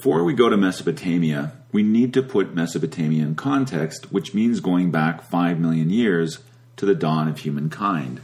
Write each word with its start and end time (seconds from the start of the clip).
before 0.00 0.24
we 0.24 0.32
go 0.32 0.48
to 0.48 0.56
Mesopotamia, 0.56 1.52
we 1.72 1.82
need 1.82 2.14
to 2.14 2.22
put 2.22 2.54
Mesopotamia 2.54 3.22
in 3.22 3.34
context, 3.34 4.10
which 4.10 4.32
means 4.32 4.60
going 4.60 4.90
back 4.90 5.20
5 5.20 5.60
million 5.60 5.90
years 5.90 6.38
to 6.76 6.86
the 6.86 6.94
dawn 6.94 7.28
of 7.28 7.40
humankind. 7.40 8.22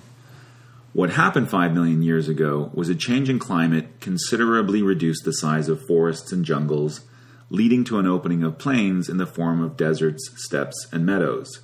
What 0.95 1.10
happened 1.10 1.50
5 1.50 1.74
million 1.74 2.00
years 2.00 2.30
ago 2.30 2.70
was 2.73 2.88
a 2.88 2.95
change 2.95 3.28
in 3.28 3.38
climate 3.38 4.00
considerably 4.00 4.80
reduced 4.80 5.27
the 5.27 5.34
size 5.34 5.68
of 5.68 5.86
forests 5.86 6.32
and 6.32 6.46
jungles, 6.46 7.02
leading 7.50 7.84
to 7.84 7.98
an 7.98 8.06
opening 8.06 8.43
of 8.43 8.56
plains 8.56 9.11
in 9.11 9.18
the 9.18 9.27
form 9.27 9.62
of 9.62 9.77
deserts, 9.77 10.30
steppes, 10.37 10.87
and 10.93 11.04
meadows. 11.04 11.60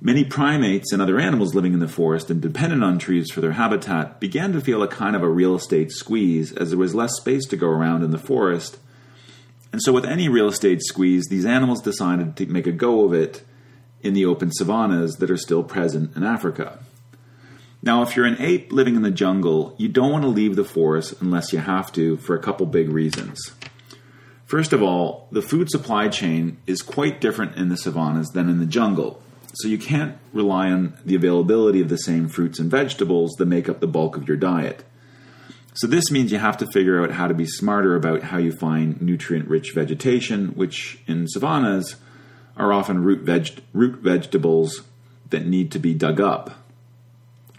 Many 0.00 0.24
primates 0.24 0.92
and 0.92 1.02
other 1.02 1.18
animals 1.18 1.56
living 1.56 1.72
in 1.72 1.80
the 1.80 1.88
forest 1.88 2.30
and 2.30 2.40
dependent 2.40 2.84
on 2.84 3.00
trees 3.00 3.32
for 3.32 3.40
their 3.40 3.52
habitat 3.52 4.20
began 4.20 4.52
to 4.52 4.60
feel 4.60 4.80
a 4.80 4.88
kind 4.88 5.16
of 5.16 5.24
a 5.24 5.28
real 5.28 5.56
estate 5.56 5.90
squeeze 5.90 6.52
as 6.52 6.70
there 6.70 6.78
was 6.78 6.94
less 6.94 7.16
space 7.16 7.44
to 7.46 7.56
go 7.56 7.66
around 7.66 8.04
in 8.04 8.12
the 8.12 8.18
forest. 8.18 8.78
And 9.72 9.82
so, 9.82 9.92
with 9.92 10.04
any 10.04 10.28
real 10.28 10.46
estate 10.46 10.82
squeeze, 10.82 11.26
these 11.28 11.44
animals 11.44 11.82
decided 11.82 12.36
to 12.36 12.46
make 12.46 12.68
a 12.68 12.72
go 12.72 13.04
of 13.04 13.12
it 13.12 13.42
in 14.00 14.14
the 14.14 14.24
open 14.24 14.52
savannas 14.52 15.16
that 15.16 15.32
are 15.32 15.36
still 15.36 15.64
present 15.64 16.16
in 16.16 16.22
Africa. 16.22 16.78
Now, 17.82 18.02
if 18.02 18.14
you're 18.14 18.24
an 18.24 18.40
ape 18.40 18.72
living 18.72 18.94
in 18.94 19.02
the 19.02 19.10
jungle, 19.10 19.74
you 19.78 19.88
don't 19.88 20.12
want 20.12 20.22
to 20.22 20.28
leave 20.28 20.54
the 20.54 20.64
forest 20.64 21.14
unless 21.20 21.52
you 21.52 21.58
have 21.58 21.90
to 21.92 22.18
for 22.18 22.36
a 22.36 22.42
couple 22.42 22.66
big 22.66 22.88
reasons. 22.88 23.52
First 24.46 24.72
of 24.72 24.80
all, 24.80 25.28
the 25.32 25.42
food 25.42 25.70
supply 25.70 26.08
chain 26.08 26.58
is 26.68 26.82
quite 26.82 27.20
different 27.20 27.56
in 27.56 27.68
the 27.68 27.76
savannas 27.76 28.28
than 28.28 28.48
in 28.48 28.60
the 28.60 28.66
jungle. 28.66 29.22
So 29.58 29.68
you 29.68 29.78
can't 29.78 30.16
rely 30.32 30.70
on 30.70 30.96
the 31.04 31.16
availability 31.16 31.80
of 31.80 31.88
the 31.88 31.98
same 31.98 32.28
fruits 32.28 32.60
and 32.60 32.70
vegetables 32.70 33.32
that 33.38 33.46
make 33.46 33.68
up 33.68 33.80
the 33.80 33.88
bulk 33.88 34.16
of 34.16 34.28
your 34.28 34.36
diet. 34.36 34.84
So 35.74 35.86
this 35.86 36.10
means 36.12 36.30
you 36.30 36.38
have 36.38 36.58
to 36.58 36.66
figure 36.72 37.02
out 37.02 37.12
how 37.12 37.26
to 37.26 37.34
be 37.34 37.46
smarter 37.46 37.96
about 37.96 38.22
how 38.22 38.38
you 38.38 38.52
find 38.52 39.00
nutrient-rich 39.02 39.72
vegetation, 39.74 40.48
which 40.50 41.00
in 41.06 41.26
savannas 41.26 41.96
are 42.56 42.72
often 42.72 43.02
root, 43.02 43.22
veg- 43.22 43.62
root 43.72 44.00
vegetables 44.00 44.82
that 45.30 45.46
need 45.46 45.72
to 45.72 45.78
be 45.78 45.92
dug 45.92 46.20
up. 46.20 46.50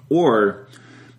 Or 0.09 0.67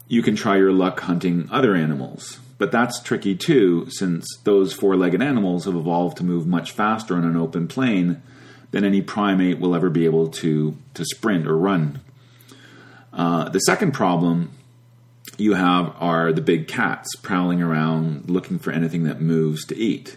you 0.09 0.23
can 0.23 0.35
try 0.35 0.57
your 0.57 0.73
luck 0.73 1.01
hunting 1.01 1.49
other 1.51 1.75
animals. 1.75 2.41
But 2.57 2.73
that's 2.73 3.01
tricky 3.01 3.35
too, 3.35 3.89
since 3.91 4.27
those 4.45 4.73
four 4.73 4.97
legged 4.97 5.23
animals 5.23 5.67
have 5.67 5.77
evolved 5.77 6.17
to 6.19 6.25
move 6.25 6.47
much 6.47 6.71
faster 6.71 7.17
on 7.17 7.25
an 7.25 7.37
open 7.37 7.69
plain 7.69 8.23
than 8.71 8.85
any 8.85 9.03
primate 9.03 9.59
will 9.59 9.75
ever 9.75 9.91
be 9.91 10.05
able 10.05 10.29
to, 10.29 10.77
to 10.95 11.05
sprint 11.05 11.47
or 11.47 11.57
run. 11.57 12.01
Uh, 13.13 13.49
the 13.49 13.59
second 13.61 13.93
problem 13.93 14.53
you 15.37 15.55
have 15.55 15.95
are 15.99 16.33
the 16.33 16.41
big 16.41 16.69
cats 16.69 17.17
prowling 17.17 17.63
around 17.63 18.31
looking 18.31 18.59
for 18.59 18.71
anything 18.71 19.05
that 19.05 19.21
moves 19.21 19.65
to 19.67 19.77
eat. 19.77 20.17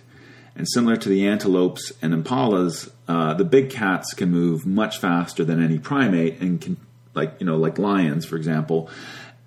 And 0.56 0.68
similar 0.70 0.98
to 0.98 1.10
the 1.10 1.28
antelopes 1.28 1.92
and 2.02 2.14
impalas, 2.14 2.92
uh, 3.08 3.34
the 3.34 3.46
big 3.46 3.70
cats 3.72 4.14
can 4.14 4.30
move 4.30 4.66
much 4.66 5.00
faster 5.00 5.44
than 5.44 5.64
any 5.64 5.80
primate 5.80 6.40
and 6.40 6.62
can, 6.62 6.78
like 7.16 7.36
you 7.40 7.46
know, 7.46 7.58
like 7.58 7.80
lions, 7.80 8.26
for 8.26 8.36
example, 8.36 8.90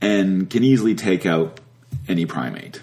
and 0.01 0.51
can 0.51 0.65
easily 0.65 0.95
take 0.95 1.25
out 1.25 1.61
any 2.09 2.27
primate. 2.27 2.81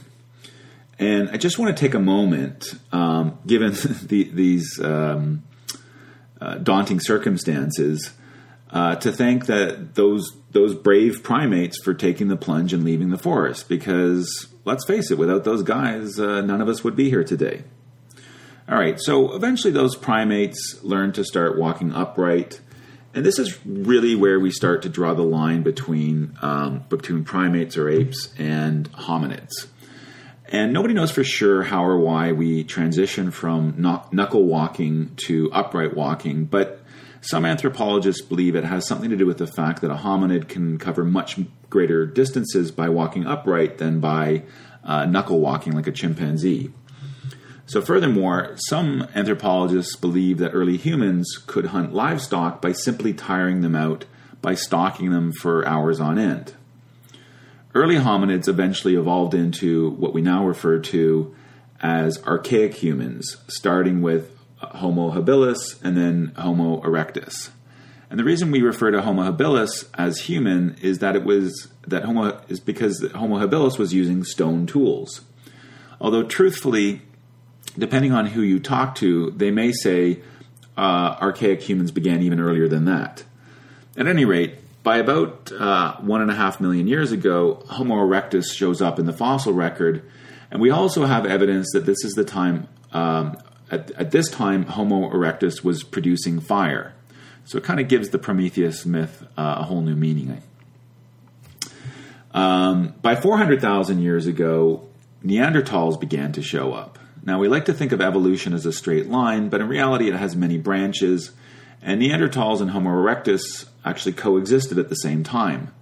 And 1.00 1.30
I 1.32 1.38
just 1.38 1.60
want 1.60 1.76
to 1.76 1.80
take 1.80 1.96
a 1.96 2.00
moment, 2.00 2.76
um, 2.94 3.38
given 3.46 3.74
the, 4.04 4.30
these 4.32 4.80
um, 4.82 5.44
uh, 6.44 6.55
daunting 6.55 6.99
circumstances, 6.99 8.11
uh, 8.72 8.95
to 8.97 9.11
thank 9.11 9.45
that 9.45 9.95
those 9.95 10.36
those 10.52 10.75
brave 10.75 11.23
primates 11.23 11.81
for 11.81 11.93
taking 11.93 12.27
the 12.27 12.36
plunge 12.36 12.73
and 12.73 12.83
leaving 12.83 13.11
the 13.11 13.17
forest. 13.17 13.70
Because 13.70 14.48
let's 14.65 14.86
face 14.86 15.09
it, 15.09 15.17
without 15.17 15.45
those 15.45 15.64
guys, 15.64 16.20
uh, 16.20 16.42
none 16.42 16.59
of 16.61 16.67
us 16.67 16.83
would 16.83 16.95
be 16.95 17.09
here 17.09 17.23
today. 17.23 17.64
All 18.67 18.77
right, 18.77 18.99
so 18.99 19.33
eventually 19.36 19.71
those 19.71 19.95
primates 19.95 20.83
learn 20.83 21.11
to 21.14 21.23
start 21.23 21.58
walking 21.58 21.93
upright, 21.93 22.59
and 23.14 23.26
this 23.26 23.39
is 23.39 23.58
really 23.65 24.15
where 24.15 24.39
we 24.39 24.52
start 24.52 24.82
to 24.82 24.89
draw 24.89 25.14
the 25.14 25.23
line 25.23 25.64
between 25.64 26.37
um, 26.42 26.83
between 26.89 27.23
primates 27.23 27.77
or 27.77 27.87
apes 27.87 28.33
and 28.37 28.92
hominids. 28.92 29.67
And 30.53 30.71
nobody 30.71 30.93
knows 30.93 31.09
for 31.09 31.23
sure 31.23 31.64
how 31.64 31.83
or 31.83 31.97
why 31.97 32.31
we 32.31 32.64
transition 32.64 33.31
from 33.31 33.73
knuckle 34.11 34.45
walking 34.45 35.15
to 35.25 35.52
upright 35.52 35.95
walking, 35.95 36.45
but 36.45 36.80
some 37.21 37.43
anthropologists 37.43 38.21
believe 38.21 38.55
it 38.55 38.64
has 38.64 38.86
something 38.86 39.09
to 39.09 39.15
do 39.15 39.25
with 39.25 39.39
the 39.39 39.47
fact 39.47 39.81
that 39.81 39.89
a 39.89 39.95
hominid 39.95 40.47
can 40.47 40.77
cover 40.77 41.03
much 41.03 41.39
greater 41.71 42.05
distances 42.05 42.71
by 42.71 42.87
walking 42.87 43.25
upright 43.25 43.80
than 43.80 43.99
by 43.99 44.43
uh, 44.83 45.05
knuckle 45.05 45.39
walking 45.39 45.73
like 45.73 45.87
a 45.87 45.91
chimpanzee. 45.91 46.71
So, 47.65 47.81
furthermore, 47.81 48.53
some 48.58 49.08
anthropologists 49.15 49.95
believe 49.95 50.37
that 50.37 50.52
early 50.52 50.77
humans 50.77 51.35
could 51.47 51.67
hunt 51.67 51.95
livestock 51.95 52.61
by 52.61 52.73
simply 52.73 53.14
tiring 53.14 53.61
them 53.61 53.75
out 53.75 54.05
by 54.43 54.53
stalking 54.53 55.09
them 55.09 55.31
for 55.31 55.65
hours 55.67 55.99
on 55.99 56.20
end. 56.20 56.53
Early 57.76 57.95
hominids 57.95 58.48
eventually 58.48 58.95
evolved 58.95 59.34
into 59.34 59.92
what 59.92 60.14
we 60.14 60.22
now 60.22 60.45
refer 60.45 60.80
to 60.80 61.36
as 61.82 62.23
archaic 62.23 62.76
humans, 62.76 63.38
starting 63.48 64.02
with 64.02 64.38
Homo 64.58 65.11
habilis 65.11 65.82
and 65.83 65.98
then 65.98 66.33
Homo 66.38 66.82
erectus. 66.82 67.50
And 68.10 68.20
the 68.20 68.23
reason 68.23 68.52
we 68.52 68.62
refer 68.62 68.92
to 68.92 69.02
Homo 69.02 69.23
habilis 69.23 69.89
as 69.95 70.20
human 70.22 70.78
is 70.82 71.00
that 71.00 71.16
it 71.16 71.23
was 71.23 71.70
that 71.88 72.04
Homo 72.04 72.39
is 72.48 72.60
because 72.60 73.04
Homo 73.16 73.39
habilis 73.39 73.80
was 73.80 73.92
using 73.92 74.23
stone 74.23 74.67
tools. 74.67 75.22
Although 76.00 76.23
truthfully, 76.23 77.02
depending 77.78 78.12
on 78.12 78.28
who 78.28 78.42
you 78.42 78.60
talk 78.60 78.94
to, 78.95 79.32
they 79.32 79.50
may 79.50 79.72
say 79.72 80.22
uh, 80.78 81.17
archaic 81.20 81.64
humans 81.64 81.92
began 81.92 82.22
even 82.22 82.39
earlier 82.39 82.67
than 82.67 82.86
that. 82.86 83.23
At 83.98 84.08
any 84.08 84.26
rate, 84.26 84.56
by 84.83 84.98
about 84.98 85.52
uh, 85.52 85.95
one 85.98 86.21
and 86.21 86.30
a 86.30 86.36
half 86.36 86.60
million 86.60 86.88
years 86.88 87.11
ago, 87.11 87.64
Homo 87.70 87.95
erectus 87.95 88.54
shows 88.54 88.82
up 88.82 88.99
in 88.99 89.05
the 89.05 89.14
fossil 89.14 89.54
record, 89.54 90.04
and 90.52 90.61
we 90.61 90.70
also 90.70 91.05
have 91.05 91.26
evidence 91.26 91.71
that 91.71 91.86
this 91.86 92.04
is 92.04 92.14
the 92.14 92.26
time. 92.26 92.67
Um, 92.92 93.38
at, 93.71 93.89
at, 93.92 94.11
this 94.11 94.30
time, 94.30 94.66
Homo 94.66 95.10
erectus 95.10 95.64
was 95.64 95.83
producing 95.83 96.39
fire, 96.39 96.94
so 97.45 97.58
it 97.58 97.64
kind 97.64 97.80
of 97.80 97.88
gives 97.88 98.10
the 98.10 98.20
Prometheus 98.20 98.86
myth 98.86 99.26
uh, 99.38 99.55
a 99.60 99.64
whole 99.64 99.82
new 99.82 99.95
meaning. 99.95 100.42
Um, 102.33 102.94
by 103.02 103.15
400,000 103.15 104.02
years 104.02 104.27
ago, 104.27 104.88
Neanderthals 105.23 106.00
began 106.00 106.33
to 106.33 106.42
show 106.42 106.73
up. 106.73 107.00
Now, 107.26 107.39
we 107.39 107.48
like 107.48 107.65
to 107.65 107.73
think 107.73 107.94
of 107.94 108.02
evolution 108.02 108.54
as 108.54 108.65
a 108.65 108.73
straight 108.73 109.10
line, 109.10 109.48
but 109.48 109.61
in 109.61 109.70
reality, 109.70 110.10
it 110.10 110.15
has 110.15 110.36
many 110.36 110.58
branches 110.58 111.32
and 111.83 112.02
Neanderthals 112.02 112.61
and 112.61 112.71
Homo 112.71 112.89
erectus 112.89 113.67
actually 113.83 114.14
coexisted 114.14 114.80
at 114.80 114.89
the 114.89 114.95
same 114.95 115.23
time. 115.23 115.73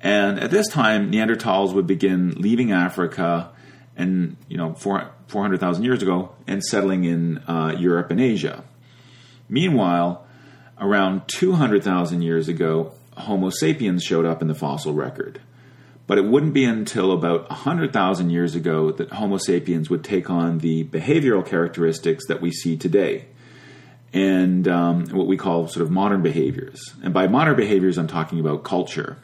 And 0.00 0.40
at 0.40 0.50
this 0.50 0.68
time, 0.68 1.12
Neanderthals 1.12 1.72
would 1.74 1.86
begin 1.86 2.32
leaving 2.32 2.72
Africa 2.72 3.52
and, 3.96 4.36
you 4.48 4.56
know, 4.56 4.74
400,000 4.74 5.84
years 5.84 6.02
ago 6.02 6.34
and 6.46 6.64
settling 6.64 7.04
in 7.04 7.38
uh, 7.46 7.76
Europe 7.78 8.10
and 8.10 8.20
Asia. 8.20 8.64
Meanwhile, 9.48 10.26
around 10.78 11.28
200,000 11.28 12.22
years 12.22 12.48
ago, 12.48 12.92
Homo 13.16 13.50
sapiens 13.50 14.02
showed 14.02 14.24
up 14.24 14.42
in 14.42 14.48
the 14.48 14.54
fossil 14.54 14.94
record. 14.94 15.40
But 16.06 16.18
it 16.18 16.24
wouldn't 16.24 16.54
be 16.54 16.64
until 16.64 17.12
about 17.12 17.48
100,000 17.50 18.30
years 18.30 18.56
ago 18.56 18.90
that 18.90 19.12
Homo 19.12 19.36
sapiens 19.36 19.90
would 19.90 20.02
take 20.02 20.28
on 20.28 20.58
the 20.58 20.84
behavioral 20.84 21.46
characteristics 21.46 22.26
that 22.26 22.40
we 22.40 22.50
see 22.50 22.76
today 22.76 23.26
and 24.12 24.66
um, 24.66 25.06
what 25.06 25.26
we 25.26 25.36
call 25.36 25.68
sort 25.68 25.84
of 25.84 25.90
modern 25.90 26.22
behaviors. 26.22 26.94
And 27.02 27.14
by 27.14 27.26
modern 27.28 27.56
behaviors, 27.56 27.96
I'm 27.96 28.08
talking 28.08 28.40
about 28.40 28.64
culture. 28.64 29.18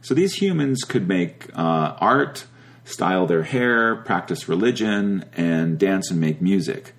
So 0.00 0.14
these 0.14 0.34
humans 0.34 0.82
could 0.84 1.06
make 1.06 1.50
uh, 1.54 1.96
art, 1.98 2.46
style 2.84 3.26
their 3.26 3.44
hair, 3.44 3.96
practice 3.96 4.48
religion, 4.48 5.24
and 5.36 5.78
dance 5.78 6.10
and 6.10 6.20
make 6.20 6.40
music. 6.40 6.94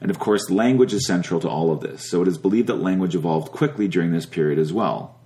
And 0.00 0.10
of 0.10 0.18
course, 0.18 0.50
language 0.50 0.92
is 0.92 1.06
central 1.06 1.40
to 1.40 1.48
all 1.48 1.72
of 1.72 1.80
this. 1.80 2.10
So 2.10 2.22
it 2.22 2.28
is 2.28 2.36
believed 2.36 2.66
that 2.66 2.82
language 2.82 3.14
evolved 3.14 3.52
quickly 3.52 3.86
during 3.86 4.12
this 4.12 4.26
period 4.26 4.58
as 4.58 4.72
well. 4.72 5.16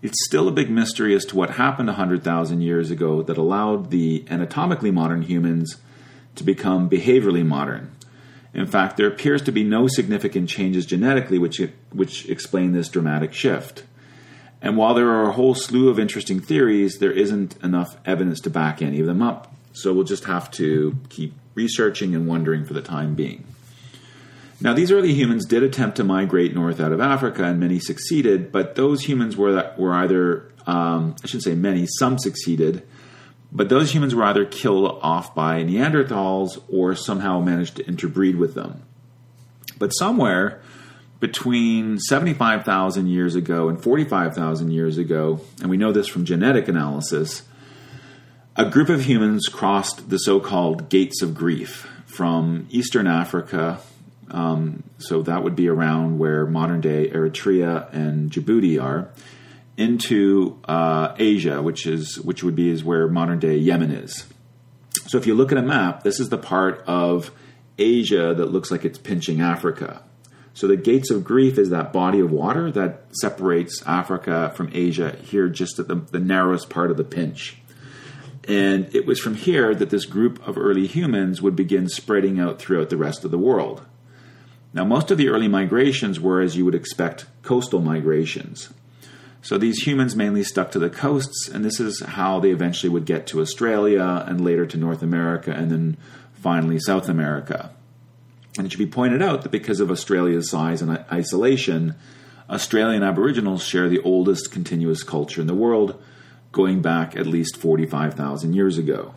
It's 0.00 0.24
still 0.24 0.48
a 0.48 0.52
big 0.52 0.70
mystery 0.70 1.14
as 1.14 1.24
to 1.26 1.36
what 1.36 1.50
happened 1.50 1.88
100,000 1.88 2.60
years 2.60 2.90
ago 2.90 3.22
that 3.22 3.38
allowed 3.38 3.90
the 3.90 4.24
anatomically 4.30 4.90
modern 4.90 5.22
humans 5.22 5.76
to 6.36 6.44
become 6.44 6.90
behaviorally 6.90 7.44
modern. 7.44 7.92
In 8.54 8.66
fact, 8.66 8.96
there 8.96 9.08
appears 9.08 9.42
to 9.42 9.52
be 9.52 9.64
no 9.64 9.88
significant 9.88 10.48
changes 10.48 10.86
genetically 10.86 11.38
which, 11.38 11.60
which 11.92 12.28
explain 12.28 12.72
this 12.72 12.88
dramatic 12.88 13.32
shift. 13.32 13.84
And 14.62 14.76
while 14.76 14.94
there 14.94 15.10
are 15.10 15.28
a 15.28 15.32
whole 15.32 15.54
slew 15.54 15.88
of 15.88 15.98
interesting 15.98 16.40
theories, 16.40 16.98
there 16.98 17.12
isn't 17.12 17.56
enough 17.62 17.98
evidence 18.06 18.40
to 18.40 18.50
back 18.50 18.80
any 18.80 19.00
of 19.00 19.06
them 19.06 19.20
up. 19.20 19.54
So 19.72 19.92
we'll 19.92 20.04
just 20.04 20.24
have 20.24 20.50
to 20.52 20.96
keep 21.08 21.34
researching 21.54 22.14
and 22.14 22.28
wondering 22.28 22.64
for 22.64 22.74
the 22.74 22.80
time 22.80 23.14
being. 23.14 23.44
Now, 24.60 24.72
these 24.72 24.92
early 24.92 25.12
humans 25.12 25.44
did 25.46 25.64
attempt 25.64 25.96
to 25.96 26.04
migrate 26.04 26.54
north 26.54 26.80
out 26.80 26.92
of 26.92 27.00
Africa, 27.00 27.44
and 27.44 27.58
many 27.58 27.80
succeeded, 27.80 28.52
but 28.52 28.76
those 28.76 29.02
humans 29.02 29.36
were, 29.36 29.74
were 29.76 29.92
either, 29.92 30.48
um, 30.66 31.16
I 31.22 31.26
shouldn't 31.26 31.42
say 31.42 31.54
many, 31.54 31.86
some 31.98 32.18
succeeded, 32.18 32.86
but 33.54 33.68
those 33.68 33.94
humans 33.94 34.14
were 34.14 34.24
either 34.24 34.44
killed 34.44 34.98
off 35.00 35.34
by 35.34 35.62
Neanderthals 35.62 36.60
or 36.68 36.96
somehow 36.96 37.40
managed 37.40 37.76
to 37.76 37.86
interbreed 37.86 38.36
with 38.36 38.54
them. 38.54 38.82
But 39.78 39.90
somewhere 39.90 40.60
between 41.20 41.98
75,000 41.98 43.06
years 43.06 43.36
ago 43.36 43.68
and 43.68 43.80
45,000 43.80 44.70
years 44.72 44.98
ago, 44.98 45.40
and 45.60 45.70
we 45.70 45.76
know 45.76 45.92
this 45.92 46.08
from 46.08 46.24
genetic 46.24 46.66
analysis, 46.66 47.42
a 48.56 48.68
group 48.68 48.88
of 48.88 49.04
humans 49.06 49.46
crossed 49.46 50.10
the 50.10 50.18
so 50.18 50.40
called 50.40 50.88
Gates 50.88 51.22
of 51.22 51.34
Grief 51.34 51.88
from 52.06 52.66
Eastern 52.70 53.06
Africa. 53.06 53.78
Um, 54.30 54.82
so 54.98 55.22
that 55.22 55.44
would 55.44 55.54
be 55.54 55.68
around 55.68 56.18
where 56.18 56.44
modern 56.44 56.80
day 56.80 57.08
Eritrea 57.08 57.92
and 57.92 58.30
Djibouti 58.30 58.82
are, 58.82 59.08
into 59.76 60.58
uh, 60.66 61.14
Asia, 61.18 61.60
which 61.62 61.86
is 61.86 62.18
which 62.20 62.42
would 62.42 62.54
be 62.54 62.70
is 62.70 62.84
where 62.84 63.08
modern 63.08 63.38
day 63.38 63.56
Yemen 63.56 63.90
is. 63.90 64.26
So 65.06 65.18
if 65.18 65.26
you 65.26 65.34
look 65.34 65.52
at 65.52 65.58
a 65.58 65.62
map, 65.62 66.02
this 66.02 66.20
is 66.20 66.28
the 66.28 66.38
part 66.38 66.82
of 66.86 67.30
Asia 67.78 68.34
that 68.34 68.46
looks 68.46 68.70
like 68.70 68.84
it's 68.84 68.98
pinching 68.98 69.40
Africa. 69.40 70.02
So 70.54 70.68
the 70.68 70.76
Gates 70.76 71.10
of 71.10 71.24
Grief 71.24 71.58
is 71.58 71.70
that 71.70 71.92
body 71.92 72.20
of 72.20 72.30
water 72.30 72.70
that 72.70 73.06
separates 73.10 73.82
Africa 73.86 74.52
from 74.54 74.70
Asia 74.72 75.16
here, 75.22 75.48
just 75.48 75.80
at 75.80 75.88
the, 75.88 75.96
the 75.96 76.20
narrowest 76.20 76.70
part 76.70 76.92
of 76.92 76.96
the 76.96 77.04
pinch. 77.04 77.58
And 78.46 78.94
it 78.94 79.04
was 79.04 79.18
from 79.18 79.34
here 79.34 79.74
that 79.74 79.90
this 79.90 80.04
group 80.04 80.46
of 80.46 80.56
early 80.56 80.86
humans 80.86 81.42
would 81.42 81.56
begin 81.56 81.88
spreading 81.88 82.38
out 82.38 82.60
throughout 82.60 82.90
the 82.90 82.96
rest 82.96 83.24
of 83.24 83.32
the 83.32 83.38
world. 83.38 83.82
Now, 84.72 84.84
most 84.84 85.10
of 85.10 85.18
the 85.18 85.28
early 85.28 85.48
migrations 85.48 86.20
were, 86.20 86.40
as 86.40 86.56
you 86.56 86.64
would 86.64 86.74
expect, 86.74 87.26
coastal 87.42 87.80
migrations. 87.80 88.72
So 89.44 89.58
these 89.58 89.86
humans 89.86 90.16
mainly 90.16 90.42
stuck 90.42 90.70
to 90.70 90.78
the 90.78 90.88
coasts, 90.88 91.50
and 91.50 91.62
this 91.62 91.78
is 91.78 92.00
how 92.00 92.40
they 92.40 92.50
eventually 92.50 92.88
would 92.88 93.04
get 93.04 93.26
to 93.26 93.42
Australia 93.42 94.24
and 94.26 94.42
later 94.42 94.64
to 94.64 94.78
North 94.78 95.02
America 95.02 95.50
and 95.50 95.70
then 95.70 95.98
finally 96.32 96.78
South 96.80 97.10
America. 97.10 97.70
And 98.56 98.66
it 98.66 98.70
should 98.70 98.78
be 98.78 98.86
pointed 98.86 99.20
out 99.20 99.42
that 99.42 99.52
because 99.52 99.80
of 99.80 99.90
Australia's 99.90 100.48
size 100.48 100.80
and 100.80 101.04
isolation, 101.12 101.94
Australian 102.48 103.02
Aboriginals 103.02 103.62
share 103.62 103.90
the 103.90 104.00
oldest 104.00 104.50
continuous 104.50 105.02
culture 105.02 105.42
in 105.42 105.46
the 105.46 105.54
world, 105.54 106.02
going 106.50 106.80
back 106.80 107.14
at 107.14 107.26
least 107.26 107.58
45,000 107.58 108.54
years 108.54 108.78
ago. 108.78 109.14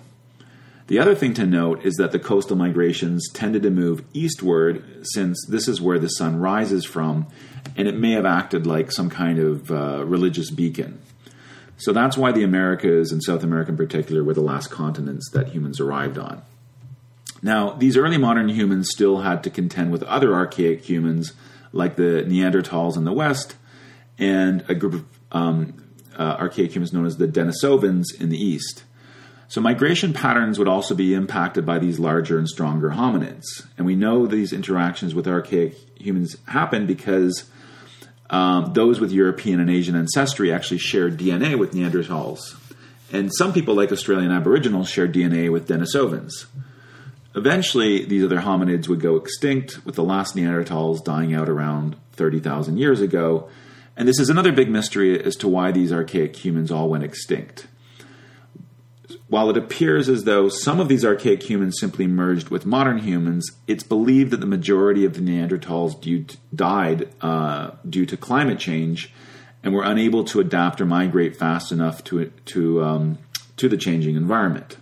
The 0.88 1.00
other 1.00 1.16
thing 1.16 1.34
to 1.36 1.46
note 1.46 1.86
is 1.86 1.96
that 1.96 2.12
the 2.12 2.20
coastal 2.20 2.58
migrations 2.58 3.30
tended 3.32 3.64
to 3.64 3.70
move 3.70 4.04
eastward 4.14 4.84
since 5.04 5.46
this 5.48 5.70
is 5.70 5.82
where 5.82 6.00
the 6.00 6.10
sun 6.10 6.38
rises 6.38 6.84
from, 6.84 7.28
and 7.78 7.88
it 7.88 7.96
may 7.96 8.12
have 8.12 8.26
acted 8.26 8.66
like 8.66 8.92
some 8.92 9.10
kind 9.10 9.40
of 9.40 9.72
uh, 9.72 10.04
religious 10.04 10.50
beacon. 10.50 11.00
So 11.78 11.94
that's 11.94 12.18
why 12.18 12.32
the 12.32 12.44
Americas 12.44 13.12
and 13.12 13.24
South 13.24 13.44
America 13.44 13.70
in 13.70 13.78
particular 13.78 14.24
were 14.24 14.34
the 14.34 14.42
last 14.42 14.72
continents 14.72 15.30
that 15.32 15.50
humans 15.50 15.80
arrived 15.80 16.18
on. 16.18 16.42
Now, 17.44 17.72
these 17.72 17.96
early 17.96 18.18
modern 18.18 18.50
humans 18.50 18.90
still 18.90 19.20
had 19.22 19.44
to 19.44 19.52
contend 19.52 19.92
with 19.92 20.02
other 20.04 20.34
archaic 20.34 20.90
humans 20.90 21.34
like 21.72 21.96
the 21.96 22.26
Neanderthals 22.28 22.98
in 22.98 23.06
the 23.06 23.14
West 23.14 23.56
and 24.18 24.66
a 24.68 24.74
group 24.74 24.94
of 24.96 25.06
um, 25.32 25.84
uh, 26.18 26.38
archaic 26.40 26.76
humans 26.76 26.92
known 26.92 27.06
as 27.06 27.18
the 27.18 27.28
Denisovans 27.28 28.06
in 28.20 28.30
the 28.30 28.44
East. 28.44 28.84
So 29.48 29.62
migration 29.62 30.14
patterns 30.14 30.58
would 30.58 30.68
also 30.68 30.96
be 30.96 31.14
impacted 31.14 31.66
by 31.66 31.78
these 31.78 32.00
larger 32.00 32.40
and 32.40 32.50
stronger 32.50 32.90
hominids. 32.92 33.68
And 33.78 33.86
we 33.86 33.96
know 33.96 34.26
these 34.26 34.52
interactions 34.52 35.14
with 35.14 35.28
archaic 35.28 35.76
humans 35.96 36.36
happen 36.48 36.88
because 36.88 37.50
um, 38.30 38.74
those 38.74 39.00
with 39.00 39.12
European 39.12 39.60
and 39.60 39.70
Asian 39.70 39.96
ancestry 39.96 40.52
actually 40.52 40.80
shared 40.80 41.18
DNA 41.18 41.58
with 41.58 41.72
Neanderthals. 41.74 42.56
And 43.12 43.32
some 43.34 43.54
people, 43.54 43.74
like 43.74 43.92
Australian 43.92 44.32
Aboriginals, 44.32 44.90
shared 44.90 45.14
DNA 45.14 45.52
with 45.52 45.68
Denisovans. 45.68 46.46
Eventually, 47.36 48.04
these 48.04 48.24
other 48.24 48.42
hominids 48.42 48.88
would 48.88 49.00
go 49.00 49.16
extinct, 49.16 49.86
with 49.86 49.96
the 49.96 50.04
last 50.04 50.36
Neanderthals 50.36 51.04
dying 51.04 51.34
out 51.34 51.48
around 51.48 51.96
30,000 52.14 52.78
years 52.78 53.00
ago. 53.00 53.48
And 53.96 54.08
this 54.08 54.20
is 54.20 54.30
another 54.30 54.52
big 54.52 54.70
mystery 54.70 55.24
as 55.24 55.36
to 55.38 55.48
why 55.48 55.72
these 55.72 55.94
archaic 55.94 56.36
humans 56.36 56.72
all 56.72 56.90
went 56.90 57.04
extinct. 57.04 57.68
While 59.30 59.50
it 59.50 59.58
appears 59.58 60.08
as 60.08 60.24
though 60.24 60.48
some 60.48 60.80
of 60.80 60.88
these 60.88 61.04
archaic 61.04 61.44
humans 61.44 61.78
simply 61.80 62.08
merged 62.08 62.50
with 62.50 62.66
modern 62.66 63.00
humans, 63.00 63.52
it's 63.68 63.84
believed 63.84 64.32
that 64.32 64.40
the 64.40 64.46
majority 64.46 65.04
of 65.04 65.16
the 65.16 65.20
Neanderthals 65.20 66.00
due 66.00 66.24
to, 66.24 66.38
died 66.56 67.10
uh, 67.20 67.72
due 67.88 68.06
to 68.06 68.16
climate 68.16 68.58
change 68.58 69.12
and 69.64 69.74
were 69.74 69.84
unable 69.84 70.24
to 70.24 70.40
adapt 70.40 70.80
or 70.80 70.86
migrate 70.86 71.36
fast 71.36 71.74
enough 71.74 72.04
to, 72.06 72.32
to, 72.46 72.82
um, 72.82 73.18
to 73.58 73.68
the 73.68 73.76
changing 73.76 74.16
environment. 74.16 74.78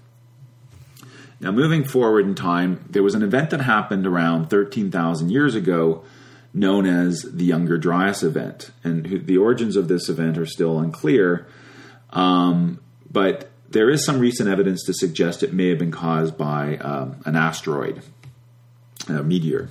Now, 1.40 1.52
moving 1.52 1.84
forward 1.84 2.26
in 2.26 2.36
time, 2.36 2.86
there 2.90 3.04
was 3.04 3.16
an 3.16 3.24
event 3.24 3.50
that 3.50 3.62
happened 3.62 4.06
around 4.06 4.50
13,000 4.50 5.32
years 5.32 5.56
ago 5.56 6.04
known 6.54 6.86
as 6.86 7.24
the 7.24 7.44
Younger 7.44 7.78
Dryas 7.78 8.24
event. 8.24 8.72
And 8.84 9.26
the 9.26 9.38
origins 9.38 9.76
of 9.76 9.88
this 9.88 10.08
event 10.08 10.38
are 10.38 10.46
still 10.46 10.80
unclear, 10.80 11.48
um, 12.12 12.80
but 13.12 13.50
there 13.70 13.90
is 13.90 14.06
some 14.06 14.20
recent 14.20 14.50
evidence 14.50 14.84
to 14.86 14.94
suggest 14.94 15.44
it 15.44 15.54
may 15.54 15.70
have 15.70 15.80
been 15.80 15.92
caused 15.92 16.38
by 16.38 16.78
um, 16.78 17.22
an 17.26 17.36
asteroid, 17.36 18.02
a 19.08 19.24
meteor. 19.24 19.70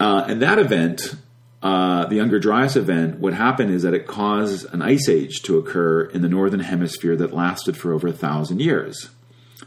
Uh, 0.00 0.24
and 0.28 0.42
that 0.42 0.58
event, 0.58 1.14
uh, 1.62 2.06
the 2.06 2.16
Younger 2.16 2.40
Dryas 2.40 2.76
event, 2.76 3.18
what 3.18 3.34
happened 3.34 3.70
is 3.70 3.82
that 3.82 3.94
it 3.94 4.06
caused 4.06 4.72
an 4.74 4.82
ice 4.82 5.08
age 5.08 5.42
to 5.42 5.58
occur 5.58 6.02
in 6.02 6.22
the 6.22 6.28
northern 6.28 6.60
hemisphere 6.60 7.16
that 7.16 7.32
lasted 7.32 7.76
for 7.76 7.92
over 7.92 8.08
a 8.08 8.12
thousand 8.12 8.60
years. 8.60 9.10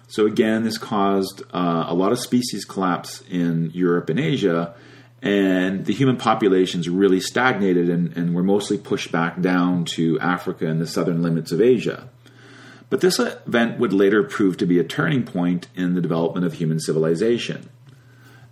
So 0.07 0.25
again, 0.25 0.63
this 0.63 0.77
caused 0.77 1.41
uh, 1.53 1.85
a 1.88 1.94
lot 1.94 2.12
of 2.12 2.19
species 2.19 2.65
collapse 2.65 3.23
in 3.29 3.71
Europe 3.73 4.09
and 4.09 4.19
Asia, 4.19 4.75
and 5.21 5.85
the 5.85 5.94
human 5.94 6.17
populations 6.17 6.88
really 6.88 7.19
stagnated 7.19 7.89
and, 7.89 8.15
and 8.15 8.35
were 8.35 8.44
mostly 8.44 8.77
pushed 8.77 9.12
back 9.12 9.41
down 9.41 9.85
to 9.85 10.19
Africa 10.19 10.67
and 10.67 10.79
the 10.79 10.88
southern 10.88 11.23
limits 11.23 11.51
of 11.51 11.62
Asia. 11.62 12.09
But 12.90 13.02
this 13.02 13.20
event 13.20 13.80
would 13.80 13.94
later 13.94 14.24
prove 14.24 14.58
to 14.58 14.66
be 14.66 14.80
a 14.80 14.84
turning 14.84 15.24
point 15.24 15.68
in 15.76 15.96
the 15.96 16.02
development 16.02 16.46
of 16.46 16.54
human 16.54 16.80
civilization. 16.80 17.70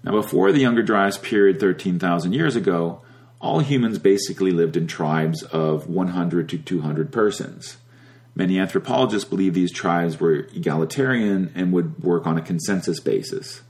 Now, 0.04 0.12
before 0.12 0.52
the 0.52 0.60
Younger 0.60 0.84
Dryas 0.84 1.18
period 1.18 1.60
13,000 1.60 2.34
years 2.34 2.56
ago, 2.56 3.02
all 3.40 3.60
humans 3.60 4.00
basically 4.00 4.52
lived 4.52 4.76
in 4.76 4.88
tribes 4.88 5.44
of 5.44 5.88
100 5.88 6.50
to 6.50 6.58
200 6.58 7.12
persons. 7.12 7.78
Many 8.36 8.60
anthropologists 8.60 9.30
believe 9.30 9.54
these 9.54 9.72
tribes 9.72 10.20
were 10.20 10.48
egalitarian 10.56 11.52
and 11.54 11.72
would 11.72 12.04
work 12.04 12.26
on 12.26 12.38
a 12.38 12.42
consensus 12.42 13.00
basis. 13.00 13.62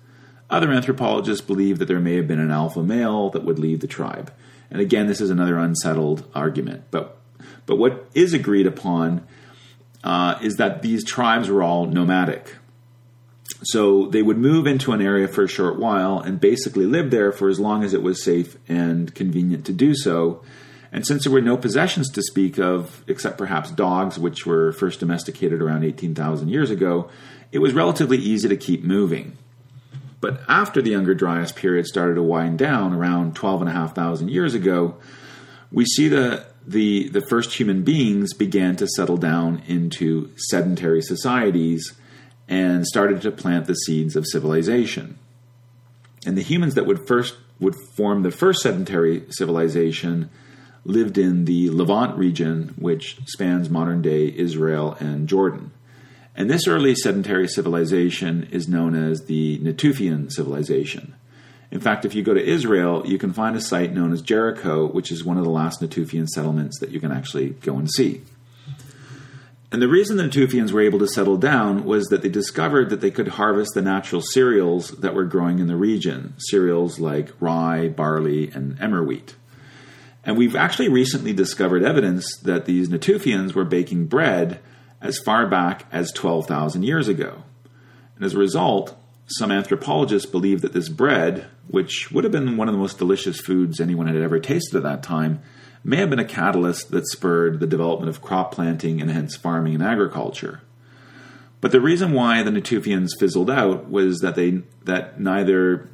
Other 0.50 0.72
anthropologists 0.72 1.46
believe 1.46 1.79
that 1.79 1.88
there 1.88 2.00
may 2.00 2.15
have 2.15 2.27
been 2.27 2.39
an 2.39 2.51
alpha 2.51 2.82
male 2.82 3.29
that 3.32 3.43
would 3.43 3.60
lead 3.60 3.82
the 3.82 3.88
tribe. 3.88 4.32
And 4.72 4.79
again, 4.79 5.08
this 5.08 5.22
is 5.22 5.29
another 5.29 5.58
unsettled 5.58 6.29
argument. 6.34 6.86
But, 6.91 7.17
but 7.65 7.77
what 7.77 8.08
is 8.13 8.34
agreed 8.34 8.67
upon 8.67 9.27
uh, 10.03 10.38
is 10.41 10.55
that 10.55 10.81
these 10.81 11.03
tribes 11.03 11.50
were 11.50 11.63
all 11.63 11.86
nomadic. 11.86 12.55
So 13.63 14.07
they 14.07 14.22
would 14.22 14.38
move 14.38 14.67
into 14.67 14.91
an 14.91 15.01
area 15.01 15.27
for 15.27 15.43
a 15.43 15.48
short 15.48 15.79
while 15.79 16.19
and 16.19 16.39
basically 16.39 16.86
live 16.86 17.12
there 17.12 17.31
for 17.31 17.50
as 17.50 17.60
long 17.60 17.83
as 17.83 17.93
it 17.93 18.03
was 18.03 18.24
safe 18.24 18.57
and 18.67 19.13
convenient 19.15 19.65
to 19.65 19.74
do 19.74 19.95
so. 19.95 20.43
And 20.91 21.07
since 21.07 21.24
there 21.24 21.33
were 21.33 21.41
no 21.41 21.57
possessions 21.57 22.10
to 22.12 22.22
speak 22.22 22.60
of, 22.60 23.03
except 23.07 23.38
perhaps 23.38 23.72
dogs, 23.72 24.19
which 24.19 24.45
were 24.45 24.74
first 24.74 25.00
domesticated 25.00 25.62
around 25.62 25.83
18,000 25.83 26.50
years 26.50 26.69
ago, 26.69 27.10
it 27.51 27.60
was 27.60 27.74
relatively 27.74 28.17
easy 28.17 28.48
to 28.50 28.57
keep 28.57 28.83
moving. 28.83 29.38
But 30.19 30.41
after 30.48 30.81
the 30.81 30.91
Younger 30.91 31.15
Dryas 31.15 31.51
period 31.51 31.86
started 31.86 32.15
to 32.15 32.24
wind 32.24 32.60
down 32.60 32.93
around 32.93 33.36
12,500 33.36 34.29
years 34.29 34.53
ago, 34.53 34.95
we 35.72 35.86
see 35.86 36.07
the 36.07 36.45
the, 36.65 37.10
the 37.10 37.25
first 37.29 37.53
human 37.53 37.84
beings 37.84 38.34
began 38.34 38.75
to 38.77 38.88
settle 38.88 39.17
down 39.17 39.62
into 39.67 40.32
sedentary 40.36 41.01
societies 41.01 41.93
and 42.48 42.86
started 42.86 43.22
to 43.22 43.32
plant 43.32 43.65
the 43.65 43.74
seeds 43.74 44.15
of 44.15 44.25
civilization. 44.27 45.17
And 46.25 46.38
the 46.38 46.41
humans 46.41 46.75
that 46.75 46.86
would 46.86 47.08
first 47.08 47.36
would 47.60 47.75
form 47.96 48.24
the 48.24 48.32
first 48.32 48.62
sedentary 48.62 49.24
civilization 49.29 50.29
lived 50.86 51.17
in 51.17 51.46
the 51.46 51.70
Levant 51.70 52.17
region, 52.17 52.74
which 52.77 53.17
spans 53.25 53.70
modern 53.70 54.01
day 54.01 54.34
Israel 54.36 54.98
and 55.00 55.29
Jordan. 55.29 55.72
And 56.36 56.50
this 56.50 56.67
early 56.67 56.96
sedentary 56.96 57.48
civilization 57.48 58.50
is 58.51 58.67
known 58.67 58.96
as 58.96 59.25
the 59.25 59.60
Natufian 59.60 60.32
civilization. 60.32 61.13
In 61.74 61.80
fact, 61.80 62.06
if 62.06 62.13
you 62.13 62.22
go 62.22 62.36
to 62.36 62.46
Israel, 62.46 63.01
you 63.03 63.18
can 63.18 63.34
find 63.34 63.56
a 63.56 63.60
site 63.60 63.94
known 63.94 64.13
as 64.13 64.22
Jericho, 64.22 64.86
which 64.86 65.12
is 65.12 65.25
one 65.25 65.39
of 65.39 65.44
the 65.44 65.50
last 65.50 65.82
Natufian 65.82 66.27
settlements 66.27 66.77
that 66.80 66.92
you 66.92 67.00
can 67.00 67.12
actually 67.12 67.50
go 67.50 67.77
and 67.77 67.89
see. 67.89 68.22
And 69.72 69.82
the 69.82 69.88
reason 69.88 70.18
the 70.18 70.24
Natufians 70.24 70.72
were 70.72 70.82
able 70.82 71.00
to 71.00 71.08
settle 71.08 71.36
down 71.36 71.84
was 71.84 72.06
that 72.10 72.22
they 72.22 72.30
discovered 72.30 72.92
that 72.92 73.01
they 73.01 73.10
could 73.10 73.27
harvest 73.27 73.72
the 73.74 73.82
natural 73.82 74.22
cereals 74.22 74.89
that 75.00 75.15
were 75.15 75.24
growing 75.24 75.58
in 75.58 75.65
the 75.65 75.75
region, 75.75 76.36
cereals 76.38 77.00
like 77.00 77.32
rye, 77.39 77.88
barley, 77.88 78.51
and 78.51 78.80
emmer 78.80 79.03
wheat. 79.03 79.36
And 80.24 80.38
we've 80.38 80.56
actually 80.56 80.89
recently 80.89 81.34
discovered 81.34 81.82
evidence 81.82 82.38
that 82.44 82.65
these 82.65 82.88
Natufians 82.88 83.56
were 83.56 83.65
baking 83.65 84.06
bread 84.06 84.60
as 85.01 85.18
far 85.18 85.48
back 85.48 85.88
as 85.92 86.12
12,000 86.12 86.84
years 86.84 87.08
ago. 87.08 87.42
And 88.15 88.24
as 88.24 88.36
a 88.36 88.38
result, 88.38 88.96
some 89.25 89.51
anthropologists 89.51 90.30
believe 90.30 90.62
that 90.62 90.74
this 90.74 90.89
bread, 90.89 91.48
which 91.68 92.12
would 92.12 92.24
have 92.24 92.34
been 92.34 92.58
one 92.58 92.68
of 92.68 92.74
the 92.74 92.80
most 92.80 92.98
delicious 92.98 93.39
foods 93.39 93.80
anyone 93.80 94.08
had 94.08 94.18
ever 94.18 94.39
tasted 94.39 94.77
at 94.77 94.84
that 94.84 95.03
time, 95.03 95.42
may 95.84 95.98
have 95.98 96.10
been 96.10 96.20
a 96.20 96.25
catalyst 96.25 96.92
that 96.92 97.08
spurred 97.08 97.60
the 97.60 97.68
development 97.68 98.10
of 98.10 98.22
crop 98.22 98.53
planting 98.53 99.01
and 99.01 99.12
hence 99.12 99.36
farming 99.36 99.75
and 99.75 99.84
agriculture. 99.84 100.62
But 101.62 101.72
the 101.72 101.82
reason 101.82 102.12
why 102.12 102.44
the 102.44 102.51
Natufians 102.51 103.18
fizzled 103.18 103.50
out 103.50 103.89
was 103.89 104.20
that 104.20 104.36
they 104.36 104.63
that 104.84 105.20
neither 105.20 105.89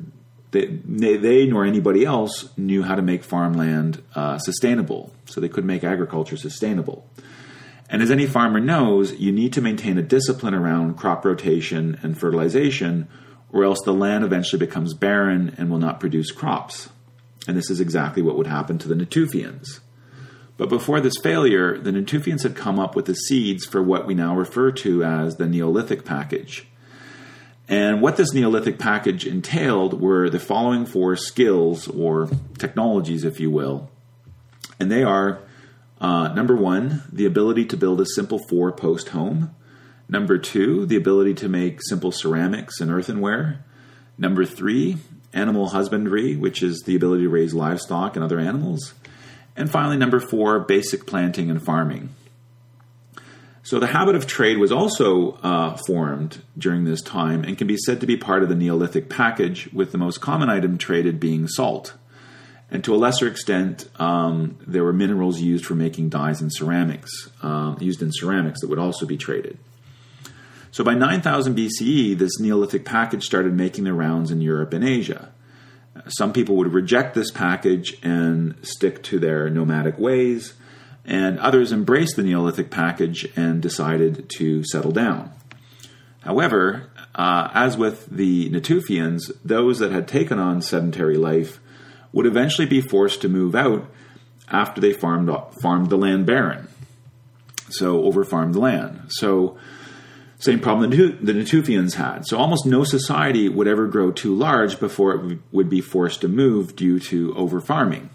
they, 0.52 0.66
they 0.66 1.46
nor 1.46 1.64
anybody 1.64 2.06
else 2.06 2.50
knew 2.58 2.82
how 2.82 2.96
to 2.96 3.04
make 3.04 3.24
farmland 3.24 4.02
uh, 4.16 4.40
sustainable, 4.40 5.14
so 5.26 5.40
they 5.40 5.50
couldn't 5.50 5.68
make 5.68 5.84
agriculture 5.84 6.38
sustainable. 6.38 7.08
And 7.90 8.04
as 8.04 8.12
any 8.12 8.28
farmer 8.28 8.60
knows, 8.60 9.14
you 9.20 9.32
need 9.32 9.52
to 9.54 9.62
maintain 9.62 9.98
a 9.98 10.04
discipline 10.04 10.54
around 10.54 10.96
crop 10.96 11.26
rotation 11.26 12.00
and 12.04 12.18
fertilization, 12.18 13.08
or 13.52 13.64
else 13.64 13.80
the 13.84 13.94
land 13.94 14.24
eventually 14.24 14.60
becomes 14.60 14.94
barren 14.94 15.56
and 15.58 15.72
will 15.72 15.80
not 15.80 16.00
produce 16.00 16.32
crops. 16.32 16.90
And 17.48 17.58
this 17.58 17.72
is 17.72 17.80
exactly 17.80 18.22
what 18.22 18.38
would 18.38 18.48
happen 18.48 18.78
to 18.78 18.88
the 18.88 18.94
Natufians. 18.94 19.80
But 20.56 20.70
before 20.70 21.02
this 21.02 21.18
failure, 21.24 21.78
the 21.78 21.92
Natufians 21.92 22.44
had 22.44 22.56
come 22.56 22.80
up 22.80 22.96
with 22.96 23.06
the 23.06 23.16
seeds 23.16 23.66
for 23.66 23.82
what 23.82 24.06
we 24.06 24.14
now 24.14 24.36
refer 24.36 24.72
to 24.74 25.04
as 25.04 25.38
the 25.38 25.48
Neolithic 25.48 26.06
package. 26.06 26.68
And 27.68 28.02
what 28.02 28.18
this 28.18 28.34
Neolithic 28.34 28.78
package 28.78 29.26
entailed 29.26 30.02
were 30.02 30.30
the 30.30 30.40
following 30.40 30.86
four 30.86 31.16
skills 31.16 31.88
or 31.88 32.30
technologies, 32.58 33.24
if 33.24 33.40
you 33.40 33.50
will. 33.50 33.90
And 34.80 34.92
they 34.92 35.04
are 35.04 35.40
uh, 36.02 36.30
number 36.30 36.56
one, 36.56 37.04
the 37.12 37.26
ability 37.26 37.66
to 37.66 37.78
build 37.78 38.00
a 38.00 38.06
simple 38.06 38.40
four 38.40 38.72
post 38.72 39.10
home. 39.10 39.54
Number 40.08 40.38
two, 40.38 40.86
the 40.86 40.96
ability 40.96 41.34
to 41.36 41.50
make 41.50 41.80
simple 41.84 42.12
ceramics 42.12 42.80
and 42.82 42.90
earthenware. 42.90 43.64
Number 44.18 44.46
three, 44.46 44.98
animal 45.34 45.70
husbandry, 45.70 46.36
which 46.36 46.64
is 46.64 46.82
the 46.86 46.96
ability 46.96 47.24
to 47.24 47.30
raise 47.30 47.54
livestock 47.54 48.16
and 48.16 48.24
other 48.24 48.40
animals. 48.40 48.94
And 49.56 49.70
finally, 49.70 49.98
number 49.98 50.20
four, 50.20 50.60
basic 50.60 51.06
planting 51.06 51.50
and 51.50 51.62
farming. 51.62 52.10
So 53.62 53.80
the 53.80 53.88
habit 53.88 54.16
of 54.16 54.26
trade 54.26 54.58
was 54.58 54.72
also 54.72 55.34
uh, 55.44 55.76
formed 55.76 56.42
during 56.58 56.86
this 56.86 57.02
time 57.02 57.44
and 57.44 57.58
can 57.58 57.68
be 57.68 57.78
said 57.78 58.00
to 58.02 58.08
be 58.08 58.18
part 58.18 58.42
of 58.42 58.50
the 58.50 58.56
Neolithic 58.56 59.10
package, 59.10 59.70
with 59.72 59.92
the 59.92 59.98
most 59.98 60.22
common 60.22 60.50
item 60.50 60.78
traded 60.78 61.20
being 61.20 61.48
salt. 61.48 61.94
And 62.72 62.84
to 62.84 62.94
a 62.94 62.98
lesser 62.98 63.28
extent, 63.28 63.90
um, 64.00 64.58
there 64.66 64.84
were 64.84 64.94
minerals 64.94 65.42
used 65.42 65.66
for 65.66 65.76
making 65.76 66.10
dyes 66.10 66.40
and 66.40 66.54
ceramics, 66.54 67.30
uh, 67.42 67.76
used 67.80 68.02
in 68.02 68.12
ceramics 68.12 68.62
that 68.62 68.70
would 68.70 68.80
also 68.80 69.06
be 69.06 69.18
traded. 69.18 69.58
So 70.72 70.84
by 70.84 70.94
9000 70.94 71.56
BCE, 71.58 72.18
this 72.18 72.40
Neolithic 72.40 72.86
package 72.86 73.24
started 73.24 73.54
making 73.54 73.86
the 73.86 73.94
rounds 73.94 74.30
in 74.30 74.40
Europe 74.40 74.72
and 74.72 74.84
Asia. 74.84 75.30
Some 76.08 76.32
people 76.32 76.56
would 76.58 76.72
reject 76.72 77.16
this 77.16 77.32
package 77.32 77.98
and 78.04 78.56
stick 78.62 79.02
to 79.04 79.18
their 79.20 79.50
nomadic 79.50 79.98
ways, 79.98 80.54
and 81.06 81.40
others 81.40 81.72
embraced 81.72 82.16
the 82.16 82.24
Neolithic 82.24 82.70
package 82.70 83.28
and 83.36 83.62
decided 83.62 84.30
to 84.38 84.64
settle 84.66 84.92
down. 84.92 85.32
However, 86.22 86.92
uh, 87.16 87.50
as 87.54 87.76
with 87.76 88.06
the 88.06 88.50
Natufians, 88.52 89.32
those 89.44 89.80
that 89.80 89.92
had 89.92 90.08
taken 90.08 90.38
on 90.38 90.62
sedentary 90.62 91.18
life 91.18 91.60
would 92.12 92.26
eventually 92.26 92.68
be 92.68 92.82
forced 92.82 93.22
to 93.22 93.30
move 93.30 93.56
out 93.56 93.90
after 94.50 94.82
they 94.82 94.94
farmed 94.94 95.30
farmed 95.62 95.90
the 95.90 95.98
land 95.98 96.26
barren. 96.26 96.68
So 97.70 98.04
over 98.04 98.24
farmed 98.24 98.56
the 98.56 98.60
land. 98.60 99.08
So 99.10 99.58
same 100.40 100.60
problem 100.60 100.90
the 100.90 101.34
Natufians 101.34 101.96
had. 101.96 102.26
So 102.26 102.38
almost 102.38 102.66
no 102.66 102.86
society 102.86 103.50
would 103.50 103.68
ever 103.68 103.88
grow 103.88 104.12
too 104.12 104.34
large 104.34 104.80
before 104.80 105.14
it 105.14 105.40
would 105.52 105.70
be 105.70 105.82
forced 105.82 106.22
to 106.22 106.30
move 106.30 106.76
due 106.78 107.00
to 107.02 107.36
over 107.36 107.60
farming. 107.60 108.10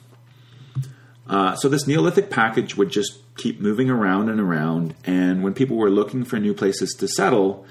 Uh, 1.27 1.55
so 1.57 1.69
this 1.69 1.87
Neolithic 1.87 2.31
package 2.31 2.77
would 2.77 2.91
just 2.91 3.19
keep 3.37 3.61
moving 3.61 3.91
around 3.91 4.29
and 4.29 4.41
around, 4.41 4.95
and 5.05 5.43
when 5.43 5.55
people 5.55 5.77
were 5.77 5.91
looking 5.91 6.25
for 6.25 6.39
new 6.39 6.55
places 6.55 6.95
to 6.99 7.09
settle, 7.09 7.67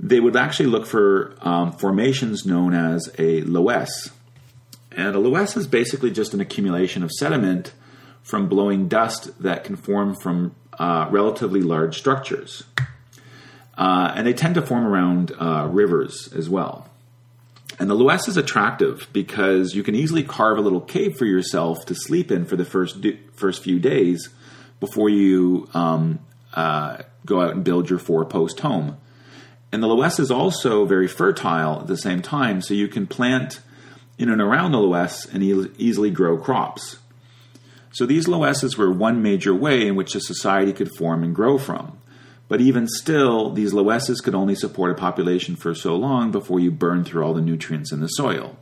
they 0.00 0.20
would 0.20 0.36
actually 0.36 0.66
look 0.66 0.86
for 0.86 1.34
um, 1.40 1.72
formations 1.72 2.44
known 2.44 2.74
as 2.74 3.10
a 3.18 3.42
loess. 3.42 4.10
And 4.96 5.14
a 5.14 5.18
loess 5.18 5.56
is 5.56 5.66
basically 5.66 6.10
just 6.10 6.34
an 6.34 6.40
accumulation 6.40 7.02
of 7.02 7.10
sediment 7.12 7.72
from 8.22 8.48
blowing 8.48 8.88
dust 8.88 9.42
that 9.42 9.64
can 9.64 9.76
form 9.76 10.14
from 10.14 10.54
uh, 10.78 11.08
relatively 11.10 11.60
large 11.60 11.98
structures. 11.98 12.64
Uh, 13.76 14.12
and 14.14 14.26
they 14.26 14.32
tend 14.32 14.54
to 14.54 14.62
form 14.62 14.86
around 14.86 15.32
uh, 15.38 15.68
rivers 15.70 16.32
as 16.32 16.48
well. 16.48 16.88
And 17.78 17.90
the 17.90 17.94
loess 17.94 18.28
is 18.28 18.36
attractive 18.36 19.08
because 19.12 19.74
you 19.74 19.82
can 19.82 19.94
easily 19.94 20.22
carve 20.22 20.58
a 20.58 20.60
little 20.60 20.80
cave 20.80 21.16
for 21.16 21.24
yourself 21.24 21.84
to 21.86 21.94
sleep 21.94 22.30
in 22.30 22.44
for 22.44 22.56
the 22.56 22.64
first 22.64 23.04
first 23.34 23.62
few 23.62 23.80
days 23.80 24.28
before 24.78 25.08
you 25.08 25.68
um, 25.74 26.20
uh, 26.54 26.98
go 27.26 27.40
out 27.40 27.50
and 27.50 27.64
build 27.64 27.90
your 27.90 27.98
four 27.98 28.24
post 28.24 28.60
home. 28.60 28.96
And 29.72 29.82
the 29.82 29.88
loess 29.88 30.20
is 30.20 30.30
also 30.30 30.84
very 30.84 31.08
fertile 31.08 31.80
at 31.80 31.88
the 31.88 31.96
same 31.96 32.22
time, 32.22 32.60
so 32.60 32.74
you 32.74 32.86
can 32.86 33.08
plant 33.08 33.60
in 34.18 34.28
and 34.28 34.40
around 34.40 34.72
the 34.72 34.78
loess 34.78 35.26
and 35.26 35.42
e- 35.42 35.70
easily 35.78 36.10
grow 36.10 36.36
crops. 36.36 36.98
So 37.92 38.06
these 38.06 38.26
loesses 38.26 38.76
were 38.76 38.90
one 38.90 39.22
major 39.22 39.54
way 39.54 39.86
in 39.86 39.94
which 39.94 40.14
a 40.14 40.20
society 40.20 40.72
could 40.72 40.94
form 40.96 41.22
and 41.22 41.34
grow 41.34 41.58
from. 41.58 41.98
But 42.48 42.60
even 42.60 42.88
still, 42.88 43.50
these 43.50 43.72
loesses 43.72 44.22
could 44.22 44.34
only 44.34 44.54
support 44.54 44.90
a 44.90 44.94
population 44.94 45.56
for 45.56 45.74
so 45.74 45.96
long 45.96 46.30
before 46.30 46.60
you 46.60 46.70
burn 46.70 47.04
through 47.04 47.24
all 47.24 47.34
the 47.34 47.40
nutrients 47.40 47.92
in 47.92 48.00
the 48.00 48.08
soil. 48.08 48.56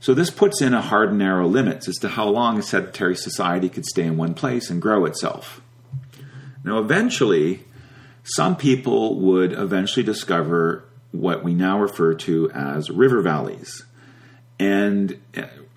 So 0.00 0.14
this 0.14 0.30
puts 0.30 0.60
in 0.60 0.74
a 0.74 0.82
hard 0.82 1.10
and 1.10 1.18
narrow 1.18 1.46
limits 1.46 1.88
as 1.88 1.96
to 1.98 2.08
how 2.08 2.28
long 2.28 2.58
a 2.58 2.62
sedentary 2.62 3.14
society 3.14 3.68
could 3.68 3.86
stay 3.86 4.02
in 4.02 4.16
one 4.16 4.34
place 4.34 4.68
and 4.68 4.82
grow 4.82 5.04
itself. 5.04 5.60
Now, 6.64 6.78
eventually, 6.78 7.64
some 8.24 8.56
people 8.56 9.20
would 9.20 9.52
eventually 9.52 10.04
discover 10.04 10.84
what 11.12 11.44
we 11.44 11.54
now 11.54 11.78
refer 11.78 12.14
to 12.14 12.50
as 12.50 12.90
river 12.90 13.20
valleys 13.20 13.84
and 14.62 15.18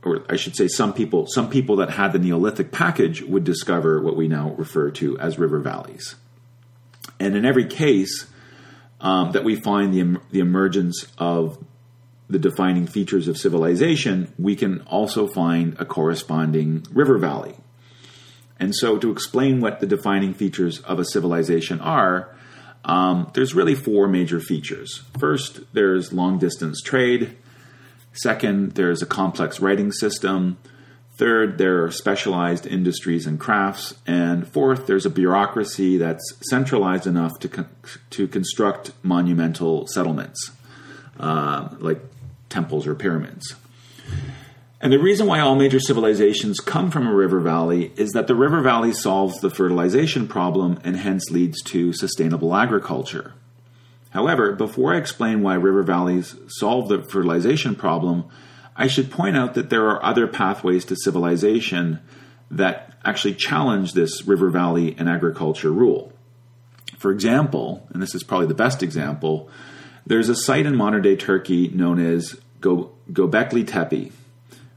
or 0.04 0.24
I 0.30 0.36
should 0.36 0.56
say 0.56 0.68
some 0.68 0.94
people 0.94 1.26
some 1.28 1.50
people 1.50 1.78
that 1.78 1.90
had 1.90 2.14
the 2.14 2.20
Neolithic 2.20 2.72
package 2.72 3.22
would 3.24 3.44
discover 3.44 4.02
what 4.02 4.16
we 4.16 4.28
now 4.28 4.52
refer 4.52 4.92
to 4.92 5.18
as 5.18 5.40
river 5.40 5.60
valleys. 5.60 6.16
And 7.20 7.36
in 7.36 7.46
every 7.46 7.66
case 7.66 8.28
um, 9.02 9.32
that 9.32 9.44
we 9.44 9.56
find 9.56 9.94
the, 9.94 10.22
the 10.32 10.40
emergence 10.40 11.08
of 11.18 11.64
the 12.30 12.40
defining 12.40 12.88
features 12.88 13.28
of 13.28 13.38
civilization, 13.38 14.34
we 14.38 14.56
can 14.56 14.82
also 14.82 15.28
find 15.28 15.76
a 15.80 15.86
corresponding 15.86 16.86
river 16.92 17.18
valley. 17.18 17.56
And 18.60 18.74
so, 18.74 18.98
to 18.98 19.12
explain 19.12 19.60
what 19.60 19.80
the 19.80 19.86
defining 19.86 20.34
features 20.34 20.80
of 20.82 20.98
a 20.98 21.06
civilization 21.06 21.82
are, 21.82 22.36
um, 22.86 23.30
there's 23.34 23.54
really 23.54 23.76
four 23.76 24.08
major 24.08 24.40
features. 24.40 25.04
First, 25.20 25.62
there's 25.74 26.14
long 26.14 26.40
distance 26.40 26.82
trade. 26.82 27.36
Second, 28.16 28.72
there's 28.72 29.02
a 29.02 29.06
complex 29.06 29.60
writing 29.60 29.92
system. 29.92 30.58
Third, 31.18 31.58
there 31.58 31.84
are 31.84 31.92
specialized 31.92 32.66
industries 32.66 33.26
and 33.28 33.40
crafts. 33.40 33.96
And 34.08 34.48
fourth, 34.48 34.88
there's 34.88 35.06
a 35.06 35.10
bureaucracy 35.10 35.98
that's 35.98 36.34
centralized 36.50 37.08
enough 37.08 37.40
to, 37.40 37.50
con- 37.50 37.70
to 38.12 38.28
construct 38.28 38.92
monumental 39.04 39.88
settlements, 39.88 40.52
uh, 41.20 41.70
like 41.80 42.00
temples 42.50 42.88
or 42.88 42.96
pyramids. 42.96 43.56
And 44.82 44.94
the 44.94 45.00
reason 45.00 45.26
why 45.26 45.40
all 45.40 45.56
major 45.56 45.80
civilizations 45.80 46.60
come 46.60 46.92
from 46.92 47.08
a 47.08 47.14
river 47.14 47.40
valley 47.40 47.92
is 47.96 48.12
that 48.12 48.28
the 48.28 48.36
river 48.36 48.62
valley 48.62 48.94
solves 48.94 49.40
the 49.40 49.50
fertilization 49.50 50.28
problem 50.28 50.80
and 50.84 50.98
hence 50.98 51.32
leads 51.32 51.62
to 51.64 51.94
sustainable 51.94 52.56
agriculture. 52.56 53.34
However, 54.16 54.54
before 54.54 54.94
I 54.94 54.98
explain 54.98 55.42
why 55.42 55.56
river 55.56 55.84
valleys 55.84 56.38
solve 56.48 56.88
the 56.88 57.04
fertilization 57.04 57.76
problem, 57.76 58.24
I 58.74 58.88
should 58.88 59.12
point 59.12 59.36
out 59.36 59.56
that 59.56 59.70
there 59.70 59.90
are 59.90 60.02
other 60.02 60.26
pathways 60.26 60.86
to 60.86 60.96
civilization 60.96 62.00
that 62.50 62.94
actually 63.04 63.36
challenge 63.36 63.92
this 63.92 64.26
river 64.26 64.50
valley 64.50 64.96
and 64.98 65.10
agriculture 65.10 65.70
rule. 65.70 66.14
For 66.98 67.12
example, 67.12 67.90
and 67.92 68.02
this 68.02 68.16
is 68.16 68.24
probably 68.24 68.48
the 68.48 68.54
best 68.54 68.82
example, 68.82 69.50
there's 70.08 70.30
a 70.30 70.36
site 70.36 70.66
in 70.66 70.78
modern 70.78 71.02
day 71.02 71.18
Turkey 71.18 71.68
known 71.68 72.00
as 72.00 72.38
Go- 72.62 72.92
Gobekli 73.12 73.68
Tepe, 73.68 74.14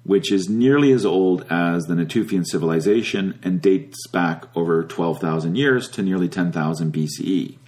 which 0.03 0.33
is 0.33 0.49
nearly 0.49 0.91
as 0.91 1.07
old 1.07 1.47
as 1.49 1.87
the 1.87 1.95
Natufian 1.95 2.45
civilization 2.45 3.39
and 3.45 3.63
dates 3.63 4.05
back 4.09 4.47
over 4.57 4.83
12,000 4.83 5.55
years 5.55 5.89
to 5.91 6.03
nearly 6.03 6.29
10,000 6.29 6.93
BCE. 6.93 7.59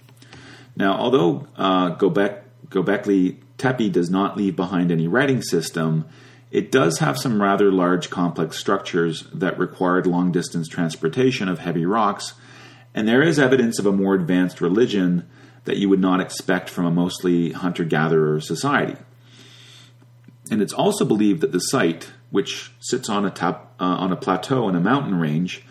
Now, 0.75 0.93
although 0.97 1.47
uh, 1.55 1.95
Gobek, 1.95 2.41
Gobekli 2.67 3.37
Tepe 3.57 3.89
does 3.91 4.09
not 4.09 4.37
leave 4.37 4.55
behind 4.55 4.91
any 4.91 5.07
writing 5.07 5.41
system, 5.41 6.05
it 6.49 6.71
does 6.71 6.99
have 6.99 7.17
some 7.17 7.41
rather 7.41 7.71
large 7.71 8.09
complex 8.09 8.57
structures 8.57 9.27
that 9.33 9.57
required 9.59 10.05
long 10.05 10.31
distance 10.31 10.67
transportation 10.67 11.47
of 11.47 11.59
heavy 11.59 11.85
rocks 11.85 12.33
And 12.93 13.07
there 13.07 13.21
is 13.21 13.39
evidence 13.39 13.79
of 13.79 13.85
a 13.85 13.91
more 13.91 14.15
advanced 14.15 14.61
religion 14.61 15.27
that 15.63 15.77
you 15.77 15.89
would 15.89 15.99
not 15.99 16.19
expect 16.19 16.69
from 16.69 16.85
a 16.85 16.91
mostly 16.91 17.51
hunter 17.51 17.83
gatherer 17.83 18.39
society. 18.41 18.97
And 20.49 20.61
it's 20.61 20.73
also 20.73 21.05
believed 21.05 21.41
that 21.41 21.51
the 21.51 21.59
site, 21.59 22.11
which 22.29 22.71
sits 22.79 23.07
on 23.09 23.25
a, 23.25 23.29
tap, 23.29 23.73
uh, 23.79 23.83
on 23.85 24.11
a 24.11 24.17
plateau 24.17 24.67
in 24.67 24.75
a 24.75 24.81
mountain 24.81 25.15
range, 25.15 25.63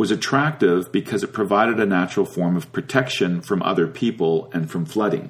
was 0.00 0.10
attractive 0.10 0.90
because 0.90 1.22
it 1.22 1.30
provided 1.30 1.78
a 1.78 1.84
natural 1.84 2.24
form 2.24 2.56
of 2.56 2.72
protection 2.72 3.42
from 3.42 3.62
other 3.62 3.86
people 3.86 4.50
and 4.54 4.70
from 4.70 4.86
flooding. 4.86 5.28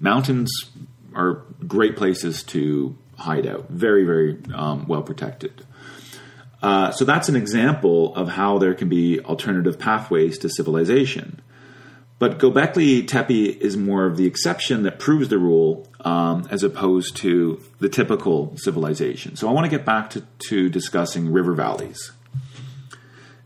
Mountains 0.00 0.50
are 1.14 1.44
great 1.64 1.96
places 1.96 2.42
to 2.42 2.98
hide 3.16 3.46
out, 3.46 3.68
very, 3.68 4.04
very 4.04 4.36
um, 4.52 4.88
well 4.88 5.02
protected. 5.02 5.64
Uh, 6.60 6.90
so 6.90 7.04
that's 7.04 7.28
an 7.28 7.36
example 7.36 8.16
of 8.16 8.30
how 8.30 8.58
there 8.58 8.74
can 8.74 8.88
be 8.88 9.20
alternative 9.20 9.78
pathways 9.78 10.36
to 10.38 10.48
civilization. 10.48 11.40
But 12.18 12.38
Gobekli 12.40 13.06
Tepe 13.06 13.46
is 13.60 13.76
more 13.76 14.06
of 14.06 14.16
the 14.16 14.26
exception 14.26 14.82
that 14.82 14.98
proves 14.98 15.28
the 15.28 15.38
rule 15.38 15.86
um, 16.00 16.48
as 16.50 16.64
opposed 16.64 17.14
to 17.18 17.62
the 17.78 17.88
typical 17.88 18.56
civilization. 18.56 19.36
So 19.36 19.48
I 19.48 19.52
want 19.52 19.66
to 19.66 19.70
get 19.70 19.86
back 19.86 20.10
to, 20.10 20.24
to 20.48 20.68
discussing 20.68 21.32
river 21.32 21.52
valleys. 21.52 22.10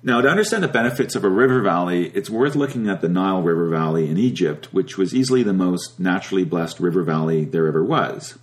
Now, 0.07 0.21
to 0.21 0.29
understand 0.29 0.63
the 0.63 0.69
benefits 0.69 1.17
of 1.17 1.25
a 1.25 1.29
river 1.29 1.61
valley, 1.61 2.13
it's 2.15 2.31
worth 2.31 2.55
looking 2.55 2.89
at 2.89 3.01
the 3.01 3.09
Nile 3.09 3.43
River 3.43 3.69
Valley 3.69 4.09
in 4.09 4.17
Egypt, 4.17 4.73
which 4.73 4.97
was 4.97 5.13
easily 5.13 5.43
the 5.43 5.53
most 5.53 5.99
naturally 5.99 6.45
blessed 6.45 6.79
river 6.79 7.03
valley 7.03 7.45
there 7.45 7.67
ever 7.67 7.83
was. 7.83 8.39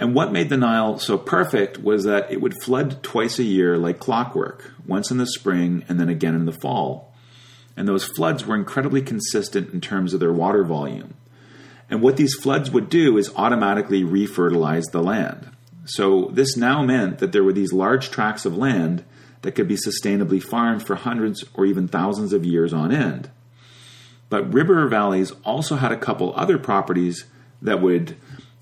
And 0.00 0.16
what 0.16 0.32
made 0.32 0.48
the 0.48 0.56
Nile 0.56 0.98
so 0.98 1.16
perfect 1.16 1.78
was 1.78 2.02
that 2.02 2.28
it 2.28 2.40
would 2.40 2.60
flood 2.60 3.04
twice 3.04 3.38
a 3.38 3.44
year 3.44 3.78
like 3.78 4.00
clockwork, 4.00 4.72
once 4.84 5.12
in 5.12 5.18
the 5.18 5.28
spring 5.28 5.84
and 5.88 6.00
then 6.00 6.08
again 6.08 6.34
in 6.34 6.44
the 6.44 6.50
fall. 6.50 7.14
And 7.76 7.86
those 7.86 8.02
floods 8.02 8.44
were 8.44 8.56
incredibly 8.56 9.00
consistent 9.00 9.72
in 9.72 9.80
terms 9.80 10.12
of 10.12 10.18
their 10.18 10.32
water 10.32 10.64
volume. 10.64 11.14
And 11.88 12.02
what 12.02 12.16
these 12.16 12.34
floods 12.34 12.68
would 12.68 12.90
do 12.90 13.16
is 13.16 13.32
automatically 13.36 14.02
refertilize 14.02 14.90
the 14.90 15.04
land. 15.04 15.52
So 15.84 16.30
this 16.32 16.56
now 16.56 16.82
meant 16.82 17.20
that 17.20 17.30
there 17.30 17.44
were 17.44 17.52
these 17.52 17.72
large 17.72 18.10
tracts 18.10 18.44
of 18.44 18.56
land 18.56 19.04
that 19.42 19.52
could 19.52 19.68
be 19.68 19.76
sustainably 19.76 20.42
farmed 20.42 20.86
for 20.86 20.94
hundreds 20.94 21.44
or 21.54 21.66
even 21.66 21.88
thousands 21.88 22.32
of 22.32 22.44
years 22.44 22.72
on 22.72 22.92
end. 22.92 23.30
But 24.28 24.52
river 24.52 24.86
valleys 24.88 25.32
also 25.44 25.76
had 25.76 25.92
a 25.92 25.96
couple 25.96 26.32
other 26.34 26.58
properties 26.58 27.26
that 27.60 27.82
would 27.82 28.16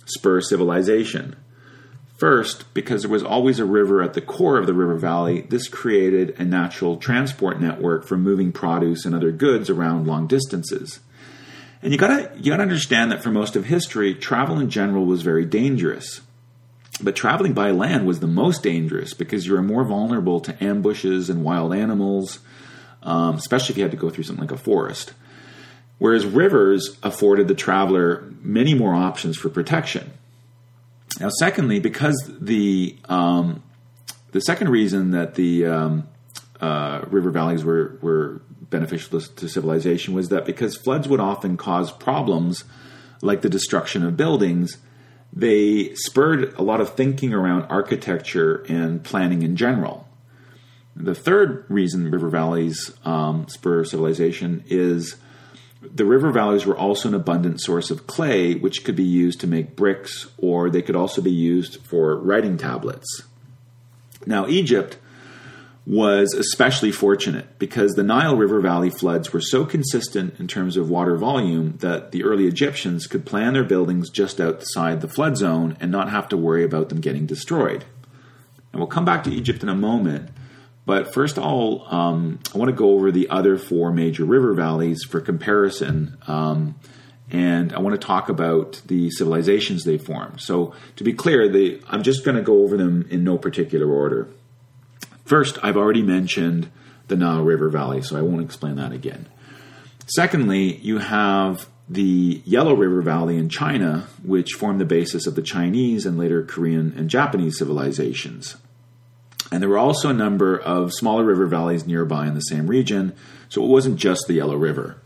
spur 0.04 0.40
civilization. 0.40 1.36
First, 2.18 2.74
because 2.74 3.02
there 3.02 3.10
was 3.10 3.22
always 3.22 3.58
a 3.58 3.64
river 3.64 4.02
at 4.02 4.12
the 4.12 4.20
core 4.20 4.58
of 4.58 4.66
the 4.66 4.74
river 4.74 4.96
valley, 4.96 5.42
this 5.42 5.68
created 5.68 6.34
a 6.38 6.44
natural 6.44 6.96
transport 6.96 7.60
network 7.60 8.04
for 8.04 8.18
moving 8.18 8.52
produce 8.52 9.06
and 9.06 9.14
other 9.14 9.32
goods 9.32 9.70
around 9.70 10.06
long 10.06 10.26
distances. 10.26 11.00
And 11.82 11.92
you 11.92 11.98
gotta 11.98 12.30
you 12.36 12.50
gotta 12.50 12.62
understand 12.62 13.10
that 13.10 13.22
for 13.22 13.30
most 13.30 13.56
of 13.56 13.66
history, 13.66 14.14
travel 14.14 14.58
in 14.58 14.68
general 14.68 15.06
was 15.06 15.22
very 15.22 15.46
dangerous. 15.46 16.20
But 17.02 17.16
traveling 17.16 17.52
by 17.52 17.70
land 17.70 18.06
was 18.06 18.20
the 18.20 18.26
most 18.26 18.62
dangerous 18.62 19.14
because 19.14 19.46
you 19.46 19.54
were 19.54 19.62
more 19.62 19.84
vulnerable 19.84 20.40
to 20.40 20.64
ambushes 20.64 21.30
and 21.30 21.42
wild 21.42 21.74
animals, 21.74 22.40
um, 23.02 23.36
especially 23.36 23.72
if 23.72 23.76
you 23.78 23.82
had 23.82 23.90
to 23.90 23.96
go 23.96 24.10
through 24.10 24.24
something 24.24 24.46
like 24.46 24.52
a 24.52 24.62
forest. 24.62 25.14
Whereas 25.98 26.24
rivers 26.24 26.96
afforded 27.02 27.48
the 27.48 27.54
traveler 27.54 28.24
many 28.40 28.74
more 28.74 28.94
options 28.94 29.36
for 29.36 29.48
protection. 29.48 30.12
Now, 31.18 31.28
secondly, 31.38 31.80
because 31.80 32.16
the 32.40 32.96
um, 33.08 33.62
the 34.32 34.40
second 34.40 34.68
reason 34.68 35.10
that 35.10 35.34
the 35.34 35.66
um, 35.66 36.08
uh, 36.60 37.02
river 37.08 37.30
valleys 37.30 37.64
were 37.64 37.98
were 38.00 38.40
beneficial 38.70 39.20
to 39.20 39.48
civilization 39.48 40.14
was 40.14 40.28
that 40.28 40.46
because 40.46 40.76
floods 40.76 41.08
would 41.08 41.20
often 41.20 41.56
cause 41.56 41.90
problems 41.90 42.64
like 43.20 43.42
the 43.42 43.48
destruction 43.48 44.04
of 44.04 44.16
buildings 44.16 44.78
they 45.32 45.94
spurred 45.94 46.54
a 46.54 46.62
lot 46.62 46.80
of 46.80 46.94
thinking 46.94 47.32
around 47.32 47.62
architecture 47.64 48.64
and 48.68 49.02
planning 49.04 49.42
in 49.42 49.56
general. 49.56 50.08
The 50.96 51.14
third 51.14 51.64
reason 51.68 52.10
river 52.10 52.28
valleys 52.28 52.92
um, 53.04 53.46
spur 53.48 53.84
civilization 53.84 54.64
is 54.68 55.16
the 55.82 56.04
river 56.04 56.30
valleys 56.30 56.66
were 56.66 56.76
also 56.76 57.08
an 57.08 57.14
abundant 57.14 57.60
source 57.60 57.90
of 57.90 58.06
clay, 58.06 58.54
which 58.54 58.84
could 58.84 58.96
be 58.96 59.04
used 59.04 59.40
to 59.40 59.46
make 59.46 59.76
bricks, 59.76 60.26
or 60.36 60.68
they 60.68 60.82
could 60.82 60.96
also 60.96 61.22
be 61.22 61.30
used 61.30 61.80
for 61.86 62.16
writing 62.16 62.58
tablets. 62.58 63.22
Now, 64.26 64.46
Egypt 64.46 64.98
was 65.86 66.34
especially 66.34 66.92
fortunate 66.92 67.58
because 67.58 67.92
the 67.92 68.02
Nile 68.02 68.36
River 68.36 68.60
Valley 68.60 68.90
floods 68.90 69.32
were 69.32 69.40
so 69.40 69.64
consistent 69.64 70.38
in 70.38 70.46
terms 70.46 70.76
of 70.76 70.90
water 70.90 71.16
volume 71.16 71.76
that 71.78 72.12
the 72.12 72.22
early 72.22 72.46
Egyptians 72.46 73.06
could 73.06 73.24
plan 73.24 73.54
their 73.54 73.64
buildings 73.64 74.10
just 74.10 74.40
outside 74.40 75.00
the 75.00 75.08
flood 75.08 75.36
zone 75.36 75.76
and 75.80 75.90
not 75.90 76.10
have 76.10 76.28
to 76.28 76.36
worry 76.36 76.64
about 76.64 76.90
them 76.90 77.00
getting 77.00 77.26
destroyed. 77.26 77.84
And 78.72 78.80
we'll 78.80 78.88
come 78.88 79.04
back 79.04 79.24
to 79.24 79.32
Egypt 79.32 79.62
in 79.62 79.68
a 79.68 79.74
moment, 79.74 80.28
but 80.84 81.12
first 81.14 81.38
I'll 81.38 81.86
um, 81.88 82.38
I 82.54 82.58
want 82.58 82.68
to 82.68 82.76
go 82.76 82.90
over 82.90 83.10
the 83.10 83.28
other 83.30 83.56
four 83.56 83.90
major 83.90 84.24
river 84.24 84.54
valleys 84.54 85.02
for 85.02 85.20
comparison. 85.20 86.18
Um, 86.28 86.76
and 87.32 87.72
I 87.72 87.78
want 87.78 88.00
to 88.00 88.06
talk 88.06 88.28
about 88.28 88.82
the 88.86 89.10
civilizations 89.10 89.84
they 89.84 89.98
formed. 89.98 90.40
So, 90.40 90.74
to 90.96 91.04
be 91.04 91.12
clear, 91.12 91.44
I'm 91.88 92.02
just 92.02 92.24
going 92.24 92.36
to 92.36 92.42
go 92.42 92.64
over 92.64 92.76
them 92.76 93.06
in 93.08 93.22
no 93.22 93.38
particular 93.38 93.88
order. 93.88 94.28
First, 95.24 95.58
I've 95.62 95.76
already 95.76 96.02
mentioned 96.02 96.70
the 97.08 97.16
Nile 97.16 97.42
River 97.42 97.68
Valley, 97.68 98.02
so 98.02 98.16
I 98.16 98.22
won't 98.22 98.42
explain 98.42 98.76
that 98.76 98.92
again. 98.92 99.26
Secondly, 100.06 100.76
you 100.76 100.98
have 100.98 101.68
the 101.88 102.40
Yellow 102.44 102.74
River 102.74 103.02
Valley 103.02 103.36
in 103.36 103.48
China, 103.48 104.06
which 104.22 104.52
formed 104.52 104.80
the 104.80 104.84
basis 104.84 105.26
of 105.26 105.34
the 105.34 105.42
Chinese 105.42 106.06
and 106.06 106.18
later 106.18 106.44
Korean 106.44 106.94
and 106.96 107.10
Japanese 107.10 107.58
civilizations. 107.58 108.56
And 109.50 109.60
there 109.60 109.68
were 109.68 109.78
also 109.78 110.08
a 110.08 110.14
number 110.14 110.56
of 110.56 110.92
smaller 110.92 111.24
river 111.24 111.46
valleys 111.46 111.86
nearby 111.86 112.28
in 112.28 112.34
the 112.34 112.40
same 112.40 112.68
region, 112.68 113.12
so 113.48 113.64
it 113.64 113.68
wasn't 113.68 113.96
just 113.96 114.26
the 114.26 114.34
Yellow 114.34 114.56
River. 114.56 115.02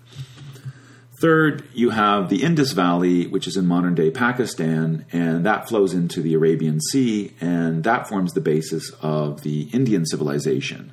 Third, 1.25 1.65
you 1.73 1.89
have 1.89 2.29
the 2.29 2.43
Indus 2.43 2.73
Valley, 2.73 3.27
which 3.27 3.47
is 3.47 3.57
in 3.57 3.67
modern 3.67 3.95
day 3.95 4.11
Pakistan, 4.11 5.07
and 5.11 5.47
that 5.47 5.67
flows 5.67 5.95
into 5.95 6.21
the 6.21 6.35
Arabian 6.35 6.83
Sea, 6.83 7.33
and 7.41 7.83
that 7.85 8.07
forms 8.07 8.35
the 8.35 8.43
basis 8.43 8.91
of 9.01 9.41
the 9.41 9.63
Indian 9.73 10.05
civilization. 10.05 10.93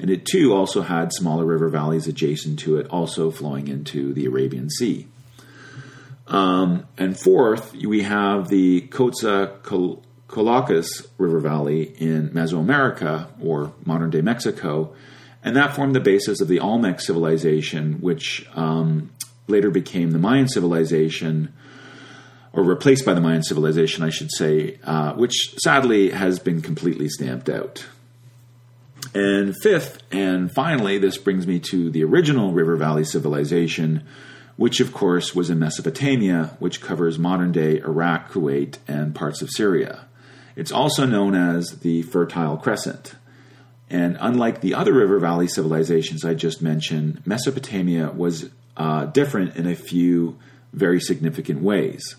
And 0.00 0.10
it 0.10 0.26
too 0.26 0.52
also 0.52 0.82
had 0.82 1.12
smaller 1.12 1.44
river 1.44 1.68
valleys 1.68 2.08
adjacent 2.08 2.58
to 2.58 2.78
it, 2.78 2.88
also 2.88 3.30
flowing 3.30 3.68
into 3.68 4.12
the 4.12 4.26
Arabian 4.26 4.68
Sea. 4.68 5.06
Um, 6.26 6.88
and 6.96 7.16
fourth, 7.16 7.76
we 7.76 8.02
have 8.02 8.48
the 8.48 8.80
Coatzacoalcos 8.80 11.06
River 11.18 11.38
Valley 11.38 11.94
in 11.98 12.30
Mesoamerica, 12.30 13.28
or 13.40 13.74
modern 13.84 14.10
day 14.10 14.22
Mexico, 14.22 14.92
and 15.44 15.54
that 15.54 15.76
formed 15.76 15.94
the 15.94 16.00
basis 16.00 16.40
of 16.40 16.48
the 16.48 16.58
Olmec 16.58 17.00
civilization, 17.00 18.00
which 18.00 18.44
um, 18.56 19.12
later 19.48 19.70
became 19.70 20.12
the 20.12 20.18
Mayan 20.18 20.48
civilization, 20.48 21.52
or 22.52 22.62
replaced 22.62 23.04
by 23.04 23.14
the 23.14 23.20
Mayan 23.20 23.42
civilization, 23.42 24.04
I 24.04 24.10
should 24.10 24.30
say, 24.32 24.78
uh, 24.84 25.14
which 25.14 25.54
sadly 25.62 26.10
has 26.10 26.38
been 26.38 26.60
completely 26.60 27.08
stamped 27.08 27.48
out. 27.48 27.86
And 29.14 29.54
fifth, 29.62 30.02
and 30.12 30.52
finally, 30.52 30.98
this 30.98 31.16
brings 31.16 31.46
me 31.46 31.60
to 31.70 31.90
the 31.90 32.04
original 32.04 32.52
River 32.52 32.76
Valley 32.76 33.04
civilization, 33.04 34.04
which 34.56 34.80
of 34.80 34.92
course 34.92 35.34
was 35.34 35.50
in 35.50 35.58
Mesopotamia, 35.58 36.56
which 36.58 36.80
covers 36.80 37.18
modern 37.18 37.52
day 37.52 37.78
Iraq, 37.78 38.32
Kuwait, 38.32 38.78
and 38.86 39.14
parts 39.14 39.40
of 39.40 39.50
Syria. 39.50 40.06
It's 40.56 40.72
also 40.72 41.06
known 41.06 41.34
as 41.34 41.78
the 41.80 42.02
Fertile 42.02 42.56
Crescent. 42.56 43.14
And 43.88 44.18
unlike 44.20 44.60
the 44.60 44.74
other 44.74 44.92
river 44.92 45.18
valley 45.18 45.48
civilizations 45.48 46.24
I 46.24 46.34
just 46.34 46.60
mentioned, 46.60 47.22
Mesopotamia 47.24 48.10
was 48.10 48.50
uh, 48.78 49.06
different 49.06 49.56
in 49.56 49.66
a 49.66 49.74
few 49.74 50.38
very 50.72 51.00
significant 51.00 51.60
ways. 51.60 52.16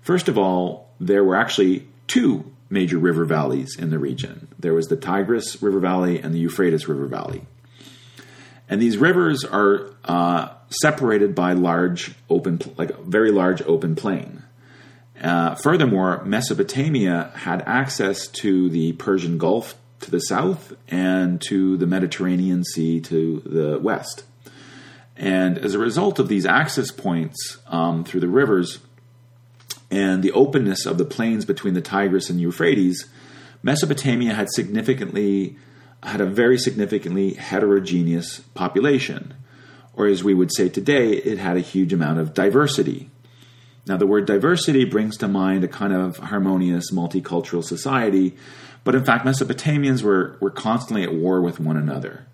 First 0.00 0.28
of 0.28 0.38
all, 0.38 0.88
there 0.98 1.22
were 1.22 1.36
actually 1.36 1.86
two 2.06 2.50
major 2.68 2.98
river 2.98 3.24
valleys 3.24 3.76
in 3.78 3.90
the 3.90 3.98
region. 3.98 4.48
There 4.58 4.74
was 4.74 4.88
the 4.88 4.96
Tigris 4.96 5.60
River 5.62 5.80
Valley 5.80 6.20
and 6.20 6.34
the 6.34 6.38
Euphrates 6.38 6.88
River 6.88 7.06
Valley. 7.06 7.42
And 8.68 8.80
these 8.80 8.96
rivers 8.96 9.44
are 9.44 9.90
uh, 10.04 10.50
separated 10.70 11.34
by 11.34 11.52
large 11.52 12.14
open, 12.28 12.60
like 12.76 12.90
a 12.90 13.02
very 13.02 13.32
large 13.32 13.60
open 13.62 13.96
plain. 13.96 14.44
Uh, 15.20 15.54
furthermore, 15.56 16.24
Mesopotamia 16.24 17.32
had 17.34 17.62
access 17.66 18.28
to 18.28 18.70
the 18.70 18.92
Persian 18.92 19.36
Gulf 19.36 19.74
to 20.00 20.10
the 20.10 20.20
south 20.20 20.72
and 20.88 21.42
to 21.48 21.76
the 21.76 21.86
Mediterranean 21.86 22.64
Sea 22.64 23.00
to 23.00 23.40
the 23.44 23.78
west. 23.80 24.24
And 25.20 25.58
as 25.58 25.74
a 25.74 25.78
result 25.78 26.18
of 26.18 26.28
these 26.28 26.46
access 26.46 26.90
points 26.90 27.58
um, 27.66 28.04
through 28.04 28.20
the 28.20 28.28
rivers 28.28 28.78
and 29.90 30.22
the 30.22 30.32
openness 30.32 30.86
of 30.86 30.96
the 30.96 31.04
plains 31.04 31.44
between 31.44 31.74
the 31.74 31.82
Tigris 31.82 32.30
and 32.30 32.40
Euphrates, 32.40 33.06
Mesopotamia 33.62 34.32
had 34.32 34.48
significantly 34.50 35.58
had 36.02 36.22
a 36.22 36.26
very 36.26 36.56
significantly 36.56 37.34
heterogeneous 37.34 38.40
population, 38.54 39.34
or 39.92 40.06
as 40.06 40.24
we 40.24 40.32
would 40.32 40.50
say 40.54 40.70
today, 40.70 41.10
it 41.12 41.36
had 41.36 41.58
a 41.58 41.60
huge 41.60 41.92
amount 41.92 42.18
of 42.18 42.32
diversity. 42.32 43.10
Now, 43.86 43.98
the 43.98 44.06
word 44.06 44.24
diversity 44.24 44.86
brings 44.86 45.18
to 45.18 45.28
mind 45.28 45.64
a 45.64 45.68
kind 45.68 45.92
of 45.92 46.16
harmonious 46.16 46.90
multicultural 46.90 47.62
society, 47.62 48.34
but 48.84 48.94
in 48.94 49.04
fact, 49.04 49.26
Mesopotamians 49.26 50.02
were, 50.02 50.38
were 50.40 50.50
constantly 50.50 51.02
at 51.02 51.12
war 51.12 51.42
with 51.42 51.60
one 51.60 51.76
another. 51.76 52.24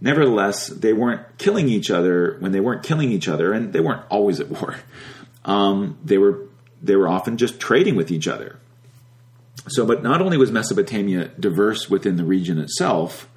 Nevertheless, 0.00 0.68
they 0.68 0.92
weren't 0.92 1.22
killing 1.38 1.68
each 1.68 1.90
other 1.90 2.36
when 2.38 2.52
they 2.52 2.60
weren't 2.60 2.82
killing 2.82 3.10
each 3.10 3.28
other, 3.28 3.52
and 3.52 3.72
they 3.72 3.80
weren't 3.80 4.04
always 4.08 4.40
at 4.40 4.48
war. 4.48 4.76
Um, 5.44 5.98
they 6.04 6.18
were 6.18 6.42
they 6.82 6.94
were 6.94 7.08
often 7.08 7.36
just 7.36 7.58
trading 7.58 7.96
with 7.96 8.10
each 8.10 8.28
other. 8.28 8.58
So, 9.68 9.84
but 9.84 10.02
not 10.02 10.22
only 10.22 10.36
was 10.36 10.52
Mesopotamia 10.52 11.32
diverse 11.38 11.90
within 11.90 12.16
the 12.16 12.24
region 12.24 12.58
itself, 12.58 13.28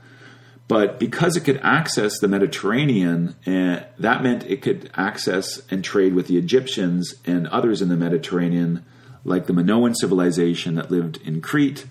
but 0.67 0.99
because 0.99 1.35
it 1.35 1.43
could 1.43 1.59
access 1.63 2.19
the 2.19 2.27
Mediterranean, 2.27 3.35
uh, 3.45 3.83
that 3.99 4.23
meant 4.23 4.45
it 4.45 4.61
could 4.61 4.89
access 4.95 5.61
and 5.69 5.83
trade 5.83 6.13
with 6.13 6.27
the 6.27 6.37
Egyptians 6.37 7.15
and 7.25 7.47
others 7.47 7.81
in 7.81 7.89
the 7.89 7.97
Mediterranean, 7.97 8.85
like 9.25 9.47
the 9.47 9.53
Minoan 9.53 9.95
civilization 9.95 10.75
that 10.75 10.89
lived 10.89 11.19
in 11.25 11.41
Crete. 11.41 11.85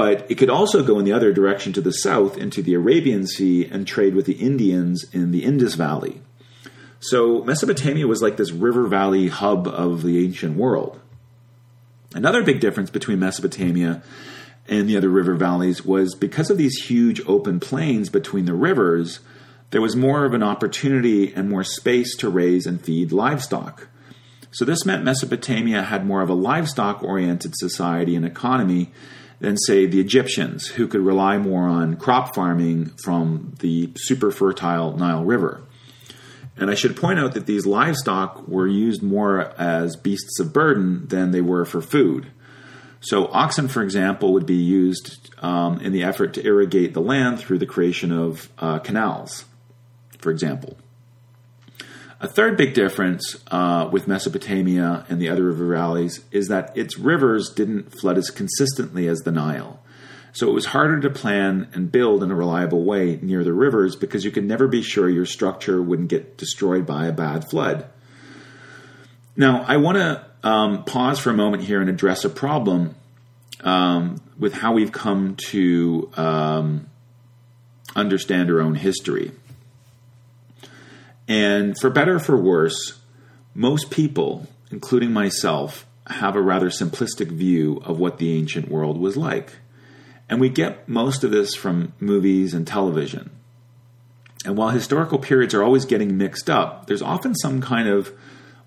But 0.00 0.30
it 0.30 0.36
could 0.36 0.48
also 0.48 0.82
go 0.82 0.98
in 0.98 1.04
the 1.04 1.12
other 1.12 1.30
direction 1.30 1.74
to 1.74 1.82
the 1.82 1.92
south 1.92 2.38
into 2.38 2.62
the 2.62 2.72
Arabian 2.72 3.26
Sea 3.26 3.66
and 3.66 3.86
trade 3.86 4.14
with 4.14 4.24
the 4.24 4.32
Indians 4.32 5.04
in 5.12 5.30
the 5.30 5.44
Indus 5.44 5.74
Valley. 5.74 6.22
So 7.00 7.44
Mesopotamia 7.44 8.06
was 8.06 8.22
like 8.22 8.38
this 8.38 8.50
river 8.50 8.86
valley 8.86 9.28
hub 9.28 9.68
of 9.68 10.02
the 10.02 10.24
ancient 10.24 10.56
world. 10.56 10.98
Another 12.14 12.42
big 12.42 12.60
difference 12.60 12.88
between 12.88 13.18
Mesopotamia 13.18 14.02
and 14.66 14.88
the 14.88 14.96
other 14.96 15.10
river 15.10 15.34
valleys 15.34 15.84
was 15.84 16.14
because 16.14 16.48
of 16.48 16.56
these 16.56 16.86
huge 16.86 17.20
open 17.26 17.60
plains 17.60 18.08
between 18.08 18.46
the 18.46 18.54
rivers, 18.54 19.20
there 19.70 19.82
was 19.82 19.96
more 19.96 20.24
of 20.24 20.32
an 20.32 20.42
opportunity 20.42 21.30
and 21.34 21.50
more 21.50 21.62
space 21.62 22.16
to 22.16 22.30
raise 22.30 22.64
and 22.64 22.80
feed 22.80 23.12
livestock. 23.12 23.88
So 24.50 24.64
this 24.64 24.86
meant 24.86 25.04
Mesopotamia 25.04 25.82
had 25.82 26.06
more 26.06 26.22
of 26.22 26.30
a 26.30 26.34
livestock 26.34 27.02
oriented 27.02 27.52
society 27.54 28.16
and 28.16 28.24
economy 28.24 28.92
than, 29.40 29.56
say, 29.56 29.86
the 29.86 30.00
Egyptians, 30.00 30.66
who 30.68 30.86
could 30.86 31.00
rely 31.00 31.38
more 31.38 31.66
on 31.66 31.96
crop 31.96 32.34
farming 32.34 32.92
from 33.02 33.54
the 33.60 33.90
super 33.96 34.30
fertile 34.30 34.96
Nile 34.96 35.24
River. 35.24 35.62
And 36.56 36.70
I 36.70 36.74
should 36.74 36.96
point 36.96 37.18
out 37.18 37.32
that 37.32 37.46
these 37.46 37.64
livestock 37.64 38.46
were 38.46 38.66
used 38.66 39.02
more 39.02 39.52
as 39.58 39.96
beasts 39.96 40.38
of 40.38 40.52
burden 40.52 41.06
than 41.08 41.30
they 41.30 41.40
were 41.40 41.64
for 41.64 41.80
food. 41.80 42.30
So, 43.00 43.28
oxen, 43.28 43.68
for 43.68 43.82
example, 43.82 44.34
would 44.34 44.44
be 44.44 44.56
used 44.56 45.30
um, 45.42 45.80
in 45.80 45.92
the 45.92 46.02
effort 46.02 46.34
to 46.34 46.46
irrigate 46.46 46.92
the 46.92 47.00
land 47.00 47.38
through 47.38 47.58
the 47.58 47.66
creation 47.66 48.12
of 48.12 48.50
uh, 48.58 48.78
canals, 48.80 49.46
for 50.18 50.30
example. 50.30 50.76
A 52.22 52.28
third 52.28 52.58
big 52.58 52.74
difference 52.74 53.36
uh, 53.50 53.88
with 53.90 54.06
Mesopotamia 54.06 55.06
and 55.08 55.20
the 55.20 55.30
other 55.30 55.44
river 55.44 55.66
valleys 55.66 56.22
is 56.30 56.48
that 56.48 56.76
its 56.76 56.98
rivers 56.98 57.48
didn't 57.48 57.98
flood 57.98 58.18
as 58.18 58.28
consistently 58.28 59.08
as 59.08 59.20
the 59.20 59.32
Nile. 59.32 59.80
So 60.32 60.46
it 60.48 60.52
was 60.52 60.66
harder 60.66 61.00
to 61.00 61.08
plan 61.08 61.68
and 61.72 61.90
build 61.90 62.22
in 62.22 62.30
a 62.30 62.34
reliable 62.34 62.84
way 62.84 63.18
near 63.22 63.42
the 63.42 63.54
rivers 63.54 63.96
because 63.96 64.22
you 64.22 64.30
could 64.30 64.44
never 64.44 64.68
be 64.68 64.82
sure 64.82 65.08
your 65.08 65.24
structure 65.24 65.82
wouldn't 65.82 66.08
get 66.08 66.36
destroyed 66.36 66.86
by 66.86 67.06
a 67.06 67.12
bad 67.12 67.48
flood. 67.48 67.86
Now, 69.34 69.64
I 69.66 69.78
want 69.78 69.96
to 69.96 70.24
um, 70.42 70.84
pause 70.84 71.18
for 71.18 71.30
a 71.30 71.34
moment 71.34 71.62
here 71.62 71.80
and 71.80 71.88
address 71.88 72.26
a 72.26 72.30
problem 72.30 72.96
um, 73.64 74.20
with 74.38 74.52
how 74.52 74.74
we've 74.74 74.92
come 74.92 75.36
to 75.36 76.10
um, 76.16 76.86
understand 77.96 78.50
our 78.50 78.60
own 78.60 78.74
history. 78.74 79.32
And 81.30 81.78
for 81.78 81.90
better 81.90 82.16
or 82.16 82.18
for 82.18 82.36
worse, 82.36 83.00
most 83.54 83.88
people, 83.92 84.48
including 84.72 85.12
myself, 85.12 85.86
have 86.08 86.34
a 86.34 86.42
rather 86.42 86.70
simplistic 86.70 87.28
view 87.28 87.80
of 87.84 88.00
what 88.00 88.18
the 88.18 88.36
ancient 88.36 88.68
world 88.68 88.98
was 88.98 89.16
like. 89.16 89.52
And 90.28 90.40
we 90.40 90.48
get 90.48 90.88
most 90.88 91.22
of 91.22 91.30
this 91.30 91.54
from 91.54 91.92
movies 92.00 92.52
and 92.52 92.66
television. 92.66 93.30
And 94.44 94.56
while 94.56 94.70
historical 94.70 95.20
periods 95.20 95.54
are 95.54 95.62
always 95.62 95.84
getting 95.84 96.18
mixed 96.18 96.50
up, 96.50 96.86
there's 96.86 97.00
often 97.00 97.36
some 97.36 97.60
kind 97.60 97.88
of, 97.88 98.12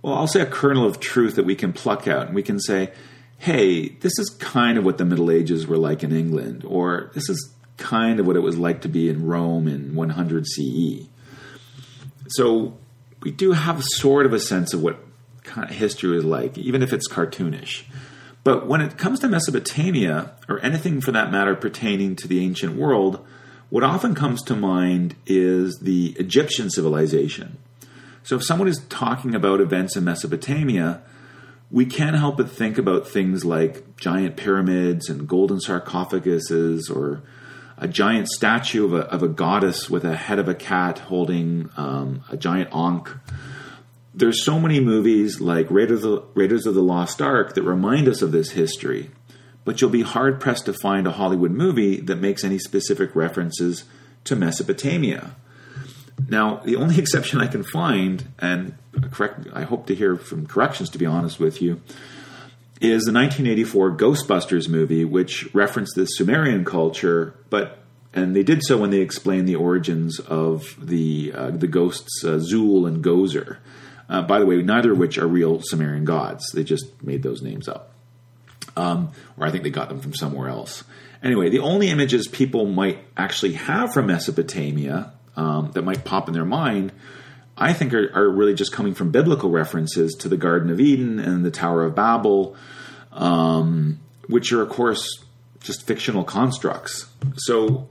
well, 0.01 0.13
I'll 0.13 0.27
say 0.27 0.39
a 0.39 0.45
kernel 0.45 0.85
of 0.85 1.01
truth 1.01 1.35
that 1.35 1.45
we 1.45 1.55
can 1.55 1.73
pluck 1.73 2.07
out. 2.07 2.27
And 2.27 2.35
we 2.35 2.43
can 2.43 2.61
say, 2.61 2.93
hey, 3.39 3.89
this 3.89 4.17
is 4.17 4.29
kind 4.39 4.77
of 4.77 4.85
what 4.85 4.97
the 4.97 5.03
Middle 5.03 5.29
Ages 5.29 5.67
were 5.67 5.77
like 5.77 6.01
in 6.01 6.15
England, 6.15 6.63
or 6.65 7.11
this 7.13 7.27
is 7.27 7.53
kind 7.75 8.21
of 8.21 8.27
what 8.27 8.37
it 8.37 8.41
was 8.41 8.57
like 8.57 8.79
to 8.81 8.87
be 8.87 9.09
in 9.09 9.25
Rome 9.25 9.67
in 9.67 9.95
100 9.95 10.47
CE. 10.47 11.09
So 12.35 12.77
we 13.21 13.31
do 13.31 13.51
have 13.51 13.83
sort 13.83 14.25
of 14.25 14.33
a 14.33 14.39
sense 14.39 14.73
of 14.73 14.81
what 14.81 14.99
kind 15.43 15.69
of 15.69 15.75
history 15.75 16.17
is 16.17 16.25
like, 16.25 16.57
even 16.57 16.81
if 16.81 16.93
it's 16.93 17.07
cartoonish. 17.07 17.83
But 18.43 18.67
when 18.67 18.81
it 18.81 18.97
comes 18.97 19.19
to 19.21 19.27
Mesopotamia, 19.27 20.31
or 20.49 20.59
anything 20.59 20.99
for 20.99 21.11
that 21.11 21.31
matter 21.31 21.55
pertaining 21.55 22.15
to 22.17 22.27
the 22.27 22.43
ancient 22.43 22.75
world, 22.75 23.25
what 23.69 23.83
often 23.83 24.13
comes 24.13 24.41
to 24.43 24.55
mind 24.55 25.15
is 25.25 25.79
the 25.81 26.15
Egyptian 26.19 26.69
civilization. 26.69 27.57
So 28.23 28.35
if 28.35 28.43
someone 28.43 28.67
is 28.67 28.85
talking 28.89 29.33
about 29.33 29.61
events 29.61 29.95
in 29.95 30.03
Mesopotamia, 30.03 31.01
we 31.71 31.85
can't 31.85 32.15
help 32.15 32.37
but 32.37 32.51
think 32.51 32.77
about 32.77 33.07
things 33.07 33.43
like 33.43 33.97
giant 33.97 34.37
pyramids 34.37 35.09
and 35.09 35.27
golden 35.27 35.57
sarcophaguses 35.57 36.93
or 36.93 37.23
a 37.83 37.87
giant 37.87 38.29
statue 38.29 38.85
of 38.85 38.93
a, 38.93 39.01
of 39.11 39.21
a 39.21 39.27
goddess 39.27 39.89
with 39.89 40.05
a 40.05 40.15
head 40.15 40.39
of 40.39 40.47
a 40.47 40.55
cat 40.55 40.99
holding 40.99 41.69
um, 41.77 42.23
a 42.29 42.37
giant 42.37 42.73
ankh 42.73 43.09
there's 44.13 44.43
so 44.43 44.59
many 44.59 44.79
movies 44.79 45.41
like 45.41 45.69
Raiders 45.71 46.03
of, 46.03 46.11
the, 46.11 46.21
Raiders 46.39 46.65
of 46.65 46.75
the 46.75 46.83
Lost 46.83 47.21
Ark 47.21 47.55
that 47.55 47.63
remind 47.63 48.07
us 48.07 48.21
of 48.21 48.31
this 48.31 48.51
history, 48.51 49.09
but 49.65 49.81
you'll 49.81 49.89
be 49.89 50.03
hard 50.03 50.39
pressed 50.39 50.65
to 50.65 50.73
find 50.73 51.07
a 51.07 51.11
Hollywood 51.11 51.51
movie 51.51 51.99
that 51.99 52.17
makes 52.17 52.43
any 52.43 52.59
specific 52.59 53.15
references 53.15 53.85
to 54.25 54.35
Mesopotamia. 54.35 55.35
Now, 56.27 56.57
the 56.57 56.75
only 56.75 56.99
exception 56.99 57.41
I 57.41 57.47
can 57.47 57.63
find, 57.63 58.27
and 58.37 58.75
correct, 59.11 59.47
I 59.51 59.63
hope 59.63 59.87
to 59.87 59.95
hear 59.95 60.15
from 60.15 60.45
corrections 60.45 60.89
to 60.91 60.99
be 60.99 61.05
honest 61.05 61.39
with 61.39 61.61
you, 61.61 61.81
is 62.83 63.05
the 63.05 63.13
1984 63.13 63.97
Ghostbusters 63.97 64.67
movie, 64.67 65.05
which 65.05 65.53
referenced 65.53 65.95
the 65.95 66.05
Sumerian 66.05 66.65
culture, 66.65 67.35
but 67.49 67.79
and 68.13 68.35
they 68.35 68.43
did 68.43 68.63
so 68.63 68.77
when 68.77 68.91
they 68.91 68.99
explained 68.99 69.47
the 69.47 69.55
origins 69.55 70.19
of 70.19 70.75
the 70.79 71.33
uh, 71.35 71.51
the 71.51 71.67
ghosts 71.67 72.23
uh, 72.23 72.39
Zuul 72.39 72.87
and 72.87 73.03
Gozer. 73.03 73.57
Uh, 74.09 74.21
by 74.21 74.39
the 74.39 74.45
way, 74.45 74.61
neither 74.61 74.91
of 74.91 74.97
which 74.97 75.17
are 75.17 75.27
real 75.27 75.61
Sumerian 75.63 76.05
gods. 76.05 76.51
They 76.53 76.63
just 76.63 77.01
made 77.01 77.23
those 77.23 77.41
names 77.41 77.67
up. 77.67 77.93
Um, 78.75 79.11
or 79.37 79.47
I 79.47 79.51
think 79.51 79.63
they 79.63 79.69
got 79.69 79.89
them 79.89 79.99
from 79.99 80.13
somewhere 80.13 80.49
else. 80.49 80.83
Anyway, 81.23 81.49
the 81.49 81.59
only 81.59 81.89
images 81.89 82.27
people 82.27 82.65
might 82.65 82.99
actually 83.15 83.53
have 83.53 83.93
from 83.93 84.07
Mesopotamia 84.07 85.13
um, 85.35 85.71
that 85.71 85.83
might 85.83 86.03
pop 86.03 86.27
in 86.27 86.33
their 86.33 86.45
mind, 86.45 86.91
I 87.57 87.73
think, 87.73 87.93
are, 87.93 88.11
are, 88.13 88.29
really 88.29 88.53
just 88.53 88.71
coming 88.71 88.93
from 88.93 89.11
biblical 89.11 89.49
references 89.49 90.13
to 90.19 90.29
the 90.29 90.37
Garden 90.37 90.69
of 90.69 90.79
Eden 90.79 91.19
and 91.19 91.45
the 91.45 91.51
Tower 91.51 91.83
of 91.85 91.95
Babel, 91.95 92.55
um, 93.13 93.99
which 94.27 94.51
are, 94.51 94.61
of 94.61 94.69
course, 94.69 95.07
just 95.59 95.85
fictional 95.85 96.23
constructs. 96.23 97.07
So, 97.37 97.87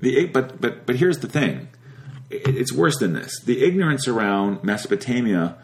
the 0.00 0.26
but 0.26 0.60
but 0.60 0.86
but 0.86 0.96
here's 0.96 1.18
the 1.18 1.28
thing: 1.28 1.68
it's 2.30 2.72
worse 2.72 2.98
than 2.98 3.12
this. 3.12 3.40
The 3.40 3.62
ignorance 3.62 4.08
around 4.08 4.64
Mesopotamia 4.64 5.56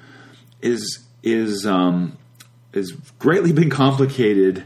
is 0.61 1.05
is 1.23 1.67
um, 1.67 2.19
is 2.73 2.93
greatly 3.19 3.53
been 3.53 3.71
complicated 3.71 4.65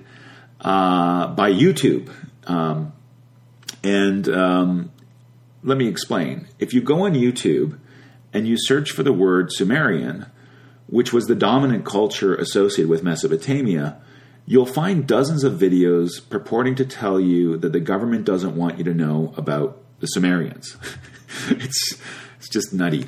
uh, 0.61 1.29
by 1.29 1.53
YouTube. 1.53 2.13
Um, 2.47 2.93
and 3.83 4.29
um, 4.29 4.93
let 5.63 5.79
me 5.79 5.89
explain. 5.89 6.49
If 6.59 6.75
you 6.75 6.81
go 6.81 7.07
on 7.07 7.15
YouTube 7.15 7.79
and 8.33 8.47
you 8.47 8.57
search 8.59 8.91
for 8.91 9.03
the 9.03 9.13
word 9.13 9.53
Sumerian, 9.53 10.27
which 10.91 11.13
was 11.13 11.27
the 11.27 11.35
dominant 11.35 11.85
culture 11.85 12.35
associated 12.35 12.91
with 12.91 13.03
Mesopotamia, 13.03 14.01
you'll 14.45 14.67
find 14.67 15.07
dozens 15.07 15.45
of 15.45 15.55
videos 15.55 16.29
purporting 16.29 16.75
to 16.75 16.85
tell 16.85 17.21
you 17.21 17.57
that 17.57 17.73
the 17.73 17.81
government 17.81 18.25
doesn't 18.25 18.57
want 18.57 18.79
you 18.79 18.85
to 18.85 18.95
know 18.95 19.33
about 19.37 19.81
the 20.01 20.07
Sumerians. 20.07 20.77
it's 21.49 21.99
it's 22.39 22.49
just 22.49 22.73
nutty. 22.73 23.07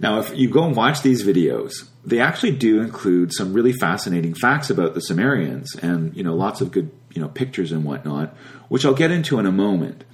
Now, 0.00 0.20
if 0.20 0.36
you 0.36 0.48
go 0.48 0.64
and 0.64 0.76
watch 0.76 1.02
these 1.02 1.24
videos, 1.24 1.88
they 2.04 2.20
actually 2.20 2.52
do 2.52 2.80
include 2.80 3.32
some 3.32 3.52
really 3.52 3.72
fascinating 3.72 4.32
facts 4.34 4.70
about 4.70 4.94
the 4.94 5.00
Sumerians, 5.00 5.74
and 5.76 6.16
you 6.16 6.22
know, 6.22 6.34
lots 6.34 6.60
of 6.60 6.72
good 6.72 6.90
you 7.12 7.20
know 7.20 7.28
pictures 7.28 7.72
and 7.72 7.84
whatnot, 7.84 8.34
which 8.68 8.84
I'll 8.84 8.94
get 8.94 9.10
into 9.10 9.38
in 9.38 9.46
a 9.46 9.52
moment. 9.52 10.04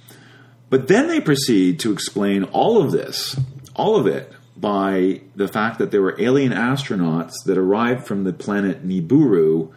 But 0.69 0.87
then 0.87 1.07
they 1.07 1.21
proceed 1.21 1.79
to 1.81 1.93
explain 1.93 2.43
all 2.43 2.81
of 2.81 2.91
this, 2.91 3.39
all 3.75 3.95
of 3.95 4.07
it, 4.07 4.31
by 4.57 5.21
the 5.35 5.47
fact 5.47 5.79
that 5.79 5.91
there 5.91 6.01
were 6.01 6.15
alien 6.19 6.53
astronauts 6.53 7.33
that 7.45 7.57
arrived 7.57 8.05
from 8.05 8.23
the 8.23 8.33
planet 8.33 8.87
Nibiru, 8.87 9.71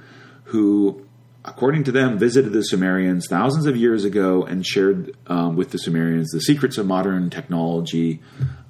who 0.45 1.05
according 1.49 1.85
to 1.85 1.93
them, 1.93 2.19
visited 2.19 2.53
the 2.53 2.63
Sumerians 2.63 3.27
thousands 3.27 3.67
of 3.67 3.77
years 3.77 4.05
ago 4.05 4.45
and 4.45 4.65
shared 4.65 5.17
um, 5.27 5.57
with 5.57 5.71
the 5.71 5.79
Sumerians 5.79 6.31
the 6.31 6.41
secrets 6.41 6.79
of 6.79 6.87
modern 6.87 7.31
technology, 7.31 8.21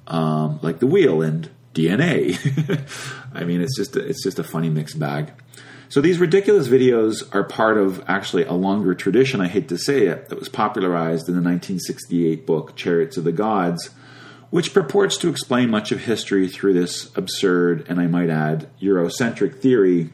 um, 0.07 0.59
like 0.61 0.79
the 0.79 0.87
wheel 0.87 1.21
and 1.21 1.49
DNA. 1.73 2.37
I 3.33 3.43
mean, 3.43 3.61
it's 3.61 3.75
just 3.75 3.95
it's 3.95 4.23
just 4.23 4.39
a 4.39 4.43
funny 4.43 4.69
mixed 4.69 4.97
bag. 4.97 5.31
So 5.89 6.01
these 6.01 6.19
ridiculous 6.19 6.67
videos 6.67 7.23
are 7.33 7.43
part 7.43 7.77
of 7.77 8.03
actually 8.07 8.43
a 8.43 8.53
longer 8.53 8.93
tradition. 8.93 9.41
I 9.41 9.47
hate 9.47 9.67
to 9.69 9.77
say 9.77 10.05
it, 10.05 10.29
that 10.29 10.39
was 10.39 10.47
popularized 10.47 11.27
in 11.27 11.33
the 11.33 11.41
1968 11.41 12.45
book 12.45 12.75
*Chariots 12.75 13.17
of 13.17 13.23
the 13.23 13.31
Gods*, 13.31 13.89
which 14.49 14.73
purports 14.73 15.17
to 15.17 15.29
explain 15.29 15.69
much 15.69 15.91
of 15.91 16.01
history 16.01 16.47
through 16.47 16.73
this 16.73 17.15
absurd 17.15 17.85
and 17.87 17.99
I 17.99 18.07
might 18.07 18.29
add 18.29 18.69
Eurocentric 18.81 19.59
theory 19.59 20.09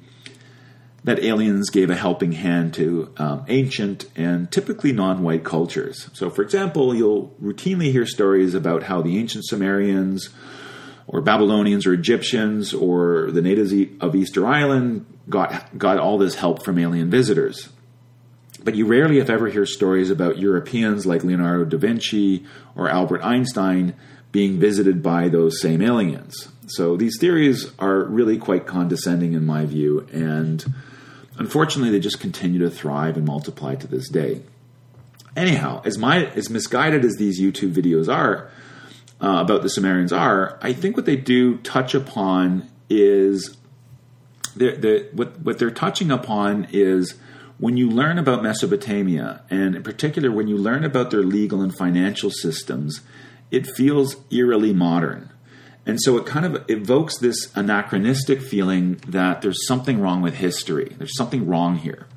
that 1.05 1.19
aliens 1.19 1.69
gave 1.69 1.91
a 1.91 1.95
helping 1.95 2.31
hand 2.31 2.73
to 2.73 3.13
um, 3.17 3.45
ancient 3.47 4.05
and 4.15 4.51
typically 4.51 4.91
non 4.91 5.21
white 5.21 5.43
cultures. 5.43 6.09
So, 6.13 6.31
for 6.31 6.41
example, 6.41 6.95
you'll 6.95 7.33
routinely 7.41 7.91
hear 7.91 8.07
stories 8.07 8.55
about 8.55 8.83
how 8.83 9.03
the 9.03 9.19
ancient 9.19 9.45
Sumerians 9.45 10.29
or 11.05 11.21
Babylonians 11.21 11.85
or 11.85 11.93
Egyptians 11.93 12.73
or 12.73 13.29
the 13.29 13.41
natives 13.41 13.71
of 14.01 14.15
Easter 14.15 14.47
Island 14.47 15.05
got, 15.29 15.77
got 15.77 15.99
all 15.99 16.17
this 16.17 16.35
help 16.35 16.63
from 16.63 16.79
alien 16.79 17.11
visitors. 17.11 17.69
But 18.63 18.73
you 18.73 18.87
rarely, 18.87 19.19
if 19.19 19.29
ever, 19.29 19.47
hear 19.47 19.67
stories 19.67 20.09
about 20.09 20.39
Europeans 20.39 21.05
like 21.05 21.23
Leonardo 21.23 21.65
da 21.65 21.77
Vinci 21.77 22.45
or 22.75 22.89
Albert 22.89 23.21
Einstein 23.21 23.93
being 24.35 24.59
visited 24.59 25.01
by 25.01 25.29
those 25.29 25.61
same 25.61 25.81
aliens. 25.81 26.49
So 26.67 26.97
these 26.97 27.17
theories 27.19 27.71
are 27.79 27.99
really 28.03 28.37
quite 28.37 28.65
condescending 28.65 29.33
in 29.33 29.45
my 29.45 29.65
view, 29.65 30.07
and 30.11 30.65
Unfortunately, 31.37 31.91
they 31.91 31.99
just 31.99 32.19
continue 32.19 32.59
to 32.59 32.69
thrive 32.69 33.17
and 33.17 33.25
multiply 33.25 33.75
to 33.75 33.87
this 33.87 34.09
day. 34.09 34.41
Anyhow, 35.35 35.81
as 35.83 35.97
my 35.97 36.27
as 36.27 36.49
misguided 36.49 37.03
as 37.03 37.15
these 37.17 37.41
YouTube 37.41 37.73
videos 37.73 38.13
are 38.13 38.49
uh, 39.21 39.41
about 39.41 39.61
the 39.61 39.69
Sumerians 39.69 40.13
are, 40.13 40.57
I 40.61 40.71
think 40.71 40.95
what 40.95 41.05
they 41.05 41.17
do 41.17 41.57
touch 41.57 41.93
upon 41.93 42.69
is 42.89 43.57
they're, 44.55 45.03
what 45.11 45.39
what 45.41 45.59
they're 45.59 45.71
touching 45.71 46.09
upon 46.09 46.67
is 46.71 47.15
when 47.57 47.75
you 47.75 47.89
learn 47.89 48.17
about 48.17 48.43
Mesopotamia, 48.43 49.41
and 49.49 49.75
in 49.75 49.83
particular 49.83 50.31
when 50.31 50.47
you 50.47 50.57
learn 50.57 50.85
about 50.85 51.11
their 51.11 51.23
legal 51.23 51.61
and 51.61 51.75
financial 51.75 52.31
systems, 52.31 53.01
it 53.55 53.65
feels 53.65 54.17
eerily 54.31 54.73
modern. 54.73 55.29
And 55.85 56.01
so 56.01 56.17
it 56.17 56.25
kind 56.25 56.45
of 56.45 56.69
evokes 56.69 57.17
this 57.17 57.55
anachronistic 57.55 58.41
feeling 58.41 58.95
that 59.07 59.41
there's 59.41 59.65
something 59.65 60.01
wrong 60.01 60.21
with 60.21 60.35
history. 60.35 60.93
There's 60.97 61.15
something 61.15 61.47
wrong 61.47 61.77
here. 61.77 62.07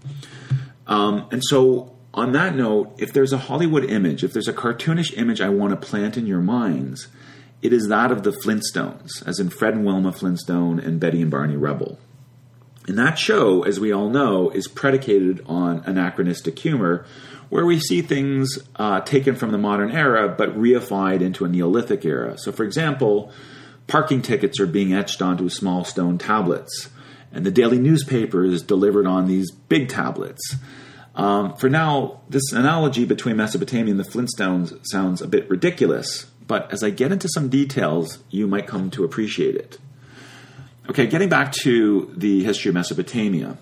Um, 0.89 1.29
and 1.31 1.41
so, 1.45 1.95
on 2.13 2.33
that 2.33 2.57
note, 2.57 2.93
if 2.99 3.13
there's 3.13 3.33
a 3.33 3.39
Hollywood 3.39 3.85
image, 3.85 4.25
if 4.25 4.33
there's 4.33 4.49
a 4.49 4.53
cartoonish 4.53 5.17
image 5.17 5.41
I 5.41 5.51
want 5.51 5.71
to 5.79 5.87
plant 5.87 6.17
in 6.17 6.27
your 6.27 6.41
minds, 6.41 7.07
it 7.63 7.73
is 7.73 7.87
that 7.89 8.11
of 8.11 8.25
the 8.25 8.33
Flintstones, 8.33 9.25
as 9.25 9.39
in 9.39 9.51
Fred 9.51 9.75
and 9.75 9.85
Wilma 9.85 10.11
Flintstone 10.11 10.81
and 10.81 10.99
Betty 10.99 11.23
and 11.23 11.31
Barney 11.31 11.57
Rubble. 11.57 12.01
And 12.89 12.99
that 12.99 13.19
show, 13.19 13.63
as 13.63 13.79
we 13.79 13.93
all 13.93 14.09
know, 14.09 14.49
is 14.51 14.67
predicated 14.67 15.45
on 15.47 15.83
anachronistic 15.85 16.59
humor, 16.59 17.05
where 17.51 17.67
we 17.67 17.79
see 17.79 18.01
things 18.01 18.59
uh, 18.77 19.01
taken 19.03 19.37
from 19.37 19.53
the 19.53 19.59
modern 19.59 19.91
era 19.91 20.29
but 20.29 20.59
reified 20.59 21.21
into 21.21 21.45
a 21.45 21.49
Neolithic 21.49 22.05
era. 22.05 22.39
So, 22.39 22.51
for 22.51 22.65
example, 22.65 23.31
Parking 23.89 24.21
tickets 24.21 24.61
are 24.61 24.67
being 24.67 24.93
etched 24.93 25.23
onto 25.23 25.49
small 25.49 25.83
stone 25.83 26.19
tablets, 26.19 26.91
and 27.33 27.45
the 27.45 27.51
daily 27.51 27.79
newspaper 27.79 28.45
is 28.45 28.63
delivered 28.63 29.07
on 29.07 29.27
these 29.27 29.51
big 29.51 29.89
tablets. 29.89 30.57
Um, 31.15 31.57
for 31.57 31.71
now, 31.71 32.21
this 32.29 32.53
analogy 32.53 33.07
between 33.07 33.37
Mesopotamia 33.37 33.91
and 33.91 33.99
the 33.99 34.05
Flintstones 34.05 34.79
sounds 34.87 35.23
a 35.23 35.27
bit 35.27 35.49
ridiculous, 35.49 36.27
but 36.47 36.71
as 36.71 36.83
I 36.83 36.91
get 36.91 37.13
into 37.13 37.29
some 37.31 37.49
details, 37.49 38.19
you 38.31 38.47
might 38.47 38.67
come 38.67 38.91
to 38.91 39.05
appreciate 39.05 39.57
it. 39.57 39.79
Okay, 40.91 41.07
getting 41.07 41.29
back 41.29 41.53
to 41.53 42.11
the 42.17 42.43
history 42.43 42.71
of 42.71 42.75
Mesopotamia. 42.75 43.59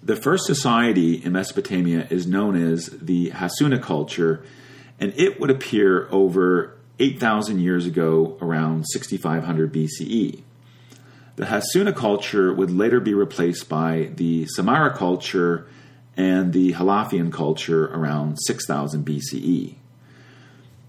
The 0.00 0.14
first 0.14 0.46
society 0.46 1.14
in 1.14 1.32
Mesopotamia 1.32 2.06
is 2.08 2.24
known 2.24 2.54
as 2.54 2.86
the 2.86 3.30
Hassuna 3.30 3.82
culture, 3.82 4.44
and 5.00 5.12
it 5.16 5.40
would 5.40 5.50
appear 5.50 6.06
over 6.12 6.78
8,000 7.00 7.58
years 7.58 7.84
ago, 7.84 8.38
around 8.40 8.84
6500 8.90 9.72
BCE. 9.72 10.42
The 11.34 11.46
Hassuna 11.46 11.96
culture 11.96 12.54
would 12.54 12.70
later 12.70 13.00
be 13.00 13.12
replaced 13.12 13.68
by 13.68 14.10
the 14.14 14.46
Samarra 14.56 14.94
culture 14.94 15.66
and 16.16 16.52
the 16.52 16.74
Halafian 16.74 17.32
culture 17.32 17.86
around 17.86 18.36
6000 18.36 19.04
BCE. 19.04 19.74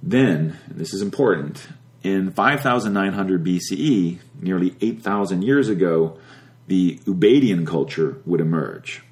Then, 0.03 0.59
this 0.67 0.93
is 0.93 1.01
important, 1.01 1.67
in 2.03 2.31
5900 2.31 3.43
BCE, 3.43 4.19
nearly 4.39 4.75
8,000 4.81 5.43
years 5.43 5.69
ago, 5.69 6.17
the 6.67 6.99
Ubaidian 7.05 7.65
culture 7.65 8.17
would 8.25 8.41
emerge. 8.41 9.03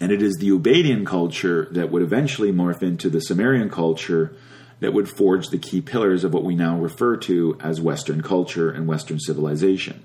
And 0.00 0.12
it 0.12 0.22
is 0.22 0.36
the 0.36 0.48
Ubaidian 0.48 1.06
culture 1.06 1.68
that 1.72 1.90
would 1.90 2.02
eventually 2.02 2.52
morph 2.52 2.82
into 2.82 3.08
the 3.08 3.20
Sumerian 3.20 3.70
culture 3.70 4.34
that 4.80 4.94
would 4.94 5.08
forge 5.08 5.48
the 5.48 5.58
key 5.58 5.80
pillars 5.80 6.24
of 6.24 6.32
what 6.32 6.42
we 6.42 6.54
now 6.54 6.78
refer 6.78 7.16
to 7.18 7.56
as 7.60 7.80
Western 7.80 8.22
culture 8.22 8.70
and 8.70 8.86
Western 8.86 9.20
civilization. 9.20 10.02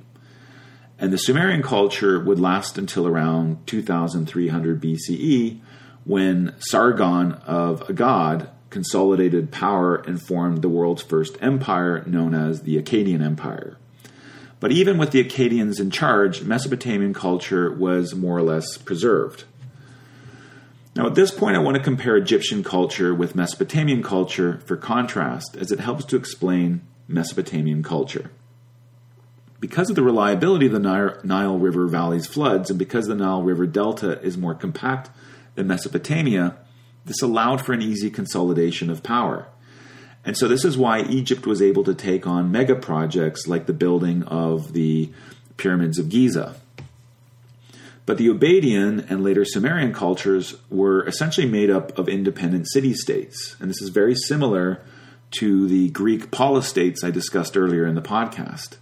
And 1.00 1.12
the 1.12 1.18
Sumerian 1.18 1.62
culture 1.62 2.20
would 2.20 2.40
last 2.40 2.78
until 2.78 3.08
around 3.08 3.66
2300 3.68 4.82
BCE 4.82 5.60
when 6.04 6.54
Sargon 6.60 7.34
of 7.46 7.82
Akkad 7.88 8.50
consolidated 8.76 9.54
power 9.54 9.96
and 9.96 10.22
formed 10.22 10.62
the 10.62 10.68
world's 10.68 11.02
first 11.02 11.38
empire 11.40 12.04
known 12.06 12.34
as 12.34 12.64
the 12.64 12.76
Akkadian 12.76 13.24
Empire. 13.24 13.78
But 14.60 14.74
even 14.74 14.98
with 14.98 15.12
the 15.12 15.24
Akkadians 15.24 15.80
in 15.80 15.92
charge, 15.92 16.42
Mesopotamian 16.42 17.14
culture 17.14 17.72
was 17.72 18.14
more 18.14 18.38
or 18.38 18.42
less 18.42 18.78
preserved. 18.78 19.46
Now, 20.94 21.08
at 21.08 21.16
this 21.16 21.32
point, 21.32 21.56
I 21.56 21.60
want 21.60 21.78
to 21.78 21.84
compare 21.84 22.18
Egyptian 22.18 22.66
culture 22.66 23.16
with 23.16 23.34
Mesopotamian 23.34 24.04
culture 24.04 24.60
for 24.66 24.76
contrast, 24.76 25.56
as 25.56 25.72
it 25.72 25.80
helps 25.80 26.04
to 26.08 26.18
explain 26.18 26.82
Mesopotamian 27.08 27.82
culture. 27.82 28.30
Because 29.62 29.90
of 29.90 29.96
the 29.96 30.04
reliability 30.04 30.66
of 30.66 30.74
the 30.74 31.22
Nile 31.24 31.58
River 31.58 31.88
Valley's 31.88 32.28
floods, 32.28 32.70
and 32.70 32.78
because 32.78 33.08
the 33.08 33.16
Nile 33.16 33.42
River 33.42 33.68
Delta 33.68 34.22
is 34.22 34.38
more 34.38 34.54
compact 34.54 35.12
than 35.56 35.66
Mesopotamia, 35.66 36.58
this 37.06 37.22
allowed 37.22 37.62
for 37.62 37.74
an 37.74 37.82
easy 37.82 38.10
consolidation 38.10 38.90
of 38.90 39.04
power. 39.04 39.48
And 40.24 40.36
so, 40.36 40.48
this 40.48 40.66
is 40.66 40.78
why 40.78 41.02
Egypt 41.02 41.46
was 41.46 41.62
able 41.62 41.84
to 41.84 41.94
take 41.94 42.26
on 42.26 42.52
mega 42.52 42.76
projects 42.76 43.48
like 43.48 43.68
the 43.68 43.74
building 43.74 44.24
of 44.24 44.74
the 44.74 45.12
pyramids 45.58 46.00
of 46.00 46.10
Giza. 46.10 46.56
But 48.06 48.18
the 48.18 48.28
Ubaidian 48.28 49.10
and 49.10 49.24
later 49.24 49.46
Sumerian 49.46 49.94
cultures 49.94 50.56
were 50.70 51.06
essentially 51.08 51.48
made 51.48 51.70
up 51.70 51.98
of 51.98 52.08
independent 52.08 52.70
city 52.70 52.94
states. 52.94 53.56
And 53.60 53.70
this 53.70 53.82
is 53.82 53.90
very 53.90 54.16
similar 54.16 54.82
to 55.40 55.68
the 55.68 55.90
Greek 55.90 56.32
polis 56.32 56.68
states 56.68 57.04
I 57.04 57.12
discussed 57.12 57.58
earlier 57.58 57.86
in 57.86 57.96
the 57.96 58.02
podcast. 58.02 58.78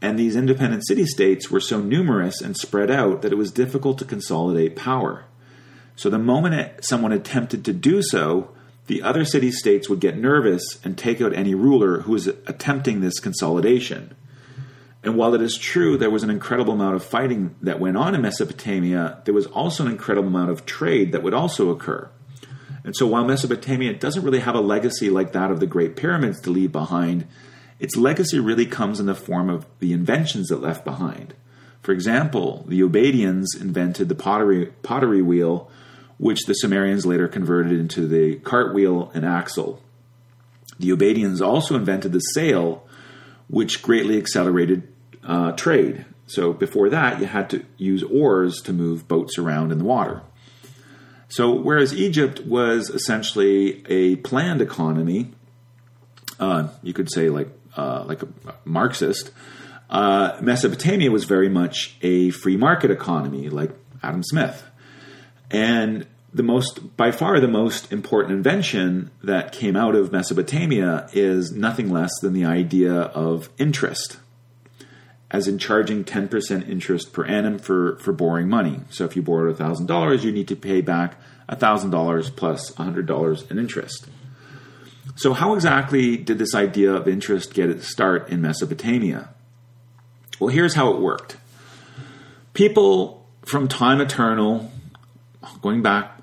And 0.00 0.18
these 0.18 0.36
independent 0.36 0.86
city 0.86 1.06
states 1.06 1.50
were 1.50 1.60
so 1.60 1.80
numerous 1.80 2.40
and 2.40 2.56
spread 2.56 2.90
out 2.90 3.22
that 3.22 3.32
it 3.32 3.36
was 3.38 3.50
difficult 3.50 3.98
to 3.98 4.04
consolidate 4.04 4.76
power. 4.76 5.24
So 5.96 6.10
the 6.10 6.18
moment 6.18 6.84
someone 6.84 7.12
attempted 7.12 7.64
to 7.64 7.72
do 7.72 8.02
so, 8.02 8.50
the 8.86 9.02
other 9.02 9.24
city 9.24 9.50
states 9.50 9.88
would 9.88 10.00
get 10.00 10.16
nervous 10.16 10.78
and 10.84 10.96
take 10.96 11.20
out 11.20 11.34
any 11.34 11.54
ruler 11.54 12.02
who 12.02 12.12
was 12.12 12.28
attempting 12.28 13.00
this 13.00 13.18
consolidation. 13.18 14.14
And 15.02 15.16
while 15.16 15.34
it 15.34 15.42
is 15.42 15.56
true 15.56 15.96
there 15.96 16.10
was 16.10 16.22
an 16.22 16.30
incredible 16.30 16.74
amount 16.74 16.96
of 16.96 17.04
fighting 17.04 17.56
that 17.62 17.80
went 17.80 17.96
on 17.96 18.14
in 18.14 18.22
Mesopotamia, 18.22 19.22
there 19.24 19.34
was 19.34 19.46
also 19.46 19.86
an 19.86 19.90
incredible 19.90 20.28
amount 20.28 20.50
of 20.50 20.66
trade 20.66 21.12
that 21.12 21.22
would 21.22 21.34
also 21.34 21.70
occur. 21.70 22.10
And 22.84 22.94
so 22.94 23.06
while 23.06 23.24
Mesopotamia 23.24 23.94
doesn't 23.94 24.22
really 24.22 24.38
have 24.40 24.54
a 24.54 24.60
legacy 24.60 25.10
like 25.10 25.32
that 25.32 25.50
of 25.50 25.60
the 25.60 25.66
Great 25.66 25.96
Pyramids 25.96 26.40
to 26.42 26.50
leave 26.50 26.72
behind, 26.72 27.26
its 27.80 27.96
legacy 27.96 28.38
really 28.38 28.66
comes 28.66 29.00
in 29.00 29.06
the 29.06 29.14
form 29.14 29.50
of 29.50 29.66
the 29.80 29.92
inventions 29.92 30.50
it 30.50 30.60
left 30.60 30.84
behind. 30.84 31.34
For 31.82 31.92
example, 31.92 32.64
the 32.68 32.80
Ubaidians 32.80 33.46
invented 33.60 34.08
the 34.08 34.14
pottery, 34.14 34.66
pottery 34.82 35.22
wheel, 35.22 35.70
which 36.18 36.44
the 36.46 36.54
Sumerians 36.54 37.04
later 37.04 37.28
converted 37.28 37.72
into 37.72 38.06
the 38.06 38.36
cartwheel 38.36 39.10
and 39.14 39.24
axle. 39.24 39.82
The 40.78 40.90
Ubaidians 40.90 41.40
also 41.40 41.74
invented 41.74 42.12
the 42.12 42.20
sail, 42.20 42.86
which 43.48 43.82
greatly 43.82 44.18
accelerated 44.18 44.92
uh, 45.24 45.52
trade. 45.52 46.04
So 46.26 46.52
before 46.52 46.88
that, 46.90 47.20
you 47.20 47.26
had 47.26 47.50
to 47.50 47.64
use 47.76 48.02
oars 48.02 48.60
to 48.62 48.72
move 48.72 49.06
boats 49.06 49.38
around 49.38 49.72
in 49.72 49.78
the 49.78 49.84
water. 49.84 50.22
So 51.28 51.52
whereas 51.52 51.94
Egypt 51.94 52.40
was 52.46 52.88
essentially 52.90 53.84
a 53.88 54.16
planned 54.16 54.60
economy, 54.60 55.32
uh, 56.38 56.68
you 56.82 56.92
could 56.92 57.10
say 57.10 57.30
like 57.30 57.48
uh, 57.76 58.04
like 58.06 58.22
a 58.22 58.28
Marxist, 58.64 59.30
uh, 59.90 60.38
Mesopotamia 60.40 61.10
was 61.10 61.24
very 61.24 61.48
much 61.48 61.96
a 62.02 62.30
free 62.30 62.56
market 62.56 62.90
economy, 62.90 63.48
like 63.48 63.70
Adam 64.02 64.22
Smith. 64.22 64.64
And 65.50 66.06
the 66.32 66.42
most, 66.42 66.96
by 66.96 67.10
far, 67.10 67.40
the 67.40 67.48
most 67.48 67.92
important 67.92 68.34
invention 68.34 69.10
that 69.22 69.52
came 69.52 69.76
out 69.76 69.94
of 69.94 70.12
Mesopotamia 70.12 71.08
is 71.12 71.52
nothing 71.52 71.90
less 71.90 72.10
than 72.20 72.32
the 72.34 72.44
idea 72.44 72.92
of 72.92 73.48
interest, 73.58 74.18
as 75.30 75.48
in 75.48 75.58
charging 75.58 76.04
10% 76.04 76.68
interest 76.68 77.12
per 77.12 77.24
annum 77.24 77.58
for, 77.58 77.96
for 77.98 78.12
borrowing 78.12 78.48
money. 78.48 78.80
So 78.90 79.04
if 79.04 79.16
you 79.16 79.22
borrowed 79.22 79.56
$1,000, 79.56 80.24
you 80.24 80.32
need 80.32 80.48
to 80.48 80.56
pay 80.56 80.80
back 80.80 81.18
$1,000 81.48 82.36
plus 82.36 82.72
$100 82.72 83.50
in 83.50 83.58
interest. 83.58 84.06
So, 85.14 85.32
how 85.32 85.54
exactly 85.54 86.18
did 86.18 86.38
this 86.38 86.54
idea 86.54 86.92
of 86.92 87.08
interest 87.08 87.54
get 87.54 87.70
its 87.70 87.88
start 87.88 88.28
in 88.28 88.42
Mesopotamia? 88.42 89.30
Well, 90.38 90.48
here's 90.48 90.74
how 90.74 90.92
it 90.92 91.00
worked. 91.00 91.38
People 92.52 93.26
from 93.42 93.66
time 93.68 94.00
eternal, 94.00 94.70
going 95.66 95.82
back 95.82 96.22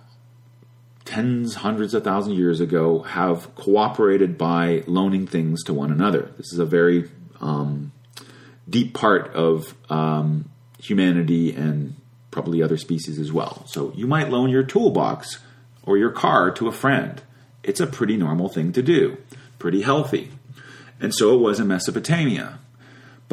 tens, 1.04 1.56
hundreds 1.56 1.94
of 1.94 2.02
thousands 2.02 2.32
of 2.32 2.40
years 2.40 2.62
ago, 2.62 3.02
have 3.02 3.54
cooperated 3.56 4.38
by 4.38 4.82
loaning 4.88 5.28
things 5.28 5.62
to 5.66 5.74
one 5.74 5.92
another. 5.92 6.32
This 6.38 6.54
is 6.54 6.60
a 6.60 6.66
very 6.66 7.12
um, 7.42 7.92
deep 8.70 8.94
part 8.94 9.34
of 9.34 9.76
um, 9.90 10.50
humanity 10.80 11.54
and 11.54 11.96
probably 12.32 12.64
other 12.64 12.78
species 12.78 13.20
as 13.20 13.34
well. 13.34 13.66
So, 13.68 13.92
you 13.98 14.08
might 14.08 14.30
loan 14.30 14.50
your 14.50 14.64
toolbox 14.64 15.40
or 15.84 15.98
your 15.98 16.12
car 16.12 16.50
to 16.52 16.70
a 16.70 16.72
friend 16.72 17.22
it's 17.64 17.80
a 17.80 17.88
pretty 17.88 18.18
normal 18.18 18.50
thing 18.50 18.74
to 18.74 18.82
do, 18.82 19.18
pretty 19.58 19.82
healthy. 19.82 20.32
And 21.00 21.14
so 21.14 21.34
it 21.34 21.40
was 21.40 21.60
in 21.60 21.68
Mesopotamia. 21.68 22.60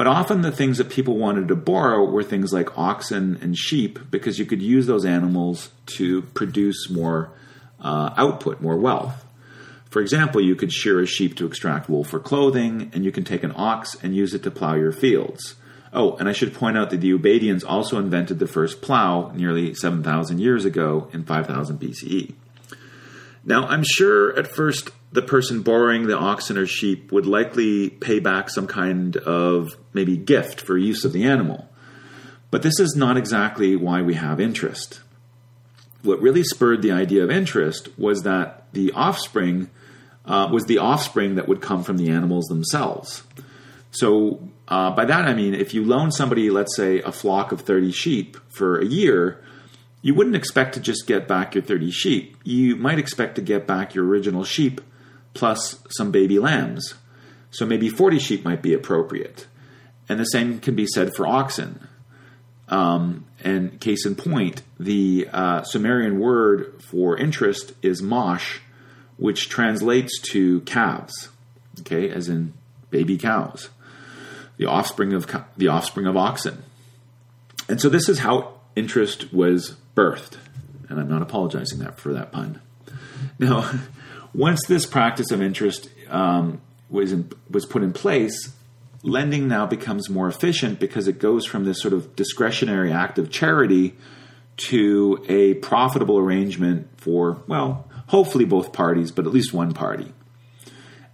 But 0.00 0.06
often 0.06 0.40
the 0.40 0.50
things 0.50 0.78
that 0.78 0.88
people 0.88 1.18
wanted 1.18 1.48
to 1.48 1.54
borrow 1.54 2.02
were 2.02 2.22
things 2.22 2.54
like 2.54 2.78
oxen 2.78 3.38
and 3.42 3.54
sheep 3.54 3.98
because 4.10 4.38
you 4.38 4.46
could 4.46 4.62
use 4.62 4.86
those 4.86 5.04
animals 5.04 5.68
to 5.98 6.22
produce 6.22 6.88
more 6.88 7.32
uh, 7.82 8.14
output, 8.16 8.62
more 8.62 8.78
wealth. 8.78 9.26
For 9.90 10.00
example, 10.00 10.40
you 10.40 10.56
could 10.56 10.72
shear 10.72 11.00
a 11.00 11.06
sheep 11.06 11.36
to 11.36 11.44
extract 11.44 11.90
wool 11.90 12.02
for 12.02 12.18
clothing, 12.18 12.90
and 12.94 13.04
you 13.04 13.12
can 13.12 13.24
take 13.24 13.42
an 13.42 13.52
ox 13.54 13.94
and 14.02 14.16
use 14.16 14.32
it 14.32 14.42
to 14.44 14.50
plow 14.50 14.74
your 14.74 14.92
fields. 14.92 15.56
Oh, 15.92 16.16
and 16.16 16.30
I 16.30 16.32
should 16.32 16.54
point 16.54 16.78
out 16.78 16.88
that 16.88 17.02
the 17.02 17.12
Ubaidians 17.12 17.62
also 17.62 17.98
invented 17.98 18.38
the 18.38 18.46
first 18.46 18.80
plow 18.80 19.32
nearly 19.34 19.74
7,000 19.74 20.38
years 20.38 20.64
ago 20.64 21.10
in 21.12 21.24
5000 21.24 21.78
BCE. 21.78 22.32
Now, 23.44 23.66
I'm 23.66 23.84
sure 23.84 24.34
at 24.38 24.46
first 24.46 24.92
the 25.12 25.22
person 25.22 25.62
borrowing 25.62 26.06
the 26.06 26.16
oxen 26.16 26.56
or 26.56 26.66
sheep 26.66 27.10
would 27.10 27.26
likely 27.26 27.90
pay 27.90 28.20
back 28.20 28.48
some 28.48 28.66
kind 28.66 29.16
of 29.16 29.76
maybe 29.92 30.16
gift 30.16 30.60
for 30.60 30.78
use 30.78 31.04
of 31.04 31.12
the 31.12 31.24
animal. 31.24 31.68
But 32.50 32.62
this 32.62 32.78
is 32.78 32.94
not 32.96 33.16
exactly 33.16 33.76
why 33.76 34.02
we 34.02 34.14
have 34.14 34.40
interest. 34.40 35.00
What 36.02 36.20
really 36.20 36.44
spurred 36.44 36.82
the 36.82 36.92
idea 36.92 37.22
of 37.24 37.30
interest 37.30 37.88
was 37.98 38.22
that 38.22 38.72
the 38.72 38.92
offspring 38.92 39.70
uh, 40.24 40.48
was 40.50 40.64
the 40.64 40.78
offspring 40.78 41.34
that 41.34 41.48
would 41.48 41.60
come 41.60 41.82
from 41.82 41.96
the 41.96 42.08
animals 42.08 42.46
themselves. 42.46 43.22
So, 43.90 44.48
uh, 44.68 44.92
by 44.92 45.04
that 45.04 45.24
I 45.24 45.34
mean, 45.34 45.54
if 45.54 45.74
you 45.74 45.84
loan 45.84 46.12
somebody, 46.12 46.50
let's 46.50 46.76
say, 46.76 47.00
a 47.00 47.10
flock 47.10 47.50
of 47.50 47.62
30 47.62 47.90
sheep 47.90 48.36
for 48.48 48.78
a 48.78 48.84
year, 48.84 49.42
you 50.02 50.14
wouldn't 50.14 50.36
expect 50.36 50.74
to 50.74 50.80
just 50.80 51.06
get 51.06 51.26
back 51.26 51.54
your 51.54 51.64
30 51.64 51.90
sheep. 51.90 52.36
You 52.44 52.76
might 52.76 52.98
expect 52.98 53.34
to 53.34 53.42
get 53.42 53.66
back 53.66 53.94
your 53.94 54.06
original 54.06 54.44
sheep 54.44 54.80
plus 55.40 55.82
some 55.88 56.10
baby 56.10 56.38
lambs. 56.38 56.94
So 57.50 57.64
maybe 57.64 57.88
40 57.88 58.18
sheep 58.18 58.44
might 58.44 58.60
be 58.60 58.74
appropriate. 58.74 59.46
And 60.06 60.20
the 60.20 60.24
same 60.24 60.60
can 60.60 60.76
be 60.76 60.86
said 60.86 61.14
for 61.16 61.26
oxen. 61.26 61.88
Um, 62.68 63.24
and 63.42 63.80
case 63.80 64.04
in 64.04 64.16
point, 64.16 64.62
the 64.78 65.28
uh, 65.32 65.62
Sumerian 65.62 66.20
word 66.20 66.82
for 66.82 67.16
interest 67.16 67.72
is 67.80 68.02
mosh, 68.02 68.58
which 69.16 69.48
translates 69.48 70.20
to 70.32 70.60
calves, 70.60 71.30
okay, 71.80 72.10
as 72.10 72.28
in 72.28 72.52
baby 72.90 73.16
cows, 73.16 73.70
the 74.58 74.66
offspring 74.66 75.14
of 75.14 75.26
the 75.56 75.68
offspring 75.68 76.06
of 76.06 76.18
oxen. 76.18 76.62
And 77.66 77.80
so 77.80 77.88
this 77.88 78.10
is 78.10 78.18
how 78.18 78.60
interest 78.76 79.32
was 79.32 79.76
birthed. 79.96 80.36
And 80.90 81.00
I'm 81.00 81.08
not 81.08 81.22
apologizing 81.22 81.78
that 81.78 81.98
for 81.98 82.12
that 82.12 82.30
pun. 82.30 82.60
Now, 83.38 83.70
once 84.34 84.60
this 84.66 84.86
practice 84.86 85.30
of 85.30 85.42
interest 85.42 85.88
um, 86.08 86.60
was 86.88 87.12
in, 87.12 87.30
was 87.50 87.66
put 87.66 87.82
in 87.82 87.92
place, 87.92 88.52
lending 89.02 89.48
now 89.48 89.66
becomes 89.66 90.10
more 90.10 90.28
efficient 90.28 90.78
because 90.78 91.08
it 91.08 91.18
goes 91.18 91.46
from 91.46 91.64
this 91.64 91.80
sort 91.80 91.94
of 91.94 92.14
discretionary 92.16 92.92
act 92.92 93.18
of 93.18 93.30
charity 93.30 93.96
to 94.56 95.24
a 95.28 95.54
profitable 95.54 96.18
arrangement 96.18 96.88
for 96.96 97.42
well, 97.46 97.88
hopefully 98.08 98.44
both 98.44 98.72
parties, 98.72 99.10
but 99.10 99.26
at 99.26 99.32
least 99.32 99.52
one 99.52 99.72
party. 99.72 100.12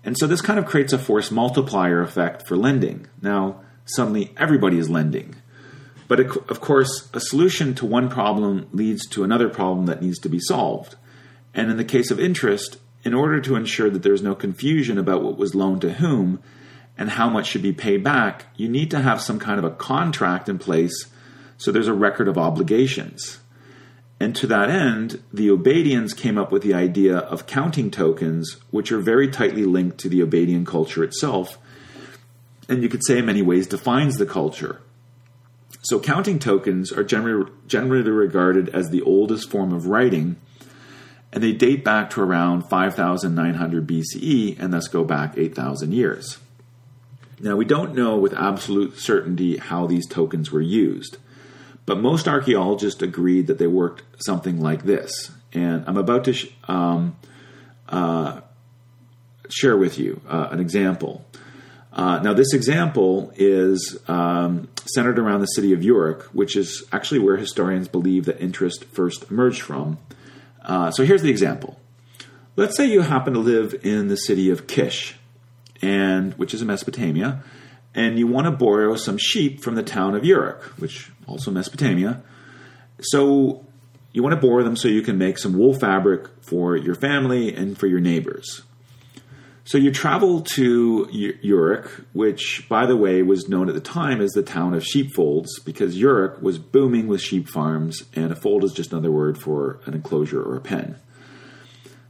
And 0.02 0.16
so 0.16 0.26
this 0.26 0.40
kind 0.40 0.58
of 0.58 0.66
creates 0.66 0.92
a 0.92 0.98
force 0.98 1.30
multiplier 1.30 2.00
effect 2.00 2.46
for 2.46 2.56
lending. 2.56 3.06
Now, 3.20 3.60
suddenly 3.84 4.32
everybody 4.36 4.78
is 4.78 4.88
lending. 4.88 5.34
But 6.08 6.20
of 6.20 6.60
course, 6.60 7.08
a 7.12 7.20
solution 7.20 7.74
to 7.76 7.86
one 7.86 8.08
problem 8.08 8.68
leads 8.72 9.06
to 9.08 9.24
another 9.24 9.48
problem 9.48 9.86
that 9.86 10.00
needs 10.00 10.18
to 10.20 10.28
be 10.28 10.38
solved. 10.38 10.94
And 11.52 11.70
in 11.70 11.76
the 11.76 11.84
case 11.84 12.10
of 12.10 12.20
interest, 12.20 12.78
in 13.06 13.14
order 13.14 13.40
to 13.40 13.54
ensure 13.54 13.88
that 13.88 14.02
there's 14.02 14.20
no 14.20 14.34
confusion 14.34 14.98
about 14.98 15.22
what 15.22 15.38
was 15.38 15.54
loaned 15.54 15.80
to 15.80 15.92
whom 15.92 16.42
and 16.98 17.10
how 17.10 17.30
much 17.30 17.46
should 17.46 17.62
be 17.62 17.72
paid 17.72 18.02
back, 18.02 18.46
you 18.56 18.68
need 18.68 18.90
to 18.90 18.98
have 18.98 19.22
some 19.22 19.38
kind 19.38 19.60
of 19.60 19.64
a 19.64 19.70
contract 19.70 20.48
in 20.48 20.58
place 20.58 21.06
so 21.56 21.70
there's 21.70 21.86
a 21.86 21.94
record 21.94 22.26
of 22.26 22.36
obligations. 22.36 23.38
And 24.18 24.34
to 24.34 24.48
that 24.48 24.70
end, 24.70 25.22
the 25.32 25.46
Ubaidians 25.46 26.16
came 26.16 26.36
up 26.36 26.50
with 26.50 26.64
the 26.64 26.74
idea 26.74 27.18
of 27.18 27.46
counting 27.46 27.92
tokens, 27.92 28.56
which 28.72 28.90
are 28.90 28.98
very 28.98 29.28
tightly 29.28 29.64
linked 29.64 29.98
to 29.98 30.08
the 30.08 30.22
Ubaidian 30.22 30.66
culture 30.66 31.04
itself, 31.04 31.58
and 32.68 32.82
you 32.82 32.88
could 32.88 33.06
say 33.06 33.18
in 33.18 33.26
many 33.26 33.40
ways 33.40 33.68
defines 33.68 34.16
the 34.16 34.26
culture. 34.26 34.80
So 35.82 36.00
counting 36.00 36.40
tokens 36.40 36.90
are 36.90 37.04
generally, 37.04 37.52
generally 37.68 38.10
regarded 38.10 38.68
as 38.70 38.90
the 38.90 39.02
oldest 39.02 39.48
form 39.48 39.72
of 39.72 39.86
writing, 39.86 40.40
and 41.36 41.44
they 41.44 41.52
date 41.52 41.84
back 41.84 42.08
to 42.08 42.22
around 42.22 42.62
5900 42.62 43.86
BCE 43.86 44.58
and 44.58 44.72
thus 44.72 44.88
go 44.88 45.04
back 45.04 45.36
8,000 45.36 45.92
years. 45.92 46.38
Now, 47.38 47.56
we 47.56 47.66
don't 47.66 47.94
know 47.94 48.16
with 48.16 48.32
absolute 48.32 48.98
certainty 48.98 49.58
how 49.58 49.86
these 49.86 50.06
tokens 50.06 50.50
were 50.50 50.62
used, 50.62 51.18
but 51.84 52.00
most 52.00 52.26
archaeologists 52.26 53.02
agreed 53.02 53.48
that 53.48 53.58
they 53.58 53.66
worked 53.66 54.02
something 54.24 54.62
like 54.62 54.84
this. 54.84 55.30
And 55.52 55.84
I'm 55.86 55.98
about 55.98 56.24
to 56.24 56.32
sh- 56.32 56.46
um, 56.68 57.18
uh, 57.90 58.40
share 59.50 59.76
with 59.76 59.98
you 59.98 60.22
uh, 60.26 60.48
an 60.50 60.58
example. 60.58 61.26
Uh, 61.92 62.18
now, 62.20 62.32
this 62.32 62.54
example 62.54 63.30
is 63.36 63.98
um, 64.08 64.68
centered 64.86 65.18
around 65.18 65.42
the 65.42 65.46
city 65.48 65.74
of 65.74 65.82
Uruk, 65.82 66.22
which 66.32 66.56
is 66.56 66.82
actually 66.92 67.18
where 67.18 67.36
historians 67.36 67.88
believe 67.88 68.24
that 68.24 68.40
interest 68.40 68.86
first 68.86 69.30
emerged 69.30 69.60
from. 69.60 69.98
Uh, 70.66 70.90
so 70.90 71.04
here's 71.04 71.22
the 71.22 71.30
example. 71.30 71.78
Let's 72.56 72.76
say 72.76 72.86
you 72.86 73.02
happen 73.02 73.34
to 73.34 73.38
live 73.38 73.74
in 73.84 74.08
the 74.08 74.16
city 74.16 74.50
of 74.50 74.66
Kish, 74.66 75.16
and 75.80 76.34
which 76.34 76.52
is 76.52 76.60
in 76.60 76.66
Mesopotamia, 76.66 77.42
and 77.94 78.18
you 78.18 78.26
want 78.26 78.46
to 78.46 78.50
borrow 78.50 78.96
some 78.96 79.16
sheep 79.16 79.62
from 79.62 79.74
the 79.74 79.82
town 79.82 80.14
of 80.14 80.24
Uruk, 80.24 80.62
which 80.78 81.10
also 81.26 81.50
Mesopotamia. 81.50 82.22
So 83.00 83.64
you 84.12 84.22
want 84.22 84.34
to 84.34 84.40
borrow 84.40 84.64
them 84.64 84.76
so 84.76 84.88
you 84.88 85.02
can 85.02 85.18
make 85.18 85.38
some 85.38 85.56
wool 85.56 85.74
fabric 85.74 86.28
for 86.42 86.76
your 86.76 86.94
family 86.94 87.54
and 87.54 87.78
for 87.78 87.86
your 87.86 88.00
neighbors. 88.00 88.62
So 89.66 89.78
you 89.78 89.90
travel 89.90 90.42
to 90.42 91.08
Uruk, 91.10 92.06
which, 92.12 92.68
by 92.68 92.86
the 92.86 92.96
way, 92.96 93.20
was 93.22 93.48
known 93.48 93.68
at 93.68 93.74
the 93.74 93.80
time 93.80 94.20
as 94.20 94.30
the 94.30 94.44
town 94.44 94.74
of 94.74 94.84
sheepfolds, 94.84 95.58
because 95.58 95.96
Uruk 95.96 96.40
was 96.40 96.56
booming 96.56 97.08
with 97.08 97.20
sheep 97.20 97.48
farms, 97.48 98.04
and 98.14 98.30
a 98.30 98.36
fold 98.36 98.62
is 98.62 98.72
just 98.72 98.92
another 98.92 99.10
word 99.10 99.36
for 99.36 99.80
an 99.84 99.94
enclosure 99.94 100.40
or 100.40 100.54
a 100.54 100.60
pen. 100.60 100.94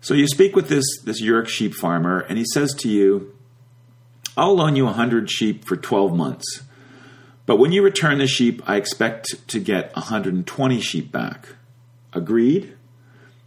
So 0.03 0.13
you 0.13 0.29
speak 0.29 0.55
with 0.55 0.69
this, 0.69 0.85
this 1.03 1.23
Uruk 1.23 1.49
sheep 1.49 1.73
farmer, 1.73 2.21
and 2.29 2.37
he 2.37 2.45
says 2.45 2.75
to 2.75 2.91
you, 2.91 3.35
I'll 4.37 4.55
loan 4.55 4.77
you 4.77 4.85
100 4.85 5.31
sheep 5.31 5.65
for 5.65 5.77
12 5.77 6.15
months. 6.15 6.63
But 7.47 7.57
when 7.57 7.73
you 7.73 7.83
return 7.83 8.19
the 8.19 8.27
sheep, 8.27 8.63
I 8.67 8.77
expect 8.77 9.49
to 9.49 9.61
get 9.61 9.97
120 9.97 10.81
sheep 10.83 11.11
back. 11.11 11.49
Agreed? 12.13 12.77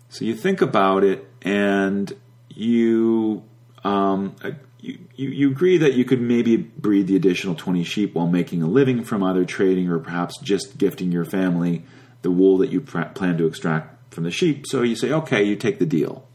So 0.10 0.26
you 0.26 0.34
think 0.34 0.62
about 0.62 1.04
it, 1.04 1.30
and 1.44 2.12
you 2.50 3.44
um, 3.84 4.36
uh, 4.44 4.52
you, 4.82 5.00
you, 5.16 5.52
agree 5.52 5.78
that 5.78 5.94
you 5.94 6.06
could 6.06 6.22
maybe 6.22 6.58
breed 6.58 7.08
the 7.08 7.16
additional 7.16 7.56
20 7.56 7.84
sheep 7.84 8.14
while 8.14 8.28
making 8.28 8.62
a 8.62 8.68
living 8.68 9.04
from 9.04 9.24
either 9.24 9.46
trading 9.46 9.90
or 9.90 10.00
perhaps 10.00 10.38
just 10.40 10.78
gifting 10.78 11.12
your 11.12 11.26
family 11.26 11.84
the 12.22 12.32
wool 12.32 12.58
that 12.58 12.70
you 12.70 12.82
pr- 12.82 13.04
plan 13.04 13.38
to 13.38 13.46
extract 13.46 14.14
from 14.14 14.24
the 14.24 14.32
sheep. 14.32 14.66
So 14.68 14.82
you 14.82 14.96
say, 14.96 15.12
okay, 15.12 15.44
you 15.44 15.56
take 15.56 15.80
the 15.80 15.86
deal. 15.86 16.26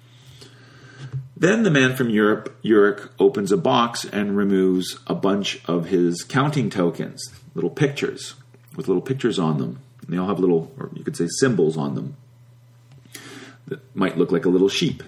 Then 1.36 1.62
the 1.62 1.70
man 1.70 1.96
from 1.96 2.10
Europe, 2.10 2.56
Uruk 2.62 3.12
opens 3.18 3.50
a 3.50 3.56
box 3.56 4.04
and 4.04 4.36
removes 4.36 4.98
a 5.06 5.14
bunch 5.14 5.60
of 5.66 5.86
his 5.86 6.22
counting 6.22 6.70
tokens, 6.70 7.22
little 7.54 7.70
pictures 7.70 8.34
with 8.76 8.88
little 8.88 9.02
pictures 9.02 9.38
on 9.38 9.58
them. 9.58 9.80
And 10.02 10.12
they 10.12 10.18
all 10.18 10.28
have 10.28 10.38
little, 10.38 10.72
or 10.78 10.90
you 10.94 11.02
could 11.02 11.16
say 11.16 11.26
symbols 11.28 11.76
on 11.76 11.94
them. 11.94 12.16
that 13.66 13.80
might 13.96 14.16
look 14.16 14.30
like 14.30 14.44
a 14.44 14.50
little 14.50 14.68
sheep. 14.68 15.02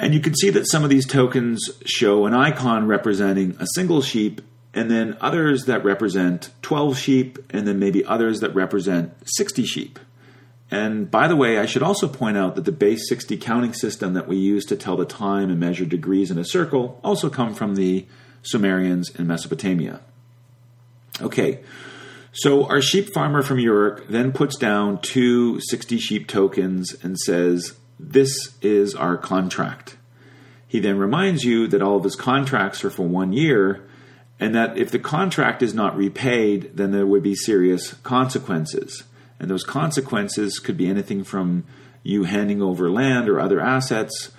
And 0.00 0.14
you 0.14 0.20
can 0.20 0.34
see 0.34 0.48
that 0.50 0.66
some 0.66 0.82
of 0.82 0.88
these 0.88 1.06
tokens 1.06 1.70
show 1.84 2.24
an 2.24 2.32
icon 2.32 2.86
representing 2.86 3.54
a 3.60 3.66
single 3.74 4.00
sheep, 4.00 4.40
and 4.72 4.90
then 4.90 5.16
others 5.20 5.66
that 5.66 5.84
represent 5.84 6.50
12 6.62 6.96
sheep, 6.96 7.38
and 7.50 7.68
then 7.68 7.78
maybe 7.78 8.02
others 8.06 8.40
that 8.40 8.54
represent 8.54 9.12
60 9.26 9.64
sheep. 9.66 9.98
And 10.70 11.10
by 11.10 11.28
the 11.28 11.36
way, 11.36 11.58
I 11.58 11.66
should 11.66 11.82
also 11.82 12.08
point 12.08 12.38
out 12.38 12.54
that 12.54 12.64
the 12.64 12.72
base 12.72 13.08
60 13.10 13.36
counting 13.36 13.74
system 13.74 14.14
that 14.14 14.26
we 14.26 14.36
use 14.36 14.64
to 14.66 14.76
tell 14.76 14.96
the 14.96 15.04
time 15.04 15.50
and 15.50 15.60
measure 15.60 15.84
degrees 15.84 16.30
in 16.30 16.38
a 16.38 16.44
circle 16.44 16.98
also 17.04 17.28
come 17.28 17.54
from 17.54 17.74
the 17.74 18.06
Sumerians 18.42 19.10
in 19.16 19.26
Mesopotamia. 19.26 20.00
Okay, 21.20 21.60
so 22.32 22.64
our 22.66 22.80
sheep 22.80 23.12
farmer 23.12 23.42
from 23.42 23.58
Uruk 23.58 24.08
then 24.08 24.32
puts 24.32 24.56
down 24.56 25.02
two 25.02 25.60
60 25.60 25.98
sheep 25.98 26.26
tokens 26.26 26.96
and 27.02 27.18
says, 27.18 27.74
This 28.08 28.54
is 28.62 28.94
our 28.94 29.16
contract. 29.16 29.96
He 30.66 30.80
then 30.80 30.98
reminds 30.98 31.44
you 31.44 31.66
that 31.68 31.82
all 31.82 31.96
of 31.96 32.04
his 32.04 32.16
contracts 32.16 32.84
are 32.84 32.90
for 32.90 33.06
one 33.06 33.32
year 33.32 33.86
and 34.38 34.54
that 34.54 34.78
if 34.78 34.90
the 34.90 34.98
contract 34.98 35.62
is 35.62 35.74
not 35.74 35.96
repaid, 35.96 36.76
then 36.76 36.92
there 36.92 37.06
would 37.06 37.22
be 37.22 37.34
serious 37.34 37.92
consequences. 38.02 39.04
And 39.38 39.50
those 39.50 39.64
consequences 39.64 40.58
could 40.58 40.76
be 40.76 40.88
anything 40.88 41.24
from 41.24 41.64
you 42.02 42.24
handing 42.24 42.62
over 42.62 42.90
land 42.90 43.28
or 43.28 43.38
other 43.38 43.60
assets 43.60 44.30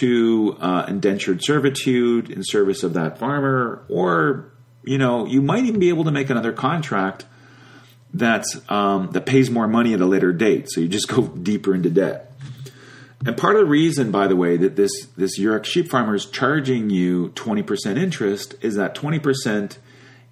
to 0.00 0.56
uh, 0.60 0.84
indentured 0.86 1.42
servitude 1.42 2.30
in 2.30 2.42
service 2.44 2.82
of 2.82 2.92
that 2.92 3.18
farmer, 3.18 3.84
or 3.88 4.52
you 4.84 4.98
know, 4.98 5.26
you 5.26 5.40
might 5.40 5.64
even 5.64 5.80
be 5.80 5.88
able 5.88 6.04
to 6.04 6.10
make 6.10 6.28
another 6.28 6.52
contract 6.52 7.24
that 8.12 8.44
um, 8.68 9.10
that 9.12 9.24
pays 9.26 9.50
more 9.50 9.66
money 9.66 9.94
at 9.94 10.00
a 10.00 10.06
later 10.06 10.32
date. 10.32 10.70
So 10.70 10.80
you 10.80 10.88
just 10.88 11.08
go 11.08 11.26
deeper 11.42 11.74
into 11.74 11.90
debt. 11.90 12.27
And 13.26 13.36
part 13.36 13.56
of 13.56 13.62
the 13.62 13.66
reason, 13.66 14.10
by 14.10 14.28
the 14.28 14.36
way, 14.36 14.56
that 14.56 14.76
this 14.76 15.06
this 15.16 15.38
Uruk 15.38 15.64
sheep 15.64 15.88
farmer 15.88 16.14
is 16.14 16.26
charging 16.26 16.90
you 16.90 17.30
twenty 17.30 17.62
percent 17.62 17.98
interest 17.98 18.54
is 18.60 18.76
that 18.76 18.94
twenty 18.94 19.18
percent 19.18 19.78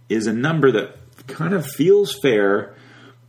is 0.09 0.27
a 0.27 0.33
number 0.33 0.71
that 0.71 0.97
kind 1.27 1.55
of 1.55 1.67
feels 1.67 2.15
fair 2.21 2.75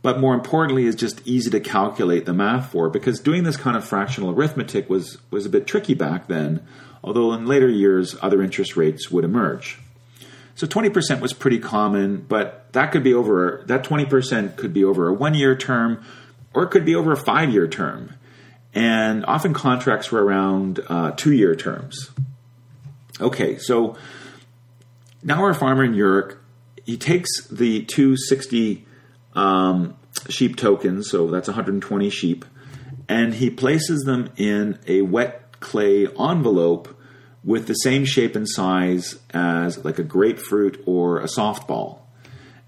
but 0.02 0.20
more 0.20 0.34
importantly 0.34 0.84
is 0.84 0.94
just 0.94 1.20
easy 1.26 1.50
to 1.50 1.60
calculate 1.60 2.24
the 2.24 2.32
math 2.32 2.70
for 2.70 2.88
because 2.88 3.20
doing 3.20 3.42
this 3.42 3.56
kind 3.56 3.76
of 3.76 3.84
fractional 3.84 4.30
arithmetic 4.30 4.88
was 4.88 5.18
was 5.30 5.46
a 5.46 5.48
bit 5.48 5.66
tricky 5.66 5.94
back 5.94 6.28
then 6.28 6.64
although 7.02 7.32
in 7.32 7.46
later 7.46 7.68
years 7.68 8.16
other 8.22 8.42
interest 8.42 8.76
rates 8.76 9.10
would 9.10 9.24
emerge. 9.24 9.78
So 10.54 10.66
20% 10.66 11.20
was 11.20 11.32
pretty 11.32 11.58
common 11.58 12.24
but 12.28 12.72
that 12.72 12.92
could 12.92 13.02
be 13.02 13.14
over 13.14 13.64
that 13.66 13.84
20% 13.84 14.56
could 14.56 14.72
be 14.72 14.84
over 14.84 15.08
a 15.08 15.12
one 15.12 15.34
year 15.34 15.56
term 15.56 16.04
or 16.54 16.64
it 16.64 16.70
could 16.70 16.84
be 16.84 16.94
over 16.94 17.12
a 17.12 17.16
five 17.16 17.50
year 17.50 17.66
term 17.66 18.14
and 18.74 19.24
often 19.26 19.54
contracts 19.54 20.12
were 20.12 20.24
around 20.24 20.80
uh, 20.88 21.12
two 21.12 21.32
year 21.32 21.54
terms 21.54 22.10
okay 23.20 23.58
so 23.58 23.96
now 25.22 25.42
our 25.42 25.54
farmer 25.54 25.84
in 25.84 25.94
Uruk 25.94 26.38
he 26.88 26.96
takes 26.96 27.46
the 27.48 27.84
260 27.84 28.86
um, 29.34 29.94
sheep 30.30 30.56
tokens, 30.56 31.10
so 31.10 31.28
that's 31.28 31.46
120 31.46 32.08
sheep, 32.08 32.46
and 33.08 33.34
he 33.34 33.50
places 33.50 34.04
them 34.04 34.30
in 34.38 34.78
a 34.86 35.02
wet 35.02 35.60
clay 35.60 36.06
envelope 36.18 36.98
with 37.44 37.66
the 37.66 37.74
same 37.74 38.06
shape 38.06 38.34
and 38.34 38.48
size 38.48 39.18
as 39.30 39.84
like 39.84 39.98
a 39.98 40.02
grapefruit 40.02 40.82
or 40.86 41.20
a 41.20 41.26
softball. 41.26 42.00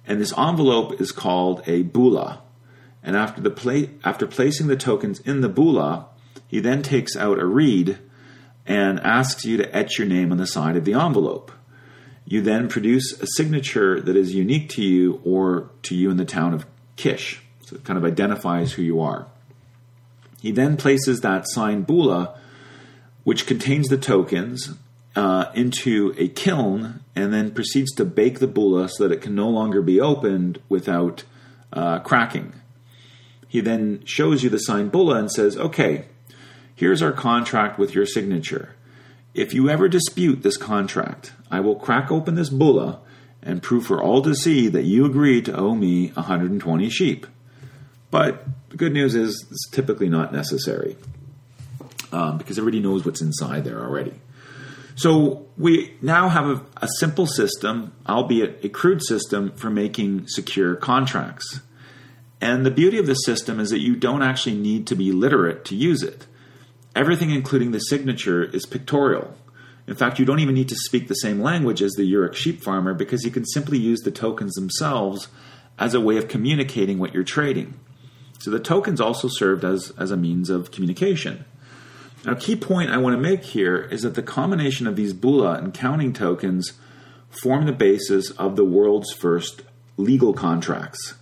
And 0.06 0.20
this 0.20 0.36
envelope 0.36 1.00
is 1.00 1.12
called 1.12 1.62
a 1.66 1.82
bulla. 1.82 2.42
And 3.02 3.16
after 3.16 3.40
the 3.40 3.50
pla- 3.50 3.88
after 4.04 4.26
placing 4.26 4.66
the 4.66 4.76
tokens 4.76 5.20
in 5.20 5.40
the 5.40 5.48
bulla, 5.48 6.06
he 6.46 6.60
then 6.60 6.82
takes 6.82 7.16
out 7.16 7.38
a 7.38 7.46
reed 7.46 7.98
and 8.66 9.00
asks 9.00 9.44
you 9.44 9.56
to 9.56 9.76
etch 9.76 9.98
your 9.98 10.06
name 10.06 10.32
on 10.32 10.38
the 10.38 10.46
side 10.46 10.76
of 10.76 10.84
the 10.84 10.94
envelope. 10.94 11.50
You 12.24 12.40
then 12.40 12.68
produce 12.68 13.20
a 13.20 13.26
signature 13.26 14.00
that 14.00 14.16
is 14.16 14.34
unique 14.34 14.68
to 14.70 14.82
you 14.82 15.20
or 15.24 15.70
to 15.82 15.94
you 15.94 16.10
in 16.10 16.16
the 16.16 16.24
town 16.24 16.54
of 16.54 16.66
Kish. 16.96 17.42
So 17.62 17.76
it 17.76 17.84
kind 17.84 17.96
of 17.96 18.04
identifies 18.04 18.72
who 18.72 18.82
you 18.82 19.00
are. 19.00 19.26
He 20.40 20.52
then 20.52 20.76
places 20.76 21.20
that 21.20 21.48
signed 21.48 21.86
bulla, 21.86 22.38
which 23.24 23.46
contains 23.46 23.88
the 23.88 23.98
tokens, 23.98 24.74
uh, 25.16 25.46
into 25.54 26.14
a 26.18 26.28
kiln 26.28 27.00
and 27.16 27.32
then 27.32 27.50
proceeds 27.50 27.92
to 27.92 28.04
bake 28.04 28.38
the 28.38 28.46
bulla 28.46 28.88
so 28.88 29.06
that 29.06 29.12
it 29.12 29.20
can 29.20 29.34
no 29.34 29.48
longer 29.48 29.82
be 29.82 30.00
opened 30.00 30.60
without 30.68 31.24
uh, 31.72 31.98
cracking. 32.00 32.52
He 33.50 33.60
then 33.60 34.04
shows 34.04 34.44
you 34.44 34.48
the 34.48 34.58
signed 34.58 34.92
bulla 34.92 35.16
and 35.16 35.28
says, 35.28 35.56
Okay, 35.56 36.04
here's 36.76 37.02
our 37.02 37.10
contract 37.10 37.80
with 37.80 37.96
your 37.96 38.06
signature. 38.06 38.76
If 39.34 39.52
you 39.52 39.68
ever 39.68 39.88
dispute 39.88 40.44
this 40.44 40.56
contract, 40.56 41.32
I 41.50 41.58
will 41.58 41.74
crack 41.74 42.12
open 42.12 42.36
this 42.36 42.48
bulla 42.48 43.00
and 43.42 43.60
prove 43.60 43.86
for 43.86 44.00
all 44.00 44.22
to 44.22 44.36
see 44.36 44.68
that 44.68 44.84
you 44.84 45.04
agree 45.04 45.42
to 45.42 45.56
owe 45.56 45.74
me 45.74 46.12
120 46.12 46.88
sheep. 46.90 47.26
But 48.12 48.44
the 48.68 48.76
good 48.76 48.92
news 48.92 49.16
is 49.16 49.44
it's 49.50 49.68
typically 49.70 50.08
not 50.08 50.32
necessary 50.32 50.96
um, 52.12 52.38
because 52.38 52.56
everybody 52.56 52.80
knows 52.80 53.04
what's 53.04 53.20
inside 53.20 53.64
there 53.64 53.80
already. 53.80 54.14
So 54.94 55.46
we 55.58 55.96
now 56.00 56.28
have 56.28 56.46
a, 56.46 56.64
a 56.82 56.88
simple 57.00 57.26
system, 57.26 57.92
albeit 58.08 58.64
a 58.64 58.68
crude 58.68 59.02
system, 59.04 59.50
for 59.56 59.70
making 59.70 60.28
secure 60.28 60.76
contracts. 60.76 61.62
And 62.40 62.64
the 62.64 62.70
beauty 62.70 62.98
of 62.98 63.06
the 63.06 63.14
system 63.14 63.60
is 63.60 63.70
that 63.70 63.80
you 63.80 63.96
don't 63.96 64.22
actually 64.22 64.56
need 64.56 64.86
to 64.86 64.94
be 64.94 65.12
literate 65.12 65.64
to 65.66 65.76
use 65.76 66.02
it. 66.02 66.26
Everything, 66.96 67.30
including 67.30 67.70
the 67.70 67.78
signature, 67.78 68.42
is 68.42 68.66
pictorial. 68.66 69.36
In 69.86 69.94
fact, 69.94 70.18
you 70.18 70.24
don't 70.24 70.40
even 70.40 70.54
need 70.54 70.68
to 70.68 70.76
speak 70.76 71.08
the 71.08 71.14
same 71.14 71.40
language 71.40 71.82
as 71.82 71.92
the 71.92 72.04
Uruk 72.04 72.34
sheep 72.34 72.62
farmer 72.62 72.94
because 72.94 73.24
you 73.24 73.30
can 73.30 73.44
simply 73.44 73.78
use 73.78 74.00
the 74.00 74.10
tokens 74.10 74.54
themselves 74.54 75.28
as 75.78 75.94
a 75.94 76.00
way 76.00 76.16
of 76.16 76.28
communicating 76.28 76.98
what 76.98 77.14
you're 77.14 77.24
trading. 77.24 77.78
So 78.38 78.50
the 78.50 78.60
tokens 78.60 79.00
also 79.00 79.28
served 79.28 79.64
as, 79.64 79.92
as 79.98 80.10
a 80.10 80.16
means 80.16 80.48
of 80.48 80.70
communication. 80.70 81.44
Now, 82.24 82.32
a 82.32 82.36
key 82.36 82.56
point 82.56 82.90
I 82.90 82.98
want 82.98 83.16
to 83.16 83.20
make 83.20 83.44
here 83.44 83.82
is 83.82 84.02
that 84.02 84.14
the 84.14 84.22
combination 84.22 84.86
of 84.86 84.96
these 84.96 85.12
Bulla 85.12 85.54
and 85.54 85.74
counting 85.74 86.12
tokens 86.12 86.72
form 87.42 87.66
the 87.66 87.72
basis 87.72 88.30
of 88.32 88.56
the 88.56 88.64
world's 88.64 89.12
first 89.12 89.62
legal 89.96 90.32
contracts. 90.32 91.14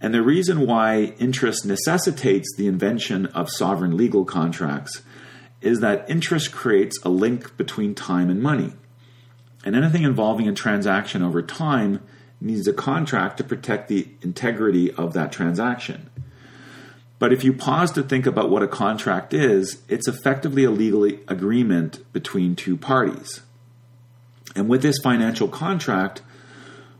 And 0.00 0.12
the 0.12 0.22
reason 0.22 0.66
why 0.66 1.14
interest 1.18 1.64
necessitates 1.64 2.54
the 2.56 2.66
invention 2.66 3.26
of 3.26 3.50
sovereign 3.50 3.96
legal 3.96 4.24
contracts 4.24 5.02
is 5.60 5.80
that 5.80 6.08
interest 6.08 6.52
creates 6.52 6.98
a 7.02 7.08
link 7.08 7.56
between 7.56 7.94
time 7.94 8.28
and 8.28 8.42
money. 8.42 8.74
And 9.64 9.74
anything 9.74 10.04
involving 10.04 10.48
a 10.48 10.52
transaction 10.52 11.22
over 11.22 11.42
time 11.42 12.00
needs 12.40 12.68
a 12.68 12.72
contract 12.72 13.38
to 13.38 13.44
protect 13.44 13.88
the 13.88 14.08
integrity 14.22 14.92
of 14.92 15.14
that 15.14 15.32
transaction. 15.32 16.10
But 17.18 17.32
if 17.32 17.42
you 17.42 17.54
pause 17.54 17.90
to 17.92 18.02
think 18.02 18.26
about 18.26 18.50
what 18.50 18.62
a 18.62 18.68
contract 18.68 19.32
is, 19.32 19.82
it's 19.88 20.06
effectively 20.06 20.64
a 20.64 20.70
legal 20.70 21.04
agreement 21.04 22.12
between 22.12 22.54
two 22.54 22.76
parties. 22.76 23.40
And 24.54 24.68
with 24.68 24.82
this 24.82 24.98
financial 25.02 25.48
contract, 25.48 26.20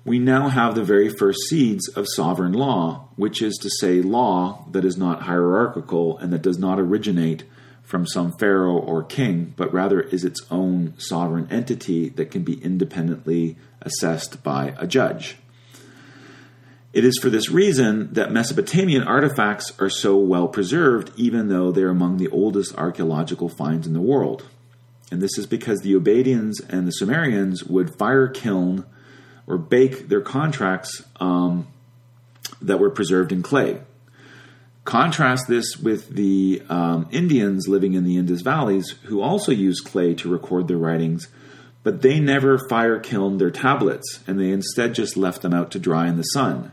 we 0.06 0.20
now 0.20 0.48
have 0.48 0.76
the 0.76 0.84
very 0.84 1.08
first 1.08 1.40
seeds 1.48 1.88
of 1.88 2.06
sovereign 2.14 2.52
law, 2.52 3.08
which 3.16 3.42
is 3.42 3.56
to 3.56 3.68
say, 3.68 4.00
law 4.00 4.64
that 4.70 4.84
is 4.84 4.96
not 4.96 5.22
hierarchical 5.22 6.16
and 6.18 6.32
that 6.32 6.42
does 6.42 6.58
not 6.58 6.78
originate 6.78 7.42
from 7.82 8.06
some 8.06 8.30
pharaoh 8.38 8.78
or 8.78 9.02
king, 9.02 9.52
but 9.56 9.72
rather 9.72 10.00
is 10.00 10.24
its 10.24 10.40
own 10.48 10.94
sovereign 10.96 11.48
entity 11.50 12.08
that 12.10 12.30
can 12.30 12.44
be 12.44 12.62
independently 12.62 13.56
assessed 13.82 14.44
by 14.44 14.76
a 14.78 14.86
judge. 14.86 15.38
It 16.92 17.04
is 17.04 17.18
for 17.20 17.28
this 17.28 17.50
reason 17.50 18.12
that 18.14 18.30
Mesopotamian 18.30 19.02
artifacts 19.02 19.72
are 19.80 19.90
so 19.90 20.16
well 20.16 20.46
preserved, 20.46 21.10
even 21.16 21.48
though 21.48 21.72
they're 21.72 21.90
among 21.90 22.18
the 22.18 22.28
oldest 22.28 22.76
archaeological 22.76 23.48
finds 23.48 23.88
in 23.88 23.92
the 23.92 24.00
world. 24.00 24.44
And 25.10 25.20
this 25.20 25.36
is 25.36 25.46
because 25.46 25.80
the 25.80 25.94
Ubaidians 25.94 26.54
and 26.68 26.86
the 26.86 26.92
Sumerians 26.92 27.64
would 27.64 27.98
fire 27.98 28.28
kiln 28.28 28.84
or 29.46 29.58
bake 29.58 30.08
their 30.08 30.20
contracts 30.20 31.02
um, 31.20 31.66
that 32.60 32.78
were 32.78 32.90
preserved 32.90 33.32
in 33.32 33.42
clay. 33.42 33.80
Contrast 34.84 35.48
this 35.48 35.76
with 35.76 36.10
the 36.10 36.62
um, 36.68 37.08
Indians 37.10 37.66
living 37.66 37.94
in 37.94 38.04
the 38.04 38.16
Indus 38.16 38.42
valleys 38.42 38.90
who 39.04 39.20
also 39.20 39.50
used 39.50 39.84
clay 39.84 40.14
to 40.14 40.28
record 40.28 40.68
their 40.68 40.76
writings, 40.76 41.28
but 41.82 42.02
they 42.02 42.20
never 42.20 42.58
fire 42.68 43.00
kilned 43.00 43.40
their 43.40 43.50
tablets 43.50 44.20
and 44.26 44.38
they 44.38 44.50
instead 44.50 44.94
just 44.94 45.16
left 45.16 45.42
them 45.42 45.52
out 45.52 45.70
to 45.72 45.78
dry 45.78 46.06
in 46.06 46.16
the 46.16 46.22
sun. 46.22 46.72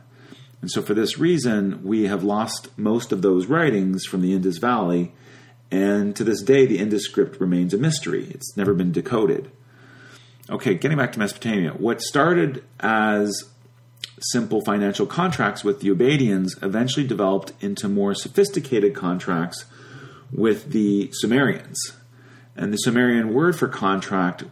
And 0.61 0.71
so, 0.71 0.81
for 0.81 0.93
this 0.93 1.17
reason, 1.17 1.83
we 1.83 2.03
have 2.03 2.23
lost 2.23 2.69
most 2.77 3.11
of 3.11 3.21
those 3.21 3.47
writings 3.47 4.05
from 4.05 4.21
the 4.21 4.33
Indus 4.33 4.59
Valley, 4.59 5.11
and 5.69 6.15
to 6.15 6.23
this 6.23 6.41
day, 6.41 6.65
the 6.65 6.77
Indus 6.77 7.03
script 7.03 7.41
remains 7.41 7.73
a 7.73 7.77
mystery. 7.77 8.27
It's 8.29 8.55
never 8.55 8.73
been 8.73 8.93
decoded. 8.93 9.51
Okay, 10.49 10.73
getting 10.73 10.97
back 10.97 11.13
to 11.13 11.19
Mesopotamia. 11.19 11.71
What 11.71 12.01
started 12.01 12.63
as 12.81 13.43
simple 14.19 14.61
financial 14.61 15.05
contracts 15.05 15.63
with 15.63 15.79
the 15.79 15.89
Ubaidians 15.89 16.61
eventually 16.61 17.07
developed 17.07 17.53
into 17.61 17.87
more 17.87 18.13
sophisticated 18.13 18.93
contracts 18.93 19.65
with 20.31 20.71
the 20.71 21.09
Sumerians. 21.13 21.77
And 22.55 22.73
the 22.73 22.77
Sumerian 22.77 23.33
word 23.33 23.57
for 23.57 23.67
contract 23.67 24.43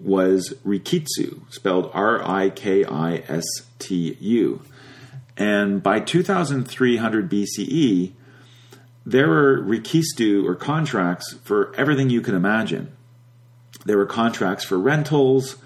was 0.00 0.54
rikitsu, 0.64 1.40
spelled 1.52 1.90
R 1.92 2.22
I 2.26 2.50
K 2.50 2.84
I 2.84 3.16
S 3.28 3.44
T 3.78 4.16
U. 4.18 4.62
And 5.36 5.82
by 5.82 6.00
2300 6.00 7.30
BCE, 7.30 8.12
there 9.04 9.28
were 9.28 9.62
rikistu 9.62 10.44
or 10.44 10.54
contracts 10.54 11.34
for 11.44 11.74
everything 11.76 12.08
you 12.08 12.22
can 12.22 12.34
imagine. 12.34 12.96
There 13.86 13.96
were 13.96 14.06
contracts 14.06 14.64
for 14.64 14.78
rentals, 14.78 15.56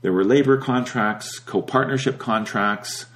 there 0.00 0.12
were 0.12 0.24
labor 0.24 0.56
contracts, 0.56 1.40
co 1.40 1.60
partnership 1.60 2.18
contracts, 2.18 3.06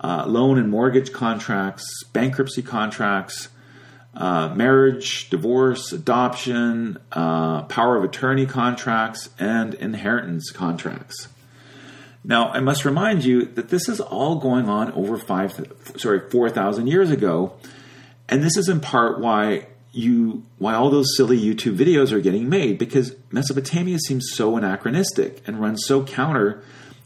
uh, 0.00 0.26
loan 0.26 0.58
and 0.58 0.68
mortgage 0.68 1.12
contracts, 1.12 2.04
bankruptcy 2.12 2.60
contracts, 2.60 3.48
uh, 4.14 4.52
marriage, 4.54 5.30
divorce, 5.30 5.92
adoption, 5.92 6.98
uh, 7.12 7.62
power 7.62 7.96
of 7.96 8.04
attorney 8.04 8.44
contracts, 8.44 9.30
and 9.38 9.72
inheritance 9.74 10.50
contracts. 10.50 11.28
Now, 12.22 12.50
I 12.50 12.60
must 12.60 12.84
remind 12.84 13.24
you 13.24 13.46
that 13.46 13.70
this 13.70 13.88
is 13.88 13.98
all 13.98 14.36
going 14.36 14.68
on 14.68 14.92
over 14.92 15.16
five, 15.16 15.58
sorry, 15.96 16.28
four 16.28 16.50
thousand 16.50 16.88
years 16.88 17.10
ago, 17.10 17.54
and 18.28 18.42
this 18.42 18.58
is 18.58 18.68
in 18.68 18.80
part 18.80 19.20
why 19.20 19.68
you 19.92 20.42
why 20.58 20.74
all 20.74 20.90
those 20.90 21.16
silly 21.16 21.38
YouTube 21.38 21.76
videos 21.76 22.12
are 22.12 22.20
getting 22.20 22.48
made 22.48 22.78
because 22.78 23.14
Mesopotamia 23.30 23.98
seems 23.98 24.30
so 24.32 24.56
anachronistic 24.56 25.46
and 25.46 25.60
runs 25.60 25.84
so 25.86 26.02
counter 26.04 26.62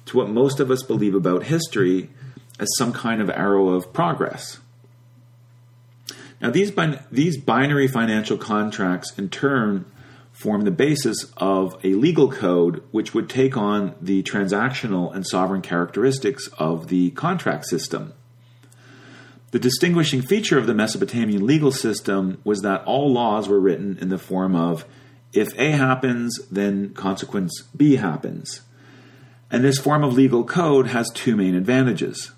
to 0.07 0.17
what 0.17 0.29
most 0.29 0.61
of 0.61 0.71
us 0.71 0.83
believe 0.83 1.15
about 1.15 1.45
history 1.45 2.09
as 2.59 2.69
some 2.79 2.93
kind 2.93 3.21
of 3.21 3.29
arrow 3.29 3.69
of 3.69 3.93
progress. 3.93 4.59
Now, 6.41 6.51
these, 6.51 6.71
bin- 6.71 7.01
these 7.11 7.39
binary 7.39 7.89
financial 7.89 8.37
contracts, 8.37 9.13
in 9.19 9.31
turn, 9.31 9.87
form 10.33 10.63
the 10.63 10.71
basis 10.71 11.33
of 11.39 11.79
a 11.83 11.95
legal 11.95 12.31
code 12.31 12.83
which 12.91 13.15
would 13.15 13.29
take 13.29 13.57
on 13.57 13.95
the 14.01 14.23
transactional 14.23 15.15
and 15.15 15.27
sovereign 15.27 15.63
characteristics 15.63 16.49
of 16.59 16.89
the 16.89 17.11
contract 17.13 17.65
system. 17.65 18.13
The 19.57 19.61
distinguishing 19.61 20.21
feature 20.21 20.59
of 20.59 20.67
the 20.67 20.75
Mesopotamian 20.75 21.47
legal 21.47 21.73
system 21.73 22.43
was 22.45 22.61
that 22.61 22.85
all 22.85 23.11
laws 23.11 23.49
were 23.49 23.59
written 23.59 23.97
in 24.03 24.11
the 24.11 24.19
form 24.19 24.55
of 24.55 24.85
if 25.33 25.59
A 25.59 25.71
happens, 25.71 26.39
then 26.51 26.91
consequence 26.93 27.63
B 27.75 27.97
happens. 27.97 28.61
And 29.51 29.65
this 29.65 29.79
form 29.79 30.05
of 30.05 30.13
legal 30.13 30.45
code 30.45 30.89
has 30.89 31.09
two 31.09 31.37
main 31.37 31.55
advantages. 31.55 32.33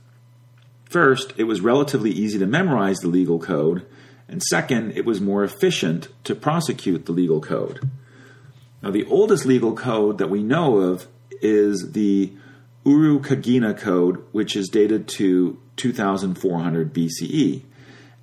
First, 0.85 1.33
it 1.37 1.43
was 1.43 1.61
relatively 1.61 2.13
easy 2.13 2.39
to 2.39 2.47
memorize 2.47 2.99
the 2.99 3.09
legal 3.09 3.41
code, 3.41 3.85
and 4.29 4.41
second, 4.41 4.93
it 4.93 5.05
was 5.05 5.21
more 5.21 5.43
efficient 5.43 6.07
to 6.23 6.37
prosecute 6.37 7.07
the 7.07 7.13
legal 7.13 7.41
code. 7.41 7.81
Now, 8.81 8.93
the 8.93 9.07
oldest 9.07 9.45
legal 9.45 9.75
code 9.75 10.19
that 10.19 10.31
we 10.31 10.45
know 10.45 10.77
of 10.77 11.09
is 11.43 11.91
the 11.95 12.33
Urukagina 12.89 13.79
Code, 13.79 14.25
which 14.33 14.57
is 14.57 14.69
dated 14.69 15.07
to 15.09 15.59
2400 15.77 16.95
BCE. 16.95 17.63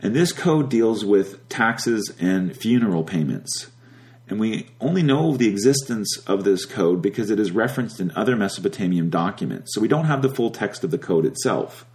And 0.01 0.15
this 0.15 0.31
code 0.31 0.69
deals 0.69 1.05
with 1.05 1.47
taxes 1.49 2.11
and 2.19 2.55
funeral 2.55 3.03
payments. 3.03 3.67
And 4.27 4.39
we 4.39 4.67
only 4.81 5.03
know 5.03 5.29
of 5.29 5.37
the 5.37 5.47
existence 5.47 6.17
of 6.25 6.43
this 6.43 6.65
code 6.65 7.01
because 7.01 7.29
it 7.29 7.39
is 7.39 7.51
referenced 7.51 7.99
in 7.99 8.11
other 8.15 8.35
Mesopotamian 8.35 9.11
documents. 9.11 9.71
So 9.73 9.81
we 9.81 9.87
don't 9.87 10.05
have 10.05 10.23
the 10.23 10.33
full 10.33 10.49
text 10.49 10.83
of 10.83 10.89
the 10.89 10.97
code 10.97 11.25
itself. 11.25 11.85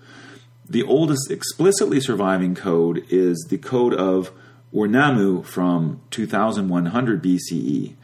The 0.69 0.85
oldest 0.85 1.29
explicitly 1.29 2.01
surviving 2.01 2.55
code 2.55 3.05
is 3.11 3.47
the 3.49 3.59
Code 3.59 3.95
of 3.95 4.31
Ur-Nammu 4.73 5.45
from 5.45 6.01
2100 6.11 7.21
BCE, 7.21 7.97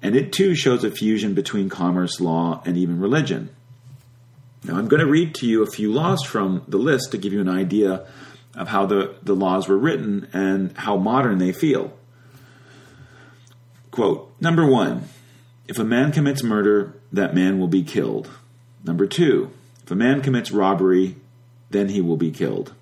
and 0.00 0.16
it 0.16 0.32
too 0.32 0.54
shows 0.54 0.82
a 0.82 0.90
fusion 0.90 1.34
between 1.34 1.68
commerce 1.68 2.18
law 2.18 2.62
and 2.64 2.78
even 2.78 2.98
religion. 2.98 3.50
Now, 4.66 4.76
I'm 4.76 4.88
going 4.88 5.00
to 5.00 5.06
read 5.06 5.34
to 5.36 5.46
you 5.46 5.62
a 5.62 5.70
few 5.70 5.92
laws 5.92 6.24
from 6.24 6.64
the 6.66 6.76
list 6.76 7.12
to 7.12 7.18
give 7.18 7.32
you 7.32 7.40
an 7.40 7.48
idea 7.48 8.04
of 8.56 8.68
how 8.68 8.86
the, 8.86 9.14
the 9.22 9.34
laws 9.34 9.68
were 9.68 9.78
written 9.78 10.28
and 10.32 10.76
how 10.76 10.96
modern 10.96 11.38
they 11.38 11.52
feel. 11.52 11.96
Quote 13.92 14.34
Number 14.40 14.66
one, 14.66 15.04
if 15.68 15.78
a 15.78 15.84
man 15.84 16.10
commits 16.10 16.42
murder, 16.42 16.94
that 17.12 17.34
man 17.34 17.60
will 17.60 17.68
be 17.68 17.84
killed. 17.84 18.28
Number 18.84 19.06
two, 19.06 19.50
if 19.84 19.90
a 19.90 19.94
man 19.94 20.20
commits 20.20 20.50
robbery, 20.50 21.16
then 21.70 21.88
he 21.88 22.00
will 22.00 22.16
be 22.16 22.30
killed. 22.30 22.74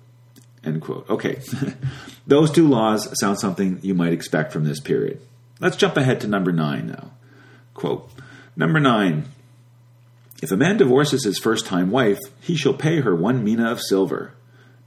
End 0.63 0.81
quote. 0.81 1.07
Okay, 1.09 1.39
those 2.27 2.51
two 2.51 2.67
laws 2.67 3.07
sound 3.19 3.39
something 3.39 3.79
you 3.83 3.93
might 3.93 4.13
expect 4.13 4.51
from 4.51 4.63
this 4.63 4.79
period. 4.79 5.21
Let's 5.59 5.77
jump 5.77 5.97
ahead 5.97 6.21
to 6.21 6.27
number 6.27 6.51
nine 6.51 6.87
now. 6.87 7.11
Quote 7.75 8.09
Number 8.55 8.79
nine 8.79 9.25
If 10.41 10.51
a 10.51 10.57
man 10.57 10.77
divorces 10.77 11.23
his 11.23 11.39
first 11.39 11.65
time 11.65 11.91
wife, 11.91 12.19
he 12.41 12.55
shall 12.55 12.73
pay 12.73 12.99
her 13.01 13.15
one 13.15 13.43
mina 13.43 13.71
of 13.71 13.81
silver. 13.81 14.33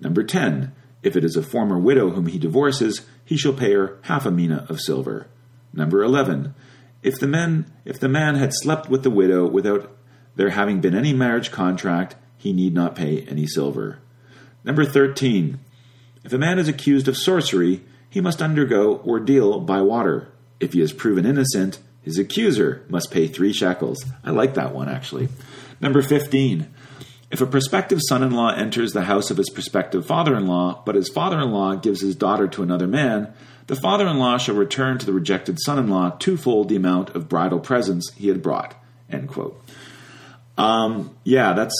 Number 0.00 0.22
10 0.22 0.72
If 1.02 1.16
it 1.16 1.24
is 1.24 1.36
a 1.36 1.42
former 1.42 1.78
widow 1.78 2.10
whom 2.10 2.26
he 2.26 2.38
divorces, 2.38 3.06
he 3.24 3.36
shall 3.36 3.54
pay 3.54 3.72
her 3.72 3.98
half 4.02 4.26
a 4.26 4.30
mina 4.30 4.66
of 4.68 4.80
silver. 4.80 5.28
Number 5.72 6.02
11 6.02 6.54
If 7.02 7.18
the 7.18 7.26
man 7.26 7.72
if 7.84 7.98
the 7.98 8.08
man 8.08 8.34
had 8.34 8.52
slept 8.52 8.88
with 8.88 9.02
the 9.02 9.10
widow 9.10 9.46
without 9.46 9.96
there 10.36 10.50
having 10.50 10.80
been 10.80 10.94
any 10.94 11.12
marriage 11.12 11.50
contract, 11.50 12.14
he 12.36 12.52
need 12.52 12.74
not 12.74 12.94
pay 12.94 13.22
any 13.22 13.46
silver. 13.46 13.98
Number 14.64 14.84
13. 14.84 15.58
If 16.24 16.32
a 16.32 16.38
man 16.38 16.58
is 16.58 16.68
accused 16.68 17.08
of 17.08 17.16
sorcery, 17.16 17.84
he 18.08 18.20
must 18.20 18.42
undergo 18.42 18.98
ordeal 19.06 19.60
by 19.60 19.80
water. 19.80 20.28
If 20.60 20.74
he 20.74 20.80
is 20.80 20.92
proven 20.92 21.26
innocent, 21.26 21.78
his 22.08 22.18
accuser 22.18 22.86
must 22.88 23.10
pay 23.10 23.26
three 23.26 23.52
shekels. 23.52 24.02
I 24.24 24.30
like 24.30 24.54
that 24.54 24.74
one, 24.74 24.88
actually. 24.88 25.28
Number 25.78 26.00
15. 26.00 26.66
If 27.30 27.42
a 27.42 27.46
prospective 27.46 28.00
son 28.08 28.22
in 28.22 28.30
law 28.30 28.48
enters 28.48 28.94
the 28.94 29.04
house 29.04 29.30
of 29.30 29.36
his 29.36 29.50
prospective 29.50 30.06
father 30.06 30.34
in 30.34 30.46
law, 30.46 30.82
but 30.86 30.94
his 30.94 31.10
father 31.10 31.38
in 31.38 31.50
law 31.50 31.74
gives 31.74 32.00
his 32.00 32.16
daughter 32.16 32.48
to 32.48 32.62
another 32.62 32.86
man, 32.86 33.30
the 33.66 33.76
father 33.76 34.06
in 34.06 34.16
law 34.16 34.38
shall 34.38 34.54
return 34.54 34.96
to 34.96 35.04
the 35.04 35.12
rejected 35.12 35.58
son 35.60 35.78
in 35.78 35.88
law 35.88 36.16
twofold 36.18 36.70
the 36.70 36.76
amount 36.76 37.10
of 37.10 37.28
bridal 37.28 37.60
presents 37.60 38.10
he 38.14 38.28
had 38.28 38.42
brought. 38.42 38.74
End 39.10 39.28
quote. 39.28 39.62
Um, 40.56 41.14
yeah, 41.24 41.52
that's 41.52 41.76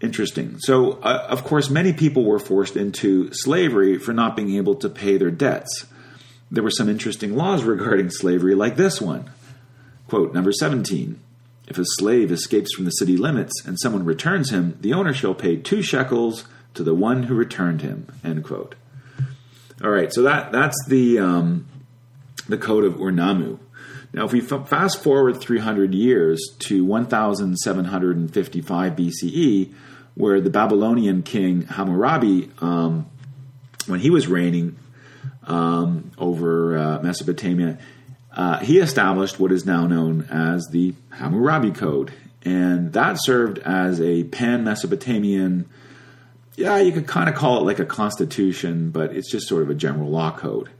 interesting. 0.00 0.60
So, 0.60 0.92
uh, 1.02 1.26
of 1.28 1.42
course, 1.42 1.68
many 1.68 1.92
people 1.92 2.22
were 2.22 2.38
forced 2.38 2.76
into 2.76 3.32
slavery 3.32 3.98
for 3.98 4.12
not 4.12 4.36
being 4.36 4.54
able 4.54 4.76
to 4.76 4.88
pay 4.88 5.16
their 5.16 5.32
debts. 5.32 5.86
There 6.52 6.62
were 6.62 6.70
some 6.70 6.88
interesting 6.88 7.34
laws 7.34 7.64
regarding 7.64 8.10
slavery, 8.10 8.54
like 8.54 8.76
this 8.76 9.00
one. 9.00 9.28
Quote 10.10 10.34
number 10.34 10.50
17 10.50 11.20
If 11.68 11.78
a 11.78 11.84
slave 11.84 12.32
escapes 12.32 12.74
from 12.74 12.84
the 12.84 12.90
city 12.90 13.16
limits 13.16 13.64
and 13.64 13.78
someone 13.78 14.04
returns 14.04 14.50
him, 14.50 14.76
the 14.80 14.92
owner 14.92 15.14
shall 15.14 15.36
pay 15.36 15.54
two 15.54 15.82
shekels 15.82 16.46
to 16.74 16.82
the 16.82 16.96
one 16.96 17.22
who 17.22 17.36
returned 17.36 17.82
him. 17.82 18.08
End 18.24 18.42
quote. 18.42 18.74
All 19.80 19.90
right, 19.90 20.12
so 20.12 20.22
that 20.22 20.50
that's 20.50 20.76
the 20.88 21.20
um, 21.20 21.68
the 22.48 22.58
code 22.58 22.82
of 22.82 23.00
Ur-Nammu. 23.00 23.60
Now, 24.12 24.24
if 24.24 24.32
we 24.32 24.42
f- 24.42 24.68
fast 24.68 25.00
forward 25.00 25.40
300 25.40 25.94
years 25.94 26.44
to 26.58 26.84
1755 26.84 28.96
BCE, 28.96 29.72
where 30.16 30.40
the 30.40 30.50
Babylonian 30.50 31.22
king 31.22 31.68
Hammurabi, 31.68 32.50
um, 32.60 33.06
when 33.86 34.00
he 34.00 34.10
was 34.10 34.26
reigning 34.26 34.76
um, 35.46 36.10
over 36.18 36.76
uh, 36.76 36.98
Mesopotamia, 37.00 37.78
uh, 38.32 38.58
he 38.58 38.78
established 38.78 39.40
what 39.40 39.52
is 39.52 39.66
now 39.66 39.86
known 39.86 40.26
as 40.30 40.68
the 40.68 40.94
Hammurabi 41.10 41.72
Code. 41.72 42.12
And 42.42 42.92
that 42.92 43.16
served 43.20 43.58
as 43.58 44.00
a 44.00 44.24
pan 44.24 44.64
Mesopotamian, 44.64 45.68
yeah, 46.56 46.78
you 46.78 46.92
could 46.92 47.06
kind 47.06 47.28
of 47.28 47.34
call 47.34 47.58
it 47.58 47.64
like 47.64 47.78
a 47.78 47.84
constitution, 47.84 48.90
but 48.90 49.14
it's 49.14 49.30
just 49.30 49.48
sort 49.48 49.62
of 49.62 49.70
a 49.70 49.74
general 49.74 50.08
law 50.08 50.30
code. 50.30 50.70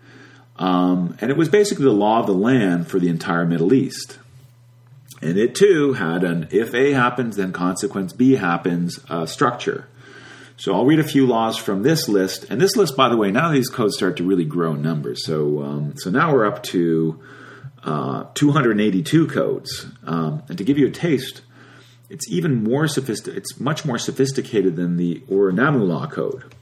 Um, 0.56 1.16
and 1.20 1.30
it 1.30 1.36
was 1.36 1.48
basically 1.48 1.84
the 1.84 1.92
law 1.92 2.20
of 2.20 2.26
the 2.26 2.34
land 2.34 2.86
for 2.88 2.98
the 2.98 3.08
entire 3.08 3.46
Middle 3.46 3.72
East. 3.72 4.18
And 5.22 5.36
it 5.36 5.54
too 5.54 5.94
had 5.94 6.22
an 6.24 6.48
if 6.50 6.74
A 6.74 6.92
happens, 6.92 7.36
then 7.36 7.52
consequence 7.52 8.12
B 8.12 8.36
happens 8.36 9.00
uh, 9.08 9.26
structure. 9.26 9.86
So 10.56 10.74
I'll 10.74 10.84
read 10.84 10.98
a 10.98 11.04
few 11.04 11.26
laws 11.26 11.56
from 11.56 11.82
this 11.82 12.08
list. 12.08 12.44
And 12.50 12.60
this 12.60 12.76
list, 12.76 12.96
by 12.96 13.08
the 13.08 13.16
way, 13.16 13.30
now 13.30 13.50
these 13.50 13.68
codes 13.68 13.96
start 13.96 14.18
to 14.18 14.24
really 14.24 14.44
grow 14.44 14.74
in 14.74 14.82
numbers. 14.82 15.24
So, 15.24 15.62
um, 15.62 15.94
so 15.96 16.10
now 16.10 16.32
we're 16.32 16.46
up 16.46 16.62
to 16.64 17.18
uh, 17.84 18.24
282 18.34 19.26
codes. 19.28 19.86
Um, 20.04 20.42
and 20.48 20.58
to 20.58 20.64
give 20.64 20.78
you 20.78 20.86
a 20.86 20.90
taste, 20.90 21.42
it's 22.08 22.30
even 22.30 22.62
more 22.62 22.88
sophisticated. 22.88 23.38
It's 23.38 23.60
much 23.60 23.84
more 23.84 23.98
sophisticated 23.98 24.76
than 24.76 24.96
the 24.96 25.22
Ur-Nammu 25.30 25.86
law 25.86 26.06
code. 26.06 26.54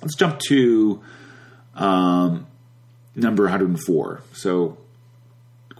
Let's 0.00 0.16
jump 0.16 0.38
to 0.48 1.02
um, 1.74 2.46
number 3.14 3.44
104. 3.44 4.22
So 4.32 4.78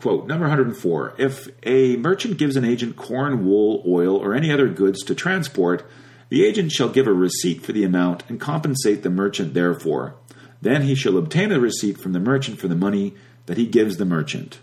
Quote, 0.00 0.26
number 0.26 0.46
104 0.46 1.14
If 1.18 1.48
a 1.62 1.96
merchant 1.96 2.38
gives 2.38 2.56
an 2.56 2.64
agent 2.64 2.96
corn, 2.96 3.44
wool, 3.44 3.82
oil, 3.86 4.16
or 4.16 4.34
any 4.34 4.50
other 4.50 4.68
goods 4.68 5.04
to 5.04 5.14
transport, 5.14 5.86
the 6.30 6.44
agent 6.44 6.72
shall 6.72 6.88
give 6.88 7.06
a 7.06 7.12
receipt 7.12 7.62
for 7.62 7.72
the 7.72 7.84
amount 7.84 8.22
and 8.28 8.40
compensate 8.40 9.02
the 9.02 9.10
merchant 9.10 9.52
therefor. 9.52 10.14
Then 10.62 10.82
he 10.82 10.94
shall 10.94 11.18
obtain 11.18 11.52
a 11.52 11.60
receipt 11.60 11.98
from 11.98 12.12
the 12.12 12.20
merchant 12.20 12.58
for 12.58 12.68
the 12.68 12.74
money 12.74 13.14
that 13.46 13.58
he 13.58 13.66
gives 13.66 13.96
the 13.96 14.04
merchant. 14.04 14.58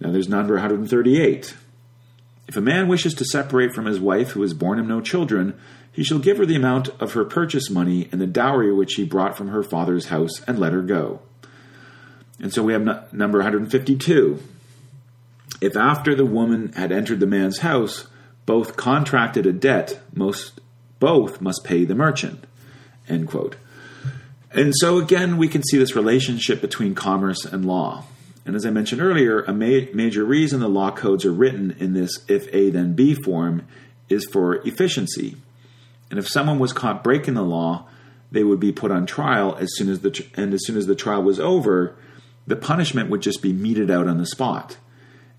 Now 0.00 0.10
there's 0.10 0.28
number 0.28 0.54
138. 0.54 1.56
If 2.46 2.56
a 2.56 2.60
man 2.60 2.88
wishes 2.88 3.14
to 3.14 3.24
separate 3.24 3.72
from 3.72 3.86
his 3.86 3.98
wife 3.98 4.30
who 4.30 4.42
has 4.42 4.54
borne 4.54 4.78
him 4.78 4.88
no 4.88 5.00
children, 5.00 5.58
he 5.90 6.04
shall 6.04 6.18
give 6.18 6.38
her 6.38 6.46
the 6.46 6.56
amount 6.56 6.88
of 7.00 7.12
her 7.12 7.24
purchase 7.24 7.70
money 7.70 8.08
and 8.12 8.20
the 8.20 8.26
dowry 8.26 8.72
which 8.72 8.94
he 8.94 9.04
brought 9.04 9.36
from 9.36 9.48
her 9.48 9.62
father's 9.62 10.06
house 10.06 10.42
and 10.42 10.58
let 10.58 10.72
her 10.72 10.82
go. 10.82 11.20
And 12.40 12.52
so 12.52 12.62
we 12.62 12.72
have 12.72 13.12
number 13.12 13.38
152. 13.38 14.40
If 15.60 15.76
after 15.76 16.14
the 16.14 16.26
woman 16.26 16.72
had 16.72 16.92
entered 16.92 17.20
the 17.20 17.26
man's 17.26 17.58
house, 17.58 18.08
both 18.44 18.76
contracted 18.76 19.46
a 19.46 19.52
debt, 19.52 20.00
most 20.12 20.60
both 20.98 21.40
must 21.40 21.64
pay 21.64 21.84
the 21.84 21.94
merchant. 21.94 22.44
End 23.08 23.28
quote. 23.28 23.56
And 24.54 24.72
so 24.76 24.98
again, 24.98 25.36
we 25.36 25.48
can 25.48 25.64
see 25.64 25.78
this 25.78 25.96
relationship 25.96 26.60
between 26.60 26.94
commerce 26.94 27.44
and 27.44 27.64
law. 27.64 28.04
And 28.46 28.54
as 28.54 28.64
I 28.64 28.70
mentioned 28.70 29.00
earlier, 29.00 29.42
a 29.42 29.52
ma- 29.52 29.90
major 29.92 30.24
reason 30.24 30.60
the 30.60 30.68
law 30.68 30.92
codes 30.92 31.24
are 31.24 31.32
written 31.32 31.74
in 31.80 31.92
this 31.92 32.24
if 32.28 32.46
A 32.54 32.70
then 32.70 32.94
B 32.94 33.14
form 33.14 33.66
is 34.08 34.24
for 34.26 34.56
efficiency. 34.66 35.36
And 36.08 36.18
if 36.18 36.28
someone 36.28 36.60
was 36.60 36.72
caught 36.72 37.02
breaking 37.02 37.34
the 37.34 37.42
law, 37.42 37.88
they 38.30 38.44
would 38.44 38.60
be 38.60 38.70
put 38.70 38.92
on 38.92 39.06
trial 39.06 39.56
as 39.58 39.70
soon 39.74 39.88
as 39.88 40.00
the 40.00 40.10
tr- 40.10 40.22
and 40.36 40.54
as 40.54 40.64
soon 40.64 40.76
as 40.76 40.86
the 40.86 40.94
trial 40.94 41.22
was 41.22 41.40
over, 41.40 41.96
the 42.46 42.56
punishment 42.56 43.10
would 43.10 43.22
just 43.22 43.42
be 43.42 43.52
meted 43.52 43.90
out 43.90 44.06
on 44.06 44.18
the 44.18 44.26
spot. 44.26 44.76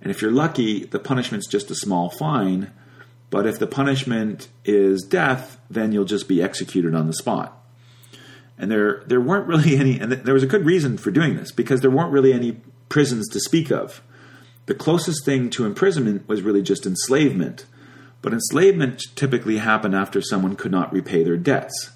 And 0.01 0.11
if 0.11 0.21
you're 0.21 0.31
lucky, 0.31 0.85
the 0.85 0.99
punishment's 0.99 1.47
just 1.47 1.71
a 1.71 1.75
small 1.75 2.09
fine, 2.09 2.71
but 3.29 3.45
if 3.45 3.59
the 3.59 3.67
punishment 3.67 4.49
is 4.65 5.03
death, 5.03 5.57
then 5.69 5.91
you'll 5.91 6.05
just 6.05 6.27
be 6.27 6.41
executed 6.41 6.93
on 6.93 7.07
the 7.07 7.13
spot. 7.13 7.64
And 8.57 8.71
there 8.71 9.03
there 9.05 9.21
weren't 9.21 9.47
really 9.47 9.77
any 9.77 9.99
and 9.99 10.11
there 10.11 10.33
was 10.33 10.43
a 10.43 10.47
good 10.47 10.65
reason 10.65 10.97
for 10.97 11.11
doing 11.11 11.35
this 11.35 11.51
because 11.51 11.81
there 11.81 11.91
weren't 11.91 12.11
really 12.11 12.33
any 12.33 12.61
prisons 12.89 13.27
to 13.29 13.39
speak 13.39 13.71
of. 13.71 14.01
The 14.65 14.75
closest 14.75 15.25
thing 15.25 15.49
to 15.51 15.65
imprisonment 15.65 16.27
was 16.27 16.41
really 16.41 16.61
just 16.61 16.85
enslavement. 16.85 17.65
But 18.21 18.33
enslavement 18.33 19.03
typically 19.15 19.57
happened 19.57 19.95
after 19.95 20.21
someone 20.21 20.55
could 20.55 20.71
not 20.71 20.91
repay 20.91 21.23
their 21.23 21.37
debts. 21.37 21.91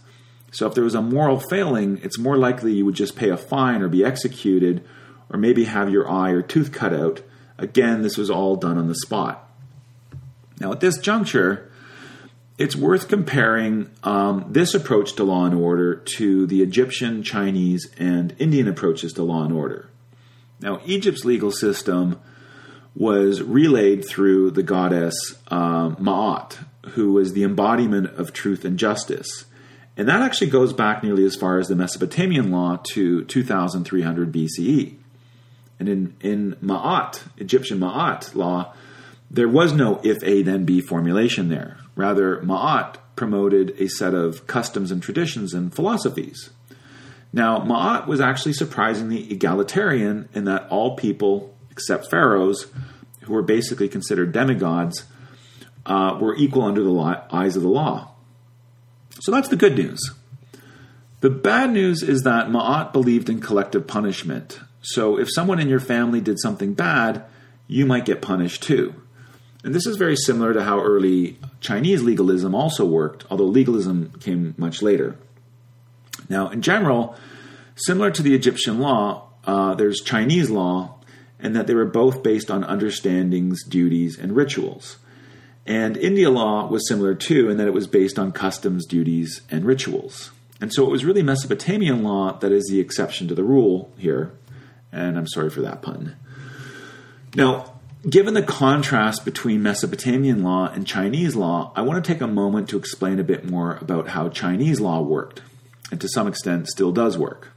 So 0.52 0.68
if 0.68 0.76
there 0.76 0.84
was 0.84 0.96
a 0.96 1.02
moral 1.02 1.40
failing, 1.40 2.00
it's 2.04 2.20
more 2.20 2.38
likely 2.38 2.74
you 2.74 2.86
would 2.86 2.96
just 2.96 3.16
pay 3.16 3.30
a 3.30 3.38
fine 3.38 3.82
or 3.82 3.88
be 3.88 4.06
executed 4.06 4.84
or 5.32 5.40
maybe 5.40 5.66
have 5.66 5.90
your 5.90 6.10
eye 6.10 6.32
or 6.32 6.42
tooth 6.42 6.72
cut 6.72 6.94
out. 6.94 7.22
Again, 7.58 8.02
this 8.02 8.18
was 8.18 8.30
all 8.30 8.56
done 8.56 8.78
on 8.78 8.88
the 8.88 8.96
spot. 8.96 9.50
Now, 10.60 10.72
at 10.72 10.80
this 10.80 10.98
juncture, 10.98 11.69
it's 12.60 12.76
worth 12.76 13.08
comparing 13.08 13.90
um, 14.04 14.46
this 14.50 14.74
approach 14.74 15.14
to 15.14 15.24
law 15.24 15.46
and 15.46 15.56
order 15.56 15.96
to 15.96 16.46
the 16.46 16.62
Egyptian, 16.62 17.24
Chinese, 17.24 17.90
and 17.98 18.36
Indian 18.38 18.68
approaches 18.68 19.14
to 19.14 19.24
law 19.24 19.46
and 19.46 19.54
order. 19.54 19.90
Now, 20.60 20.82
Egypt's 20.86 21.24
legal 21.24 21.52
system 21.52 22.20
was 22.94 23.42
relayed 23.42 24.04
through 24.06 24.52
the 24.52 24.62
goddess 24.62 25.16
uh, 25.48 25.92
Ma'at, 25.92 26.58
who 26.92 27.14
was 27.14 27.32
the 27.32 27.46
embodiment 27.46 28.08
of 28.18 28.34
truth 28.34 28.66
and 28.66 28.78
justice. 28.78 29.46
And 29.96 30.10
that 30.10 30.22
actually 30.22 30.50
goes 30.50 30.74
back 30.74 31.02
nearly 31.02 31.24
as 31.24 31.38
far 31.38 31.60
as 31.60 31.70
the 31.70 31.76
Mesopotamian 31.76 32.52
law 32.52 32.82
to 32.92 33.24
2300 33.24 34.34
BCE. 34.34 34.96
And 35.80 35.88
in, 35.88 36.16
in 36.20 36.56
Ma'at, 36.62 37.22
Egyptian 37.38 37.80
Ma'at 37.80 38.36
law, 38.36 38.74
there 39.30 39.48
was 39.48 39.74
no 39.74 40.00
if 40.04 40.24
A 40.24 40.42
then 40.42 40.66
B 40.66 40.82
formulation 40.82 41.50
there. 41.50 41.78
Rather, 41.96 42.38
Ma'at 42.38 42.96
promoted 43.16 43.76
a 43.80 43.88
set 43.88 44.14
of 44.14 44.48
customs 44.48 44.92
and 44.92 45.04
traditions 45.04 45.54
and 45.54 45.74
philosophies. 45.74 46.50
Now, 47.32 47.60
Ma'at 47.60 48.08
was 48.08 48.22
actually 48.22 48.54
surprisingly 48.54 49.32
egalitarian 49.32 50.30
in 50.34 50.46
that 50.46 50.68
all 50.70 50.96
people, 50.96 51.54
except 51.70 52.10
pharaohs, 52.10 52.68
who 53.22 53.34
were 53.34 53.44
basically 53.44 53.88
considered 53.88 54.32
demigods, 54.32 55.06
uh, 55.86 56.18
were 56.20 56.36
equal 56.36 56.64
under 56.64 56.82
the 56.82 56.90
law, 56.90 57.24
eyes 57.32 57.56
of 57.56 57.62
the 57.62 57.70
law. 57.70 58.12
So 59.22 59.32
that's 59.32 59.50
the 59.50 59.56
good 59.56 59.76
news. 59.76 60.00
The 61.20 61.30
bad 61.30 61.72
news 61.72 62.02
is 62.02 62.24
that 62.24 62.48
Ma'at 62.48 62.94
believed 62.94 63.30
in 63.30 63.42
collective 63.42 63.86
punishment. 63.86 64.62
So 64.82 65.20
if 65.20 65.28
someone 65.32 65.60
in 65.60 65.68
your 65.68 65.82
family 65.82 66.22
did 66.22 66.40
something 66.40 66.74
bad, 66.74 67.26
you 67.68 67.86
might 67.86 68.06
get 68.06 68.22
punished 68.22 68.64
too. 68.64 68.96
And 69.64 69.76
this 69.76 69.86
is 69.86 69.98
very 69.98 70.16
similar 70.16 70.54
to 70.54 70.64
how 70.64 70.82
early 70.82 71.38
Chinese 71.60 72.02
legalism 72.02 72.56
also 72.56 72.86
worked, 72.86 73.26
although 73.30 73.46
legalism 73.46 74.14
came 74.20 74.56
much 74.58 74.82
later. 74.82 75.18
Now, 76.30 76.50
in 76.50 76.62
general, 76.62 77.16
similar 77.76 78.12
to 78.12 78.22
the 78.22 78.34
Egyptian 78.34 78.80
law, 78.80 79.28
uh, 79.46 79.76
there's 79.76 80.02
Chinese 80.02 80.50
law, 80.50 80.96
and 81.40 81.56
that 81.56 81.68
they 81.68 81.76
were 81.76 81.86
both 81.86 82.24
based 82.24 82.50
on 82.52 82.64
understandings, 82.64 83.64
duties, 83.64 84.18
and 84.18 84.36
rituals. 84.36 84.98
And 85.66 85.98
India 85.98 86.30
law 86.30 86.68
was 86.68 86.88
similar 86.88 87.14
too, 87.16 87.50
in 87.50 87.58
that 87.58 87.68
it 87.68 87.74
was 87.74 87.88
based 87.88 88.18
on 88.18 88.32
customs, 88.32 88.86
duties, 88.86 89.42
and 89.52 89.66
rituals. 89.66 90.32
And 90.62 90.74
so 90.74 90.86
it 90.86 90.90
was 90.90 91.06
really 91.06 91.24
Mesopotamian 91.24 92.04
law 92.04 92.34
that 92.40 92.52
is 92.52 92.68
the 92.70 92.80
exception 92.80 93.28
to 93.28 93.36
the 93.36 93.44
rule 93.44 93.92
here. 93.98 94.34
And 94.92 95.18
I'm 95.18 95.28
sorry 95.28 95.50
for 95.50 95.62
that 95.62 95.82
pun. 95.82 96.16
Now, 97.36 97.79
given 98.08 98.34
the 98.34 98.44
contrast 98.44 99.26
between 99.26 99.64
Mesopotamian 99.64 100.44
law 100.44 100.68
and 100.68 100.88
Chinese 100.88 101.36
law, 101.36 101.74
I 101.76 101.82
want 101.82 102.04
to 102.04 102.14
take 102.14 102.22
a 102.22 102.28
moment 102.28 102.70
to 102.70 102.78
explain 102.78 103.20
a 103.20 103.24
bit 103.24 103.50
more 103.50 103.78
about 103.82 104.10
how 104.10 104.30
Chinese 104.30 104.80
law 104.80 105.02
worked, 105.02 105.42
and 105.92 106.00
to 106.00 106.08
some 106.08 106.28
extent 106.28 106.70
still 106.70 106.92
does 106.92 107.18
work. 107.18 107.50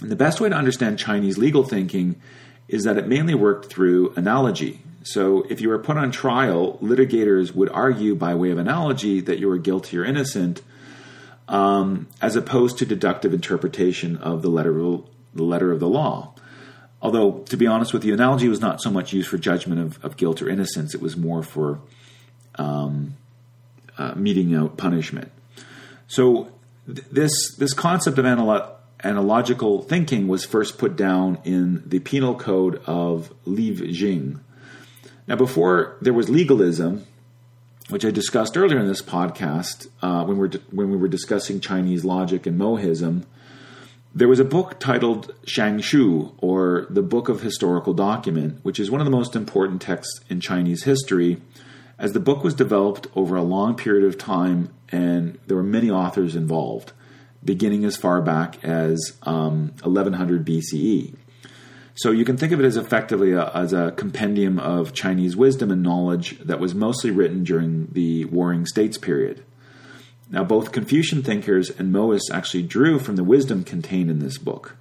And 0.00 0.10
the 0.10 0.16
best 0.16 0.40
way 0.40 0.48
to 0.48 0.54
understand 0.54 0.98
Chinese 0.98 1.38
legal 1.38 1.64
thinking 1.64 2.20
is 2.68 2.84
that 2.84 2.98
it 2.98 3.08
mainly 3.08 3.34
worked 3.34 3.66
through 3.66 4.12
analogy. 4.14 4.82
So, 5.02 5.44
if 5.48 5.60
you 5.60 5.70
were 5.70 5.78
put 5.78 5.96
on 5.96 6.10
trial, 6.10 6.78
litigators 6.82 7.54
would 7.54 7.70
argue 7.70 8.14
by 8.14 8.34
way 8.34 8.50
of 8.50 8.58
analogy 8.58 9.20
that 9.20 9.38
you 9.38 9.48
were 9.48 9.56
guilty 9.56 9.96
or 9.96 10.04
innocent, 10.04 10.60
um, 11.48 12.08
as 12.20 12.36
opposed 12.36 12.78
to 12.78 12.86
deductive 12.86 13.32
interpretation 13.32 14.18
of 14.18 14.42
the 14.42 14.50
letter, 14.50 14.74
the 15.34 15.42
letter 15.42 15.72
of 15.72 15.80
the 15.80 15.88
law. 15.88 16.34
Although, 17.00 17.44
to 17.50 17.56
be 17.56 17.66
honest 17.66 17.92
with 17.92 18.04
you, 18.04 18.12
analogy 18.12 18.48
was 18.48 18.60
not 18.60 18.80
so 18.80 18.90
much 18.90 19.12
used 19.12 19.28
for 19.28 19.38
judgment 19.38 19.80
of, 19.80 20.04
of 20.04 20.16
guilt 20.16 20.42
or 20.42 20.48
innocence, 20.48 20.94
it 20.94 21.00
was 21.00 21.16
more 21.16 21.42
for 21.42 21.80
um, 22.56 23.16
uh, 23.96 24.14
meting 24.16 24.54
out 24.54 24.76
punishment. 24.76 25.30
So, 26.08 26.50
th- 26.86 27.06
this, 27.12 27.54
this 27.56 27.72
concept 27.72 28.18
of 28.18 28.24
analo- 28.24 28.68
analogical 29.04 29.82
thinking 29.82 30.26
was 30.26 30.44
first 30.44 30.76
put 30.76 30.96
down 30.96 31.38
in 31.44 31.84
the 31.86 32.00
penal 32.00 32.34
code 32.34 32.82
of 32.86 33.32
Li 33.44 33.92
Jing. 33.92 34.40
Now, 35.28 35.36
before 35.36 35.96
there 36.00 36.14
was 36.14 36.28
legalism, 36.28 37.06
which 37.90 38.04
I 38.04 38.10
discussed 38.10 38.56
earlier 38.56 38.78
in 38.78 38.88
this 38.88 39.02
podcast 39.02 39.88
uh, 40.02 40.24
when, 40.24 40.36
we 40.36 40.48
when 40.70 40.90
we 40.90 40.96
were 40.96 41.08
discussing 41.08 41.60
Chinese 41.60 42.04
logic 42.04 42.46
and 42.46 42.58
Mohism, 42.58 43.24
there 44.18 44.26
was 44.26 44.40
a 44.40 44.44
book 44.44 44.80
titled 44.80 45.32
Shangshu, 45.46 46.32
or 46.38 46.88
the 46.90 47.02
Book 47.02 47.28
of 47.28 47.40
Historical 47.40 47.94
Document, 47.94 48.58
which 48.64 48.80
is 48.80 48.90
one 48.90 49.00
of 49.00 49.04
the 49.04 49.12
most 49.12 49.36
important 49.36 49.80
texts 49.80 50.18
in 50.28 50.40
Chinese 50.40 50.82
history, 50.82 51.40
as 52.00 52.14
the 52.14 52.20
book 52.20 52.42
was 52.42 52.52
developed 52.52 53.06
over 53.14 53.36
a 53.36 53.42
long 53.42 53.76
period 53.76 54.04
of 54.04 54.18
time 54.18 54.74
and 54.88 55.38
there 55.46 55.56
were 55.56 55.62
many 55.62 55.88
authors 55.88 56.34
involved, 56.34 56.90
beginning 57.44 57.84
as 57.84 57.96
far 57.96 58.20
back 58.20 58.64
as 58.64 59.16
um, 59.22 59.68
1100 59.84 60.44
BCE. 60.44 61.14
So 61.94 62.10
you 62.10 62.24
can 62.24 62.36
think 62.36 62.50
of 62.50 62.58
it 62.58 62.66
as 62.66 62.76
effectively 62.76 63.32
a, 63.32 63.48
as 63.50 63.72
a 63.72 63.92
compendium 63.92 64.58
of 64.58 64.94
Chinese 64.94 65.36
wisdom 65.36 65.70
and 65.70 65.84
knowledge 65.84 66.40
that 66.40 66.58
was 66.58 66.74
mostly 66.74 67.12
written 67.12 67.44
during 67.44 67.86
the 67.92 68.24
Warring 68.24 68.66
States 68.66 68.98
period. 68.98 69.44
Now, 70.30 70.44
both 70.44 70.72
Confucian 70.72 71.22
thinkers 71.22 71.70
and 71.70 71.90
Mohists 71.90 72.30
actually 72.30 72.62
drew 72.62 72.98
from 72.98 73.16
the 73.16 73.24
wisdom 73.24 73.64
contained 73.64 74.10
in 74.10 74.18
this 74.18 74.36
book. 74.36 74.76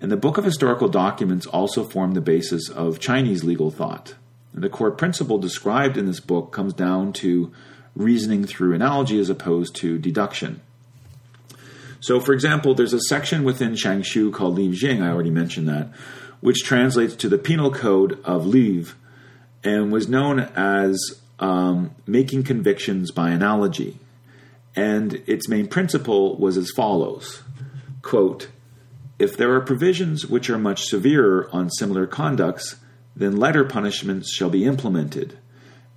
And 0.00 0.12
the 0.12 0.16
Book 0.16 0.36
of 0.36 0.44
Historical 0.44 0.88
Documents 0.88 1.46
also 1.46 1.82
formed 1.82 2.14
the 2.14 2.20
basis 2.20 2.68
of 2.68 3.00
Chinese 3.00 3.42
legal 3.42 3.70
thought. 3.70 4.14
And 4.52 4.62
the 4.62 4.68
core 4.68 4.90
principle 4.90 5.38
described 5.38 5.96
in 5.96 6.06
this 6.06 6.20
book 6.20 6.52
comes 6.52 6.74
down 6.74 7.14
to 7.14 7.52
reasoning 7.94 8.44
through 8.44 8.74
analogy 8.74 9.18
as 9.18 9.30
opposed 9.30 9.74
to 9.76 9.98
deduction. 9.98 10.60
So, 12.00 12.20
for 12.20 12.34
example, 12.34 12.74
there's 12.74 12.92
a 12.92 13.00
section 13.00 13.42
within 13.42 13.72
Shangshu 13.72 14.32
called 14.32 14.56
Li 14.56 14.70
Jing, 14.72 15.02
I 15.02 15.08
already 15.08 15.30
mentioned 15.30 15.68
that, 15.68 15.88
which 16.40 16.62
translates 16.62 17.16
to 17.16 17.28
the 17.30 17.38
penal 17.38 17.72
code 17.72 18.20
of 18.22 18.46
Liv 18.46 18.94
and 19.64 19.90
was 19.90 20.08
known 20.08 20.40
as 20.54 21.20
um, 21.40 21.94
making 22.06 22.44
convictions 22.44 23.10
by 23.10 23.30
analogy. 23.30 23.98
And 24.76 25.14
its 25.26 25.48
main 25.48 25.66
principle 25.66 26.36
was 26.36 26.58
as 26.58 26.70
follows 26.70 27.42
quote, 28.02 28.48
If 29.18 29.36
there 29.36 29.52
are 29.54 29.60
provisions 29.60 30.26
which 30.26 30.48
are 30.50 30.58
much 30.58 30.84
severer 30.84 31.48
on 31.52 31.70
similar 31.70 32.06
conducts, 32.06 32.76
then 33.16 33.36
lighter 33.36 33.64
punishments 33.64 34.32
shall 34.32 34.50
be 34.50 34.64
implemented. 34.64 35.38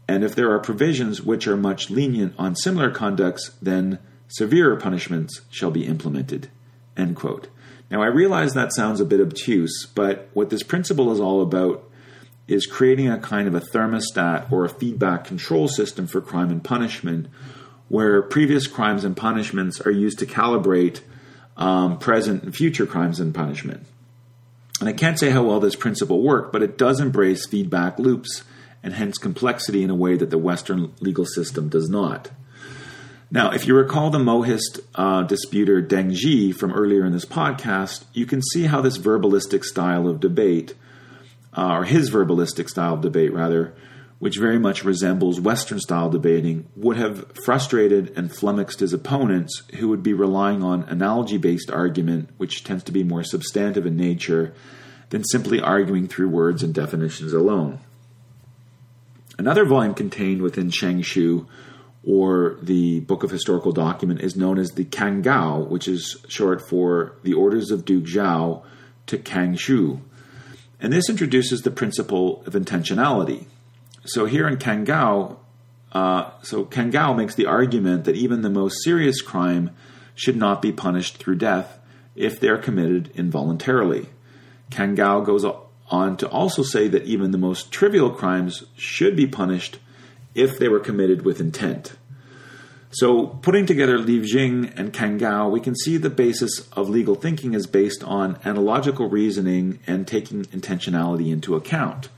And 0.08 0.24
if 0.24 0.34
there 0.34 0.52
are 0.52 0.60
provisions 0.60 1.22
which 1.22 1.46
are 1.48 1.58
much 1.58 1.92
lenient 1.92 2.34
on 2.40 2.56
similar 2.56 2.90
conducts, 2.90 3.52
then 3.62 4.00
severer 4.28 4.76
punishments 4.78 5.42
shall 5.52 5.70
be 5.70 5.86
implemented. 5.86 6.50
End 6.98 7.16
quote. 7.16 7.50
Now, 7.92 8.02
I 8.02 8.08
realize 8.08 8.54
that 8.54 8.74
sounds 8.74 9.02
a 9.02 9.06
bit 9.06 9.20
obtuse, 9.20 9.86
but 9.94 10.30
what 10.34 10.50
this 10.50 10.64
principle 10.64 11.12
is 11.12 11.20
all 11.20 11.42
about 11.42 11.84
is 12.48 12.66
creating 12.66 13.10
a 13.10 13.20
kind 13.20 13.48
of 13.48 13.54
a 13.54 13.60
thermostat 13.60 14.52
or 14.52 14.66
a 14.66 14.70
feedback 14.70 15.26
control 15.26 15.68
system 15.68 16.08
for 16.08 16.22
crime 16.22 16.50
and 16.50 16.64
punishment 16.64 17.28
where 17.90 18.22
previous 18.22 18.68
crimes 18.68 19.04
and 19.04 19.18
punishments 19.18 19.82
are 19.82 19.92
used 19.92 20.20
to 20.20 20.26
calibrate 20.26 21.02
um, 21.58 21.98
present 22.00 22.44
and 22.44 22.56
future 22.56 22.86
crimes 22.86 23.20
and 23.20 23.36
punishment. 23.36 23.86
And 24.80 24.88
I 24.88 24.94
can't 24.94 25.20
say 25.20 25.32
how 25.32 25.44
well 25.44 25.60
this 25.60 25.76
principle 25.76 26.22
worked, 26.22 26.54
but 26.54 26.64
it 26.64 26.78
does 26.78 27.02
embrace 27.02 27.46
feedback 27.46 28.00
loops 28.00 28.44
and 28.82 28.94
hence 28.94 29.18
complexity 29.18 29.84
in 29.84 29.90
a 29.90 29.96
way 29.96 30.16
that 30.16 30.30
the 30.30 30.38
Western 30.38 30.94
legal 31.02 31.26
system 31.26 31.68
does 31.68 31.90
not. 31.90 32.30
Now, 33.32 33.52
if 33.52 33.68
you 33.68 33.76
recall 33.76 34.10
the 34.10 34.20
Mohist 34.20 34.80
uh, 34.96 35.24
disputer 35.24 35.82
Deng 35.82 36.16
Xi 36.16 36.52
from 36.52 36.74
earlier 36.74 37.06
in 37.06 37.12
this 37.12 37.26
podcast, 37.26 38.06
you 38.14 38.26
can 38.26 38.42
see 38.42 38.64
how 38.66 38.82
this 38.82 38.98
verbalistic 38.98 39.64
style 39.64 40.08
of 40.08 40.20
debate, 40.20 40.74
uh, 41.56 41.76
or 41.76 41.84
his 41.84 42.10
verbalistic 42.10 42.70
style 42.70 42.96
of 42.96 43.02
debate 43.02 43.34
rather, 43.34 43.76
which 44.20 44.38
very 44.38 44.60
much 44.60 44.84
resembles 44.84 45.40
Western 45.40 45.80
style 45.80 46.10
debating, 46.10 46.68
would 46.76 46.98
have 46.98 47.26
frustrated 47.46 48.12
and 48.18 48.36
flummoxed 48.36 48.82
his 48.82 48.94
opponents 48.94 49.64
who 49.78 49.88
would 49.88 50.04
be 50.04 50.14
relying 50.14 50.62
on 50.62 50.84
analogy 50.84 51.38
based 51.38 51.72
argument, 51.72 52.30
which 52.38 52.64
tends 52.64 52.84
to 52.84 52.92
be 52.92 53.04
more 53.04 53.24
substantive 53.24 53.86
in 53.86 53.96
nature 53.96 54.54
than 55.10 55.24
simply 55.24 55.62
arguing 55.62 56.08
through 56.08 56.30
words 56.30 56.62
and 56.62 56.74
definitions 56.74 57.34
alone. 57.34 57.80
Another 59.38 59.66
volume 59.66 59.94
contained 59.94 60.42
within 60.42 60.70
Shang 60.70 61.02
Shu 61.02 61.48
or 62.06 62.58
the 62.62 63.00
Book 63.02 63.24
of 63.24 63.32
Historical 63.32 63.72
Document 63.72 64.22
is 64.22 64.36
known 64.36 64.58
as 64.58 64.72
the 64.72 64.86
Kangao, 64.86 65.68
which 65.68 65.88
is 65.88 66.18
short 66.28 66.62
for 66.62 67.14
the 67.24 67.34
Orders 67.34 67.72
of 67.72 67.86
Duke 67.86 68.04
Zhao 68.04 68.64
to 69.08 69.18
Kang 69.18 69.56
Shu. 69.56 70.02
And 70.80 70.92
this 70.92 71.10
introduces 71.10 71.62
the 71.62 71.72
principle 71.72 72.44
of 72.46 72.54
intentionality. 72.54 73.46
So 74.10 74.26
here 74.26 74.48
in 74.48 74.58
Kangao, 74.58 75.38
uh, 75.92 76.32
so 76.42 76.66
Kangao 76.66 77.16
makes 77.16 77.36
the 77.36 77.46
argument 77.46 78.06
that 78.06 78.16
even 78.16 78.42
the 78.42 78.50
most 78.50 78.84
serious 78.84 79.22
crime 79.22 79.70
should 80.16 80.36
not 80.36 80.64
be 80.64 80.72
punished 80.72 81.18
through 81.18 81.36
death 81.36 81.78
if 82.16 82.40
they 82.40 82.48
are 82.48 82.58
committed 82.58 83.12
involuntarily. 83.14 84.08
Kangao 84.72 85.24
goes 85.24 85.46
on 85.92 86.18
to 86.18 86.28
also 86.28 86.64
say 86.64 86.88
that 86.88 87.04
even 87.04 87.30
the 87.30 87.38
most 87.38 87.72
trivial 87.72 88.10
crimes 88.10 88.64
should 88.76 89.16
be 89.16 89.28
punished 89.28 89.78
if 90.34 90.58
they 90.58 90.70
were 90.70 90.80
committed 90.80 91.24
with 91.24 91.40
intent. 91.40 91.94
So, 92.92 93.28
putting 93.28 93.68
together 93.68 94.00
Li 94.00 94.26
Jing 94.26 94.74
and 94.76 94.92
Kangao, 94.92 95.52
we 95.52 95.60
can 95.60 95.76
see 95.76 95.98
the 95.98 96.10
basis 96.10 96.68
of 96.72 96.90
legal 96.90 97.14
thinking 97.14 97.54
is 97.54 97.68
based 97.68 98.04
on 98.04 98.40
analogical 98.44 99.08
reasoning 99.08 99.80
and 99.86 100.08
taking 100.08 100.46
intentionality 100.46 101.32
into 101.32 101.56
account. 101.56 102.10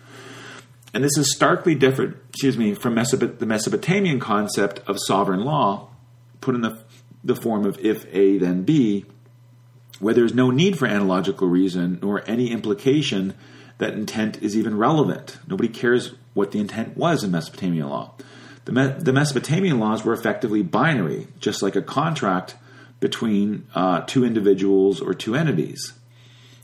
And 0.94 1.04
this 1.04 1.18
is 1.18 1.34
starkly 1.34 1.76
different, 1.76 2.18
excuse 2.30 2.58
me, 2.58 2.74
from 2.74 2.96
Mesopot- 2.96 3.40
the 3.40 3.46
Mesopotamian 3.46 4.20
concept 4.20 4.82
of 4.88 4.98
sovereign 5.00 5.46
law, 5.46 5.90
put 6.42 6.56
in 6.56 6.62
the, 6.62 6.84
the 7.24 7.36
form 7.36 7.66
of 7.66 7.80
if 7.80 8.06
A, 8.14 8.38
then 8.38 8.64
B, 8.64 9.06
where 10.00 10.14
there's 10.14 10.34
no 10.34 10.50
need 10.50 10.78
for 10.78 10.88
analogical 10.88 11.48
reason 11.48 12.00
nor 12.02 12.24
any 12.28 12.52
implication 12.52 13.36
that 13.78 13.94
intent 13.94 14.42
is 14.42 14.58
even 14.58 14.78
relevant. 14.78 15.38
Nobody 15.48 15.70
cares 15.70 16.14
what 16.34 16.52
the 16.52 16.60
intent 16.60 16.98
was 16.98 17.24
in 17.24 17.32
Mesopotamian 17.32 17.88
law. 17.88 18.14
The, 18.66 18.72
Me- 18.72 18.96
the 18.98 19.14
Mesopotamian 19.14 19.80
laws 19.80 20.04
were 20.04 20.14
effectively 20.14 20.62
binary, 20.62 21.28
just 21.40 21.62
like 21.62 21.76
a 21.76 21.82
contract 21.82 22.56
between 23.00 23.66
uh, 23.74 24.02
two 24.02 24.24
individuals 24.24 25.02
or 25.02 25.14
two 25.14 25.36
entities. 25.36 25.94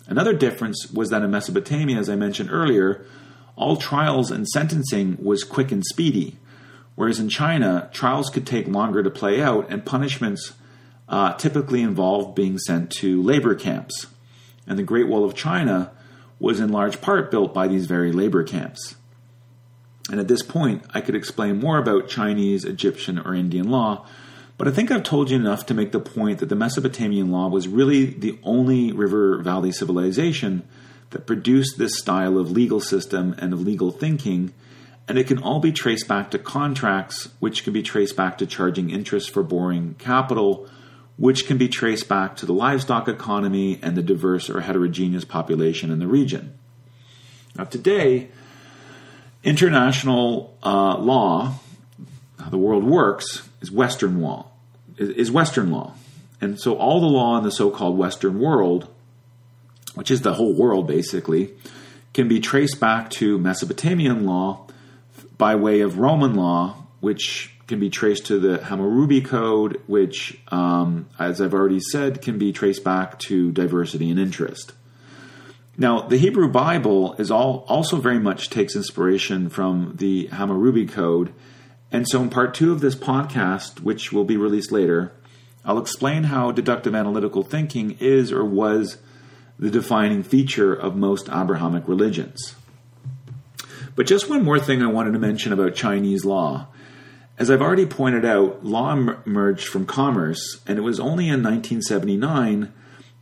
Another 0.08 0.34
difference 0.34 0.92
was 0.92 1.10
that 1.10 1.24
in 1.24 1.32
Mesopotamia, 1.32 1.98
as 1.98 2.10
I 2.10 2.16
mentioned 2.16 2.50
earlier, 2.52 3.06
all 3.58 3.76
trials 3.76 4.32
and 4.32 4.48
sentencing 4.48 5.18
was 5.20 5.44
quick 5.44 5.72
and 5.72 5.84
speedy, 5.84 6.38
whereas 6.96 7.20
in 7.20 7.28
China, 7.28 7.90
trials 7.92 8.30
could 8.30 8.46
take 8.46 8.68
longer 8.68 9.04
to 9.04 9.10
play 9.10 9.42
out 9.42 9.70
and 9.70 9.86
punishments 9.86 10.54
uh, 11.10 11.34
typically 11.34 11.82
involved 11.82 12.36
being 12.36 12.58
sent 12.58 12.92
to 12.92 13.22
labor 13.22 13.56
camps. 13.56 14.08
And 14.68 14.78
the 14.78 14.84
Great 14.84 15.08
Wall 15.08 15.26
of 15.26 15.36
China 15.36 15.92
was 16.40 16.60
in 16.60 16.72
large 16.72 17.02
part 17.02 17.32
built 17.32 17.54
by 17.54 17.68
these 17.68 17.88
very 17.88 18.12
labor 18.12 18.44
camps. 18.44 18.96
And 20.10 20.20
at 20.20 20.28
this 20.28 20.44
point, 20.44 20.86
I 20.94 21.02
could 21.02 21.16
explain 21.16 21.60
more 21.60 21.78
about 21.78 22.08
Chinese, 22.08 22.64
Egyptian, 22.64 23.18
or 23.20 23.34
Indian 23.34 23.70
law, 23.70 24.06
but 24.58 24.68
I 24.68 24.72
think 24.72 24.90
I've 24.90 25.04
told 25.04 25.30
you 25.30 25.36
enough 25.36 25.66
to 25.68 25.74
make 25.74 25.92
the 25.92 26.00
point 26.00 26.40
that 26.40 26.50
the 26.50 26.56
Mesopotamian 26.56 27.32
law 27.32 27.48
was 27.48 27.68
really 27.68 28.06
the 28.06 28.40
only 28.44 28.92
river 28.92 29.38
valley 29.42 29.72
civilization 29.72 30.68
that 31.12 31.26
produced 31.26 31.78
this 31.78 31.98
style 31.98 32.38
of 32.38 32.52
legal 32.52 32.80
system 32.80 33.36
and 33.38 33.54
of 33.54 33.62
legal 33.62 33.92
thinking, 33.92 34.54
and 35.08 35.18
it 35.18 35.28
can 35.28 35.42
all 35.42 35.60
be 35.60 35.72
traced 35.72 36.08
back 36.08 36.32
to 36.32 36.40
contracts, 36.40 37.30
which 37.40 37.64
can 37.64 37.74
be 37.74 37.82
traced 37.82 38.16
back 38.16 38.38
to 38.38 38.46
charging 38.46 38.90
interest 38.90 39.30
for 39.30 39.42
borrowing 39.44 39.96
capital, 39.98 40.68
which 41.18 41.48
can 41.48 41.58
be 41.58 41.70
traced 41.70 42.10
back 42.10 42.36
to 42.36 42.46
the 42.46 42.54
livestock 42.54 43.08
economy 43.08 43.80
and 43.82 43.96
the 43.96 44.04
diverse 44.04 44.50
or 44.50 44.62
heterogeneous 44.62 45.26
population 45.26 45.92
in 45.92 46.00
the 46.00 46.08
region. 46.08 46.58
Now, 47.56 47.64
today, 47.64 48.30
international 49.44 50.58
uh, 50.62 50.98
law, 50.98 51.54
how 52.40 52.50
the 52.50 52.58
world 52.58 52.84
works, 52.84 53.48
is 53.62 53.72
Western 53.72 54.22
law. 54.22 54.48
Is 54.98 55.32
Western 55.32 55.72
law, 55.72 55.94
and 56.42 56.60
so 56.60 56.76
all 56.76 57.00
the 57.00 57.06
law 57.06 57.38
in 57.38 57.44
the 57.44 57.52
so-called 57.52 58.00
Western 58.00 58.40
world, 58.40 58.88
which 59.98 60.12
is 60.12 60.22
the 60.22 60.36
whole 60.36 60.54
world 60.54 60.88
basically, 60.88 61.54
can 62.14 62.28
be 62.28 62.40
traced 62.40 62.80
back 62.80 63.10
to 63.10 63.38
Mesopotamian 63.40 64.26
law 64.26 64.68
by 65.38 65.56
way 65.56 65.82
of 65.82 65.98
Roman 65.98 66.36
law, 66.36 66.76
which 67.00 67.52
can 67.68 67.80
be 67.80 67.90
traced 67.90 68.28
to 68.28 68.40
the 68.40 68.64
Hammurabi 68.64 69.22
Code, 69.22 69.82
which, 69.88 70.40
um, 70.50 71.08
as 71.20 71.42
I've 71.42 71.54
already 71.54 71.80
said, 71.80 72.22
can 72.22 72.38
be 72.38 72.54
traced 72.54 72.84
back 72.84 73.20
to 73.22 73.52
diversity 73.52 74.10
and 74.10 74.20
interest. 74.20 74.74
Now, 75.78 76.02
the 76.02 76.18
Hebrew 76.18 76.48
Bible 76.48 77.14
is 77.16 77.30
all, 77.30 77.66
also 77.68 77.98
very 77.98 78.20
much 78.20 78.50
takes 78.50 78.76
inspiration 78.76 79.50
from 79.50 79.96
the 79.98 80.28
Hammurabi 80.28 80.86
Code. 80.88 81.34
And 81.92 82.08
so, 82.08 82.22
in 82.22 82.30
part 82.30 82.54
two 82.54 82.72
of 82.72 82.82
this 82.82 82.96
podcast, 82.96 83.82
which 83.82 84.12
will 84.12 84.24
be 84.26 84.38
released 84.38 84.72
later, 84.72 85.12
I'll 85.66 85.78
explain 85.80 86.24
how 86.24 86.52
deductive 86.52 86.96
analytical 86.96 87.44
thinking 87.44 87.98
is 88.00 88.32
or 88.32 88.46
was 88.46 88.98
the 89.60 89.70
defining 89.70 90.24
feature 90.24 90.74
of 90.74 90.96
most 90.96 91.30
Abrahamic 91.30 91.88
religions. 91.88 92.56
But 93.96 94.06
just 94.06 94.30
one 94.30 94.44
more 94.44 94.60
thing 94.60 94.82
I 94.84 94.88
wanted 94.92 95.14
to 95.14 95.20
mention 95.20 95.52
about 95.52 95.74
Chinese 95.74 96.24
law. 96.24 96.68
As 97.40 97.50
I've 97.50 97.62
already 97.62 97.86
pointed 97.86 98.26
out, 98.26 98.64
law 98.64 98.92
emerged 98.94 99.68
from 99.68 99.86
commerce, 99.86 100.62
and 100.68 100.78
it 100.78 100.82
was 100.82 101.00
only 101.00 101.26
in 101.26 101.44
1979 101.44 102.72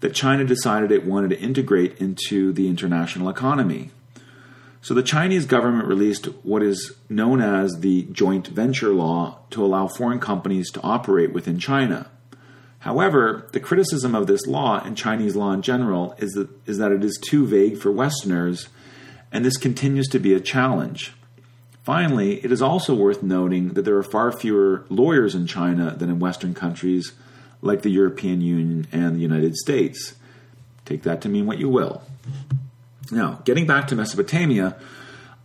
that 0.02 0.14
China 0.14 0.44
decided 0.44 0.92
it 0.92 1.06
wanted 1.06 1.30
to 1.30 1.40
integrate 1.40 1.98
into 1.98 2.52
the 2.52 2.68
international 2.68 3.30
economy. 3.30 3.92
So 4.82 4.94
the 4.94 5.02
Chinese 5.02 5.46
government 5.46 5.88
released 5.88 6.28
what 6.44 6.62
is 6.62 6.94
known 7.10 7.42
as 7.42 7.80
the 7.80 8.04
joint 8.12 8.48
venture 8.48 8.94
law 8.94 9.40
to 9.50 9.66
allow 9.66 9.88
foreign 9.88 10.20
companies 10.20 10.70
to 10.72 10.82
operate 10.82 11.34
within 11.34 11.58
China. 11.58 12.12
However, 12.86 13.48
the 13.52 13.60
criticism 13.60 14.14
of 14.14 14.28
this 14.28 14.46
law 14.46 14.80
and 14.80 14.96
Chinese 14.96 15.36
law 15.36 15.52
in 15.54 15.64
general 15.64 16.14
is 16.20 16.34
that, 16.34 16.48
is 16.68 16.78
that 16.78 16.92
it 16.92 17.04
is 17.04 17.18
too 17.20 17.48
vague 17.48 17.80
for 17.80 17.92
Westerners, 17.92 18.70
and 19.32 19.44
this 19.44 19.58
continues 19.58 20.08
to 20.10 20.20
be 20.20 20.36
a 20.36 20.40
challenge. 20.40 21.14
Finally, 21.82 22.46
it 22.46 22.52
is 22.52 22.62
also 22.62 22.94
worth 22.94 23.24
noting 23.24 23.70
that 23.70 23.86
there 23.86 23.98
are 23.98 24.04
far 24.04 24.32
fewer 24.32 24.86
lawyers 24.90 25.34
in 25.34 25.48
China 25.48 25.96
than 25.98 26.12
in 26.12 26.20
Western 26.20 26.54
countries 26.54 27.14
like 27.64 27.82
the 27.82 27.90
European 27.90 28.42
Union 28.42 28.86
and 28.92 29.16
the 29.16 29.20
United 29.20 29.56
States. 29.56 30.14
Take 30.86 31.02
that 31.02 31.22
to 31.22 31.30
mean 31.30 31.48
what 31.48 31.58
you 31.58 31.70
will. 31.70 32.04
Now, 33.10 33.42
getting 33.46 33.66
back 33.66 33.88
to 33.88 33.96
Mesopotamia, 33.96 34.78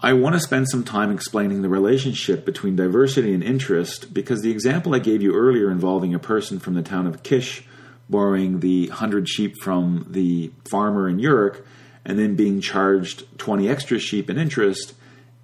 I 0.03 0.15
want 0.15 0.35
to 0.35 0.41
spend 0.41 0.69
some 0.71 0.83
time 0.83 1.13
explaining 1.13 1.61
the 1.61 1.69
relationship 1.69 2.47
between 2.47 2.75
diversity 2.75 3.35
and 3.35 3.43
interest 3.43 4.15
because 4.15 4.41
the 4.41 4.51
example 4.51 4.95
I 4.95 4.99
gave 4.99 5.21
you 5.21 5.35
earlier 5.35 5.71
involving 5.71 6.15
a 6.15 6.19
person 6.19 6.59
from 6.59 6.75
the 6.75 6.83
town 6.83 7.07
of 7.07 7.23
Kish 7.23 7.65
borrowing 8.09 8.61
the 8.61 8.89
100 8.89 9.29
sheep 9.29 9.57
from 9.63 10.07
the 10.09 10.51
farmer 10.71 11.07
in 11.07 11.19
Uruk 11.19 11.67
and 12.05 12.19
then 12.19 12.35
being 12.35 12.63
charged 12.63 13.25
20 13.39 13.69
extra 13.69 13.99
sheep 13.99 14.31
in 14.31 14.39
interest 14.39 14.95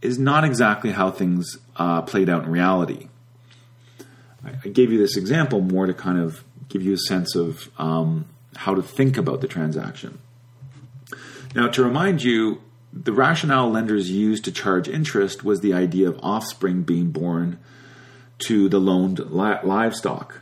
is 0.01 0.19
not 0.19 0.43
exactly 0.43 0.93
how 0.93 1.11
things 1.11 1.59
uh, 1.77 2.01
played 2.03 2.31
out 2.31 2.45
in 2.45 2.51
reality. 2.51 3.09
I 4.43 4.69
gave 4.69 4.91
you 4.91 4.99
this 4.99 5.17
example 5.17 5.61
more 5.61 5.87
to 5.87 5.95
kind 5.95 6.19
of 6.19 6.45
give 6.69 6.83
you 6.83 6.95
a 6.95 6.99
sense 6.99 7.35
of 7.35 7.71
um, 7.79 8.27
how 8.55 8.75
to 8.75 8.83
think 8.83 9.19
about 9.19 9.43
the 9.43 9.49
transaction. 9.49 10.19
Now, 11.55 11.69
to 11.69 11.83
remind 11.83 12.23
you, 12.23 12.63
the 13.05 13.13
rationale 13.13 13.71
lenders 13.71 14.11
used 14.11 14.45
to 14.47 14.53
charge 14.53 14.89
interest 14.89 15.45
was 15.45 15.61
the 15.61 15.75
idea 15.75 16.09
of 16.09 16.19
offspring 16.23 16.83
being 16.83 17.11
born 17.11 17.59
to 18.39 18.69
the 18.69 18.79
loaned 18.79 19.19
li- 19.31 19.59
livestock. 19.63 20.41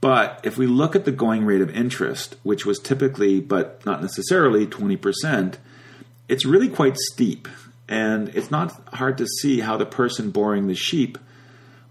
But 0.00 0.40
if 0.44 0.56
we 0.56 0.66
look 0.66 0.94
at 0.96 1.04
the 1.04 1.12
going 1.12 1.44
rate 1.44 1.60
of 1.60 1.70
interest, 1.70 2.36
which 2.42 2.64
was 2.64 2.78
typically, 2.78 3.40
but 3.40 3.84
not 3.84 4.00
necessarily, 4.00 4.66
20%, 4.66 5.56
it's 6.28 6.46
really 6.46 6.68
quite 6.68 6.96
steep. 6.96 7.48
And 7.88 8.28
it's 8.30 8.50
not 8.50 8.80
hard 8.94 9.18
to 9.18 9.26
see 9.26 9.60
how 9.60 9.76
the 9.76 9.86
person 9.86 10.30
boring 10.30 10.68
the 10.68 10.74
sheep 10.74 11.18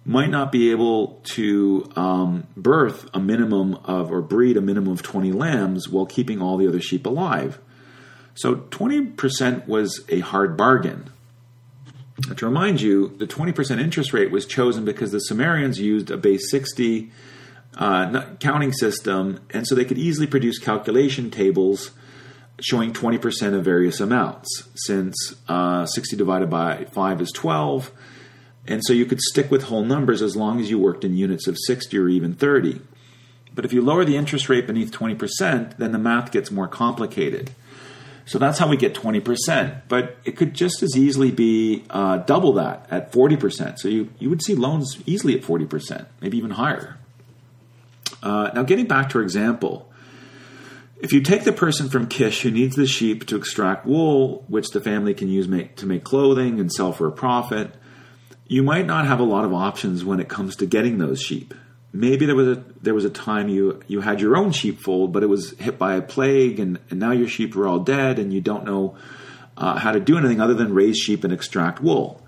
might 0.05 0.29
not 0.29 0.51
be 0.51 0.71
able 0.71 1.19
to 1.23 1.91
um, 1.95 2.47
birth 2.55 3.09
a 3.13 3.19
minimum 3.19 3.75
of 3.83 4.11
or 4.11 4.21
breed 4.21 4.55
a 4.55 4.61
minimum 4.61 4.93
of 4.93 5.03
20 5.03 5.33
lambs 5.33 5.89
while 5.89 6.05
keeping 6.05 6.41
all 6.41 6.55
the 6.57 6.67
other 6.67 6.79
sheep 6.79 7.05
alive. 7.05 7.59
So 8.37 8.55
20% 8.55 9.67
was 9.67 10.05
a 10.09 10.19
hard 10.19 10.55
bargain. 10.55 11.09
To 12.35 12.45
remind 12.45 12.81
you, 12.81 13.15
the 13.17 13.25
20% 13.25 13.79
interest 13.79 14.13
rate 14.13 14.31
was 14.31 14.45
chosen 14.45 14.85
because 14.85 15.11
the 15.11 15.19
Sumerians 15.19 15.79
used 15.79 16.11
a 16.11 16.17
base 16.17 16.49
60 16.51 17.11
uh, 17.77 18.25
counting 18.39 18.73
system, 18.73 19.39
and 19.49 19.67
so 19.67 19.73
they 19.73 19.85
could 19.85 19.97
easily 19.97 20.27
produce 20.27 20.59
calculation 20.59 21.31
tables 21.31 21.91
showing 22.59 22.93
20% 22.93 23.53
of 23.53 23.63
various 23.63 23.99
amounts, 23.99 24.67
since 24.75 25.35
uh, 25.47 25.85
60 25.85 26.15
divided 26.15 26.49
by 26.49 26.85
5 26.85 27.21
is 27.21 27.31
12, 27.31 27.91
and 28.67 28.81
so 28.83 28.93
you 28.93 29.05
could 29.05 29.21
stick 29.21 29.49
with 29.49 29.63
whole 29.63 29.83
numbers 29.83 30.21
as 30.21 30.35
long 30.35 30.59
as 30.59 30.69
you 30.69 30.77
worked 30.77 31.03
in 31.03 31.15
units 31.15 31.47
of 31.47 31.57
60 31.65 31.97
or 31.97 32.07
even 32.07 32.33
30. 32.33 32.81
But 33.53 33.65
if 33.65 33.73
you 33.73 33.81
lower 33.81 34.05
the 34.05 34.17
interest 34.17 34.49
rate 34.49 34.67
beneath 34.67 34.91
20%, 34.91 35.77
then 35.77 35.91
the 35.91 35.97
math 35.97 36.31
gets 36.31 36.51
more 36.51 36.67
complicated. 36.67 37.51
So 38.27 38.37
that's 38.39 38.59
how 38.59 38.67
we 38.67 38.75
get 38.75 38.93
20%. 38.93 39.83
But 39.87 40.17
it 40.25 40.35
could 40.35 40.53
just 40.53 40.83
as 40.83 40.97
easily 40.97 41.31
be 41.31 41.85
uh, 41.89 42.17
double 42.17 42.53
that 42.53 42.85
at 42.91 43.11
40%. 43.11 43.79
So 43.79 43.87
you, 43.87 44.09
you 44.19 44.29
would 44.29 44.43
see 44.43 44.53
loans 44.53 45.01
easily 45.05 45.33
at 45.33 45.41
40%, 45.41 46.05
maybe 46.21 46.37
even 46.37 46.51
higher. 46.51 46.97
Uh, 48.21 48.51
now, 48.53 48.63
getting 48.63 48.85
back 48.85 49.09
to 49.09 49.19
our 49.19 49.23
example, 49.23 49.89
if 50.99 51.13
you 51.13 51.21
take 51.21 51.45
the 51.45 51.53
person 51.53 51.87
from 51.87 52.07
Kish 52.07 52.41
who 52.41 52.51
needs 52.51 52.75
the 52.75 52.85
sheep 52.85 53.25
to 53.27 53.37
extract 53.37 53.85
wool, 53.85 54.43
which 54.49 54.69
the 54.71 54.81
family 54.81 55.13
can 55.13 55.29
use 55.29 55.47
make, 55.47 55.77
to 55.77 55.85
make 55.85 56.03
clothing 56.03 56.59
and 56.59 56.71
sell 56.71 56.91
for 56.91 57.07
a 57.07 57.11
profit, 57.11 57.73
you 58.45 58.61
might 58.61 58.85
not 58.85 59.05
have 59.05 59.21
a 59.21 59.23
lot 59.23 59.45
of 59.45 59.53
options 59.53 60.03
when 60.03 60.19
it 60.19 60.27
comes 60.27 60.57
to 60.57 60.65
getting 60.65 60.97
those 60.97 61.21
sheep. 61.21 61.53
Maybe 61.97 62.27
there 62.27 62.35
was 62.35 62.59
a 62.59 62.63
there 62.79 62.93
was 62.93 63.05
a 63.05 63.09
time 63.09 63.49
you 63.49 63.81
you 63.87 64.01
had 64.01 64.21
your 64.21 64.37
own 64.37 64.51
sheepfold, 64.51 65.11
but 65.11 65.23
it 65.23 65.25
was 65.25 65.57
hit 65.57 65.79
by 65.79 65.95
a 65.95 66.01
plague, 66.01 66.59
and, 66.59 66.79
and 66.91 66.99
now 66.99 67.11
your 67.11 67.27
sheep 67.27 67.55
are 67.55 67.67
all 67.67 67.79
dead, 67.79 68.19
and 68.19 68.31
you 68.31 68.39
don't 68.39 68.65
know 68.65 68.95
uh, 69.57 69.79
how 69.79 69.91
to 69.91 69.99
do 69.99 70.15
anything 70.15 70.39
other 70.39 70.53
than 70.53 70.75
raise 70.75 70.95
sheep 70.95 71.23
and 71.23 71.33
extract 71.33 71.81
wool. 71.81 72.21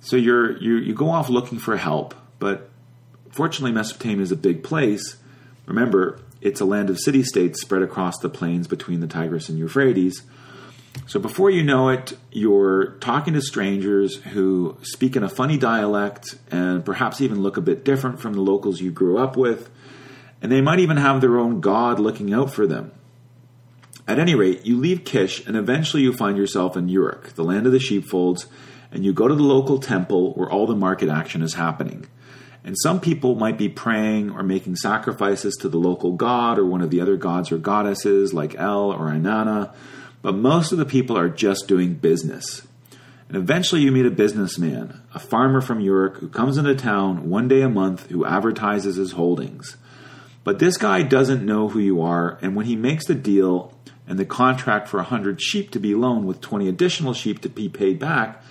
So 0.00 0.16
you're 0.16 0.58
you 0.58 0.76
you 0.76 0.94
go 0.94 1.08
off 1.08 1.30
looking 1.30 1.58
for 1.58 1.78
help, 1.78 2.14
but 2.38 2.68
fortunately, 3.30 3.72
Mesopotamia 3.72 4.22
is 4.22 4.30
a 4.30 4.36
big 4.36 4.62
place. 4.62 5.16
Remember, 5.64 6.20
it's 6.42 6.60
a 6.60 6.66
land 6.66 6.90
of 6.90 7.00
city 7.00 7.22
states 7.22 7.62
spread 7.62 7.80
across 7.80 8.18
the 8.18 8.28
plains 8.28 8.68
between 8.68 9.00
the 9.00 9.06
Tigris 9.06 9.48
and 9.48 9.58
Euphrates. 9.58 10.22
So 11.06 11.20
before 11.20 11.50
you 11.50 11.62
know 11.62 11.90
it, 11.90 12.16
you're 12.32 12.92
talking 13.00 13.34
to 13.34 13.42
strangers 13.42 14.16
who 14.16 14.76
speak 14.82 15.16
in 15.16 15.22
a 15.22 15.28
funny 15.28 15.58
dialect 15.58 16.36
and 16.50 16.84
perhaps 16.84 17.20
even 17.20 17.42
look 17.42 17.56
a 17.56 17.60
bit 17.60 17.84
different 17.84 18.20
from 18.20 18.32
the 18.32 18.40
locals 18.40 18.80
you 18.80 18.90
grew 18.90 19.18
up 19.18 19.36
with, 19.36 19.70
and 20.40 20.50
they 20.50 20.60
might 20.60 20.78
even 20.78 20.96
have 20.96 21.20
their 21.20 21.38
own 21.38 21.60
god 21.60 21.98
looking 21.98 22.32
out 22.32 22.50
for 22.50 22.66
them. 22.66 22.92
At 24.06 24.18
any 24.18 24.34
rate, 24.34 24.64
you 24.66 24.78
leave 24.78 25.04
Kish 25.04 25.46
and 25.46 25.56
eventually 25.56 26.02
you 26.02 26.12
find 26.12 26.36
yourself 26.36 26.76
in 26.76 26.88
Uruk, 26.88 27.34
the 27.34 27.44
land 27.44 27.66
of 27.66 27.72
the 27.72 27.78
sheepfolds, 27.78 28.46
and 28.92 29.04
you 29.04 29.12
go 29.12 29.28
to 29.28 29.34
the 29.34 29.42
local 29.42 29.78
temple 29.78 30.32
where 30.34 30.50
all 30.50 30.66
the 30.66 30.76
market 30.76 31.08
action 31.08 31.42
is 31.42 31.54
happening. 31.54 32.06
And 32.62 32.76
some 32.82 33.00
people 33.00 33.34
might 33.34 33.58
be 33.58 33.68
praying 33.68 34.30
or 34.30 34.42
making 34.42 34.76
sacrifices 34.76 35.54
to 35.60 35.68
the 35.68 35.78
local 35.78 36.12
god 36.12 36.58
or 36.58 36.64
one 36.64 36.80
of 36.80 36.90
the 36.90 37.00
other 37.00 37.16
gods 37.16 37.52
or 37.52 37.58
goddesses 37.58 38.32
like 38.32 38.54
El 38.54 38.90
or 38.92 39.10
Inanna 39.10 39.74
but 40.24 40.34
most 40.34 40.72
of 40.72 40.78
the 40.78 40.86
people 40.86 41.18
are 41.18 41.28
just 41.28 41.68
doing 41.68 41.92
business. 41.92 42.66
And 43.28 43.36
eventually 43.36 43.82
you 43.82 43.92
meet 43.92 44.06
a 44.06 44.10
businessman, 44.10 45.02
a 45.12 45.18
farmer 45.18 45.60
from 45.60 45.82
Uruk 45.82 46.16
who 46.16 46.30
comes 46.30 46.56
into 46.56 46.74
town 46.74 47.28
one 47.28 47.46
day 47.46 47.60
a 47.60 47.68
month 47.68 48.08
who 48.08 48.24
advertises 48.24 48.96
his 48.96 49.12
holdings. 49.12 49.76
But 50.42 50.60
this 50.60 50.78
guy 50.78 51.02
doesn't 51.02 51.44
know 51.44 51.68
who 51.68 51.78
you 51.78 52.00
are, 52.00 52.38
and 52.40 52.56
when 52.56 52.64
he 52.64 52.74
makes 52.74 53.04
the 53.04 53.14
deal 53.14 53.74
and 54.08 54.18
the 54.18 54.24
contract 54.24 54.88
for 54.88 54.96
100 54.96 55.42
sheep 55.42 55.70
to 55.72 55.78
be 55.78 55.94
loaned 55.94 56.26
with 56.26 56.40
20 56.40 56.70
additional 56.70 57.12
sheep 57.12 57.42
to 57.42 57.50
be 57.50 57.68
paid 57.68 57.98
back, 57.98 58.42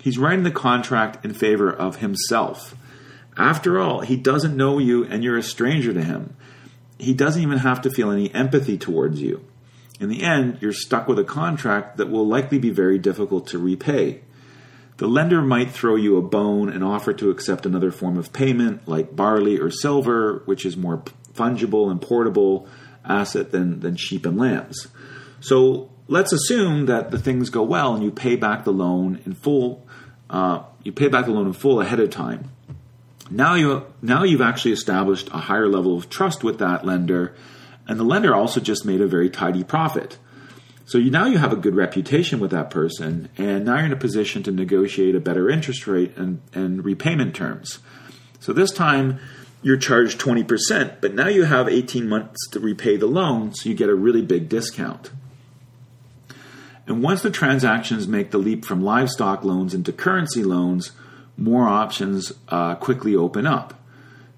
he's 0.00 0.18
writing 0.18 0.44
the 0.44 0.52
contract 0.52 1.24
in 1.24 1.34
favor 1.34 1.72
of 1.72 1.96
himself. 1.96 2.76
After 3.36 3.80
all, 3.80 4.02
he 4.02 4.16
doesn't 4.16 4.56
know 4.56 4.78
you 4.78 5.04
and 5.04 5.24
you're 5.24 5.36
a 5.36 5.42
stranger 5.42 5.92
to 5.92 6.04
him. 6.04 6.36
He 6.98 7.14
doesn't 7.14 7.42
even 7.42 7.58
have 7.58 7.82
to 7.82 7.90
feel 7.90 8.12
any 8.12 8.32
empathy 8.32 8.78
towards 8.78 9.20
you. 9.20 9.44
In 9.98 10.08
the 10.08 10.22
end, 10.22 10.58
you're 10.60 10.72
stuck 10.72 11.08
with 11.08 11.18
a 11.18 11.24
contract 11.24 11.96
that 11.96 12.10
will 12.10 12.26
likely 12.26 12.58
be 12.58 12.70
very 12.70 12.98
difficult 12.98 13.46
to 13.48 13.58
repay. 13.58 14.20
The 14.98 15.06
lender 15.06 15.42
might 15.42 15.70
throw 15.70 15.96
you 15.96 16.16
a 16.16 16.22
bone 16.22 16.68
and 16.68 16.82
offer 16.82 17.12
to 17.14 17.30
accept 17.30 17.66
another 17.66 17.90
form 17.90 18.16
of 18.16 18.32
payment, 18.32 18.86
like 18.88 19.14
barley 19.14 19.58
or 19.58 19.70
silver, 19.70 20.42
which 20.46 20.64
is 20.64 20.76
more 20.76 21.02
fungible 21.34 21.90
and 21.90 22.00
portable 22.00 22.66
asset 23.04 23.52
than, 23.52 23.80
than 23.80 23.96
sheep 23.96 24.24
and 24.26 24.38
lambs. 24.38 24.88
So 25.40 25.90
let's 26.08 26.32
assume 26.32 26.86
that 26.86 27.10
the 27.10 27.18
things 27.18 27.50
go 27.50 27.62
well 27.62 27.94
and 27.94 28.02
you 28.02 28.10
pay 28.10 28.36
back 28.36 28.64
the 28.64 28.72
loan 28.72 29.20
in 29.26 29.34
full. 29.34 29.86
Uh, 30.28 30.62
you 30.82 30.92
pay 30.92 31.08
back 31.08 31.26
the 31.26 31.32
loan 31.32 31.46
in 31.46 31.52
full 31.52 31.80
ahead 31.80 32.00
of 32.00 32.10
time. 32.10 32.50
Now 33.30 33.54
you 33.54 33.84
now 34.02 34.22
you've 34.22 34.40
actually 34.40 34.72
established 34.72 35.28
a 35.28 35.38
higher 35.38 35.68
level 35.68 35.96
of 35.96 36.08
trust 36.08 36.44
with 36.44 36.58
that 36.58 36.86
lender 36.86 37.34
and 37.88 37.98
the 37.98 38.04
lender 38.04 38.34
also 38.34 38.60
just 38.60 38.84
made 38.84 39.00
a 39.00 39.06
very 39.06 39.30
tidy 39.30 39.64
profit. 39.64 40.18
So 40.84 40.98
you, 40.98 41.10
now 41.10 41.26
you 41.26 41.38
have 41.38 41.52
a 41.52 41.56
good 41.56 41.74
reputation 41.74 42.38
with 42.38 42.52
that 42.52 42.70
person, 42.70 43.28
and 43.36 43.64
now 43.64 43.76
you're 43.76 43.86
in 43.86 43.92
a 43.92 43.96
position 43.96 44.42
to 44.44 44.52
negotiate 44.52 45.16
a 45.16 45.20
better 45.20 45.50
interest 45.50 45.86
rate 45.86 46.16
and, 46.16 46.40
and 46.54 46.84
repayment 46.84 47.34
terms. 47.34 47.80
So 48.38 48.52
this 48.52 48.70
time 48.70 49.18
you're 49.62 49.76
charged 49.76 50.20
20%, 50.20 51.00
but 51.00 51.12
now 51.12 51.26
you 51.26 51.42
have 51.42 51.68
18 51.68 52.08
months 52.08 52.48
to 52.52 52.60
repay 52.60 52.96
the 52.96 53.06
loan, 53.06 53.52
so 53.52 53.68
you 53.68 53.74
get 53.74 53.88
a 53.88 53.96
really 53.96 54.22
big 54.22 54.48
discount. 54.48 55.10
And 56.86 57.02
once 57.02 57.22
the 57.22 57.32
transactions 57.32 58.06
make 58.06 58.30
the 58.30 58.38
leap 58.38 58.64
from 58.64 58.80
livestock 58.80 59.42
loans 59.42 59.74
into 59.74 59.92
currency 59.92 60.44
loans, 60.44 60.92
more 61.36 61.66
options 61.66 62.32
uh, 62.48 62.76
quickly 62.76 63.16
open 63.16 63.44
up. 63.44 63.74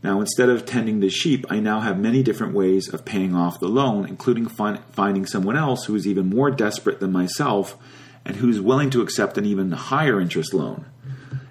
Now, 0.03 0.20
instead 0.20 0.49
of 0.49 0.64
tending 0.64 1.01
the 1.01 1.11
sheep, 1.11 1.44
I 1.51 1.59
now 1.59 1.80
have 1.80 1.99
many 1.99 2.22
different 2.22 2.55
ways 2.55 2.88
of 2.88 3.05
paying 3.05 3.34
off 3.34 3.59
the 3.59 3.68
loan, 3.68 4.07
including 4.07 4.46
fin- 4.46 4.78
finding 4.92 5.26
someone 5.26 5.57
else 5.57 5.86
who 5.86 5.94
is 5.96 6.07
even 6.07 6.28
more 6.28 6.51
desperate 6.51 7.01
than 7.01 7.11
myself 7.11 7.76
and 8.24 8.36
who's 8.36 8.61
willing 8.61 8.90
to 8.90 9.03
accept 9.03 9.38
an 9.38 9.44
even 9.44 9.72
higher 9.72 10.20
interest 10.20 10.55
loan. 10.55 10.84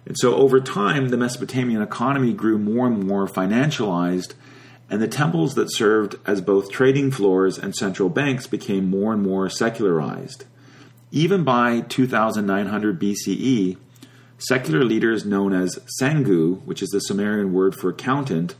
And 0.05 0.17
so, 0.17 0.35
over 0.35 0.61
time, 0.61 1.09
the 1.09 1.17
Mesopotamian 1.17 1.81
economy 1.81 2.31
grew 2.31 2.57
more 2.57 2.87
and 2.87 3.05
more 3.05 3.27
financialized, 3.27 4.35
and 4.89 5.01
the 5.01 5.07
temples 5.07 5.55
that 5.55 5.73
served 5.73 6.15
as 6.25 6.39
both 6.39 6.71
trading 6.71 7.11
floors 7.11 7.57
and 7.57 7.75
central 7.75 8.07
banks 8.07 8.47
became 8.47 8.89
more 8.89 9.11
and 9.11 9.21
more 9.21 9.49
secularized. 9.49 10.45
Even 11.11 11.43
by 11.43 11.81
2900 11.81 12.99
BCE, 12.99 13.75
secular 14.37 14.83
leaders 14.83 15.25
known 15.25 15.53
as 15.53 15.79
sangu, 15.99 16.61
which 16.63 16.81
is 16.81 16.89
the 16.89 16.99
Sumerian 16.99 17.53
word 17.53 17.75
for 17.75 17.89
accountant, 17.89 18.55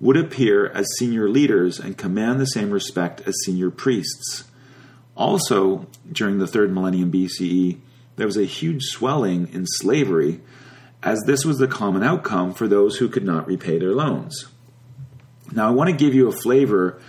would 0.00 0.16
appear 0.16 0.66
as 0.66 0.86
senior 0.98 1.28
leaders 1.28 1.78
and 1.78 1.96
command 1.96 2.40
the 2.40 2.46
same 2.46 2.70
respect 2.70 3.20
as 3.22 3.34
senior 3.44 3.70
priests. 3.70 4.44
Also, 5.16 5.86
during 6.10 6.38
the 6.38 6.46
third 6.46 6.72
millennium 6.72 7.12
BCE, 7.12 7.78
there 8.16 8.26
was 8.26 8.36
a 8.36 8.44
huge 8.44 8.82
swelling 8.84 9.48
in 9.52 9.66
slavery, 9.66 10.40
as 11.02 11.22
this 11.26 11.44
was 11.44 11.58
the 11.58 11.68
common 11.68 12.02
outcome 12.02 12.52
for 12.52 12.66
those 12.66 12.96
who 12.96 13.08
could 13.08 13.24
not 13.24 13.46
repay 13.46 13.78
their 13.78 13.94
loans. 13.94 14.46
Now, 15.52 15.68
I 15.68 15.70
want 15.70 15.90
to 15.90 15.96
give 15.96 16.14
you 16.14 16.28
a 16.28 16.32
flavor 16.32 17.00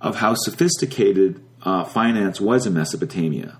of 0.00 0.16
how 0.16 0.34
sophisticated 0.34 1.42
uh, 1.62 1.84
finance 1.84 2.40
was 2.40 2.66
in 2.66 2.74
Mesopotamia. 2.74 3.58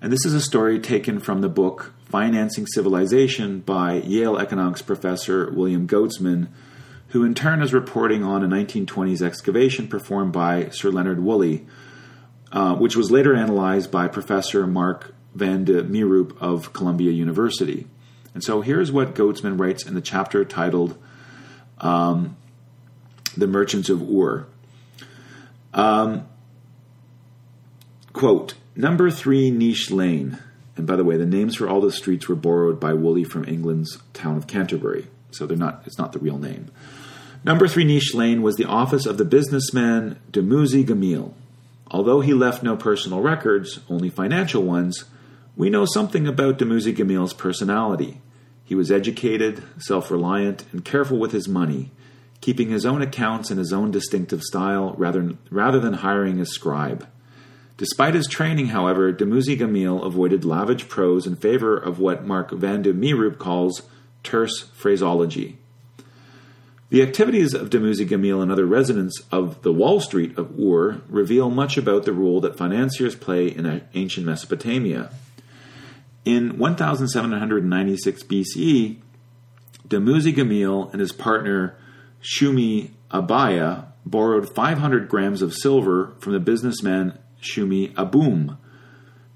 And 0.00 0.12
this 0.12 0.24
is 0.24 0.34
a 0.34 0.40
story 0.40 0.78
taken 0.78 1.18
from 1.18 1.40
the 1.40 1.48
book 1.48 1.93
Financing 2.14 2.64
Civilization 2.68 3.58
by 3.58 3.94
Yale 3.94 4.38
economics 4.38 4.82
professor 4.82 5.50
William 5.50 5.88
Goetzmann, 5.88 6.46
who 7.08 7.24
in 7.24 7.34
turn 7.34 7.60
is 7.60 7.74
reporting 7.74 8.22
on 8.22 8.44
a 8.44 8.46
1920s 8.46 9.20
excavation 9.20 9.88
performed 9.88 10.32
by 10.32 10.68
Sir 10.68 10.90
Leonard 10.90 11.18
Woolley, 11.18 11.66
uh, 12.52 12.76
which 12.76 12.94
was 12.94 13.10
later 13.10 13.34
analyzed 13.34 13.90
by 13.90 14.06
Professor 14.06 14.64
Marc 14.64 15.12
Van 15.34 15.64
De 15.64 15.82
Mieroop 15.82 16.40
of 16.40 16.72
Columbia 16.72 17.10
University. 17.10 17.88
And 18.32 18.44
so 18.44 18.60
here's 18.60 18.92
what 18.92 19.16
Goetzmann 19.16 19.58
writes 19.58 19.84
in 19.84 19.96
the 19.96 20.00
chapter 20.00 20.44
titled 20.44 20.96
um, 21.78 22.36
The 23.36 23.48
Merchants 23.48 23.88
of 23.88 24.08
Ur. 24.08 24.46
Um, 25.72 26.28
quote, 28.12 28.54
Number 28.76 29.10
three 29.10 29.50
Niche 29.50 29.90
Lane 29.90 30.38
and 30.76 30.86
by 30.86 30.96
the 30.96 31.04
way, 31.04 31.16
the 31.16 31.26
names 31.26 31.56
for 31.56 31.68
all 31.68 31.80
the 31.80 31.92
streets 31.92 32.28
were 32.28 32.34
borrowed 32.34 32.80
by 32.80 32.92
Woolley 32.92 33.24
from 33.24 33.44
England's 33.44 33.98
town 34.12 34.36
of 34.36 34.46
Canterbury, 34.46 35.06
so 35.30 35.46
they're 35.46 35.56
not. 35.56 35.82
It's 35.86 35.98
not 35.98 36.12
the 36.12 36.18
real 36.18 36.38
name. 36.38 36.70
Number 37.44 37.68
three 37.68 37.84
niche 37.84 38.14
lane 38.14 38.42
was 38.42 38.56
the 38.56 38.64
office 38.64 39.06
of 39.06 39.18
the 39.18 39.24
businessman 39.24 40.18
Dumuzi 40.32 40.84
Gamil. 40.84 41.34
Although 41.90 42.22
he 42.22 42.34
left 42.34 42.62
no 42.62 42.76
personal 42.76 43.20
records, 43.20 43.80
only 43.88 44.08
financial 44.08 44.62
ones, 44.62 45.04
we 45.56 45.70
know 45.70 45.84
something 45.84 46.26
about 46.26 46.58
Dumuzi 46.58 46.94
Gamil's 46.96 47.34
personality. 47.34 48.20
He 48.64 48.74
was 48.74 48.90
educated, 48.90 49.62
self 49.78 50.10
reliant, 50.10 50.64
and 50.72 50.84
careful 50.84 51.18
with 51.18 51.32
his 51.32 51.46
money, 51.46 51.92
keeping 52.40 52.70
his 52.70 52.84
own 52.84 53.02
accounts 53.02 53.50
in 53.50 53.58
his 53.58 53.72
own 53.72 53.90
distinctive 53.90 54.42
style 54.42 54.94
rather, 54.96 55.34
rather 55.50 55.78
than 55.78 55.94
hiring 55.94 56.40
a 56.40 56.46
scribe. 56.46 57.06
Despite 57.76 58.14
his 58.14 58.28
training, 58.28 58.68
however, 58.68 59.12
Dumuzi 59.12 59.58
Gamil 59.58 60.04
avoided 60.04 60.44
lavish 60.44 60.88
prose 60.88 61.26
in 61.26 61.34
favor 61.34 61.76
of 61.76 61.98
what 61.98 62.24
Marc 62.24 62.52
Van 62.52 62.82
De 62.82 62.92
Mieroop 62.92 63.38
calls 63.38 63.82
terse 64.22 64.68
phraseology. 64.74 65.58
The 66.90 67.02
activities 67.02 67.54
of 67.54 67.70
Dumuzi 67.70 68.06
Gamil 68.08 68.40
and 68.40 68.52
other 68.52 68.66
residents 68.66 69.20
of 69.32 69.62
the 69.62 69.72
Wall 69.72 69.98
Street 69.98 70.38
of 70.38 70.56
Ur 70.58 71.02
reveal 71.08 71.50
much 71.50 71.76
about 71.76 72.04
the 72.04 72.12
role 72.12 72.40
that 72.42 72.56
financiers 72.56 73.16
play 73.16 73.48
in 73.48 73.82
ancient 73.94 74.24
Mesopotamia. 74.24 75.10
In 76.24 76.56
1796 76.56 78.22
BCE, 78.22 78.96
Dumuzi 79.88 80.32
Gamil 80.32 80.92
and 80.92 81.00
his 81.00 81.12
partner 81.12 81.76
Shumi 82.22 82.90
Abaya 83.10 83.86
borrowed 84.06 84.48
500 84.48 85.08
grams 85.08 85.42
of 85.42 85.52
silver 85.52 86.14
from 86.20 86.32
the 86.32 86.40
businessman 86.40 87.18
Shumi 87.44 87.92
Abum. 87.94 88.56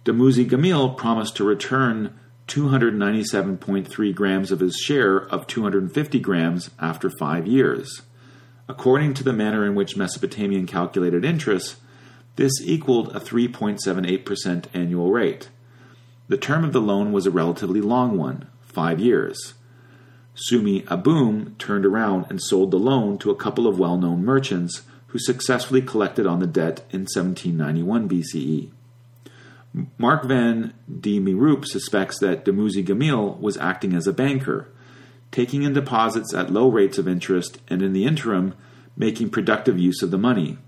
Dumuzi 0.04 0.48
Gamil 0.48 0.96
promised 0.96 1.36
to 1.36 1.44
return 1.44 2.18
297.3 2.48 4.14
grams 4.14 4.50
of 4.50 4.60
his 4.60 4.76
share 4.76 5.18
of 5.18 5.46
250 5.46 6.18
grams 6.20 6.70
after 6.80 7.10
five 7.10 7.46
years. 7.46 8.02
According 8.68 9.14
to 9.14 9.24
the 9.24 9.34
manner 9.34 9.66
in 9.66 9.74
which 9.74 9.96
Mesopotamian 9.96 10.66
calculated 10.66 11.24
interest, 11.24 11.76
this 12.36 12.60
equaled 12.62 13.14
a 13.14 13.20
3.78% 13.20 14.66
annual 14.72 15.10
rate. 15.10 15.50
The 16.28 16.38
term 16.38 16.64
of 16.64 16.72
the 16.72 16.80
loan 16.80 17.12
was 17.12 17.26
a 17.26 17.30
relatively 17.30 17.80
long 17.80 18.16
one, 18.16 18.48
five 18.62 19.00
years. 19.00 19.54
Shumi 20.34 20.84
Abum 20.84 21.58
turned 21.58 21.84
around 21.84 22.26
and 22.30 22.40
sold 22.40 22.70
the 22.70 22.78
loan 22.78 23.18
to 23.18 23.30
a 23.30 23.36
couple 23.36 23.66
of 23.66 23.78
well 23.78 23.98
known 23.98 24.24
merchants 24.24 24.82
who 25.08 25.18
successfully 25.18 25.82
collected 25.82 26.26
on 26.26 26.38
the 26.38 26.46
debt 26.46 26.80
in 26.90 27.00
1791 27.00 28.08
BCE. 28.08 28.70
Marc 29.98 30.24
Van 30.24 30.72
De 31.00 31.20
Mieroop 31.20 31.64
suspects 31.64 32.18
that 32.20 32.44
Dumuzi 32.44 32.84
Gamil 32.84 33.38
was 33.38 33.56
acting 33.58 33.94
as 33.94 34.06
a 34.06 34.12
banker, 34.12 34.68
taking 35.30 35.62
in 35.62 35.72
deposits 35.72 36.34
at 36.34 36.52
low 36.52 36.70
rates 36.70 36.98
of 36.98 37.06
interest 37.06 37.60
and 37.68 37.82
in 37.82 37.92
the 37.92 38.04
interim 38.04 38.54
making 38.96 39.30
productive 39.30 39.78
use 39.78 40.02
of 40.02 40.10
the 40.10 40.18
money. 40.18 40.58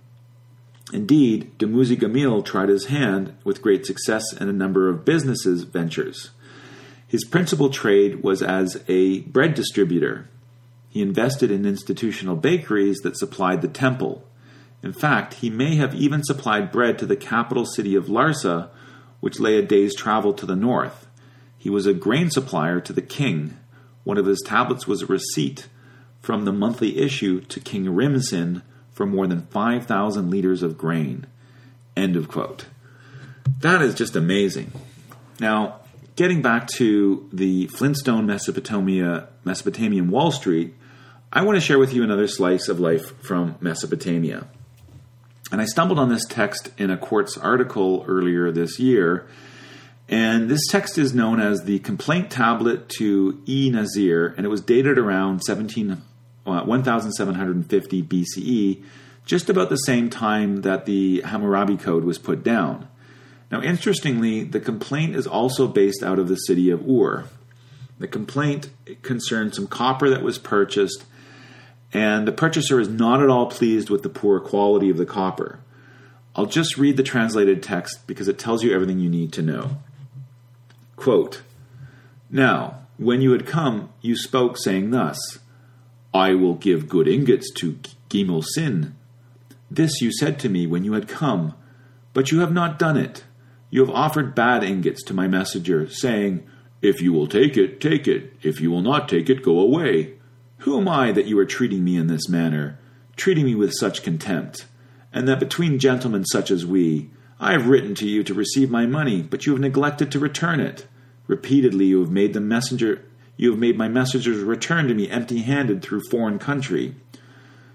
Indeed, 0.93 1.59
Dumuzi 1.59 1.97
Gamil 1.97 2.45
tried 2.45 2.69
his 2.69 2.87
hand 2.87 3.35
with 3.45 3.63
great 3.63 3.87
success 3.87 4.33
in 4.33 4.49
a 4.49 4.53
number 4.53 4.89
of 4.89 5.05
businesses 5.05 5.63
ventures. 5.63 6.31
His 7.07 7.25
principal 7.25 7.71
trade 7.71 8.23
was 8.23 8.43
as 8.43 8.83
a 8.89 9.21
bread 9.21 9.55
distributor. 9.55 10.29
He 10.89 11.03
invested 11.03 11.51
in 11.51 11.65
institutional 11.65 12.37
bakeries 12.37 12.99
that 12.99 13.17
supplied 13.17 13.63
the 13.63 13.69
temple. 13.69 14.25
In 14.83 14.93
fact, 14.93 15.35
he 15.35 15.51
may 15.51 15.77
have 15.77 15.95
even 15.95 16.25
supplied 16.25 16.73
bread 16.73 16.99
to 16.99 17.07
the 17.07 17.17
capital 17.17 17.67
city 17.67 17.95
of 17.95 18.07
Larsa, 18.07 18.71
which 19.21 19.41
lay 19.41 19.57
a 19.57 19.63
day's 19.63 19.95
travel 19.95 20.33
to 20.35 20.47
the 20.47 20.57
north. 20.57 21.07
He 21.59 21.69
was 21.69 21.87
a 21.87 21.93
grain 21.93 22.31
supplier 22.31 22.81
to 22.81 22.93
the 22.93 23.03
king. 23.03 23.59
One 24.05 24.17
of 24.17 24.27
his 24.27 24.43
tablets 24.45 24.87
was 24.87 25.03
a 25.03 25.07
receipt 25.07 25.69
from 26.21 26.45
the 26.45 26.53
monthly 26.53 26.99
issue 26.99 27.41
to 27.43 27.61
King 27.61 27.85
Rimsin 27.85 28.63
for 28.93 29.07
more 29.07 29.27
than 29.27 29.47
5,000 29.47 30.31
liters 30.31 30.63
of 30.63 30.79
grain. 30.79 31.27
End 31.97 32.17
of 32.17 32.29
quote. 32.29 32.67
That 33.61 33.83
is 33.83 33.95
just 33.95 34.17
amazing. 34.17 34.73
Now, 35.39 35.81
getting 36.17 36.41
back 36.41 36.69
to 36.77 37.29
the 37.33 37.67
Flintstone 37.69 38.27
Mesopotamia, 38.27 39.29
Mesopotamian 39.45 40.11
Wall 40.11 40.33
Street, 40.33 40.75
I 41.33 41.43
want 41.43 41.57
to 41.57 41.61
share 41.61 41.79
with 41.79 41.93
you 41.93 42.03
another 42.03 42.27
slice 42.27 42.69
of 42.69 42.81
life 42.81 43.17
from 43.23 43.57
Mesopotamia. 43.61 44.47
And 45.53 45.61
I 45.61 45.65
stumbled 45.65 45.99
on 45.99 46.09
this 46.09 46.25
text 46.27 46.71
in 46.79 46.91
a 46.91 46.97
Quartz 46.97 47.37
article 47.37 48.05
earlier 48.07 48.53
this 48.53 48.79
year. 48.79 49.27
And 50.09 50.49
this 50.49 50.67
text 50.69 50.99
is 50.99 51.15
known 51.15 51.41
as 51.41 51.65
the 51.65 51.79
Complaint 51.81 52.31
Tablet 52.31 52.89
to 52.99 53.43
E. 53.47 53.71
Nazir, 53.71 54.35
and 54.37 54.45
it 54.45 54.49
was 54.49 54.61
dated 54.61 54.99
around 54.99 55.43
17, 55.43 56.03
uh, 56.47 56.63
1750 56.65 58.03
BCE, 58.03 58.83
just 59.25 59.49
about 59.49 59.69
the 59.69 59.77
same 59.77 60.11
time 60.11 60.63
that 60.63 60.87
the 60.87 61.21
Hammurabi 61.23 61.77
Code 61.77 62.05
was 62.05 62.19
put 62.19 62.43
down. 62.43 62.89
Now, 63.51 63.63
interestingly, 63.63 64.45
the 64.45 64.61
complaint 64.61 65.15
is 65.15 65.27
also 65.27 65.67
based 65.67 66.03
out 66.03 66.19
of 66.19 66.29
the 66.29 66.37
city 66.37 66.71
of 66.71 66.89
Ur. 66.89 67.27
The 67.99 68.09
complaint 68.09 68.71
concerns 69.03 69.57
some 69.57 69.67
copper 69.67 70.09
that 70.09 70.23
was 70.23 70.39
purchased 70.39 71.05
and 71.93 72.27
the 72.27 72.33
purchaser 72.33 72.79
is 72.81 72.89
not 72.89 73.23
at 73.23 73.29
all 73.29 73.47
pleased 73.47 73.91
with 73.91 74.03
the 74.03 74.09
poor 74.09 74.41
quality 74.41 74.91
of 74.91 74.97
the 74.97 75.07
copper. 75.07 75.61
I'll 76.37 76.47
just 76.47 76.79
read 76.79 76.97
the 76.97 77.03
translated 77.03 77.63
text 77.63 78.07
because 78.07 78.29
it 78.29 78.39
tells 78.39 78.63
you 78.63 78.73
everything 78.73 79.01
you 79.01 79.11
need 79.11 79.33
to 79.35 79.43
know. 79.43 79.79
Quote, 80.97 81.43
Now, 82.31 82.79
when 82.99 83.21
you 83.21 83.33
had 83.33 83.47
come, 83.47 83.91
you 84.01 84.17
spoke, 84.17 84.57
saying 84.57 84.91
thus, 84.91 85.39
I 86.15 86.35
will 86.35 86.55
give 86.55 86.89
good 86.89 87.09
ingots 87.09 87.51
to 87.55 87.79
Gimil 88.09 88.45
Sin. 88.45 88.95
This 89.71 90.01
you 90.01 90.13
said 90.13 90.39
to 90.41 90.49
me 90.49 90.67
when 90.67 90.85
you 90.85 90.93
had 90.93 91.09
come, 91.09 91.55
but 92.13 92.31
you 92.31 92.41
have 92.41 92.53
not 92.53 92.79
done 92.79 92.97
it. 92.97 93.25
You 93.71 93.85
have 93.85 93.95
offered 93.95 94.35
bad 94.35 94.65
ingots 94.65 95.03
to 95.05 95.15
my 95.15 95.29
messenger, 95.29 95.89
saying, 95.89 96.47
If 96.83 97.01
you 97.01 97.13
will 97.13 97.29
take 97.29 97.57
it, 97.57 97.81
take 97.81 98.09
it. 98.09 98.33
If 98.43 98.61
you 98.61 98.71
will 98.71 98.83
not 98.83 99.09
take 99.09 99.31
it, 99.31 99.43
go 99.43 99.59
away. 99.59 100.15
Who 100.61 100.79
am 100.79 100.89
I 100.89 101.13
that 101.13 101.27
you 101.27 101.39
are 101.39 101.47
treating 101.47 101.85
me 101.85 101.97
in 101.97 102.07
this 102.07 102.29
manner, 102.29 102.79
treating 103.17 103.45
me 103.45 103.55
with 103.55 103.73
such 103.73 104.03
contempt? 104.03 104.67
And 105.13 105.27
that 105.27 105.41
between 105.41 105.79
gentlemen 105.79 106.25
such 106.27 106.51
as 106.51 106.67
we, 106.67 107.11
I 107.39 107.53
have 107.53 107.67
written 107.67 107.95
to 107.97 108.07
you 108.07 108.23
to 108.25 108.35
receive 108.35 108.71
my 108.71 108.87
money, 108.87 109.23
but 109.23 109.47
you 109.47 109.53
have 109.53 109.61
neglected 109.61 110.13
to 110.13 110.19
return 110.19 110.61
it. 110.61 110.87
Repeatedly 111.27 111.87
you 111.87 112.01
have 112.01 112.11
made 112.11 112.35
the 112.35 112.41
messenger 112.41 113.05
you 113.41 113.53
have 113.53 113.59
made 113.59 113.79
my 113.79 113.89
messengers 113.89 114.43
return 114.43 114.87
to 114.89 114.95
me 114.95 115.09
empty 115.09 115.41
handed 115.41 115.81
through 115.81 116.03
foreign 116.11 116.39
country. 116.39 116.95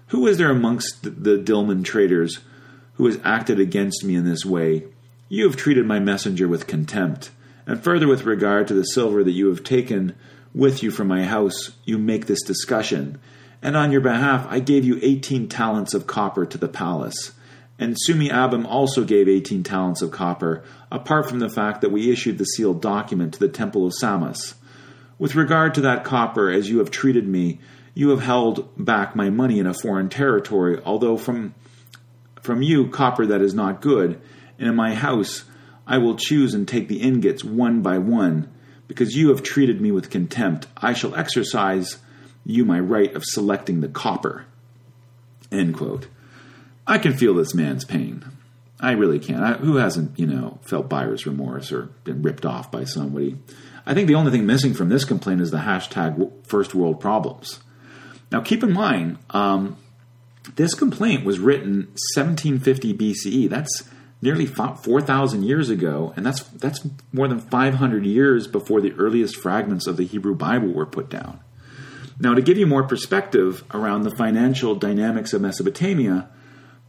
Who 0.08 0.24
is 0.28 0.38
there 0.38 0.52
amongst 0.52 1.02
the 1.02 1.36
Dilmun 1.36 1.82
traders 1.82 2.38
who 2.94 3.06
has 3.06 3.18
acted 3.24 3.58
against 3.58 4.04
me 4.04 4.14
in 4.14 4.24
this 4.24 4.44
way? 4.44 4.84
You 5.28 5.42
have 5.42 5.56
treated 5.56 5.84
my 5.84 5.98
messenger 5.98 6.46
with 6.46 6.68
contempt, 6.68 7.32
and 7.66 7.82
further 7.82 8.06
with 8.06 8.22
regard 8.22 8.68
to 8.68 8.74
the 8.74 8.84
silver 8.84 9.24
that 9.24 9.32
you 9.32 9.48
have 9.48 9.64
taken 9.64 10.14
with 10.56 10.82
you 10.82 10.90
from 10.90 11.06
my 11.06 11.22
house, 11.22 11.72
you 11.84 11.98
make 11.98 12.26
this 12.26 12.42
discussion. 12.42 13.20
And 13.60 13.76
on 13.76 13.92
your 13.92 14.00
behalf, 14.00 14.46
I 14.48 14.58
gave 14.58 14.86
you 14.86 14.98
18 15.02 15.48
talents 15.48 15.92
of 15.92 16.06
copper 16.06 16.46
to 16.46 16.56
the 16.56 16.66
palace. 16.66 17.32
And 17.78 17.94
Sumi 17.96 18.30
Abim 18.30 18.64
also 18.66 19.04
gave 19.04 19.28
18 19.28 19.62
talents 19.62 20.00
of 20.00 20.10
copper, 20.10 20.64
apart 20.90 21.28
from 21.28 21.40
the 21.40 21.50
fact 21.50 21.82
that 21.82 21.92
we 21.92 22.10
issued 22.10 22.38
the 22.38 22.44
sealed 22.44 22.80
document 22.80 23.34
to 23.34 23.38
the 23.38 23.50
temple 23.50 23.86
of 23.86 23.92
Samas. 23.92 24.54
With 25.18 25.34
regard 25.34 25.74
to 25.74 25.82
that 25.82 26.04
copper, 26.04 26.50
as 26.50 26.70
you 26.70 26.78
have 26.78 26.90
treated 26.90 27.28
me, 27.28 27.60
you 27.92 28.08
have 28.08 28.22
held 28.22 28.70
back 28.82 29.14
my 29.14 29.28
money 29.28 29.58
in 29.58 29.66
a 29.66 29.74
foreign 29.74 30.08
territory, 30.08 30.80
although 30.86 31.18
from, 31.18 31.54
from 32.40 32.62
you 32.62 32.88
copper 32.88 33.26
that 33.26 33.42
is 33.42 33.52
not 33.52 33.82
good, 33.82 34.18
and 34.58 34.68
in 34.68 34.74
my 34.74 34.94
house 34.94 35.44
I 35.86 35.98
will 35.98 36.16
choose 36.16 36.54
and 36.54 36.66
take 36.66 36.88
the 36.88 37.02
ingots 37.02 37.44
one 37.44 37.82
by 37.82 37.98
one, 37.98 38.50
because 38.88 39.16
you 39.16 39.28
have 39.30 39.42
treated 39.42 39.80
me 39.80 39.90
with 39.90 40.10
contempt, 40.10 40.66
I 40.76 40.92
shall 40.92 41.14
exercise 41.14 41.98
you 42.44 42.64
my 42.64 42.78
right 42.80 43.14
of 43.14 43.24
selecting 43.24 43.80
the 43.80 43.88
copper. 43.88 44.46
End 45.50 45.76
quote. 45.76 46.06
I 46.86 46.98
can 46.98 47.16
feel 47.16 47.34
this 47.34 47.54
man's 47.54 47.84
pain. 47.84 48.24
I 48.78 48.92
really 48.92 49.18
can. 49.18 49.42
I, 49.42 49.54
who 49.54 49.76
hasn't, 49.76 50.18
you 50.18 50.26
know, 50.26 50.58
felt 50.62 50.88
buyer's 50.88 51.26
remorse 51.26 51.72
or 51.72 51.90
been 52.04 52.22
ripped 52.22 52.44
off 52.44 52.70
by 52.70 52.84
somebody? 52.84 53.36
I 53.86 53.94
think 53.94 54.06
the 54.06 54.14
only 54.14 54.30
thing 54.30 54.46
missing 54.46 54.74
from 54.74 54.88
this 54.88 55.04
complaint 55.04 55.40
is 55.40 55.50
the 55.50 55.58
hashtag 55.58 56.46
first 56.46 56.74
world 56.74 57.00
problems. 57.00 57.60
Now, 58.30 58.40
keep 58.40 58.62
in 58.62 58.72
mind, 58.72 59.18
um, 59.30 59.78
this 60.56 60.74
complaint 60.74 61.24
was 61.24 61.38
written 61.38 61.88
1750 62.14 62.94
BCE. 62.94 63.48
That's 63.48 63.88
nearly 64.26 64.44
4,000 64.44 65.44
years 65.44 65.70
ago, 65.70 66.12
and 66.16 66.26
that's, 66.26 66.42
that's 66.42 66.84
more 67.12 67.28
than 67.28 67.38
500 67.38 68.04
years 68.04 68.48
before 68.48 68.80
the 68.80 68.92
earliest 68.94 69.36
fragments 69.36 69.86
of 69.86 69.96
the 69.96 70.04
Hebrew 70.04 70.34
Bible 70.34 70.72
were 70.72 70.84
put 70.84 71.08
down. 71.08 71.38
Now, 72.18 72.34
to 72.34 72.42
give 72.42 72.58
you 72.58 72.66
more 72.66 72.82
perspective 72.82 73.62
around 73.72 74.02
the 74.02 74.10
financial 74.10 74.74
dynamics 74.74 75.32
of 75.32 75.42
Mesopotamia, 75.42 76.28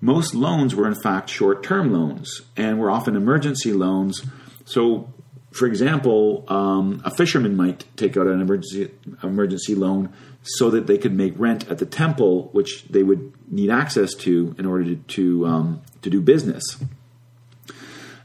most 0.02 0.34
loans 0.34 0.74
were 0.74 0.88
in 0.88 0.96
fact 0.96 1.30
short 1.30 1.64
term 1.64 1.94
loans 1.94 2.42
and 2.56 2.80
were 2.80 2.90
often 2.90 3.16
emergency 3.16 3.72
loans. 3.72 4.24
So, 4.66 5.14
for 5.52 5.68
example, 5.68 6.44
um, 6.48 7.04
a 7.06 7.12
fisherman 7.12 7.56
might 7.56 7.86
take 7.98 8.18
out 8.18 8.26
an 8.26 8.42
emergency 8.42 8.92
emergency 9.22 9.76
loan 9.76 10.12
so 10.42 10.72
that 10.72 10.88
they 10.88 10.98
could 10.98 11.14
make 11.14 11.34
rent 11.38 11.70
at 11.70 11.78
the 11.78 11.86
temple, 11.86 12.50
which 12.54 12.86
they 12.86 13.04
would 13.04 13.34
need 13.52 13.70
access 13.70 14.16
to 14.16 14.56
in 14.58 14.66
order 14.66 14.86
to 14.86 14.96
to, 14.96 15.46
um, 15.46 15.82
to 16.02 16.10
do 16.10 16.20
business. 16.20 16.64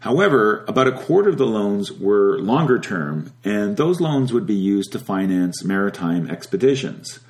However, 0.03 0.65
about 0.67 0.89
a 0.89 0.99
quarter 0.99 1.31
of 1.31 1.39
the 1.39 1.47
loans 1.47 1.93
were 1.93 2.37
longer 2.41 2.81
term, 2.81 3.33
and 3.45 3.77
those 3.77 4.01
loans 4.01 4.33
would 4.33 4.49
be 4.49 4.55
used 4.55 4.91
to 4.93 4.99
finance 4.99 5.63
maritime 5.63 6.29
expeditions. 6.29 7.21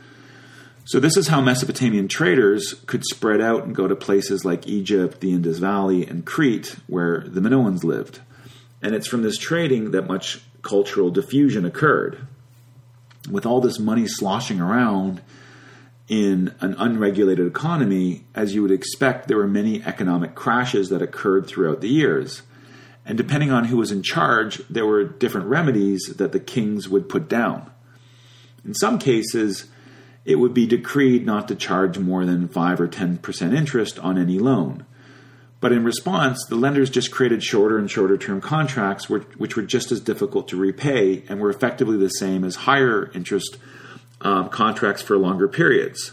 So, 0.87 0.99
this 0.99 1.18
is 1.18 1.29
how 1.29 1.43
Mesopotamian 1.43 2.09
traders 2.09 2.73
could 2.87 3.05
spread 3.05 3.43
out 3.43 3.64
and 3.64 3.75
go 3.75 3.89
to 3.89 3.95
places 3.95 4.47
like 4.47 4.66
Egypt, 4.66 5.20
the 5.20 5.33
Indus 5.33 5.59
Valley, 5.59 6.07
and 6.07 6.25
Crete, 6.25 6.77
where 6.87 7.20
the 7.20 7.43
Minoans 7.43 7.85
lived. 7.85 8.20
And 8.81 8.95
it's 8.95 9.07
from 9.07 9.20
this 9.20 9.37
trading 9.37 9.91
that 9.91 10.09
much 10.09 10.41
cultural 10.62 11.11
diffusion 11.11 11.66
occurred. 11.66 12.27
With 13.31 13.45
all 13.45 13.61
this 13.61 13.79
money 13.79 14.07
sloshing 14.07 14.62
around 14.62 15.20
in 16.09 16.55
an 16.61 16.75
unregulated 16.79 17.47
economy, 17.47 18.25
as 18.35 18.55
you 18.55 18.62
would 18.62 18.70
expect, 18.70 19.29
there 19.29 19.37
were 19.37 19.47
many 19.47 19.85
economic 19.85 20.35
crashes 20.35 20.89
that 20.89 21.03
occurred 21.03 21.47
throughout 21.47 21.83
the 21.83 21.91
years. 21.91 22.41
And 23.05 23.18
depending 23.18 23.50
on 23.50 23.64
who 23.64 23.76
was 23.76 23.90
in 23.90 24.03
charge, 24.03 24.59
there 24.68 24.86
were 24.86 25.05
different 25.05 25.48
remedies 25.48 26.14
that 26.16 26.32
the 26.32 26.40
kings 26.40 26.88
would 26.88 27.09
put 27.09 27.28
down. 27.28 27.70
In 28.64 28.74
some 28.74 28.98
cases, 28.98 29.66
it 30.24 30.36
would 30.36 30.55
be 30.55 30.66
decreed 30.66 31.26
not 31.26 31.48
to 31.48 31.57
charge 31.57 31.98
more 31.98 32.24
than 32.24 32.48
5 32.48 32.80
or 32.80 32.88
10% 32.88 33.57
interest 33.57 33.98
on 33.98 34.18
any 34.18 34.38
loan. 34.38 34.86
But 35.61 35.72
in 35.72 35.84
response, 35.84 36.44
the 36.46 36.57
lenders 36.57 36.90
just 36.90 37.12
created 37.12 37.42
shorter 37.42 37.78
and 37.78 37.90
shorter 37.90 38.18
term 38.18 38.40
contracts, 38.40 39.09
which 39.09 39.57
were 39.57 39.62
just 39.62 39.92
as 39.92 40.00
difficult 40.00 40.48
to 40.48 40.57
repay 40.57 41.24
and 41.28 41.40
were 41.40 41.50
effectively 41.50 41.96
the 41.96 42.09
same 42.09 42.44
as 42.44 42.57
higher 42.57 43.11
interest 43.14 43.59
um, 44.20 44.48
contracts 44.48 45.03
for 45.03 45.16
longer 45.16 45.48
periods. 45.48 46.12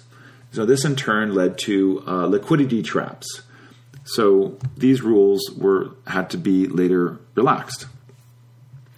So, 0.51 0.65
this 0.65 0.85
in 0.85 0.95
turn 0.95 1.33
led 1.33 1.57
to 1.59 2.03
uh, 2.07 2.25
liquidity 2.27 2.83
traps 2.83 3.41
so 4.16 4.57
these 4.78 5.01
rules 5.01 5.51
were 5.57 5.91
had 6.07 6.30
to 6.32 6.38
be 6.38 6.68
later 6.68 7.20
relaxed. 7.36 7.86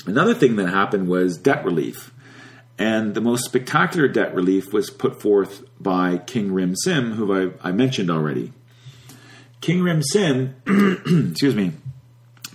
Another 0.05 0.33
thing 0.33 0.55
that 0.55 0.69
happened 0.69 1.07
was 1.07 1.37
debt 1.37 1.63
relief. 1.63 2.11
And 2.77 3.13
the 3.13 3.21
most 3.21 3.45
spectacular 3.45 4.07
debt 4.07 4.33
relief 4.33 4.73
was 4.73 4.89
put 4.89 5.21
forth 5.21 5.63
by 5.79 6.17
King 6.17 6.51
Rim 6.51 6.75
Sin, 6.75 7.11
who 7.11 7.51
I, 7.61 7.69
I 7.69 7.71
mentioned 7.71 8.09
already. 8.09 8.53
King 9.59 9.83
Rim 9.83 10.01
Sin, 10.01 10.55
excuse 11.31 11.53
me, 11.53 11.73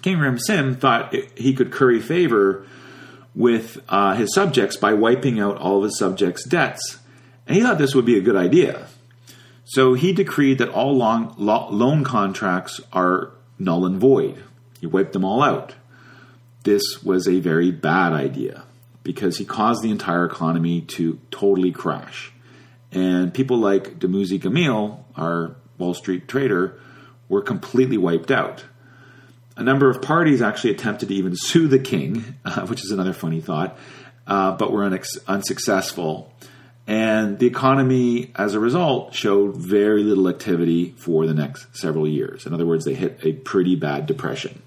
King 0.02 0.18
Rim 0.18 0.38
Sin 0.38 0.74
thought 0.74 1.14
he 1.36 1.54
could 1.54 1.70
curry 1.70 2.00
favor 2.00 2.66
with 3.34 3.78
uh, 3.88 4.14
his 4.14 4.34
subjects 4.34 4.76
by 4.76 4.94
wiping 4.94 5.38
out 5.38 5.58
all 5.58 5.78
of 5.78 5.84
his 5.84 5.98
subjects' 5.98 6.44
debts. 6.48 6.98
And 7.46 7.56
he 7.56 7.62
thought 7.62 7.78
this 7.78 7.94
would 7.94 8.06
be 8.06 8.18
a 8.18 8.22
good 8.22 8.34
idea. 8.34 8.88
So 9.68 9.94
he 9.94 10.12
decreed 10.12 10.58
that 10.58 10.68
all 10.68 10.96
long, 10.96 11.34
lo- 11.38 11.68
loan 11.70 12.04
contracts 12.04 12.80
are 12.92 13.32
null 13.58 13.84
and 13.84 13.98
void. 13.98 14.42
He 14.80 14.86
wiped 14.86 15.12
them 15.12 15.24
all 15.24 15.42
out. 15.42 15.74
This 16.62 17.02
was 17.02 17.26
a 17.26 17.40
very 17.40 17.72
bad 17.72 18.12
idea 18.12 18.62
because 19.02 19.38
he 19.38 19.44
caused 19.44 19.82
the 19.82 19.90
entire 19.90 20.24
economy 20.24 20.82
to 20.82 21.18
totally 21.32 21.72
crash. 21.72 22.32
And 22.92 23.34
people 23.34 23.58
like 23.58 23.98
Dumuzi 23.98 24.40
Gamil, 24.40 25.02
our 25.16 25.56
Wall 25.78 25.94
Street 25.94 26.28
trader, 26.28 26.78
were 27.28 27.42
completely 27.42 27.98
wiped 27.98 28.30
out. 28.30 28.64
A 29.56 29.64
number 29.64 29.90
of 29.90 30.00
parties 30.00 30.42
actually 30.42 30.70
attempted 30.70 31.08
to 31.08 31.14
even 31.14 31.34
sue 31.34 31.66
the 31.66 31.80
king, 31.80 32.36
uh, 32.44 32.66
which 32.68 32.84
is 32.84 32.92
another 32.92 33.12
funny 33.12 33.40
thought, 33.40 33.76
uh, 34.28 34.52
but 34.52 34.70
were 34.70 34.88
unex- 34.88 35.18
unsuccessful. 35.26 36.32
And 36.86 37.40
the 37.40 37.46
economy, 37.46 38.30
as 38.36 38.54
a 38.54 38.60
result, 38.60 39.12
showed 39.12 39.56
very 39.56 40.04
little 40.04 40.28
activity 40.28 40.94
for 40.96 41.26
the 41.26 41.34
next 41.34 41.76
several 41.76 42.06
years. 42.06 42.46
In 42.46 42.54
other 42.54 42.66
words, 42.66 42.84
they 42.84 42.94
hit 42.94 43.18
a 43.22 43.32
pretty 43.32 43.74
bad 43.74 44.06
depression. 44.06 44.62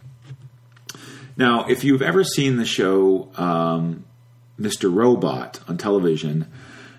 Now, 1.37 1.65
if 1.69 1.85
you've 1.85 2.01
ever 2.01 2.25
seen 2.25 2.57
the 2.57 2.65
show 2.65 3.29
um, 3.37 4.03
Mr. 4.59 4.93
Robot 4.93 5.61
on 5.69 5.77
television, 5.77 6.51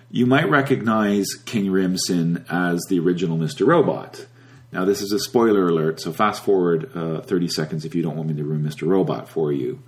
you 0.09 0.25
might 0.25 0.49
recognize 0.49 1.27
King 1.45 1.65
Rimsin 1.67 2.45
as 2.49 2.81
the 2.89 2.99
original 2.99 3.37
Mr. 3.37 3.67
Robot. 3.67 4.25
Now, 4.71 4.85
this 4.85 5.01
is 5.01 5.11
a 5.11 5.19
spoiler 5.19 5.67
alert, 5.67 5.99
so 5.99 6.11
fast 6.11 6.43
forward 6.43 6.89
uh, 6.95 7.21
30 7.21 7.47
seconds 7.49 7.85
if 7.85 7.93
you 7.93 8.01
don't 8.01 8.15
want 8.15 8.29
me 8.29 8.35
to 8.35 8.43
ruin 8.43 8.63
Mr. 8.63 8.87
Robot 8.87 9.29
for 9.29 9.51
you. 9.51 9.83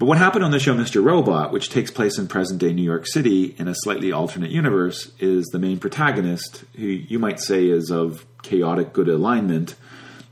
But 0.00 0.06
what 0.06 0.16
happened 0.16 0.44
on 0.44 0.50
the 0.50 0.58
show 0.58 0.74
Mr. 0.74 1.04
Robot, 1.04 1.52
which 1.52 1.68
takes 1.68 1.90
place 1.90 2.16
in 2.16 2.26
present 2.26 2.58
day 2.58 2.72
New 2.72 2.82
York 2.82 3.06
City 3.06 3.54
in 3.58 3.68
a 3.68 3.74
slightly 3.74 4.12
alternate 4.12 4.50
universe, 4.50 5.12
is 5.18 5.44
the 5.48 5.58
main 5.58 5.78
protagonist, 5.78 6.64
who 6.74 6.86
you 6.86 7.18
might 7.18 7.38
say 7.38 7.68
is 7.68 7.90
of 7.90 8.24
chaotic 8.42 8.94
good 8.94 9.08
alignment 9.08 9.74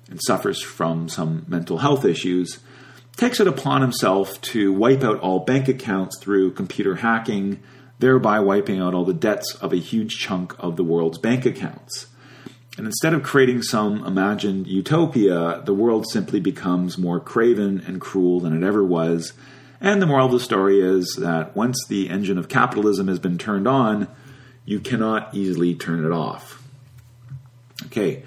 and 0.08 0.18
suffers 0.22 0.62
from 0.62 1.10
some 1.10 1.44
mental 1.48 1.76
health 1.76 2.06
issues, 2.06 2.60
takes 3.18 3.40
it 3.40 3.46
upon 3.46 3.82
himself 3.82 4.40
to 4.40 4.72
wipe 4.72 5.04
out 5.04 5.20
all 5.20 5.40
bank 5.40 5.68
accounts 5.68 6.18
through 6.18 6.52
computer 6.52 6.94
hacking, 6.94 7.62
thereby 7.98 8.40
wiping 8.40 8.80
out 8.80 8.94
all 8.94 9.04
the 9.04 9.12
debts 9.12 9.54
of 9.56 9.74
a 9.74 9.76
huge 9.76 10.16
chunk 10.16 10.54
of 10.58 10.76
the 10.76 10.84
world's 10.84 11.18
bank 11.18 11.44
accounts. 11.44 12.06
And 12.78 12.86
instead 12.86 13.12
of 13.12 13.22
creating 13.22 13.64
some 13.64 14.02
imagined 14.06 14.66
utopia, 14.66 15.60
the 15.66 15.74
world 15.74 16.06
simply 16.08 16.40
becomes 16.40 16.96
more 16.96 17.20
craven 17.20 17.84
and 17.86 18.00
cruel 18.00 18.40
than 18.40 18.56
it 18.56 18.66
ever 18.66 18.82
was 18.82 19.34
and 19.80 20.02
the 20.02 20.06
moral 20.06 20.26
of 20.26 20.32
the 20.32 20.40
story 20.40 20.80
is 20.80 21.16
that 21.20 21.54
once 21.56 21.84
the 21.88 22.08
engine 22.08 22.38
of 22.38 22.48
capitalism 22.48 23.08
has 23.08 23.18
been 23.18 23.38
turned 23.38 23.68
on, 23.68 24.08
you 24.64 24.80
cannot 24.80 25.34
easily 25.34 25.74
turn 25.74 26.04
it 26.04 26.12
off. 26.12 26.62
Okay, 27.86 28.24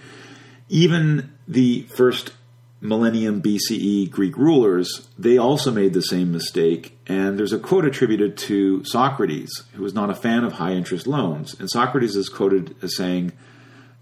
even 0.70 1.32
the 1.48 1.84
first 1.96 2.32
millennium 2.82 3.42
BCE 3.42 4.10
Greek 4.10 4.36
rulers, 4.36 5.08
they 5.18 5.38
also 5.38 5.72
made 5.72 5.94
the 5.94 6.02
same 6.02 6.32
mistake. 6.32 6.98
And 7.06 7.38
there's 7.38 7.54
a 7.54 7.60
quote 7.60 7.86
attributed 7.86 8.38
to 8.38 8.84
Socrates, 8.84 9.64
who 9.74 9.84
was 9.84 9.94
not 9.94 10.10
a 10.10 10.16
fan 10.16 10.44
of 10.44 10.54
high 10.54 10.74
interest 10.74 11.06
loans. 11.06 11.58
And 11.60 11.70
Socrates 11.70 12.16
is 12.16 12.28
quoted 12.28 12.76
as 12.82 12.96
saying, 12.96 13.34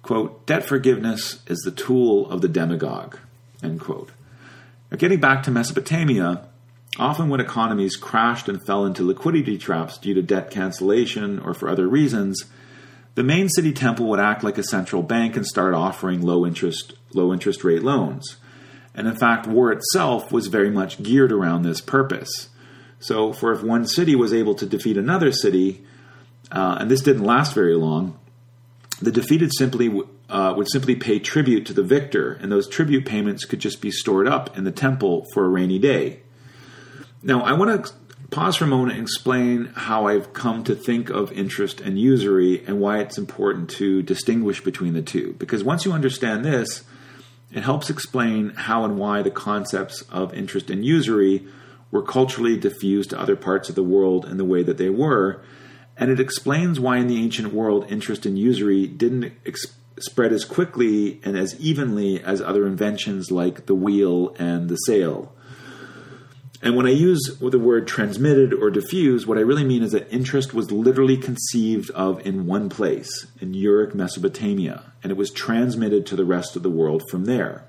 quote, 0.02 0.46
debt 0.46 0.64
forgiveness 0.64 1.44
is 1.48 1.60
the 1.60 1.72
tool 1.72 2.30
of 2.32 2.42
the 2.42 2.48
demagogue, 2.48 3.18
end 3.62 3.82
quote. 3.82 4.12
Now, 4.90 4.98
getting 4.98 5.20
back 5.20 5.44
to 5.44 5.52
Mesopotamia, 5.52 6.46
Often, 6.98 7.30
when 7.30 7.40
economies 7.40 7.96
crashed 7.96 8.50
and 8.50 8.66
fell 8.66 8.86
into 8.86 9.06
liquidity 9.06 9.58
traps 9.58 9.98
due 9.98 10.14
to 10.16 10.22
debt 10.22 10.50
cancellation 10.50 11.40
or 11.40 11.54
for 11.54 11.70
other 11.70 11.88
reasons, 11.88 12.46
the 13.16 13.24
main 13.24 13.50
city 13.50 13.72
temple 13.74 14.08
would 14.08 14.20
act 14.20 14.44
like 14.44 14.58
a 14.58 14.64
central 14.64 15.04
bank 15.04 15.36
and 15.36 15.46
start 15.46 15.74
offering 15.74 16.22
low 16.22 16.46
interest, 16.46 16.94
low 17.14 17.32
interest 17.32 17.64
rate 17.64 17.84
loans. 17.84 18.38
And 18.96 19.08
in 19.08 19.16
fact, 19.16 19.48
war 19.48 19.72
itself 19.72 20.32
was 20.32 20.48
very 20.48 20.70
much 20.70 21.02
geared 21.04 21.32
around 21.32 21.62
this 21.62 21.80
purpose. 21.80 22.50
So, 23.00 23.32
for 23.32 23.54
if 23.54 23.64
one 23.64 23.86
city 23.86 24.16
was 24.16 24.34
able 24.34 24.56
to 24.56 24.66
defeat 24.66 24.98
another 24.98 25.32
city, 25.32 25.86
uh, 26.52 26.78
and 26.80 26.92
this 26.92 27.02
didn't 27.02 27.24
last 27.24 27.54
very 27.54 27.76
long, 27.76 28.20
the 29.02 29.12
defeated 29.12 29.52
simply 29.54 30.02
uh, 30.30 30.54
would 30.58 30.70
simply 30.70 30.96
pay 30.96 31.20
tribute 31.20 31.66
to 31.68 31.74
the 31.74 31.84
victor, 31.84 32.34
and 32.34 32.52
those 32.52 32.68
tribute 32.68 33.06
payments 33.06 33.46
could 33.46 33.60
just 33.60 33.82
be 33.82 33.92
stored 33.92 34.28
up 34.28 34.58
in 34.58 34.64
the 34.64 34.72
temple 34.72 35.26
for 35.34 35.46
a 35.46 35.50
rainy 35.50 35.80
day. 35.80 36.20
Now, 37.22 37.42
I 37.42 37.54
want 37.54 37.86
to 37.86 37.94
pause 38.32 38.56
for 38.56 38.64
a 38.64 38.68
moment 38.68 38.94
and 38.94 39.02
explain 39.02 39.66
how 39.76 40.08
I've 40.08 40.34
come 40.34 40.64
to 40.66 40.76
think 40.76 41.10
of 41.10 41.32
interest 41.32 41.82
and 41.82 42.00
usury 42.00 42.64
and 42.66 42.80
why 42.80 43.00
it's 43.00 43.18
important 43.18 43.70
to 43.72 44.02
distinguish 44.02 44.64
between 44.64 44.94
the 44.94 45.02
two. 45.02 45.34
Because 45.34 45.64
once 45.64 45.84
you 45.84 45.92
understand 45.92 46.46
this, 46.46 46.84
it 47.52 47.64
helps 47.64 47.90
explain 47.90 48.52
how 48.52 48.86
and 48.86 48.98
why 48.98 49.22
the 49.22 49.32
concepts 49.32 50.04
of 50.04 50.34
interest 50.34 50.70
and 50.70 50.86
usury 50.86 51.46
were 51.92 52.04
culturally 52.04 52.56
diffused 52.56 53.10
to 53.10 53.20
other 53.20 53.36
parts 53.36 53.68
of 53.68 53.76
the 53.76 53.84
world 53.84 54.26
in 54.26 54.38
the 54.38 54.46
way 54.46 54.62
that 54.64 54.78
they 54.78 54.90
were. 54.90 55.42
And 55.98 56.12
it 56.12 56.20
explains 56.20 56.80
why 56.80 56.98
in 56.98 57.08
the 57.08 57.22
ancient 57.22 57.52
world 57.52 57.92
interest 57.92 58.26
and 58.26 58.38
usury 58.38 58.88
didn't 58.88 59.34
ex- 59.46 59.76
spread 60.00 60.32
as 60.32 60.46
quickly 60.46 61.20
and 61.24 61.36
as 61.36 61.60
evenly 61.60 62.24
as 62.24 62.42
other 62.42 62.66
inventions 62.66 63.32
like 63.32 63.66
the 63.66 63.76
wheel 63.76 64.36
and 64.40 64.70
the 64.70 64.78
sail. 64.78 65.34
And 66.62 66.76
when 66.76 66.86
I 66.86 66.92
use 66.92 67.38
the 67.40 67.60
word 67.60 67.88
transmitted 67.88 68.54
or 68.54 68.70
diffused, 68.70 69.26
what 69.26 69.38
I 69.38 69.42
really 69.42 69.64
mean 69.64 69.82
is 69.82 69.94
that 69.94 70.12
interest 70.14 70.54
was 70.54 70.72
literally 70.72 71.16
conceived 71.16 71.90
of 71.92 72.26
in 72.26 72.48
one 72.48 72.68
place, 72.68 73.28
in 73.40 73.54
Uruk, 73.54 73.96
Mesopotamia, 73.96 74.84
and 75.02 75.12
it 75.12 75.18
was 75.18 75.32
transmitted 75.32 76.06
to 76.08 76.18
the 76.18 76.26
rest 76.26 76.58
of 76.58 76.64
the 76.64 76.70
world 76.70 77.10
from 77.10 77.26
there. 77.26 77.64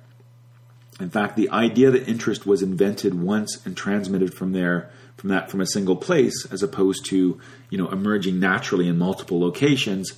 In 0.98 1.08
fact, 1.08 1.36
the 1.36 1.48
idea 1.50 1.90
that 1.92 2.08
interest 2.08 2.46
was 2.46 2.62
invented 2.62 3.14
once 3.14 3.64
and 3.64 3.76
transmitted 3.76 4.34
from 4.34 4.52
there, 4.52 4.90
from 5.16 5.30
that 5.30 5.50
from 5.50 5.60
a 5.60 5.66
single 5.66 5.96
place, 5.96 6.46
as 6.50 6.62
opposed 6.62 7.06
to 7.06 7.40
you 7.70 7.78
know 7.78 7.88
emerging 7.88 8.40
naturally 8.40 8.88
in 8.88 8.98
multiple 8.98 9.40
locations, 9.40 10.12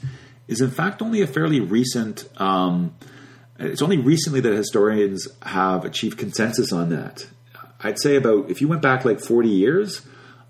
is 0.49 0.61
in 0.61 0.71
fact 0.71 1.03
only 1.03 1.21
a 1.21 1.27
fairly 1.27 1.61
recent. 1.61 2.29
Um, 2.41 2.95
it's 3.59 3.83
only 3.83 3.99
recently 3.99 4.41
that 4.41 4.53
historians 4.55 5.29
have 5.43 5.85
achieved 5.85 6.19
consensus 6.19 6.73
on 6.73 6.89
that. 6.89 7.27
I'd 7.83 7.99
say 7.99 8.17
about 8.17 8.51
if 8.51 8.61
you 8.61 8.69
went 8.69 8.83
back 8.83 9.05
like 9.05 9.21
40 9.21 9.49
years, 9.49 10.03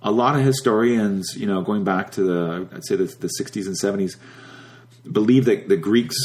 a 0.02 0.10
lot 0.10 0.34
of 0.34 0.44
historians, 0.44 1.34
you 1.36 1.46
know, 1.46 1.62
going 1.62 1.84
back 1.84 2.10
to 2.12 2.22
the 2.22 2.68
I'd 2.74 2.84
say 2.84 2.96
the, 2.96 3.04
the 3.04 3.30
60s 3.40 3.66
and 3.66 3.76
70s, 3.76 4.16
believe 5.10 5.44
that 5.46 5.68
the 5.68 5.76
Greeks 5.76 6.16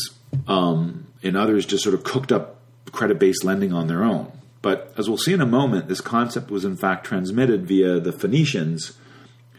um, 0.48 1.08
and 1.24 1.38
others 1.38 1.66
just 1.66 1.84
sort 1.84 1.96
of 1.96 2.04
cooked 2.04 2.32
up 2.32 2.60
credit-based 2.92 3.44
lending 3.44 3.74
on 3.74 3.88
their 3.88 4.04
own. 4.04 4.32
But 4.62 4.94
as 4.98 5.08
we'll 5.08 5.18
see 5.18 5.34
in 5.34 5.42
a 5.42 5.46
moment, 5.46 5.88
this 5.88 6.02
concept 6.02 6.50
was 6.50 6.66
in 6.66 6.76
fact 6.76 7.06
transmitted 7.06 7.68
via 7.68 8.00
the 8.00 8.12
Phoenicians, 8.12 8.98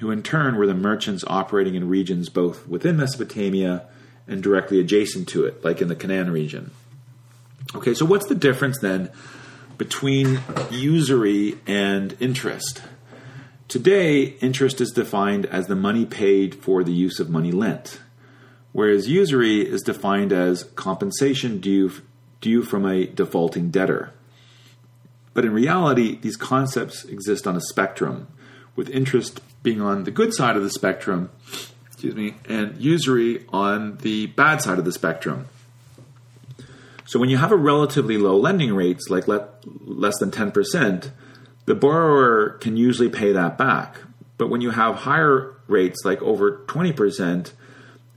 who 0.00 0.10
in 0.10 0.22
turn 0.22 0.56
were 0.56 0.66
the 0.66 0.74
merchants 0.74 1.24
operating 1.26 1.74
in 1.74 1.88
regions 1.88 2.28
both 2.28 2.66
within 2.66 2.96
Mesopotamia 2.96 3.86
and 4.26 4.42
directly 4.42 4.80
adjacent 4.80 5.28
to 5.28 5.44
it, 5.44 5.64
like 5.64 5.80
in 5.80 5.88
the 5.88 5.96
Canaan 5.96 6.30
region. 6.30 6.72
Okay, 7.74 7.94
so 7.94 8.04
what's 8.04 8.26
the 8.26 8.34
difference 8.34 8.78
then 8.80 9.10
between 9.78 10.40
usury 10.70 11.56
and 11.66 12.16
interest? 12.20 12.82
Today, 13.68 14.36
interest 14.40 14.80
is 14.80 14.90
defined 14.90 15.46
as 15.46 15.66
the 15.66 15.76
money 15.76 16.04
paid 16.04 16.54
for 16.54 16.82
the 16.82 16.92
use 16.92 17.20
of 17.20 17.30
money 17.30 17.52
lent, 17.52 18.00
whereas 18.72 19.08
usury 19.08 19.60
is 19.60 19.82
defined 19.82 20.32
as 20.32 20.64
compensation 20.74 21.60
due, 21.60 21.92
due 22.40 22.62
from 22.62 22.84
a 22.84 23.06
defaulting 23.06 23.70
debtor. 23.70 24.12
But 25.34 25.44
in 25.44 25.52
reality, 25.52 26.18
these 26.18 26.36
concepts 26.36 27.04
exist 27.04 27.46
on 27.46 27.56
a 27.56 27.60
spectrum, 27.60 28.26
with 28.74 28.88
interest 28.90 29.40
being 29.62 29.80
on 29.80 30.04
the 30.04 30.10
good 30.10 30.34
side 30.34 30.56
of 30.56 30.62
the 30.62 30.70
spectrum, 30.70 31.30
excuse 31.86 32.14
me, 32.14 32.34
and 32.48 32.76
usury 32.80 33.44
on 33.50 33.98
the 33.98 34.26
bad 34.26 34.62
side 34.62 34.78
of 34.78 34.84
the 34.84 34.92
spectrum. 34.92 35.46
So 37.08 37.18
when 37.18 37.30
you 37.30 37.38
have 37.38 37.52
a 37.52 37.56
relatively 37.56 38.18
low 38.18 38.36
lending 38.36 38.74
rates, 38.74 39.08
like 39.08 39.26
le- 39.26 39.48
less 39.64 40.18
than 40.18 40.30
10%, 40.30 41.10
the 41.64 41.74
borrower 41.74 42.50
can 42.60 42.76
usually 42.76 43.08
pay 43.08 43.32
that 43.32 43.56
back. 43.56 43.96
But 44.36 44.50
when 44.50 44.60
you 44.60 44.72
have 44.72 44.94
higher 44.94 45.54
rates, 45.68 46.04
like 46.04 46.20
over 46.20 46.58
20%, 46.66 47.52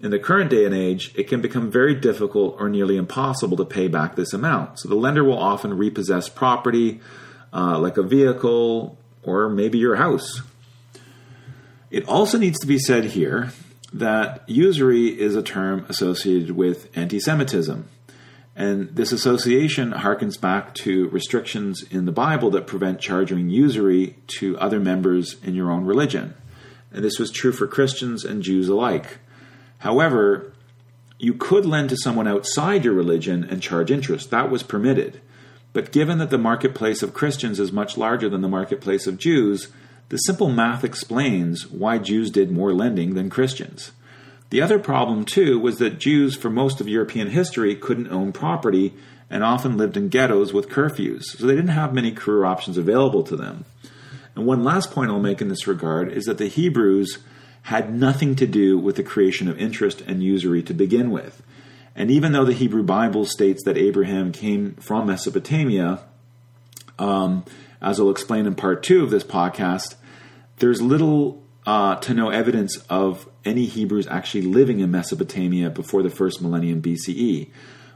in 0.01 0.11
the 0.11 0.19
current 0.19 0.49
day 0.49 0.65
and 0.65 0.75
age, 0.75 1.13
it 1.15 1.29
can 1.29 1.39
become 1.39 1.71
very 1.71 1.95
difficult 1.95 2.57
or 2.59 2.67
nearly 2.67 2.97
impossible 2.97 3.55
to 3.55 3.63
pay 3.63 3.87
back 3.87 4.17
this 4.17 4.33
amount. 4.33 4.79
So 4.79 4.89
the 4.89 4.95
lender 4.95 5.23
will 5.23 5.39
often 5.39 5.77
repossess 5.77 6.27
property, 6.27 6.99
uh, 7.53 7.79
like 7.79 7.95
a 7.95 8.03
vehicle 8.03 8.97
or 9.23 9.47
maybe 9.47 9.77
your 9.77 9.95
house. 9.95 10.41
It 11.89 12.05
also 12.09 12.37
needs 12.37 12.59
to 12.59 12.67
be 12.67 12.77
said 12.77 13.05
here 13.05 13.53
that 13.93 14.43
usury 14.49 15.07
is 15.07 15.37
a 15.37 15.41
term 15.41 15.85
associated 15.87 16.51
with 16.51 16.89
anti 16.93 17.21
Semitism. 17.21 17.87
And 18.55 18.95
this 18.95 19.11
association 19.11 19.91
harkens 19.91 20.39
back 20.39 20.73
to 20.75 21.07
restrictions 21.09 21.83
in 21.89 22.05
the 22.05 22.11
Bible 22.11 22.49
that 22.51 22.67
prevent 22.67 22.99
charging 22.99 23.49
usury 23.49 24.17
to 24.39 24.57
other 24.59 24.79
members 24.79 25.37
in 25.43 25.55
your 25.55 25.71
own 25.71 25.85
religion. 25.85 26.33
And 26.91 27.03
this 27.03 27.17
was 27.17 27.31
true 27.31 27.53
for 27.53 27.67
Christians 27.67 28.25
and 28.25 28.43
Jews 28.43 28.67
alike. 28.67 29.19
However, 29.79 30.53
you 31.17 31.33
could 31.33 31.65
lend 31.65 31.89
to 31.89 31.97
someone 31.97 32.27
outside 32.27 32.83
your 32.83 32.93
religion 32.93 33.43
and 33.43 33.61
charge 33.61 33.89
interest. 33.89 34.31
That 34.31 34.51
was 34.51 34.63
permitted. 34.63 35.21
But 35.71 35.91
given 35.91 36.17
that 36.17 36.29
the 36.29 36.37
marketplace 36.37 37.01
of 37.01 37.13
Christians 37.13 37.59
is 37.59 37.71
much 37.71 37.97
larger 37.97 38.27
than 38.27 38.41
the 38.41 38.49
marketplace 38.49 39.07
of 39.07 39.17
Jews, 39.17 39.69
the 40.09 40.17
simple 40.17 40.49
math 40.49 40.83
explains 40.83 41.67
why 41.67 41.97
Jews 41.97 42.31
did 42.31 42.51
more 42.51 42.73
lending 42.73 43.13
than 43.13 43.29
Christians. 43.29 43.91
The 44.51 44.61
other 44.61 44.79
problem, 44.79 45.23
too, 45.23 45.57
was 45.57 45.79
that 45.79 45.97
Jews 45.97 46.35
for 46.35 46.49
most 46.49 46.81
of 46.81 46.87
European 46.87 47.29
history 47.29 47.73
couldn't 47.73 48.09
own 48.11 48.33
property 48.33 48.93
and 49.29 49.45
often 49.45 49.77
lived 49.77 49.95
in 49.95 50.09
ghettos 50.09 50.51
with 50.51 50.67
curfews, 50.67 51.23
so 51.23 51.47
they 51.47 51.55
didn't 51.55 51.69
have 51.69 51.93
many 51.93 52.11
career 52.11 52.43
options 52.43 52.77
available 52.77 53.23
to 53.23 53.37
them. 53.37 53.63
And 54.35 54.45
one 54.45 54.61
last 54.63 54.91
point 54.91 55.09
I'll 55.09 55.21
make 55.21 55.39
in 55.39 55.47
this 55.47 55.67
regard 55.67 56.11
is 56.11 56.25
that 56.25 56.37
the 56.37 56.47
Hebrews 56.47 57.19
had 57.63 57.93
nothing 57.93 58.35
to 58.35 58.45
do 58.45 58.77
with 58.77 58.97
the 58.97 59.03
creation 59.03 59.47
of 59.47 59.57
interest 59.57 60.01
and 60.01 60.21
usury 60.21 60.61
to 60.63 60.73
begin 60.73 61.11
with. 61.11 61.41
And 61.95 62.11
even 62.11 62.33
though 62.33 62.45
the 62.45 62.53
Hebrew 62.53 62.83
Bible 62.83 63.25
states 63.25 63.63
that 63.63 63.77
Abraham 63.77 64.33
came 64.33 64.75
from 64.75 65.07
Mesopotamia, 65.07 66.01
um, 66.99 67.45
as 67.81 68.01
I'll 68.01 68.09
explain 68.09 68.45
in 68.45 68.55
part 68.55 68.83
two 68.83 69.01
of 69.01 69.11
this 69.11 69.23
podcast, 69.23 69.95
there's 70.57 70.81
little 70.81 71.41
uh, 71.65 71.95
to 71.97 72.13
no 72.13 72.29
evidence 72.29 72.77
of 72.89 73.29
any 73.43 73.65
Hebrews 73.65 74.07
actually 74.07 74.43
living 74.43 74.79
in 74.79 74.91
Mesopotamia 74.91 75.69
before 75.69 76.03
the 76.03 76.09
first 76.09 76.41
millennium 76.41 76.81
BCE. 76.81 77.49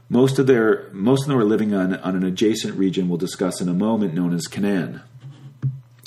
Most 0.08 0.38
of 0.38 0.46
their 0.46 0.88
most 0.92 1.22
of 1.22 1.28
them 1.28 1.36
were 1.36 1.44
living 1.44 1.74
on, 1.74 1.94
on 1.94 2.16
an 2.16 2.24
adjacent 2.24 2.76
region 2.76 3.08
we'll 3.08 3.18
discuss 3.18 3.60
in 3.60 3.68
a 3.68 3.74
moment, 3.74 4.14
known 4.14 4.32
as 4.32 4.46
Canaan. 4.46 5.02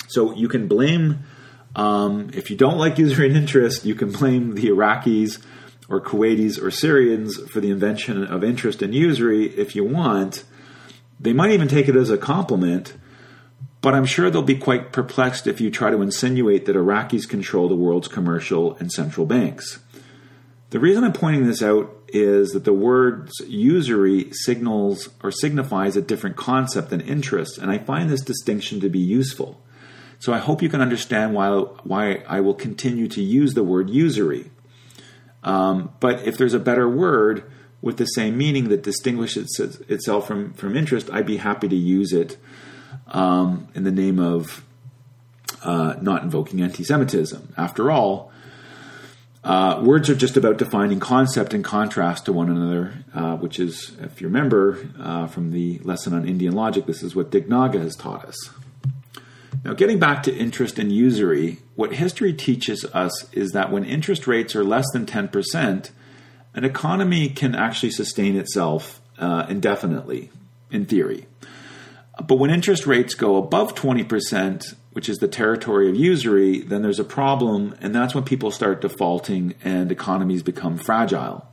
So 0.08 0.34
you 0.34 0.48
can 0.48 0.66
blame 0.68 1.24
um, 1.76 2.30
if 2.34 2.50
you 2.50 2.56
don't 2.56 2.78
like 2.78 2.98
usury 2.98 3.28
and 3.28 3.36
interest, 3.36 3.84
you 3.84 3.94
can 3.94 4.10
blame 4.10 4.54
the 4.54 4.68
Iraqis 4.68 5.42
or 5.88 6.00
Kuwaitis 6.00 6.60
or 6.62 6.70
Syrians 6.70 7.38
for 7.50 7.60
the 7.60 7.70
invention 7.70 8.24
of 8.24 8.42
interest 8.42 8.82
and 8.82 8.94
usury 8.94 9.46
if 9.46 9.74
you 9.74 9.84
want. 9.84 10.44
They 11.18 11.32
might 11.32 11.50
even 11.50 11.68
take 11.68 11.88
it 11.88 11.96
as 11.96 12.10
a 12.10 12.18
compliment 12.18 12.94
but 13.80 13.94
I'm 13.94 14.04
sure 14.04 14.30
they'll 14.30 14.42
be 14.42 14.56
quite 14.56 14.92
perplexed 14.92 15.46
if 15.46 15.60
you 15.60 15.70
try 15.70 15.90
to 15.90 16.02
insinuate 16.02 16.66
that 16.66 16.76
Iraqis 16.76 17.28
control 17.28 17.68
the 17.68 17.76
world's 17.76 18.08
commercial 18.08 18.76
and 18.76 18.92
central 18.92 19.26
banks. 19.26 19.80
The 20.70 20.78
reason 20.78 21.02
I'm 21.02 21.12
pointing 21.12 21.46
this 21.46 21.62
out 21.62 21.96
is 22.08 22.50
that 22.50 22.64
the 22.64 22.72
words 22.72 23.32
usury 23.46 24.30
signals 24.32 25.08
or 25.22 25.32
signifies 25.32 25.96
a 25.96 26.02
different 26.02 26.36
concept 26.36 26.90
than 26.90 27.00
interest, 27.00 27.58
and 27.58 27.70
I 27.70 27.78
find 27.78 28.10
this 28.10 28.22
distinction 28.22 28.80
to 28.80 28.88
be 28.88 28.98
useful. 28.98 29.60
So 30.18 30.32
I 30.34 30.38
hope 30.38 30.62
you 30.62 30.68
can 30.68 30.82
understand 30.82 31.34
why, 31.34 31.48
why 31.82 32.22
I 32.28 32.40
will 32.40 32.54
continue 32.54 33.08
to 33.08 33.22
use 33.22 33.54
the 33.54 33.64
word 33.64 33.88
usury. 33.88 34.50
Um, 35.42 35.92
but 35.98 36.26
if 36.26 36.36
there's 36.36 36.54
a 36.54 36.58
better 36.60 36.88
word 36.88 37.50
with 37.80 37.96
the 37.96 38.04
same 38.04 38.36
meaning 38.36 38.68
that 38.68 38.82
distinguishes 38.82 39.58
itself 39.88 40.26
from, 40.26 40.52
from 40.52 40.76
interest, 40.76 41.08
I'd 41.10 41.26
be 41.26 41.38
happy 41.38 41.68
to 41.68 41.76
use 41.76 42.12
it 42.12 42.36
um, 43.10 43.68
in 43.74 43.84
the 43.84 43.90
name 43.90 44.18
of 44.18 44.64
uh, 45.62 45.96
not 46.00 46.22
invoking 46.22 46.62
anti 46.62 46.84
Semitism. 46.84 47.54
After 47.56 47.90
all, 47.90 48.30
uh, 49.42 49.80
words 49.82 50.10
are 50.10 50.14
just 50.14 50.36
about 50.36 50.58
defining 50.58 51.00
concept 51.00 51.54
in 51.54 51.62
contrast 51.62 52.26
to 52.26 52.32
one 52.32 52.50
another, 52.50 52.92
uh, 53.14 53.36
which 53.36 53.58
is, 53.58 53.96
if 54.00 54.20
you 54.20 54.26
remember 54.26 54.78
uh, 54.98 55.26
from 55.26 55.50
the 55.50 55.78
lesson 55.78 56.12
on 56.12 56.28
Indian 56.28 56.54
logic, 56.54 56.86
this 56.86 57.02
is 57.02 57.14
what 57.16 57.30
Dignaga 57.30 57.80
has 57.80 57.96
taught 57.96 58.24
us. 58.24 58.36
Now, 59.64 59.74
getting 59.74 59.98
back 59.98 60.22
to 60.24 60.34
interest 60.34 60.78
and 60.78 60.92
usury, 60.92 61.58
what 61.74 61.94
history 61.94 62.32
teaches 62.32 62.84
us 62.94 63.32
is 63.32 63.52
that 63.52 63.70
when 63.70 63.84
interest 63.84 64.26
rates 64.26 64.54
are 64.54 64.64
less 64.64 64.86
than 64.92 65.06
10%, 65.06 65.90
an 66.54 66.64
economy 66.64 67.28
can 67.28 67.54
actually 67.54 67.90
sustain 67.90 68.36
itself 68.36 69.00
uh, 69.18 69.46
indefinitely, 69.48 70.30
in 70.70 70.86
theory. 70.86 71.26
But 72.26 72.36
when 72.36 72.50
interest 72.50 72.86
rates 72.86 73.14
go 73.14 73.36
above 73.36 73.74
20%, 73.74 74.74
which 74.92 75.08
is 75.08 75.18
the 75.18 75.28
territory 75.28 75.88
of 75.88 75.96
usury, 75.96 76.60
then 76.60 76.82
there's 76.82 76.98
a 76.98 77.04
problem, 77.04 77.74
and 77.80 77.94
that's 77.94 78.14
when 78.14 78.24
people 78.24 78.50
start 78.50 78.80
defaulting 78.80 79.54
and 79.62 79.90
economies 79.90 80.42
become 80.42 80.76
fragile. 80.76 81.46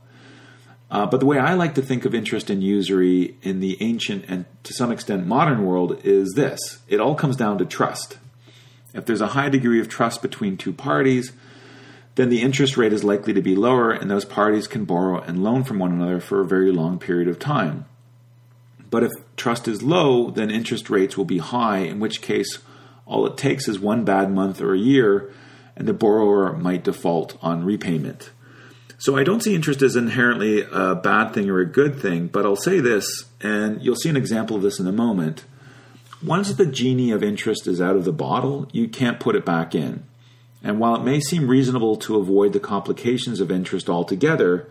Uh, 0.90 1.06
but 1.06 1.20
the 1.20 1.26
way 1.26 1.38
I 1.38 1.54
like 1.54 1.74
to 1.74 1.82
think 1.82 2.04
of 2.04 2.14
interest 2.14 2.50
and 2.50 2.62
usury 2.62 3.36
in 3.42 3.60
the 3.60 3.76
ancient 3.80 4.24
and 4.26 4.46
to 4.64 4.72
some 4.72 4.90
extent 4.90 5.26
modern 5.26 5.66
world 5.66 6.00
is 6.02 6.32
this 6.34 6.78
it 6.88 6.98
all 6.98 7.14
comes 7.14 7.36
down 7.36 7.58
to 7.58 7.66
trust. 7.66 8.18
If 8.94 9.04
there's 9.04 9.20
a 9.20 9.28
high 9.28 9.50
degree 9.50 9.80
of 9.80 9.88
trust 9.88 10.22
between 10.22 10.56
two 10.56 10.72
parties, 10.72 11.32
then 12.14 12.30
the 12.30 12.40
interest 12.40 12.76
rate 12.76 12.92
is 12.92 13.04
likely 13.04 13.34
to 13.34 13.42
be 13.42 13.54
lower, 13.54 13.92
and 13.92 14.10
those 14.10 14.24
parties 14.24 14.66
can 14.66 14.86
borrow 14.86 15.20
and 15.20 15.44
loan 15.44 15.62
from 15.62 15.78
one 15.78 15.92
another 15.92 16.20
for 16.20 16.40
a 16.40 16.46
very 16.46 16.72
long 16.72 16.98
period 16.98 17.28
of 17.28 17.38
time. 17.38 17.84
But 18.90 19.04
if 19.04 19.12
trust 19.36 19.68
is 19.68 19.82
low, 19.82 20.30
then 20.30 20.50
interest 20.50 20.88
rates 20.88 21.16
will 21.16 21.24
be 21.24 21.38
high, 21.38 21.78
in 21.78 22.00
which 22.00 22.22
case 22.22 22.58
all 23.06 23.26
it 23.26 23.36
takes 23.36 23.68
is 23.68 23.78
one 23.78 24.04
bad 24.04 24.30
month 24.30 24.60
or 24.60 24.74
a 24.74 24.78
year, 24.78 25.32
and 25.76 25.86
the 25.86 25.92
borrower 25.92 26.52
might 26.54 26.84
default 26.84 27.36
on 27.42 27.64
repayment. 27.64 28.30
So 28.98 29.16
I 29.16 29.22
don't 29.22 29.42
see 29.42 29.54
interest 29.54 29.80
as 29.80 29.94
inherently 29.94 30.62
a 30.72 30.94
bad 30.94 31.32
thing 31.32 31.48
or 31.48 31.60
a 31.60 31.66
good 31.66 32.00
thing, 32.00 32.26
but 32.26 32.44
I'll 32.44 32.56
say 32.56 32.80
this, 32.80 33.26
and 33.40 33.80
you'll 33.80 33.94
see 33.94 34.08
an 34.08 34.16
example 34.16 34.56
of 34.56 34.62
this 34.62 34.80
in 34.80 34.88
a 34.88 34.92
moment. 34.92 35.44
Once 36.22 36.52
the 36.52 36.66
genie 36.66 37.12
of 37.12 37.22
interest 37.22 37.68
is 37.68 37.80
out 37.80 37.94
of 37.94 38.04
the 38.04 38.12
bottle, 38.12 38.66
you 38.72 38.88
can't 38.88 39.20
put 39.20 39.36
it 39.36 39.44
back 39.44 39.72
in. 39.74 40.02
And 40.64 40.80
while 40.80 40.96
it 40.96 41.04
may 41.04 41.20
seem 41.20 41.46
reasonable 41.46 41.94
to 41.98 42.16
avoid 42.16 42.52
the 42.52 42.60
complications 42.60 43.38
of 43.38 43.52
interest 43.52 43.88
altogether, 43.88 44.68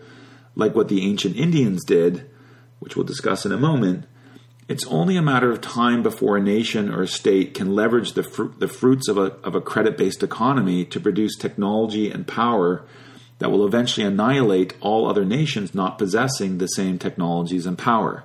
like 0.54 0.74
what 0.74 0.88
the 0.88 1.08
ancient 1.08 1.36
Indians 1.36 1.82
did, 1.84 2.28
which 2.78 2.96
we'll 2.96 3.04
discuss 3.04 3.44
in 3.44 3.52
a 3.52 3.58
moment, 3.58 4.04
it's 4.68 4.86
only 4.86 5.16
a 5.16 5.22
matter 5.22 5.50
of 5.50 5.60
time 5.60 6.02
before 6.02 6.36
a 6.36 6.42
nation 6.42 6.92
or 6.92 7.02
a 7.02 7.08
state 7.08 7.54
can 7.54 7.74
leverage 7.74 8.12
the, 8.12 8.22
fr- 8.22 8.52
the 8.58 8.68
fruits 8.68 9.08
of 9.08 9.16
a, 9.16 9.32
of 9.42 9.54
a 9.54 9.60
credit 9.60 9.96
based 9.96 10.22
economy 10.22 10.84
to 10.84 11.00
produce 11.00 11.36
technology 11.36 12.10
and 12.10 12.26
power 12.26 12.84
that 13.38 13.50
will 13.50 13.66
eventually 13.66 14.06
annihilate 14.06 14.74
all 14.80 15.08
other 15.08 15.24
nations 15.24 15.74
not 15.74 15.98
possessing 15.98 16.58
the 16.58 16.66
same 16.66 16.98
technologies 16.98 17.66
and 17.66 17.78
power. 17.78 18.24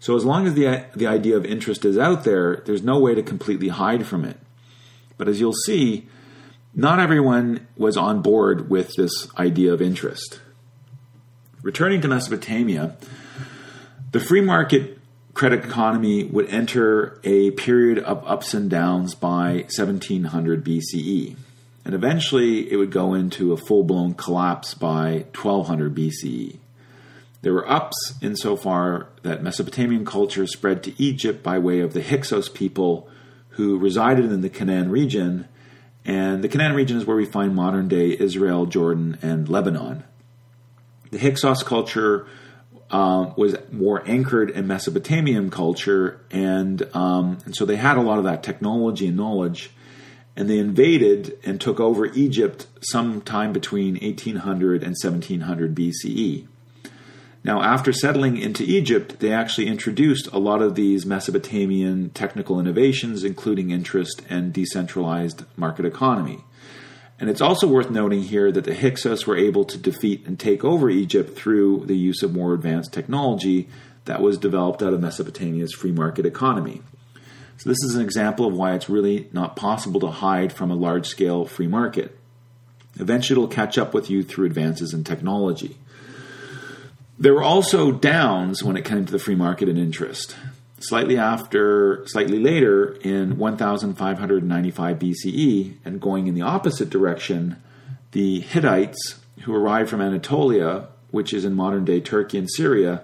So 0.00 0.16
as 0.16 0.24
long 0.24 0.46
as 0.46 0.54
the 0.54 0.84
the 0.94 1.06
idea 1.06 1.36
of 1.36 1.44
interest 1.44 1.84
is 1.84 1.98
out 1.98 2.24
there, 2.24 2.62
there's 2.66 2.82
no 2.82 2.98
way 2.98 3.14
to 3.14 3.22
completely 3.22 3.68
hide 3.68 4.06
from 4.06 4.24
it. 4.24 4.38
But 5.16 5.28
as 5.28 5.40
you'll 5.40 5.52
see, 5.52 6.08
not 6.74 7.00
everyone 7.00 7.66
was 7.76 7.96
on 7.96 8.22
board 8.22 8.70
with 8.70 8.94
this 8.96 9.28
idea 9.36 9.72
of 9.72 9.82
interest. 9.82 10.40
Returning 11.62 12.00
to 12.02 12.08
Mesopotamia, 12.08 12.96
the 14.10 14.20
free 14.20 14.40
market 14.40 14.98
credit 15.34 15.64
economy 15.64 16.24
would 16.24 16.48
enter 16.48 17.20
a 17.24 17.50
period 17.52 17.98
of 17.98 18.26
ups 18.26 18.54
and 18.54 18.68
downs 18.68 19.14
by 19.14 19.64
1700 19.76 20.64
BCE. 20.64 21.36
And 21.84 21.94
eventually 21.94 22.70
it 22.70 22.76
would 22.76 22.90
go 22.90 23.14
into 23.14 23.52
a 23.52 23.56
full 23.56 23.84
blown 23.84 24.14
collapse 24.14 24.74
by 24.74 25.26
1200 25.34 25.94
BCE. 25.94 26.58
There 27.42 27.52
were 27.52 27.70
ups 27.70 28.14
insofar 28.20 29.08
that 29.22 29.42
Mesopotamian 29.42 30.04
culture 30.04 30.46
spread 30.46 30.82
to 30.82 31.02
Egypt 31.02 31.42
by 31.42 31.58
way 31.58 31.80
of 31.80 31.92
the 31.92 32.02
Hyksos 32.02 32.48
people 32.48 33.08
who 33.50 33.78
resided 33.78 34.32
in 34.32 34.40
the 34.40 34.50
Canaan 34.50 34.90
region. 34.90 35.46
And 36.04 36.42
the 36.42 36.48
Canaan 36.48 36.74
region 36.74 36.96
is 36.96 37.06
where 37.06 37.16
we 37.16 37.26
find 37.26 37.54
modern 37.54 37.86
day 37.86 38.16
Israel, 38.18 38.66
Jordan, 38.66 39.18
and 39.22 39.48
Lebanon. 39.48 40.02
The 41.10 41.18
Hyksos 41.18 41.62
culture 41.62 42.26
uh, 42.90 43.32
was 43.36 43.56
more 43.70 44.02
anchored 44.06 44.50
in 44.50 44.66
Mesopotamian 44.66 45.50
culture, 45.50 46.20
and, 46.30 46.82
um, 46.94 47.38
and 47.44 47.54
so 47.54 47.64
they 47.64 47.76
had 47.76 47.96
a 47.96 48.02
lot 48.02 48.18
of 48.18 48.24
that 48.24 48.42
technology 48.42 49.08
and 49.08 49.16
knowledge. 49.16 49.70
And 50.36 50.48
they 50.48 50.58
invaded 50.58 51.36
and 51.44 51.60
took 51.60 51.80
over 51.80 52.06
Egypt 52.06 52.68
sometime 52.80 53.52
between 53.52 53.94
1800 53.94 54.84
and 54.84 54.94
1700 55.02 55.74
BCE. 55.74 56.46
Now, 57.44 57.62
after 57.62 57.92
settling 57.92 58.36
into 58.36 58.62
Egypt, 58.62 59.20
they 59.20 59.32
actually 59.32 59.66
introduced 59.68 60.28
a 60.28 60.38
lot 60.38 60.62
of 60.62 60.74
these 60.74 61.06
Mesopotamian 61.06 62.10
technical 62.10 62.60
innovations, 62.60 63.24
including 63.24 63.70
interest 63.70 64.22
and 64.28 64.52
decentralized 64.52 65.44
market 65.56 65.84
economy. 65.84 66.44
And 67.20 67.28
it's 67.28 67.40
also 67.40 67.66
worth 67.66 67.90
noting 67.90 68.22
here 68.22 68.52
that 68.52 68.64
the 68.64 68.74
Hyksos 68.74 69.26
were 69.26 69.36
able 69.36 69.64
to 69.64 69.76
defeat 69.76 70.24
and 70.26 70.38
take 70.38 70.64
over 70.64 70.88
Egypt 70.88 71.36
through 71.36 71.84
the 71.86 71.96
use 71.96 72.22
of 72.22 72.32
more 72.32 72.54
advanced 72.54 72.92
technology 72.92 73.68
that 74.04 74.22
was 74.22 74.38
developed 74.38 74.82
out 74.82 74.94
of 74.94 75.00
Mesopotamia's 75.00 75.74
free 75.74 75.92
market 75.92 76.24
economy. 76.24 76.80
So, 77.56 77.68
this 77.68 77.82
is 77.82 77.96
an 77.96 78.02
example 78.02 78.46
of 78.46 78.54
why 78.54 78.74
it's 78.74 78.88
really 78.88 79.28
not 79.32 79.56
possible 79.56 79.98
to 80.00 80.06
hide 80.06 80.52
from 80.52 80.70
a 80.70 80.76
large 80.76 81.08
scale 81.08 81.44
free 81.44 81.66
market. 81.66 82.16
Eventually, 83.00 83.34
it'll 83.34 83.52
catch 83.52 83.76
up 83.76 83.92
with 83.92 84.08
you 84.08 84.22
through 84.22 84.46
advances 84.46 84.94
in 84.94 85.02
technology. 85.02 85.76
There 87.18 87.34
were 87.34 87.42
also 87.42 87.90
downs 87.90 88.62
when 88.62 88.76
it 88.76 88.84
came 88.84 89.04
to 89.04 89.10
the 89.10 89.18
free 89.18 89.34
market 89.34 89.68
and 89.68 89.76
interest. 89.76 90.36
Slightly 90.80 91.18
after, 91.18 92.06
slightly 92.06 92.38
later, 92.38 92.92
in 93.02 93.36
1595 93.36 94.98
BCE, 94.98 95.74
and 95.84 96.00
going 96.00 96.28
in 96.28 96.34
the 96.34 96.42
opposite 96.42 96.88
direction, 96.88 97.60
the 98.12 98.40
Hittites, 98.40 99.16
who 99.42 99.54
arrived 99.54 99.90
from 99.90 100.00
Anatolia, 100.00 100.86
which 101.10 101.34
is 101.34 101.44
in 101.44 101.54
modern 101.54 101.84
day 101.84 102.00
Turkey 102.00 102.38
and 102.38 102.48
Syria, 102.50 103.02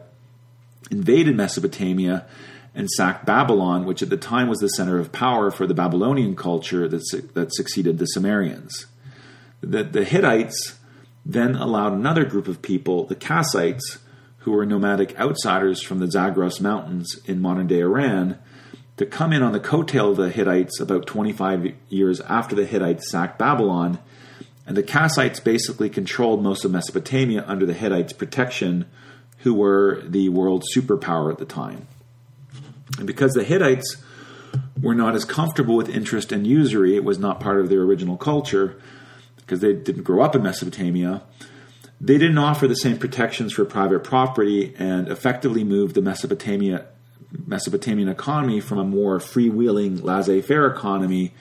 invaded 0.91 1.37
Mesopotamia 1.37 2.27
and 2.75 2.91
sacked 2.91 3.25
Babylon, 3.25 3.85
which 3.85 4.03
at 4.03 4.11
the 4.11 4.17
time 4.17 4.49
was 4.49 4.59
the 4.59 4.69
center 4.69 4.99
of 4.99 5.13
power 5.13 5.51
for 5.51 5.67
the 5.67 5.75
Babylonian 5.75 6.37
culture 6.37 6.89
that, 6.89 7.07
su- 7.09 7.29
that 7.35 7.55
succeeded 7.55 7.99
the 7.99 8.07
Sumerians. 8.07 8.87
The, 9.61 9.85
the 9.85 10.05
Hittites 10.05 10.79
then 11.25 11.55
allowed 11.55 11.93
another 11.93 12.25
group 12.25 12.49
of 12.49 12.63
people, 12.63 13.05
the 13.05 13.15
Kassites, 13.15 13.99
who 14.45 14.53
were 14.53 14.67
nomadic 14.67 15.19
outsiders 15.19 15.83
from 15.83 16.01
the 16.01 16.11
Zagros 16.11 16.61
Mountains 16.61 17.19
in 17.25 17.41
modern 17.41 17.67
day 17.67 17.81
Iran, 17.81 18.39
to 18.99 19.07
come 19.07 19.33
in 19.33 19.43
on 19.43 19.53
the 19.53 19.61
coattail 19.61 20.11
of 20.11 20.19
the 20.19 20.29
Hittites 20.29 20.79
about 20.81 21.07
25 21.07 21.75
years 21.89 22.21
after 22.21 22.55
the 22.55 22.67
Hittites 22.67 23.11
sacked 23.11 23.39
Babylon. 23.39 23.99
And 24.67 24.77
the 24.77 24.83
Kassites 24.83 25.43
basically 25.43 25.89
controlled 25.89 26.43
most 26.43 26.63
of 26.63 26.71
Mesopotamia 26.71 27.43
under 27.47 27.65
the 27.65 27.73
Hittites' 27.73 28.13
protection, 28.13 28.85
who 29.39 29.55
were 29.55 30.03
the 30.07 30.29
world 30.29 30.63
superpower 30.77 31.33
at 31.33 31.39
the 31.39 31.47
time. 31.47 31.89
And 32.99 33.07
because 33.07 33.33
the 33.33 33.45
Hittites 33.45 33.97
were 34.81 34.95
not 34.95 35.15
as 35.15 35.25
comfortable 35.25 35.75
with 35.75 35.89
interest 35.89 36.33
and 36.33 36.47
usury, 36.47 36.97
it 36.97 37.05
was 37.05 37.19
not 37.19 37.41
part 37.41 37.61
of 37.61 37.71
their 37.71 37.81
original 37.81 38.19
culture, 38.19 38.77
because 39.37 39.61
they 39.61 39.73
didn't 39.73 40.03
grow 40.03 40.23
up 40.23 40.37
in 40.37 40.43
Mesopotamia, 40.43 41.23
they 42.01 42.19
didn't 42.19 42.39
offer 42.39 42.67
the 42.67 42.75
same 42.75 42.99
protections 42.99 43.53
for 43.53 43.65
private 43.65 44.05
property 44.05 44.75
and 44.79 45.09
effectively 45.09 45.65
moved 45.65 45.95
the 45.95 46.03
Mesopotamia, 46.03 46.87
Mesopotamian 47.47 48.09
economy 48.09 48.61
from 48.61 48.79
a 48.79 48.85
more 48.85 49.19
freewheeling, 49.19 50.03
laissez 50.03 50.41
faire 50.41 50.67
economy 50.67 51.33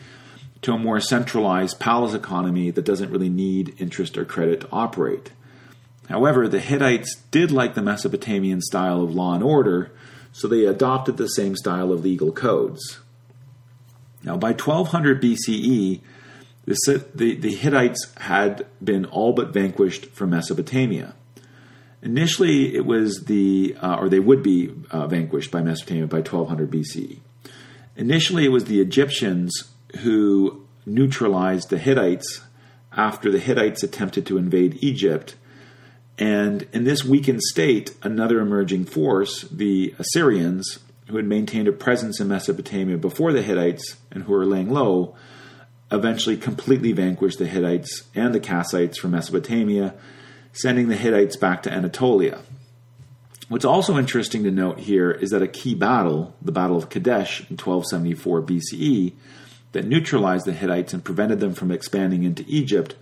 to 0.61 0.73
a 0.73 0.77
more 0.77 0.99
centralized 0.99 1.79
palace 1.79 2.13
economy 2.13 2.71
that 2.71 2.85
doesn't 2.85 3.11
really 3.11 3.29
need 3.29 3.75
interest 3.79 4.17
or 4.17 4.25
credit 4.25 4.61
to 4.61 4.69
operate. 4.71 5.31
However, 6.09 6.47
the 6.47 6.59
Hittites 6.59 7.15
did 7.31 7.51
like 7.51 7.75
the 7.75 7.81
Mesopotamian 7.81 8.61
style 8.61 9.01
of 9.01 9.13
law 9.13 9.33
and 9.33 9.43
order, 9.43 9.91
so 10.31 10.47
they 10.47 10.65
adopted 10.65 11.17
the 11.17 11.27
same 11.27 11.55
style 11.55 11.91
of 11.91 12.03
legal 12.03 12.31
codes. 12.31 12.99
Now, 14.23 14.37
by 14.37 14.51
1200 14.51 15.21
BCE, 15.21 16.01
the, 16.65 17.05
the, 17.13 17.35
the 17.35 17.55
Hittites 17.55 18.13
had 18.17 18.65
been 18.83 19.05
all 19.05 19.33
but 19.33 19.53
vanquished 19.53 20.07
from 20.07 20.29
Mesopotamia. 20.29 21.13
Initially, 22.01 22.75
it 22.75 22.85
was 22.85 23.25
the, 23.25 23.75
uh, 23.81 23.95
or 23.95 24.09
they 24.09 24.19
would 24.19 24.43
be 24.43 24.73
uh, 24.91 25.07
vanquished 25.07 25.51
by 25.51 25.61
Mesopotamia 25.61 26.07
by 26.07 26.17
1200 26.17 26.69
BCE. 26.71 27.19
Initially, 27.95 28.45
it 28.45 28.49
was 28.49 28.65
the 28.65 28.81
Egyptians 28.81 29.71
who 29.99 30.65
neutralized 30.85 31.69
the 31.69 31.77
Hittites 31.77 32.41
after 32.91 33.31
the 33.31 33.39
Hittites 33.39 33.83
attempted 33.83 34.25
to 34.25 34.37
invade 34.37 34.77
Egypt. 34.81 35.35
And 36.17 36.67
in 36.73 36.83
this 36.83 37.03
weakened 37.03 37.41
state, 37.41 37.95
another 38.03 38.39
emerging 38.39 38.85
force, 38.85 39.43
the 39.43 39.95
Assyrians, 39.97 40.79
who 41.07 41.17
had 41.17 41.25
maintained 41.25 41.67
a 41.67 41.73
presence 41.73 42.19
in 42.19 42.27
Mesopotamia 42.27 42.97
before 42.97 43.33
the 43.33 43.41
Hittites 43.41 43.97
and 44.11 44.23
who 44.23 44.33
were 44.33 44.45
laying 44.45 44.69
low, 44.69 45.15
eventually 45.93 46.35
completely 46.35 46.91
vanquished 46.91 47.37
the 47.37 47.45
Hittites 47.45 48.03
and 48.15 48.33
the 48.33 48.39
Kassites 48.39 48.97
from 48.97 49.11
Mesopotamia, 49.11 49.93
sending 50.51 50.87
the 50.87 50.95
Hittites 50.95 51.35
back 51.37 51.61
to 51.63 51.71
Anatolia. 51.71 52.39
What's 53.47 53.65
also 53.65 53.99
interesting 53.99 54.43
to 54.43 54.51
note 54.51 54.79
here 54.79 55.11
is 55.11 55.29
that 55.29 55.43
a 55.43 55.47
key 55.47 55.75
battle, 55.75 56.35
the 56.41 56.51
Battle 56.51 56.77
of 56.77 56.89
Kadesh 56.89 57.41
in 57.41 57.57
1274 57.57 58.41
BCE, 58.41 59.13
that 59.73 59.85
neutralized 59.85 60.45
the 60.45 60.53
Hittites 60.53 60.93
and 60.93 61.03
prevented 61.03 61.39
them 61.39 61.53
from 61.53 61.71
expanding 61.71 62.23
into 62.23 62.43
Egypt, 62.47 62.95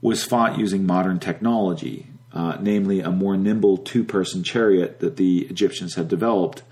was 0.00 0.24
fought 0.24 0.58
using 0.58 0.86
modern 0.86 1.20
technology, 1.20 2.08
uh, 2.32 2.56
namely 2.60 3.00
a 3.00 3.10
more 3.10 3.36
nimble 3.36 3.76
two 3.76 4.02
person 4.02 4.42
chariot 4.42 4.98
that 4.98 5.16
the 5.16 5.42
Egyptians 5.46 5.94
had 5.94 6.08
developed 6.08 6.62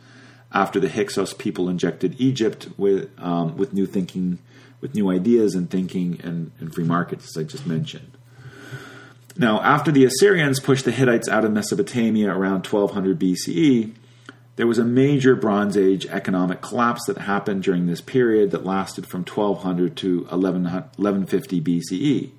after 0.53 0.81
the 0.81 0.89
Hyksos 0.89 1.35
people 1.35 1.69
injected 1.69 2.17
Egypt 2.19 2.69
with, 2.77 3.11
um, 3.21 3.57
with 3.57 3.73
new 3.73 3.87
thinking 3.87 4.39
with 4.83 4.95
new 4.95 5.11
ideas 5.11 5.55
and 5.55 5.71
thinking 5.71 6.21
and, 6.23 6.51
and 6.59 6.75
free 6.75 6.85
markets, 6.85 7.25
as 7.25 7.43
I 7.43 7.45
just 7.45 7.67
mentioned. 7.67 8.19
Now, 9.39 9.63
after 9.63 9.91
the 9.91 10.05
Assyrians 10.05 10.61
pushed 10.61 10.85
the 10.85 10.91
Hittites 10.91 11.29
out 11.29 11.47
of 11.47 11.53
Mesopotamia 11.53 12.31
around 12.31 12.67
1200 12.67 13.19
BCE, 13.19 13.95
there 14.57 14.67
was 14.67 14.79
a 14.79 14.85
major 14.85 15.35
Bronze 15.35 15.79
Age 15.79 16.05
economic 16.07 16.61
collapse 16.61 17.07
that 17.07 17.17
happened 17.17 17.63
during 17.63 17.87
this 17.87 18.03
period 18.03 18.51
that 18.51 18.67
lasted 18.67 19.07
from 19.07 19.21
1200 19.21 19.97
to 19.99 20.25
1150 20.25 21.61
BCE. 21.63 22.31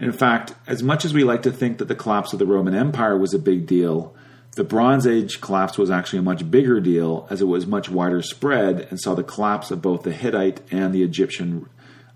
In 0.00 0.12
fact, 0.12 0.54
as 0.66 0.82
much 0.82 1.04
as 1.04 1.14
we 1.14 1.22
like 1.22 1.42
to 1.42 1.52
think 1.52 1.78
that 1.78 1.86
the 1.86 1.94
collapse 1.94 2.32
of 2.32 2.40
the 2.40 2.46
Roman 2.46 2.74
Empire 2.74 3.16
was 3.16 3.34
a 3.34 3.38
big 3.38 3.66
deal, 3.66 4.14
the 4.52 4.64
Bronze 4.64 5.06
Age 5.06 5.40
collapse 5.40 5.78
was 5.78 5.90
actually 5.90 6.20
a 6.20 6.22
much 6.22 6.50
bigger 6.50 6.80
deal 6.80 7.26
as 7.30 7.40
it 7.40 7.46
was 7.46 7.66
much 7.66 7.88
wider 7.88 8.22
spread 8.22 8.88
and 8.90 9.00
saw 9.00 9.14
the 9.14 9.22
collapse 9.22 9.70
of 9.70 9.80
both 9.80 10.02
the 10.02 10.12
Hittite 10.12 10.60
and 10.72 10.92
the 10.92 11.02
Egyptian 11.02 11.68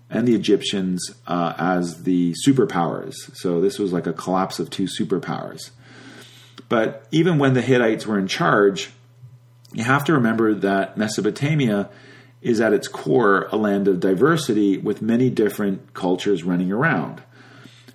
and 0.09 0.27
the 0.27 0.35
Egyptians 0.35 1.09
uh, 1.25 1.53
as 1.57 2.03
the 2.03 2.35
superpowers. 2.45 3.13
So 3.35 3.61
this 3.61 3.79
was 3.79 3.91
like 3.91 4.05
a 4.05 4.13
collapse 4.13 4.59
of 4.59 4.69
two 4.69 4.85
superpowers. 4.85 5.71
But 6.69 7.07
even 7.11 7.39
when 7.39 7.53
the 7.53 7.61
Hittites 7.61 8.05
were 8.05 8.19
in 8.19 8.27
charge, 8.27 8.91
you 9.71 9.83
have 9.83 10.03
to 10.05 10.13
remember 10.13 10.53
that 10.53 10.97
Mesopotamia 10.97 11.89
is 12.41 12.59
at 12.61 12.73
its 12.73 12.87
core 12.87 13.47
a 13.51 13.55
land 13.55 13.87
of 13.87 13.99
diversity 13.99 14.77
with 14.77 15.01
many 15.01 15.29
different 15.29 15.93
cultures 15.93 16.43
running 16.43 16.71
around. 16.71 17.23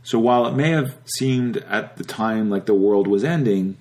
So 0.02 0.18
while 0.18 0.46
it 0.46 0.54
may 0.54 0.70
have 0.70 0.96
seemed 1.04 1.58
at 1.58 1.98
the 1.98 2.04
time 2.04 2.48
like 2.48 2.66
the 2.66 2.74
world 2.74 3.06
was 3.06 3.24
ending, 3.24 3.76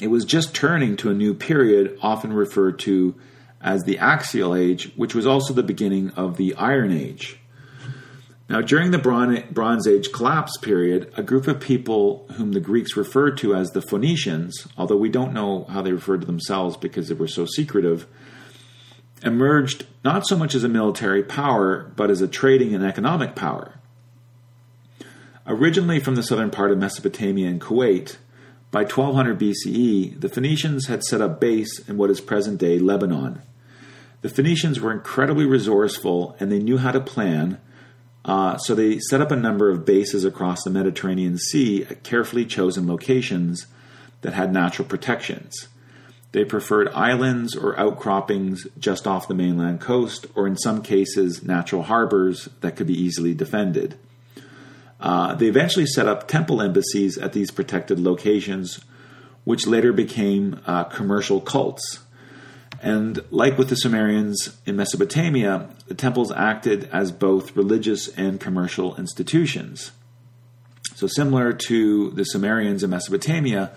it 0.00 0.08
was 0.08 0.24
just 0.24 0.54
turning 0.54 0.96
to 0.98 1.10
a 1.10 1.14
new 1.14 1.34
period, 1.34 1.98
often 2.02 2.32
referred 2.32 2.78
to 2.80 3.14
as 3.60 3.84
the 3.84 3.98
Axial 3.98 4.54
Age, 4.54 4.92
which 4.96 5.14
was 5.14 5.26
also 5.26 5.54
the 5.54 5.62
beginning 5.62 6.10
of 6.10 6.36
the 6.36 6.54
Iron 6.54 6.92
Age. 6.92 7.38
Now, 8.48 8.60
during 8.60 8.92
the 8.92 9.42
Bronze 9.50 9.88
Age 9.88 10.12
collapse 10.12 10.56
period, 10.58 11.12
a 11.16 11.22
group 11.22 11.48
of 11.48 11.58
people 11.58 12.28
whom 12.34 12.52
the 12.52 12.60
Greeks 12.60 12.96
referred 12.96 13.36
to 13.38 13.56
as 13.56 13.70
the 13.70 13.82
Phoenicians, 13.82 14.68
although 14.78 14.96
we 14.96 15.08
don't 15.08 15.32
know 15.32 15.64
how 15.64 15.82
they 15.82 15.92
referred 15.92 16.20
to 16.20 16.26
themselves 16.26 16.76
because 16.76 17.08
they 17.08 17.14
were 17.14 17.26
so 17.26 17.44
secretive, 17.44 18.06
emerged 19.24 19.86
not 20.04 20.26
so 20.26 20.36
much 20.36 20.54
as 20.54 20.62
a 20.62 20.68
military 20.68 21.24
power, 21.24 21.90
but 21.96 22.08
as 22.08 22.20
a 22.20 22.28
trading 22.28 22.72
and 22.72 22.84
economic 22.84 23.34
power. 23.34 23.72
Originally 25.44 25.98
from 25.98 26.14
the 26.14 26.22
southern 26.22 26.50
part 26.50 26.70
of 26.70 26.78
Mesopotamia 26.78 27.48
and 27.48 27.60
Kuwait, 27.60 28.16
by 28.70 28.82
1200 28.82 29.38
BCE, 29.38 30.20
the 30.20 30.28
Phoenicians 30.28 30.86
had 30.86 31.04
set 31.04 31.20
up 31.20 31.40
base 31.40 31.78
in 31.88 31.96
what 31.96 32.10
is 32.10 32.20
present 32.20 32.58
day 32.58 32.78
Lebanon. 32.78 33.42
The 34.22 34.28
Phoenicians 34.28 34.80
were 34.80 34.92
incredibly 34.92 35.44
resourceful 35.44 36.36
and 36.40 36.50
they 36.50 36.58
knew 36.58 36.78
how 36.78 36.92
to 36.92 37.00
plan 37.00 37.58
uh, 38.26 38.58
so 38.58 38.74
they 38.74 38.98
set 38.98 39.20
up 39.20 39.30
a 39.30 39.36
number 39.36 39.70
of 39.70 39.84
bases 39.84 40.24
across 40.24 40.64
the 40.64 40.70
Mediterranean 40.70 41.38
Sea 41.38 41.84
at 41.84 42.02
carefully 42.02 42.44
chosen 42.44 42.88
locations 42.88 43.66
that 44.22 44.34
had 44.34 44.52
natural 44.52 44.86
protections. 44.88 45.68
They 46.32 46.44
preferred 46.44 46.88
islands 46.88 47.54
or 47.54 47.78
outcroppings 47.78 48.66
just 48.78 49.06
off 49.06 49.28
the 49.28 49.34
mainland 49.34 49.80
coast, 49.80 50.26
or 50.34 50.48
in 50.48 50.56
some 50.56 50.82
cases, 50.82 51.44
natural 51.44 51.84
harbors 51.84 52.48
that 52.60 52.74
could 52.74 52.88
be 52.88 53.00
easily 53.00 53.32
defended. 53.32 53.96
Uh, 55.00 55.34
they 55.34 55.46
eventually 55.46 55.86
set 55.86 56.08
up 56.08 56.26
temple 56.26 56.62
embassies 56.62 57.18
at 57.18 57.32
these 57.32 57.50
protected 57.50 57.98
locations, 58.00 58.80
which 59.44 59.66
later 59.66 59.92
became 59.92 60.60
uh, 60.66 60.84
commercial 60.84 61.40
cults. 61.40 62.00
And 62.82 63.22
like 63.30 63.58
with 63.58 63.68
the 63.68 63.76
Sumerians 63.76 64.56
in 64.66 64.76
Mesopotamia, 64.76 65.68
the 65.86 65.94
temples 65.94 66.32
acted 66.32 66.88
as 66.92 67.12
both 67.12 67.56
religious 67.56 68.08
and 68.08 68.40
commercial 68.40 68.96
institutions. 68.96 69.92
So, 70.94 71.06
similar 71.06 71.52
to 71.52 72.10
the 72.10 72.24
Sumerians 72.24 72.82
in 72.82 72.90
Mesopotamia, 72.90 73.70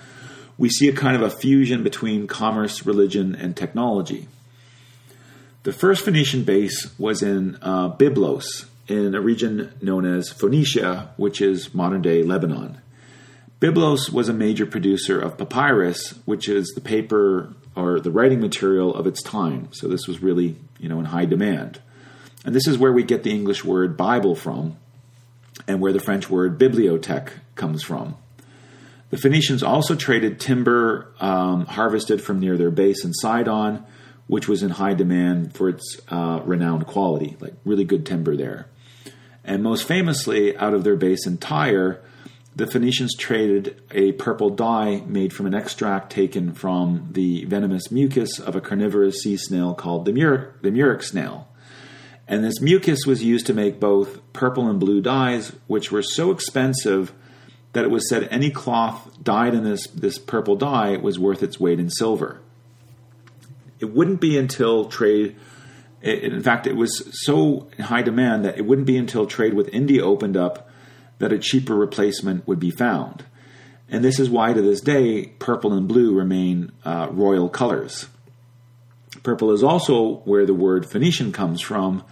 we 0.57 0.69
see 0.69 0.87
a 0.87 0.93
kind 0.93 1.15
of 1.15 1.21
a 1.21 1.29
fusion 1.29 1.83
between 1.83 2.27
commerce, 2.27 2.85
religion, 2.85 3.35
and 3.35 3.55
technology. 3.55 4.27
The 5.63 5.73
first 5.73 6.05
Phoenician 6.05 6.43
base 6.43 6.97
was 6.97 7.21
in 7.21 7.57
uh, 7.61 7.89
Byblos, 7.91 8.68
in 8.89 9.13
a 9.13 9.21
region 9.21 9.71
known 9.81 10.05
as 10.05 10.29
Phoenicia, 10.29 11.13
which 11.15 11.41
is 11.41 11.73
modern 11.73 12.01
day 12.01 12.23
Lebanon. 12.23 12.79
Byblos 13.61 14.11
was 14.11 14.29
a 14.29 14.33
major 14.33 14.65
producer 14.65 15.19
of 15.19 15.37
papyrus, 15.37 16.11
which 16.25 16.49
is 16.49 16.71
the 16.75 16.81
paper 16.81 17.53
or 17.75 17.99
the 17.99 18.11
writing 18.11 18.39
material 18.39 18.95
of 18.95 19.05
its 19.05 19.21
time. 19.21 19.69
So 19.71 19.87
this 19.87 20.07
was 20.07 20.21
really, 20.21 20.55
you 20.79 20.89
know, 20.89 20.99
in 20.99 21.05
high 21.05 21.25
demand. 21.25 21.79
And 22.45 22.55
this 22.55 22.67
is 22.67 22.77
where 22.77 22.91
we 22.91 23.03
get 23.03 23.23
the 23.23 23.31
English 23.31 23.63
word 23.63 23.95
Bible 23.95 24.33
from 24.33 24.77
and 25.67 25.81
where 25.81 25.93
the 25.93 25.99
French 25.99 26.29
word 26.29 26.57
bibliothèque 26.57 27.31
comes 27.55 27.83
from. 27.83 28.15
The 29.09 29.17
Phoenicians 29.17 29.61
also 29.61 29.95
traded 29.95 30.39
timber 30.39 31.13
um, 31.19 31.65
harvested 31.65 32.21
from 32.21 32.39
near 32.39 32.57
their 32.57 32.71
base 32.71 33.03
in 33.03 33.13
Sidon, 33.13 33.83
which 34.27 34.47
was 34.47 34.63
in 34.63 34.69
high 34.69 34.93
demand 34.93 35.53
for 35.53 35.67
its 35.67 35.99
uh, 36.09 36.41
renowned 36.45 36.87
quality, 36.87 37.35
like 37.39 37.55
really 37.65 37.83
good 37.83 38.05
timber 38.05 38.37
there. 38.37 38.67
And 39.49 39.63
most 39.63 39.87
famously, 39.87 40.55
out 40.55 40.75
of 40.75 40.83
their 40.83 40.95
base 40.95 41.25
in 41.25 41.39
Tyre, 41.39 41.99
the 42.55 42.67
Phoenicians 42.67 43.15
traded 43.15 43.81
a 43.89 44.11
purple 44.11 44.51
dye 44.51 45.01
made 45.07 45.33
from 45.33 45.47
an 45.47 45.55
extract 45.55 46.11
taken 46.11 46.53
from 46.53 47.09
the 47.13 47.45
venomous 47.45 47.89
mucus 47.89 48.37
of 48.37 48.55
a 48.55 48.61
carnivorous 48.61 49.23
sea 49.23 49.37
snail 49.37 49.73
called 49.73 50.05
the, 50.05 50.13
mur- 50.13 50.53
the 50.61 50.69
murex 50.69 51.09
snail. 51.09 51.47
And 52.27 52.43
this 52.43 52.61
mucus 52.61 53.07
was 53.07 53.23
used 53.23 53.47
to 53.47 53.55
make 53.55 53.79
both 53.79 54.19
purple 54.33 54.69
and 54.69 54.79
blue 54.79 55.01
dyes, 55.01 55.51
which 55.65 55.91
were 55.91 56.03
so 56.03 56.29
expensive 56.29 57.11
that 57.73 57.83
it 57.83 57.89
was 57.89 58.07
said 58.07 58.27
any 58.29 58.51
cloth 58.51 59.09
dyed 59.23 59.55
in 59.55 59.63
this, 59.63 59.87
this 59.87 60.19
purple 60.19 60.57
dye 60.57 60.97
was 60.97 61.17
worth 61.17 61.41
its 61.41 61.59
weight 61.59 61.79
in 61.79 61.89
silver. 61.89 62.39
It 63.79 63.95
wouldn't 63.95 64.21
be 64.21 64.37
until 64.37 64.85
trade, 64.85 65.37
in 66.01 66.41
fact, 66.41 66.67
it 66.67 66.75
was 66.75 67.07
so 67.25 67.69
high 67.79 68.01
demand 68.01 68.45
that 68.45 68.57
it 68.57 68.65
wouldn't 68.65 68.87
be 68.87 68.97
until 68.97 69.25
trade 69.25 69.53
with 69.53 69.67
India 69.69 70.03
opened 70.03 70.37
up 70.37 70.69
that 71.19 71.33
a 71.33 71.39
cheaper 71.39 71.75
replacement 71.75 72.47
would 72.47 72.59
be 72.59 72.71
found. 72.71 73.25
And 73.89 74.03
this 74.03 74.19
is 74.19 74.29
why 74.29 74.53
to 74.53 74.61
this 74.61 74.81
day, 74.81 75.27
purple 75.39 75.73
and 75.73 75.87
blue 75.87 76.15
remain 76.15 76.71
uh, 76.85 77.07
royal 77.11 77.49
colors. 77.49 78.07
Purple 79.23 79.51
is 79.51 79.63
also 79.63 80.17
where 80.25 80.45
the 80.45 80.53
word 80.53 80.85
Phoenician 80.85 81.31
comes 81.31 81.61
from, 81.61 82.03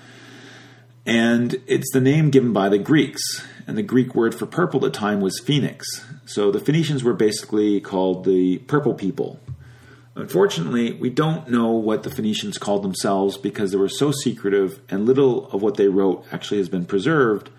and 1.05 1.55
it's 1.67 1.91
the 1.93 2.01
name 2.01 2.31
given 2.31 2.51
by 2.51 2.67
the 2.67 2.77
Greeks. 2.77 3.21
And 3.65 3.77
the 3.77 3.83
Greek 3.83 4.15
word 4.15 4.33
for 4.33 4.45
purple 4.45 4.85
at 4.85 4.93
the 4.93 4.97
time 4.97 5.21
was 5.21 5.39
phoenix. 5.39 5.85
So 6.25 6.51
the 6.51 6.59
Phoenicians 6.59 7.03
were 7.03 7.13
basically 7.13 7.79
called 7.79 8.25
the 8.25 8.59
purple 8.59 8.93
people. 8.93 9.39
Unfortunately, 10.17 10.93
we 10.93 11.11
don't 11.11 11.47
know 11.47 11.71
what 11.73 12.01
the 12.01 12.09
Phoenicians 12.09 12.57
called 12.57 12.83
themselves 12.83 13.37
because 13.37 13.71
they 13.71 13.77
were 13.77 13.87
so 13.87 14.11
secretive, 14.11 14.79
and 14.89 15.05
little 15.05 15.47
of 15.51 15.61
what 15.61 15.77
they 15.77 15.87
wrote 15.87 16.25
actually 16.31 16.57
has 16.57 16.69
been 16.69 16.85
preserved 16.85 17.51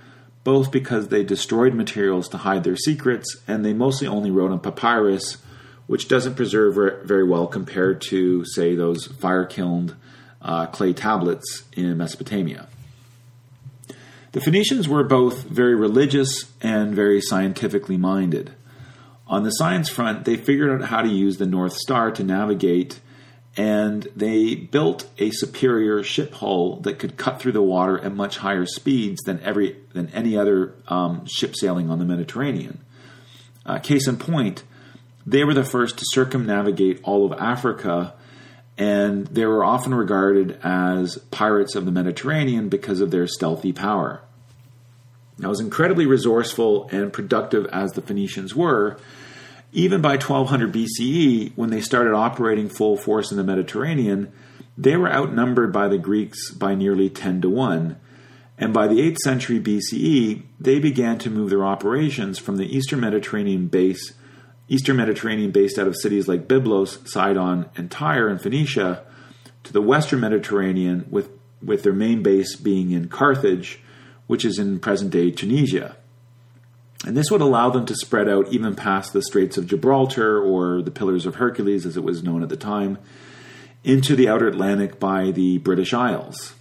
both 0.42 0.70
because 0.72 1.08
they 1.08 1.22
destroyed 1.22 1.74
materials 1.74 2.28
to 2.28 2.38
hide 2.38 2.64
their 2.64 2.76
secrets, 2.76 3.36
and 3.46 3.64
they 3.64 3.74
mostly 3.74 4.06
only 4.08 4.30
wrote 4.30 4.50
on 4.50 4.58
papyrus, 4.58 5.36
which 5.86 6.08
doesn't 6.08 6.36
preserve 6.36 7.06
very 7.06 7.22
well 7.22 7.46
compared 7.46 8.00
to, 8.00 8.44
say, 8.46 8.74
those 8.74 9.06
fire 9.06 9.44
kilned 9.44 9.94
uh, 10.40 10.66
clay 10.66 10.92
tablets 10.92 11.64
in 11.76 11.96
Mesopotamia. 11.96 12.66
The 14.32 14.40
Phoenicians 14.40 14.88
were 14.88 15.04
both 15.04 15.44
very 15.44 15.74
religious 15.74 16.50
and 16.62 16.94
very 16.94 17.20
scientifically 17.20 17.96
minded. 17.96 18.52
On 19.28 19.42
the 19.42 19.50
science 19.50 19.88
front, 19.88 20.24
they 20.24 20.36
figured 20.36 20.70
out 20.70 20.88
how 20.88 21.02
to 21.02 21.08
use 21.08 21.36
the 21.36 21.46
North 21.46 21.74
Star 21.74 22.10
to 22.12 22.24
navigate 22.24 23.00
and 23.58 24.06
they 24.14 24.54
built 24.54 25.08
a 25.18 25.30
superior 25.30 26.04
ship 26.04 26.32
hull 26.34 26.76
that 26.82 27.00
could 27.00 27.16
cut 27.16 27.40
through 27.40 27.52
the 27.52 27.60
water 27.60 27.98
at 27.98 28.14
much 28.14 28.38
higher 28.38 28.64
speeds 28.64 29.20
than 29.22 29.40
every 29.40 29.76
than 29.94 30.08
any 30.10 30.36
other 30.36 30.74
um, 30.86 31.26
ship 31.26 31.56
sailing 31.56 31.90
on 31.90 31.98
the 31.98 32.04
Mediterranean. 32.04 32.78
Uh, 33.66 33.80
case 33.80 34.06
in 34.06 34.16
point, 34.16 34.62
they 35.26 35.42
were 35.42 35.54
the 35.54 35.64
first 35.64 35.98
to 35.98 36.04
circumnavigate 36.12 37.00
all 37.02 37.30
of 37.30 37.38
Africa, 37.38 38.14
and 38.78 39.26
they 39.26 39.44
were 39.44 39.64
often 39.64 39.92
regarded 39.92 40.60
as 40.62 41.18
pirates 41.32 41.74
of 41.74 41.84
the 41.84 41.90
Mediterranean 41.90 42.68
because 42.68 43.00
of 43.00 43.10
their 43.10 43.26
stealthy 43.26 43.72
power. 43.72 44.22
Now, 45.38 45.50
as 45.50 45.60
incredibly 45.60 46.06
resourceful 46.06 46.88
and 46.90 47.12
productive 47.12 47.66
as 47.66 47.92
the 47.92 48.02
Phoenicians 48.02 48.54
were, 48.54 48.98
even 49.72 50.00
by 50.00 50.16
1200 50.16 50.72
BCE, 50.72 51.52
when 51.54 51.70
they 51.70 51.80
started 51.80 52.14
operating 52.14 52.68
full 52.68 52.96
force 52.96 53.30
in 53.30 53.36
the 53.36 53.44
Mediterranean, 53.44 54.32
they 54.76 54.96
were 54.96 55.12
outnumbered 55.12 55.72
by 55.72 55.88
the 55.88 55.98
Greeks 55.98 56.50
by 56.50 56.74
nearly 56.74 57.10
10 57.10 57.42
to 57.42 57.50
1. 57.50 57.96
And 58.56 58.74
by 58.74 58.88
the 58.88 59.00
8th 59.00 59.18
century 59.18 59.60
BCE, 59.60 60.42
they 60.58 60.80
began 60.80 61.18
to 61.18 61.30
move 61.30 61.50
their 61.50 61.64
operations 61.64 62.38
from 62.38 62.56
the 62.56 62.76
Eastern 62.76 63.00
Mediterranean 63.00 63.68
base, 63.68 64.14
Eastern 64.68 64.96
Mediterranean 64.96 65.52
based 65.52 65.78
out 65.78 65.86
of 65.86 65.96
cities 65.96 66.26
like 66.26 66.48
Byblos, 66.48 67.06
Sidon, 67.06 67.66
and 67.76 67.90
Tyre 67.90 68.28
in 68.28 68.38
Phoenicia, 68.38 69.04
to 69.64 69.72
the 69.72 69.82
Western 69.82 70.20
Mediterranean, 70.20 71.06
with, 71.10 71.30
with 71.62 71.82
their 71.82 71.92
main 71.92 72.22
base 72.22 72.56
being 72.56 72.90
in 72.90 73.08
Carthage, 73.08 73.80
which 74.28 74.44
is 74.44 74.58
in 74.60 74.78
present 74.78 75.10
day 75.10 75.32
Tunisia. 75.32 75.96
And 77.04 77.16
this 77.16 77.30
would 77.30 77.40
allow 77.40 77.70
them 77.70 77.86
to 77.86 77.96
spread 77.96 78.28
out 78.28 78.52
even 78.52 78.76
past 78.76 79.12
the 79.12 79.22
Straits 79.22 79.56
of 79.56 79.66
Gibraltar 79.66 80.40
or 80.40 80.82
the 80.82 80.90
Pillars 80.92 81.26
of 81.26 81.36
Hercules, 81.36 81.84
as 81.84 81.96
it 81.96 82.04
was 82.04 82.22
known 82.22 82.42
at 82.44 82.48
the 82.48 82.56
time, 82.56 82.98
into 83.82 84.14
the 84.14 84.28
outer 84.28 84.46
Atlantic 84.48 85.00
by 85.00 85.30
the 85.30 85.58
British 85.58 85.92
Isles. 85.92 86.54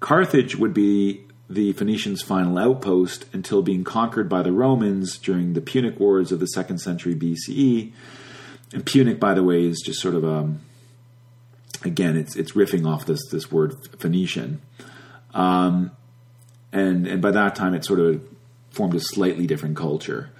Carthage 0.00 0.56
would 0.56 0.74
be 0.74 1.24
the 1.48 1.72
Phoenicians' 1.72 2.22
final 2.22 2.58
outpost 2.58 3.26
until 3.32 3.62
being 3.62 3.84
conquered 3.84 4.28
by 4.28 4.42
the 4.42 4.52
Romans 4.52 5.18
during 5.18 5.54
the 5.54 5.60
Punic 5.60 5.98
Wars 5.98 6.32
of 6.32 6.40
the 6.40 6.46
second 6.46 6.78
century 6.78 7.14
BCE. 7.14 7.92
And 8.72 8.84
Punic, 8.84 9.20
by 9.20 9.34
the 9.34 9.42
way, 9.42 9.64
is 9.64 9.82
just 9.84 10.00
sort 10.00 10.14
of 10.14 10.24
a 10.24 10.32
um, 10.32 10.60
again, 11.84 12.16
it's 12.16 12.36
it's 12.36 12.52
riffing 12.52 12.86
off 12.86 13.06
this 13.06 13.20
this 13.30 13.50
word 13.50 13.76
Phoenician, 13.98 14.60
um, 15.32 15.90
and 16.74 17.06
and 17.06 17.22
by 17.22 17.30
that 17.30 17.54
time 17.54 17.72
it 17.72 17.84
sort 17.84 18.00
of 18.00 18.22
formed 18.70 18.94
a 18.94 19.00
slightly 19.00 19.46
different 19.46 19.76
culture. 19.76 20.30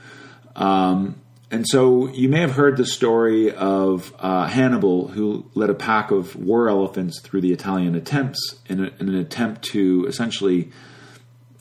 Um, 0.57 1.21
and 1.51 1.67
so 1.69 2.09
you 2.09 2.29
may 2.29 2.41
have 2.41 2.53
heard 2.53 2.77
the 2.77 2.85
story 2.85 3.55
of 3.55 4.13
uh, 4.19 4.47
Hannibal, 4.47 5.09
who 5.09 5.49
led 5.55 5.71
a 5.71 5.75
pack 5.75 6.11
of 6.11 6.35
war 6.35 6.69
elephants 6.69 7.21
through 7.21 7.43
the 7.43 7.53
Italian 7.53 7.95
attempts 7.95 8.57
in, 8.67 8.81
a, 8.81 8.91
in, 8.99 9.09
an 9.09 9.15
attempt 9.15 9.63
to 9.67 10.05
essentially 10.09 10.73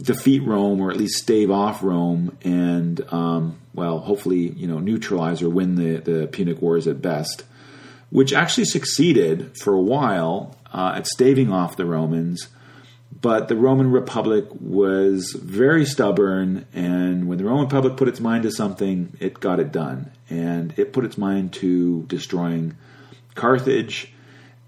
defeat 0.01 0.41
Rome, 0.43 0.81
or 0.81 0.89
at 0.89 0.97
least 0.97 1.21
stave 1.21 1.51
off 1.51 1.83
Rome, 1.83 2.35
and 2.43 3.01
um, 3.13 3.59
well, 3.75 3.99
hopefully, 3.99 4.49
you 4.49 4.67
know, 4.67 4.79
neutralize 4.79 5.43
or 5.43 5.49
win 5.49 5.75
the, 5.75 5.97
the 5.97 6.27
Punic 6.27 6.59
Wars 6.61 6.87
at 6.87 7.01
best. 7.01 7.43
Which 8.09 8.33
actually 8.33 8.65
succeeded 8.65 9.57
for 9.57 9.73
a 9.73 9.81
while 9.81 10.55
uh, 10.71 10.93
at 10.95 11.07
staving 11.07 11.51
off 11.51 11.77
the 11.77 11.85
Romans, 11.85 12.47
but 13.23 13.47
the 13.47 13.55
Roman 13.55 13.89
Republic 13.89 14.45
was 14.59 15.31
very 15.31 15.85
stubborn, 15.85 16.65
and 16.73 17.25
when 17.29 17.37
the 17.37 17.45
Roman 17.45 17.63
Republic 17.63 17.95
put 17.95 18.09
its 18.09 18.19
mind 18.19 18.43
to 18.43 18.51
something, 18.51 19.15
it 19.21 19.39
got 19.39 19.61
it 19.61 19.71
done. 19.71 20.11
And 20.29 20.73
it 20.75 20.91
put 20.91 21.05
its 21.05 21.17
mind 21.17 21.53
to 21.53 22.03
destroying 22.03 22.75
Carthage, 23.33 24.11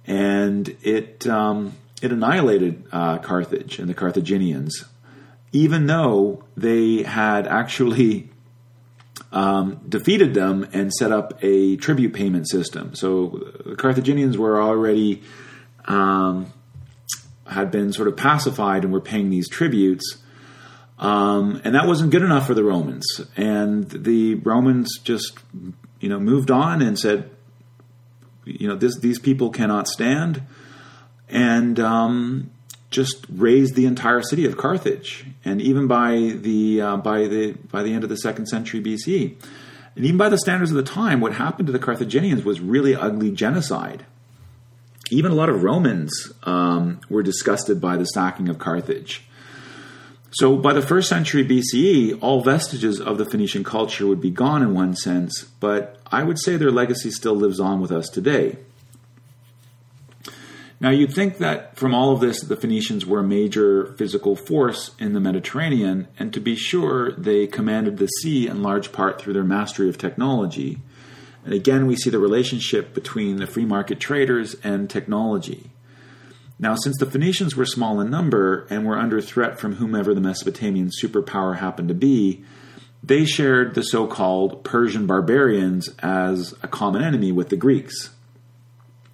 and 0.07 0.73
it 0.81 1.27
um, 1.27 1.73
it 2.01 2.13
annihilated 2.13 2.85
uh, 2.93 3.17
Carthage 3.17 3.77
and 3.77 3.89
the 3.89 3.93
Carthaginians, 3.93 4.85
even 5.51 5.87
though 5.87 6.45
they 6.55 7.03
had 7.03 7.47
actually 7.47 8.29
um, 9.33 9.81
defeated 9.89 10.33
them 10.33 10.65
and 10.71 10.93
set 10.93 11.11
up 11.11 11.37
a 11.43 11.75
tribute 11.75 12.13
payment 12.13 12.49
system. 12.49 12.95
So 12.95 13.51
the 13.65 13.75
Carthaginians 13.75 14.37
were 14.37 14.61
already 14.61 15.23
um, 15.89 16.53
had 17.47 17.71
been 17.71 17.93
sort 17.93 18.07
of 18.07 18.17
pacified 18.17 18.83
and 18.83 18.91
were 18.91 19.01
paying 19.01 19.29
these 19.29 19.47
tributes. 19.47 20.17
Um, 20.97 21.61
and 21.63 21.75
that 21.75 21.87
wasn't 21.87 22.11
good 22.11 22.21
enough 22.21 22.47
for 22.47 22.53
the 22.53 22.63
Romans. 22.63 23.21
And 23.35 23.89
the 23.89 24.35
Romans 24.35 24.97
just, 25.03 25.37
you 25.99 26.09
know, 26.09 26.19
moved 26.19 26.49
on 26.49 26.81
and 26.81 26.97
said, 26.97 27.29
you 28.45 28.67
know, 28.67 28.75
this, 28.75 28.97
these 28.99 29.19
people 29.19 29.49
cannot 29.49 29.87
stand, 29.87 30.43
and 31.27 31.79
um, 31.79 32.51
just 32.91 33.25
razed 33.29 33.75
the 33.75 33.85
entire 33.85 34.21
city 34.21 34.45
of 34.45 34.55
Carthage. 34.55 35.25
And 35.43 35.61
even 35.61 35.87
by 35.87 36.33
the 36.35 36.81
uh, 36.81 36.97
by 36.97 37.27
the 37.27 37.53
by 37.71 37.81
the 37.81 37.93
end 37.93 38.03
of 38.03 38.09
the 38.09 38.17
second 38.17 38.45
century 38.45 38.81
BC, 38.81 39.35
and 39.95 40.05
even 40.05 40.17
by 40.17 40.29
the 40.29 40.37
standards 40.37 40.69
of 40.71 40.77
the 40.77 40.83
time, 40.83 41.21
what 41.21 41.33
happened 41.33 41.67
to 41.67 41.73
the 41.73 41.79
Carthaginians 41.79 42.45
was 42.45 42.61
really 42.61 42.95
ugly 42.95 43.31
genocide 43.31 44.05
even 45.11 45.31
a 45.31 45.35
lot 45.35 45.49
of 45.49 45.63
Romans 45.63 46.31
um, 46.43 46.99
were 47.09 47.23
disgusted 47.23 47.79
by 47.79 47.97
the 47.97 48.05
sacking 48.05 48.49
of 48.49 48.57
Carthage. 48.57 49.23
So 50.31 50.57
by 50.57 50.73
the 50.73 50.81
first 50.81 51.07
century 51.07 51.45
BCE, 51.47 52.19
all 52.21 52.41
vestiges 52.41 52.99
of 52.99 53.17
the 53.17 53.25
Phoenician 53.25 53.63
culture 53.63 54.05
would 54.05 54.19
be 54.19 54.31
gone 54.31 54.61
in 54.61 54.73
one 54.73 54.95
sense, 54.95 55.45
but 55.61 56.01
I 56.11 56.23
would 56.23 56.39
say 56.39 56.57
their 56.57 56.71
legacy 56.71 57.09
still 57.11 57.35
lives 57.35 57.59
on 57.59 57.79
with 57.79 57.91
us 57.91 58.09
today. 58.09 58.57
Now, 60.81 60.89
you'd 60.89 61.13
think 61.13 61.37
that 61.37 61.77
from 61.77 61.95
all 61.95 62.11
of 62.11 62.19
this, 62.19 62.41
the 62.41 62.57
Phoenicians 62.57 63.05
were 63.05 63.21
a 63.21 63.23
major 63.23 63.93
physical 63.97 64.35
force 64.35 64.93
in 64.99 65.13
the 65.13 65.21
Mediterranean, 65.21 66.09
and 66.19 66.33
to 66.33 66.41
be 66.41 66.55
sure, 66.55 67.13
they 67.13 67.47
commanded 67.47 67.97
the 67.97 68.07
sea 68.07 68.47
in 68.47 68.61
large 68.61 68.91
part 68.91 69.19
through 69.19 69.33
their 69.33 69.43
mastery 69.45 69.87
of 69.87 69.97
technology. 69.97 70.81
And 71.45 71.53
again, 71.53 71.85
we 71.85 71.95
see 71.95 72.09
the 72.09 72.19
relationship 72.19 72.93
between 72.93 73.37
the 73.37 73.47
free 73.47 73.65
market 73.65 73.99
traders 73.99 74.55
and 74.63 74.89
technology. 74.89 75.69
Now, 76.57 76.75
since 76.75 76.97
the 76.97 77.05
Phoenicians 77.05 77.55
were 77.55 77.65
small 77.65 78.01
in 78.01 78.09
number 78.09 78.65
and 78.69 78.85
were 78.85 78.97
under 78.97 79.21
threat 79.21 79.59
from 79.59 79.75
whomever 79.75 80.15
the 80.15 80.21
Mesopotamian 80.21 80.89
superpower 81.01 81.57
happened 81.57 81.89
to 81.89 81.93
be, 81.93 82.43
they 83.03 83.25
shared 83.25 83.75
the 83.75 83.83
so 83.83 84.07
called 84.07 84.63
Persian 84.63 85.05
barbarians 85.05 85.89
as 85.99 86.55
a 86.63 86.67
common 86.67 87.03
enemy 87.03 87.31
with 87.31 87.49
the 87.49 87.57
Greeks. 87.57 88.09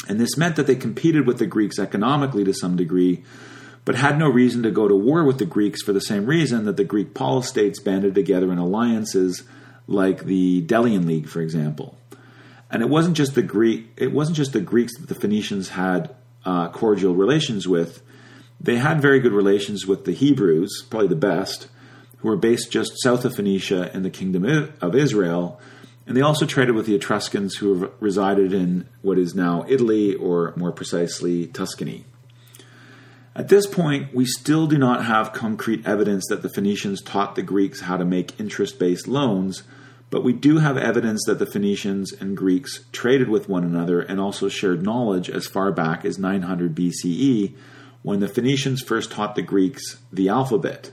And 0.07 0.19
this 0.19 0.37
meant 0.37 0.55
that 0.55 0.67
they 0.67 0.75
competed 0.75 1.27
with 1.27 1.39
the 1.39 1.47
Greeks 1.47 1.79
economically 1.79 2.45
to 2.45 2.53
some 2.53 2.77
degree, 2.77 3.23
but 3.83 3.95
had 3.95 4.17
no 4.17 4.29
reason 4.29 4.63
to 4.63 4.71
go 4.71 4.87
to 4.87 4.95
war 4.95 5.25
with 5.25 5.39
the 5.39 5.45
Greeks 5.45 5.81
for 5.81 5.91
the 5.91 5.99
same 5.99 6.27
reason 6.27 6.63
that 6.65 6.77
the 6.77 6.85
Greek 6.85 7.13
polistates 7.13 7.83
banded 7.83 8.15
together 8.15 8.51
in 8.51 8.57
alliances 8.57 9.43
like 9.87 10.25
the 10.25 10.61
Delian 10.61 11.05
League, 11.05 11.27
for 11.27 11.41
example. 11.41 11.97
And 12.72 12.81
it 12.81 12.89
wasn't 12.89 13.18
just 13.18 13.35
the 13.35 13.41
Greek. 13.41 13.91
It 13.98 14.14
wasn't 14.14 14.38
just 14.38 14.53
the 14.53 14.61
Greeks 14.61 14.98
that 14.98 15.07
the 15.07 15.15
Phoenicians 15.15 15.69
had 15.69 16.15
uh, 16.45 16.69
cordial 16.69 17.14
relations 17.14 17.68
with. 17.68 18.02
They 18.60 18.77
had 18.77 19.02
very 19.02 19.19
good 19.19 19.34
relations 19.34 19.85
with 19.85 20.06
the 20.06 20.14
Hebrews, 20.14 20.85
probably 20.89 21.10
the 21.10 21.15
best, 21.15 21.68
who 22.19 22.30
were 22.30 22.38
based 22.38 22.72
just 22.72 23.02
south 23.02 23.26
of 23.26 23.35
Phoenicia 23.35 23.93
in 23.93 24.03
the 24.03 24.10
kingdom 24.10 24.73
of 24.80 24.95
Israel. 24.95 25.60
And 26.07 26.15
they 26.15 26.22
also 26.22 26.45
traded 26.45 26.76
with 26.76 26.85
the 26.85 26.95
Etruscans 26.95 27.56
who 27.56 27.91
resided 27.99 28.53
in 28.53 28.88
what 29.02 29.18
is 29.18 29.35
now 29.35 29.65
Italy, 29.68 30.15
or 30.15 30.53
more 30.56 30.72
precisely, 30.72 31.48
Tuscany. 31.48 32.06
At 33.35 33.48
this 33.48 33.65
point, 33.65 34.14
we 34.14 34.26
still 34.26 34.68
do 34.68 34.77
not 34.77 35.06
have 35.06 35.34
concrete 35.34 35.85
evidence 35.85 36.27
that 36.27 36.41
the 36.41 36.49
Phoenicians 36.49 37.02
taught 37.02 37.35
the 37.35 37.41
Greeks 37.41 37.81
how 37.81 37.98
to 37.98 38.06
make 38.06 38.39
interest 38.39 38.77
based 38.77 39.07
loans 39.07 39.64
but 40.11 40.25
we 40.25 40.33
do 40.33 40.57
have 40.57 40.77
evidence 40.77 41.23
that 41.25 41.39
the 41.39 41.45
Phoenicians 41.45 42.11
and 42.11 42.35
Greeks 42.35 42.83
traded 42.91 43.29
with 43.29 43.47
one 43.47 43.63
another 43.63 44.01
and 44.01 44.19
also 44.19 44.49
shared 44.49 44.83
knowledge 44.83 45.29
as 45.29 45.47
far 45.47 45.71
back 45.71 46.03
as 46.03 46.19
900 46.19 46.75
BCE 46.75 47.55
when 48.03 48.19
the 48.19 48.27
Phoenicians 48.27 48.83
first 48.83 49.09
taught 49.09 49.35
the 49.35 49.41
Greeks 49.41 49.99
the 50.11 50.27
alphabet. 50.27 50.91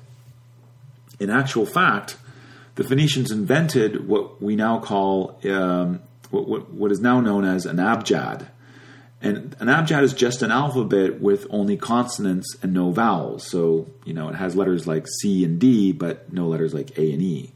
In 1.18 1.30
actual 1.30 1.66
fact, 1.66 2.16
the 2.76 2.84
Phoenicians 2.84 3.32
invented 3.32 4.06
what 4.06 4.40
we 4.40 4.54
now 4.54 4.78
call 4.78 5.40
um, 5.44 6.00
what, 6.30 6.70
what 6.70 6.92
is 6.92 7.00
now 7.00 7.20
known 7.20 7.44
as 7.44 7.66
an 7.66 7.78
abjad. 7.78 8.46
And 9.20 9.56
an 9.58 9.68
abjad 9.68 10.04
is 10.04 10.12
just 10.12 10.42
an 10.42 10.52
alphabet 10.52 11.20
with 11.20 11.44
only 11.50 11.76
consonants 11.76 12.56
and 12.62 12.72
no 12.72 12.92
vowels. 12.92 13.44
So, 13.44 13.88
you 14.04 14.14
know, 14.14 14.28
it 14.28 14.36
has 14.36 14.54
letters 14.54 14.86
like 14.86 15.08
C 15.08 15.44
and 15.44 15.58
D, 15.58 15.90
but 15.90 16.32
no 16.32 16.46
letters 16.46 16.72
like 16.72 16.96
A 16.96 17.12
and 17.12 17.20
E 17.20 17.52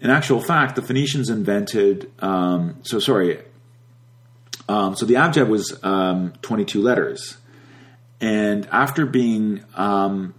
in 0.00 0.10
actual 0.10 0.40
fact, 0.40 0.76
the 0.76 0.82
Phoenicians 0.82 1.28
invented. 1.28 2.10
Um, 2.20 2.78
so 2.82 2.98
sorry. 2.98 3.40
Um, 4.68 4.94
so 4.94 5.06
the 5.06 5.16
abjad 5.16 5.48
was 5.48 5.78
um, 5.82 6.34
22 6.42 6.82
letters, 6.82 7.38
and 8.20 8.66
after 8.70 9.06
being 9.06 9.64
um, 9.74 10.34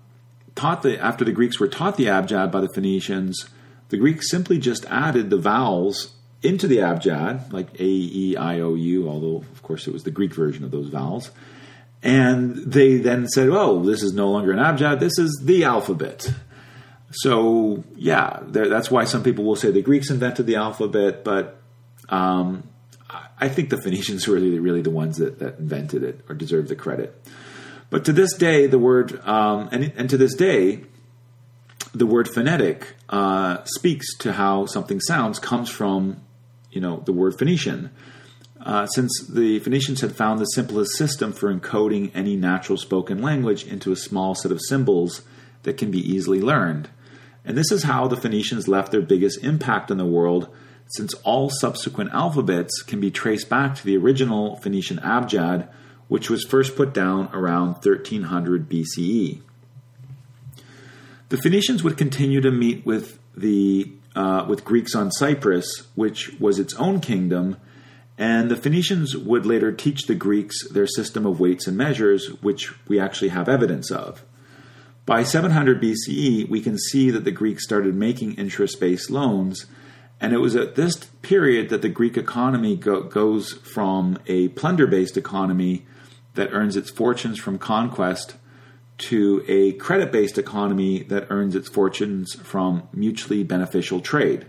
taught 0.55 0.83
the 0.83 0.99
after 0.99 1.25
the 1.25 1.31
Greeks 1.31 1.59
were 1.59 1.67
taught 1.67 1.97
the 1.97 2.09
abjad 2.09 2.51
by 2.51 2.61
the 2.61 2.69
Phoenicians, 2.69 3.49
the 3.89 3.97
Greeks 3.97 4.29
simply 4.29 4.59
just 4.59 4.85
added 4.85 5.29
the 5.29 5.37
vowels 5.37 6.13
into 6.43 6.67
the 6.67 6.79
abjad, 6.81 7.51
like 7.51 7.73
A, 7.79 7.83
E, 7.83 8.37
I, 8.37 8.59
O, 8.59 8.75
U. 8.75 9.09
Although 9.09 9.37
of 9.37 9.63
course 9.63 9.87
it 9.87 9.93
was 9.93 10.03
the 10.03 10.11
Greek 10.11 10.33
version 10.33 10.63
of 10.63 10.71
those 10.71 10.89
vowels. 10.89 11.31
And 12.01 12.55
they 12.55 12.97
then 12.97 13.27
said, 13.27 13.49
"Oh, 13.49 13.83
this 13.83 14.03
is 14.03 14.13
no 14.13 14.29
longer 14.29 14.51
an 14.51 14.59
abjad. 14.59 14.99
This 14.99 15.17
is 15.17 15.41
the 15.43 15.63
alphabet." 15.63 16.31
So 17.11 17.83
yeah, 17.95 18.39
that's 18.47 18.91
why 18.91 19.05
some 19.05 19.23
people 19.23 19.43
will 19.43 19.55
say 19.55 19.71
the 19.71 19.81
Greeks 19.81 20.09
invented 20.09 20.45
the 20.45 20.55
alphabet, 20.55 21.23
but 21.23 21.59
um, 22.09 22.63
I 23.39 23.49
think 23.49 23.69
the 23.69 23.81
Phoenicians 23.81 24.27
were 24.27 24.35
really, 24.35 24.59
really 24.59 24.81
the 24.81 24.89
ones 24.89 25.17
that, 25.17 25.39
that, 25.39 25.59
invented 25.59 26.03
it 26.03 26.21
or 26.27 26.35
deserve 26.35 26.67
the 26.67 26.75
credit. 26.75 27.15
But 27.89 28.05
to 28.05 28.13
this 28.13 28.35
day, 28.35 28.67
the 28.67 28.77
word 28.77 29.19
um, 29.25 29.69
and, 29.71 29.91
and, 29.95 30.09
to 30.09 30.17
this 30.17 30.35
day, 30.35 30.81
the 31.93 32.05
word 32.05 32.27
phonetic 32.27 32.95
uh, 33.09 33.63
speaks 33.63 34.15
to 34.19 34.33
how 34.33 34.67
something 34.67 34.99
sounds 34.99 35.39
comes 35.39 35.69
from 35.69 36.21
you 36.71 36.81
know 36.81 37.01
the 37.05 37.13
word 37.13 37.39
Phoenician. 37.39 37.89
Uh, 38.61 38.85
since 38.87 39.25
the 39.27 39.59
Phoenicians 39.59 40.01
had 40.01 40.15
found 40.15 40.39
the 40.39 40.45
simplest 40.45 40.97
system 40.97 41.31
for 41.31 41.53
encoding 41.53 42.11
any 42.13 42.35
natural 42.35 42.77
spoken 42.77 43.21
language 43.21 43.65
into 43.65 43.91
a 43.91 43.95
small 43.95 44.35
set 44.35 44.51
of 44.51 44.59
symbols 44.67 45.21
that 45.63 45.77
can 45.77 45.89
be 45.89 45.99
easily 45.99 46.41
learned. 46.41 46.89
And 47.45 47.57
this 47.57 47.71
is 47.71 47.83
how 47.83 48.07
the 48.07 48.17
Phoenicians 48.17 48.67
left 48.67 48.91
their 48.91 49.01
biggest 49.01 49.43
impact 49.43 49.89
in 49.89 49.97
the 49.97 50.05
world, 50.05 50.49
since 50.87 51.13
all 51.23 51.49
subsequent 51.49 52.11
alphabets 52.11 52.81
can 52.81 52.99
be 52.99 53.11
traced 53.11 53.49
back 53.49 53.75
to 53.75 53.85
the 53.85 53.97
original 53.97 54.57
Phoenician 54.57 54.99
abjad, 54.99 55.69
which 56.07 56.29
was 56.29 56.43
first 56.43 56.75
put 56.75 56.93
down 56.93 57.29
around 57.33 57.73
1300 57.73 58.69
BCE. 58.69 59.41
The 61.29 61.37
Phoenicians 61.37 61.83
would 61.83 61.97
continue 61.97 62.41
to 62.41 62.51
meet 62.51 62.85
with 62.85 63.19
the 63.37 63.91
uh, 64.15 64.43
with 64.49 64.65
Greeks 64.65 64.95
on 64.95 65.11
Cyprus, 65.11 65.87
which 65.95 66.39
was 66.39 66.57
its 66.57 66.73
own 66.75 66.99
kingdom, 66.99 67.57
and 68.17 68.49
the 68.49 68.57
Phoenicians 68.57 69.15
would 69.15 69.45
later 69.45 69.71
teach 69.71 70.07
the 70.07 70.15
Greeks 70.15 70.67
their 70.69 70.87
system 70.87 71.25
of 71.25 71.39
weights 71.39 71.67
and 71.67 71.77
measures, 71.77 72.27
which 72.41 72.73
we 72.87 72.99
actually 72.99 73.29
have 73.29 73.47
evidence 73.47 73.91
of. 73.91 74.25
By 75.09 75.23
700 75.23 75.81
BCE, 75.81 76.47
we 76.49 76.61
can 76.61 76.77
see 76.77 77.09
that 77.09 77.23
the 77.23 77.31
Greeks 77.31 77.63
started 77.63 77.95
making 77.95 78.35
interest 78.35 78.79
based 78.79 79.09
loans, 79.09 79.65
and 80.21 80.33
it 80.33 80.37
was 80.37 80.55
at 80.55 80.75
this 80.75 80.97
period 81.23 81.69
that 81.69 81.81
the 81.81 81.89
Greek 81.89 82.15
economy 82.15 82.75
go- 82.75 83.01
goes 83.01 83.53
from 83.53 84.19
a 84.27 84.49
plunder 84.49 84.85
based 84.85 85.17
economy 85.17 85.87
that 86.35 86.51
earns 86.51 86.75
its 86.75 86.91
fortunes 86.91 87.39
from 87.39 87.57
conquest 87.57 88.35
to 88.99 89.43
a 89.47 89.71
credit 89.71 90.11
based 90.11 90.37
economy 90.37 91.01
that 91.01 91.25
earns 91.31 91.55
its 91.55 91.69
fortunes 91.69 92.35
from 92.35 92.87
mutually 92.93 93.43
beneficial 93.43 94.01
trade. 94.01 94.45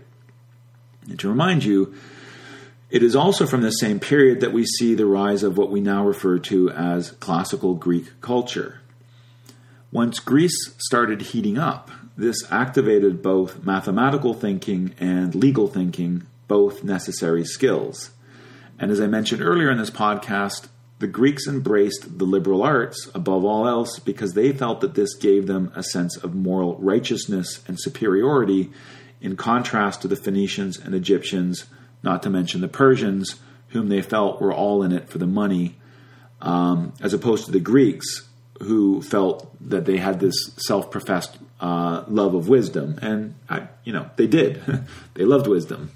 And 1.09 1.17
to 1.21 1.27
remind 1.27 1.63
you, 1.63 1.95
it 2.91 3.01
is 3.01 3.15
also 3.15 3.47
from 3.47 3.61
this 3.61 3.79
same 3.79 3.99
period 3.99 4.41
that 4.41 4.53
we 4.53 4.67
see 4.67 4.93
the 4.93 5.07
rise 5.07 5.41
of 5.41 5.57
what 5.57 5.71
we 5.71 5.81
now 5.81 6.05
refer 6.05 6.37
to 6.37 6.69
as 6.69 7.09
classical 7.13 7.73
Greek 7.73 8.21
culture. 8.21 8.80
Once 9.91 10.19
Greece 10.19 10.73
started 10.77 11.21
heating 11.21 11.57
up, 11.57 11.91
this 12.15 12.49
activated 12.49 13.21
both 13.21 13.65
mathematical 13.65 14.33
thinking 14.33 14.95
and 14.99 15.35
legal 15.35 15.67
thinking, 15.67 16.25
both 16.47 16.83
necessary 16.83 17.43
skills. 17.43 18.11
And 18.79 18.89
as 18.89 19.01
I 19.01 19.07
mentioned 19.07 19.41
earlier 19.41 19.69
in 19.69 19.77
this 19.77 19.89
podcast, 19.89 20.69
the 20.99 21.07
Greeks 21.07 21.45
embraced 21.45 22.19
the 22.19 22.25
liberal 22.25 22.63
arts 22.63 23.09
above 23.13 23.43
all 23.43 23.67
else 23.67 23.99
because 23.99 24.33
they 24.33 24.53
felt 24.53 24.79
that 24.79 24.93
this 24.93 25.13
gave 25.15 25.47
them 25.47 25.73
a 25.75 25.83
sense 25.83 26.15
of 26.15 26.35
moral 26.35 26.77
righteousness 26.77 27.61
and 27.67 27.77
superiority 27.77 28.71
in 29.19 29.35
contrast 29.35 30.03
to 30.03 30.07
the 30.07 30.15
Phoenicians 30.15 30.77
and 30.77 30.95
Egyptians, 30.95 31.65
not 32.01 32.23
to 32.23 32.29
mention 32.29 32.61
the 32.61 32.67
Persians, 32.69 33.41
whom 33.69 33.89
they 33.89 34.01
felt 34.01 34.41
were 34.41 34.53
all 34.53 34.83
in 34.83 34.91
it 34.93 35.09
for 35.09 35.17
the 35.17 35.27
money, 35.27 35.75
um, 36.41 36.93
as 37.01 37.13
opposed 37.13 37.45
to 37.45 37.51
the 37.51 37.59
Greeks, 37.59 38.27
who 38.61 39.01
felt 39.01 39.50
that 39.67 39.85
they 39.85 39.97
had 39.97 40.19
this 40.19 40.35
self-professed 40.57 41.37
uh, 41.59 42.03
love 42.07 42.33
of 42.33 42.49
wisdom, 42.49 42.97
and 43.01 43.35
I, 43.49 43.67
you 43.83 43.93
know 43.93 44.09
they 44.15 44.27
did. 44.27 44.61
they 45.13 45.25
loved 45.25 45.47
wisdom. 45.47 45.91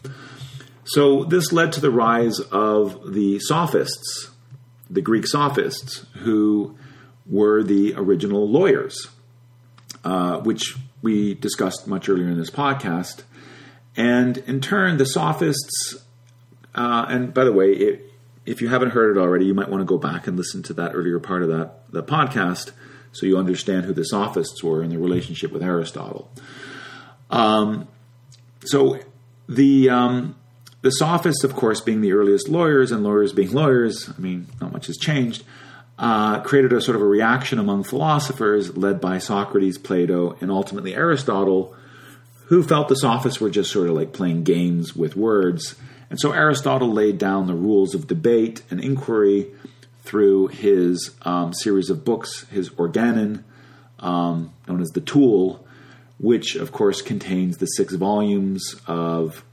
So 0.85 1.23
this 1.23 1.51
led 1.51 1.73
to 1.73 1.81
the 1.81 1.89
rise 1.89 2.39
of 2.39 3.13
the 3.13 3.39
sophists, 3.39 4.29
the 4.89 5.01
Greek 5.01 5.25
sophists, 5.25 6.05
who 6.17 6.77
were 7.25 7.63
the 7.63 7.95
original 7.95 8.47
lawyers, 8.47 9.07
uh, 10.03 10.39
which 10.39 10.75
we 11.01 11.33
discussed 11.33 11.87
much 11.87 12.07
earlier 12.07 12.27
in 12.27 12.37
this 12.37 12.51
podcast. 12.51 13.23
And 13.97 14.37
in 14.39 14.61
turn, 14.61 14.97
the 14.97 15.05
sophists, 15.05 15.95
uh, 16.75 17.05
and 17.09 17.33
by 17.33 17.45
the 17.45 17.53
way, 17.53 17.71
it, 17.71 18.13
if 18.45 18.61
you 18.61 18.67
haven't 18.67 18.91
heard 18.91 19.17
it 19.17 19.19
already, 19.19 19.45
you 19.45 19.55
might 19.55 19.69
want 19.69 19.81
to 19.81 19.85
go 19.85 19.97
back 19.97 20.27
and 20.27 20.37
listen 20.37 20.61
to 20.63 20.73
that 20.73 20.91
earlier 20.93 21.19
part 21.19 21.41
of 21.41 21.49
that 21.49 21.91
the 21.91 22.03
podcast 22.03 22.71
so 23.15 23.25
you 23.25 23.37
understand 23.37 23.85
who 23.85 23.93
the 23.93 24.03
sophists 24.03 24.61
were 24.61 24.83
in 24.83 24.89
their 24.89 24.99
relationship 24.99 25.51
with 25.51 25.63
Aristotle. 25.63 26.29
Um, 27.29 27.87
so 28.65 28.99
the 29.47 29.89
um, 29.89 30.35
the 30.81 30.91
sophists, 30.91 31.43
of 31.43 31.55
course, 31.55 31.79
being 31.79 32.01
the 32.01 32.11
earliest 32.11 32.49
lawyers, 32.49 32.91
and 32.91 33.03
lawyers 33.03 33.31
being 33.31 33.53
lawyers, 33.53 34.09
I 34.09 34.19
mean, 34.21 34.47
not 34.59 34.73
much 34.73 34.87
has 34.87 34.97
changed, 34.97 35.43
uh, 35.97 36.41
created 36.41 36.73
a 36.73 36.81
sort 36.81 36.95
of 36.97 37.01
a 37.01 37.07
reaction 37.07 37.57
among 37.57 37.85
philosophers 37.85 38.75
led 38.75 38.99
by 38.99 39.17
Socrates, 39.17 39.77
Plato, 39.77 40.37
and 40.41 40.51
ultimately 40.51 40.93
Aristotle, 40.93 41.73
who 42.47 42.61
felt 42.63 42.89
the 42.89 42.95
sophists 42.95 43.39
were 43.39 43.49
just 43.49 43.71
sort 43.71 43.89
of 43.89 43.95
like 43.95 44.11
playing 44.11 44.43
games 44.43 44.95
with 44.95 45.15
words. 45.15 45.75
And 46.09 46.19
so 46.19 46.33
Aristotle 46.33 46.91
laid 46.91 47.17
down 47.17 47.47
the 47.47 47.55
rules 47.55 47.95
of 47.95 48.07
debate 48.07 48.61
and 48.69 48.79
inquiry 48.79 49.47
through 50.05 50.47
his 50.47 51.11
um, 51.23 51.53
series 51.53 51.89
of 51.89 52.05
books, 52.05 52.45
his 52.51 52.69
Organon, 52.77 53.43
um, 53.99 54.53
known 54.67 54.81
as 54.81 54.89
the 54.89 55.01
Tool, 55.01 55.65
which 56.19 56.55
of 56.55 56.71
course 56.71 57.01
contains 57.01 57.57
the 57.57 57.65
six 57.65 57.93
volumes 57.95 58.75
of 58.87 59.43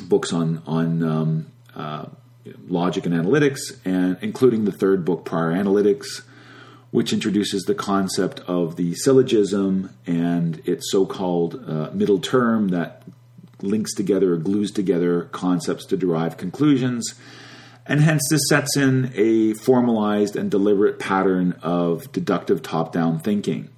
books 0.00 0.32
on 0.32 0.62
on 0.66 1.02
um, 1.02 1.46
uh, 1.74 2.06
logic 2.68 3.06
and 3.06 3.14
analytics, 3.14 3.78
and 3.84 4.18
including 4.20 4.64
the 4.64 4.72
third 4.72 5.04
book, 5.04 5.24
Prior 5.24 5.52
Analytics, 5.52 6.22
which 6.90 7.12
introduces 7.12 7.62
the 7.62 7.74
concept 7.74 8.40
of 8.40 8.76
the 8.76 8.94
syllogism 8.94 9.90
and 10.06 10.60
its 10.66 10.90
so-called 10.90 11.62
uh, 11.68 11.90
middle 11.92 12.18
term 12.18 12.68
that 12.68 13.02
links 13.62 13.94
together 13.94 14.34
or 14.34 14.36
glues 14.38 14.70
together 14.70 15.24
concepts 15.32 15.84
to 15.86 15.96
derive 15.96 16.36
conclusions. 16.36 17.14
And 17.86 18.00
hence, 18.00 18.22
this 18.30 18.42
sets 18.48 18.76
in 18.76 19.12
a 19.14 19.54
formalized 19.54 20.36
and 20.36 20.50
deliberate 20.50 20.98
pattern 20.98 21.58
of 21.62 22.12
deductive 22.12 22.62
top 22.62 22.92
down 22.92 23.18
thinking. 23.18 23.68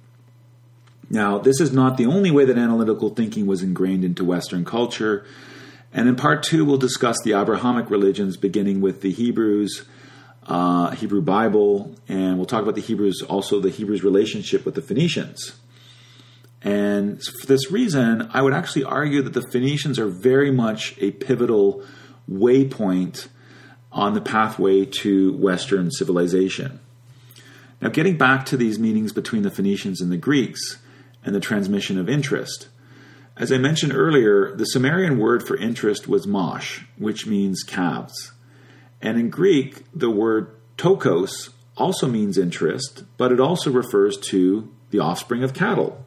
Now, 1.09 1.37
this 1.37 1.59
is 1.59 1.71
not 1.71 1.97
the 1.97 2.05
only 2.05 2.31
way 2.31 2.45
that 2.45 2.57
analytical 2.57 3.09
thinking 3.09 3.45
was 3.45 3.61
ingrained 3.61 4.03
into 4.03 4.23
Western 4.23 4.65
culture. 4.65 5.25
And 5.93 6.07
in 6.07 6.15
part 6.15 6.43
two, 6.43 6.65
we'll 6.65 6.77
discuss 6.77 7.17
the 7.23 7.33
Abrahamic 7.33 7.89
religions, 7.89 8.35
beginning 8.35 8.81
with 8.81 9.01
the 9.01 9.11
Hebrews, 9.11 9.85
uh, 10.47 10.91
Hebrew 10.91 11.21
Bible, 11.21 11.95
and 12.07 12.37
we'll 12.37 12.45
talk 12.45 12.63
about 12.63 12.75
the 12.75 12.81
Hebrews, 12.81 13.21
also 13.21 13.59
the 13.59 13.69
Hebrews' 13.69 14.03
relationship 14.03 14.65
with 14.65 14.75
the 14.75 14.81
Phoenicians. 14.81 15.53
And 16.63 17.21
for 17.21 17.45
this 17.45 17.71
reason, 17.71 18.29
I 18.33 18.41
would 18.41 18.53
actually 18.53 18.85
argue 18.85 19.21
that 19.21 19.33
the 19.33 19.47
Phoenicians 19.51 19.99
are 19.99 20.07
very 20.07 20.49
much 20.49 20.95
a 20.99 21.11
pivotal 21.11 21.83
waypoint 22.29 23.27
on 23.93 24.13
the 24.13 24.21
pathway 24.21 24.85
to 24.85 25.33
Western 25.37 25.91
civilization. 25.91 26.79
Now, 27.79 27.89
getting 27.89 28.17
back 28.17 28.45
to 28.47 28.57
these 28.57 28.79
meetings 28.79 29.13
between 29.13 29.43
the 29.43 29.51
Phoenicians 29.51 30.01
and 30.01 30.11
the 30.11 30.17
Greeks 30.17 30.79
and 31.23 31.35
the 31.35 31.39
transmission 31.39 31.97
of 31.97 32.09
interest. 32.09 32.67
As 33.37 33.51
I 33.51 33.57
mentioned 33.57 33.93
earlier, 33.93 34.55
the 34.55 34.65
Sumerian 34.65 35.17
word 35.17 35.45
for 35.45 35.57
interest 35.57 36.07
was 36.07 36.27
mosh, 36.27 36.81
which 36.97 37.25
means 37.25 37.63
calves. 37.63 38.31
And 39.01 39.19
in 39.19 39.29
Greek, 39.29 39.83
the 39.93 40.09
word 40.09 40.55
tokos 40.77 41.49
also 41.75 42.07
means 42.07 42.37
interest, 42.37 43.03
but 43.17 43.31
it 43.31 43.39
also 43.39 43.71
refers 43.71 44.17
to 44.17 44.71
the 44.91 44.99
offspring 44.99 45.43
of 45.43 45.53
cattle. 45.53 46.05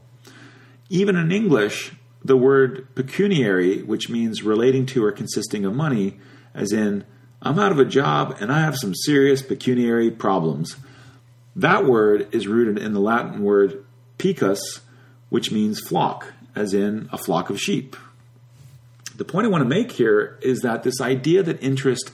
Even 0.89 1.17
in 1.17 1.33
English, 1.33 1.93
the 2.25 2.37
word 2.37 2.95
pecuniary, 2.95 3.83
which 3.83 4.09
means 4.09 4.43
relating 4.43 4.87
to 4.87 5.05
or 5.05 5.13
consisting 5.13 5.65
of 5.65 5.75
money, 5.75 6.19
as 6.55 6.73
in, 6.73 7.05
I'm 7.47 7.59
out 7.59 7.73
of 7.73 7.79
a 7.79 7.85
job 7.85 8.37
and 8.41 8.51
I 8.53 8.61
have 8.61 8.77
some 8.77 8.95
serious 8.95 9.43
pecuniary 9.43 10.11
problems. 10.11 10.77
That 11.55 11.87
word 11.87 12.29
is 12.35 12.47
rooted 12.47 12.79
in 12.83 12.93
the 12.93 13.01
Latin 13.01 13.43
word 13.43 13.85
pecus, 14.19 14.81
which 15.31 15.53
means 15.53 15.81
flock 15.81 16.33
as 16.55 16.75
in 16.75 17.09
a 17.13 17.19
flock 17.19 17.51
of 17.51 17.61
sheep. 17.61 17.97
The 19.17 19.25
point 19.25 19.47
I 19.47 19.51
want 19.51 19.63
to 19.63 19.69
make 19.69 19.93
here 19.93 20.39
is 20.43 20.61
that 20.61 20.83
this 20.83 21.01
idea 21.01 21.43
that 21.43 21.63
interest 21.63 22.11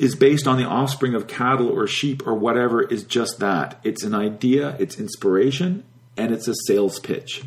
is 0.00 0.14
based 0.16 0.46
on 0.46 0.56
the 0.56 0.64
offspring 0.64 1.14
of 1.14 1.26
cattle 1.26 1.68
or 1.68 1.86
sheep 1.86 2.26
or 2.26 2.34
whatever 2.34 2.82
is 2.82 3.04
just 3.04 3.38
that. 3.40 3.78
It's 3.84 4.02
an 4.02 4.14
idea, 4.14 4.76
it's 4.78 4.98
inspiration, 4.98 5.84
and 6.16 6.32
it's 6.32 6.48
a 6.48 6.54
sales 6.66 6.98
pitch. 6.98 7.42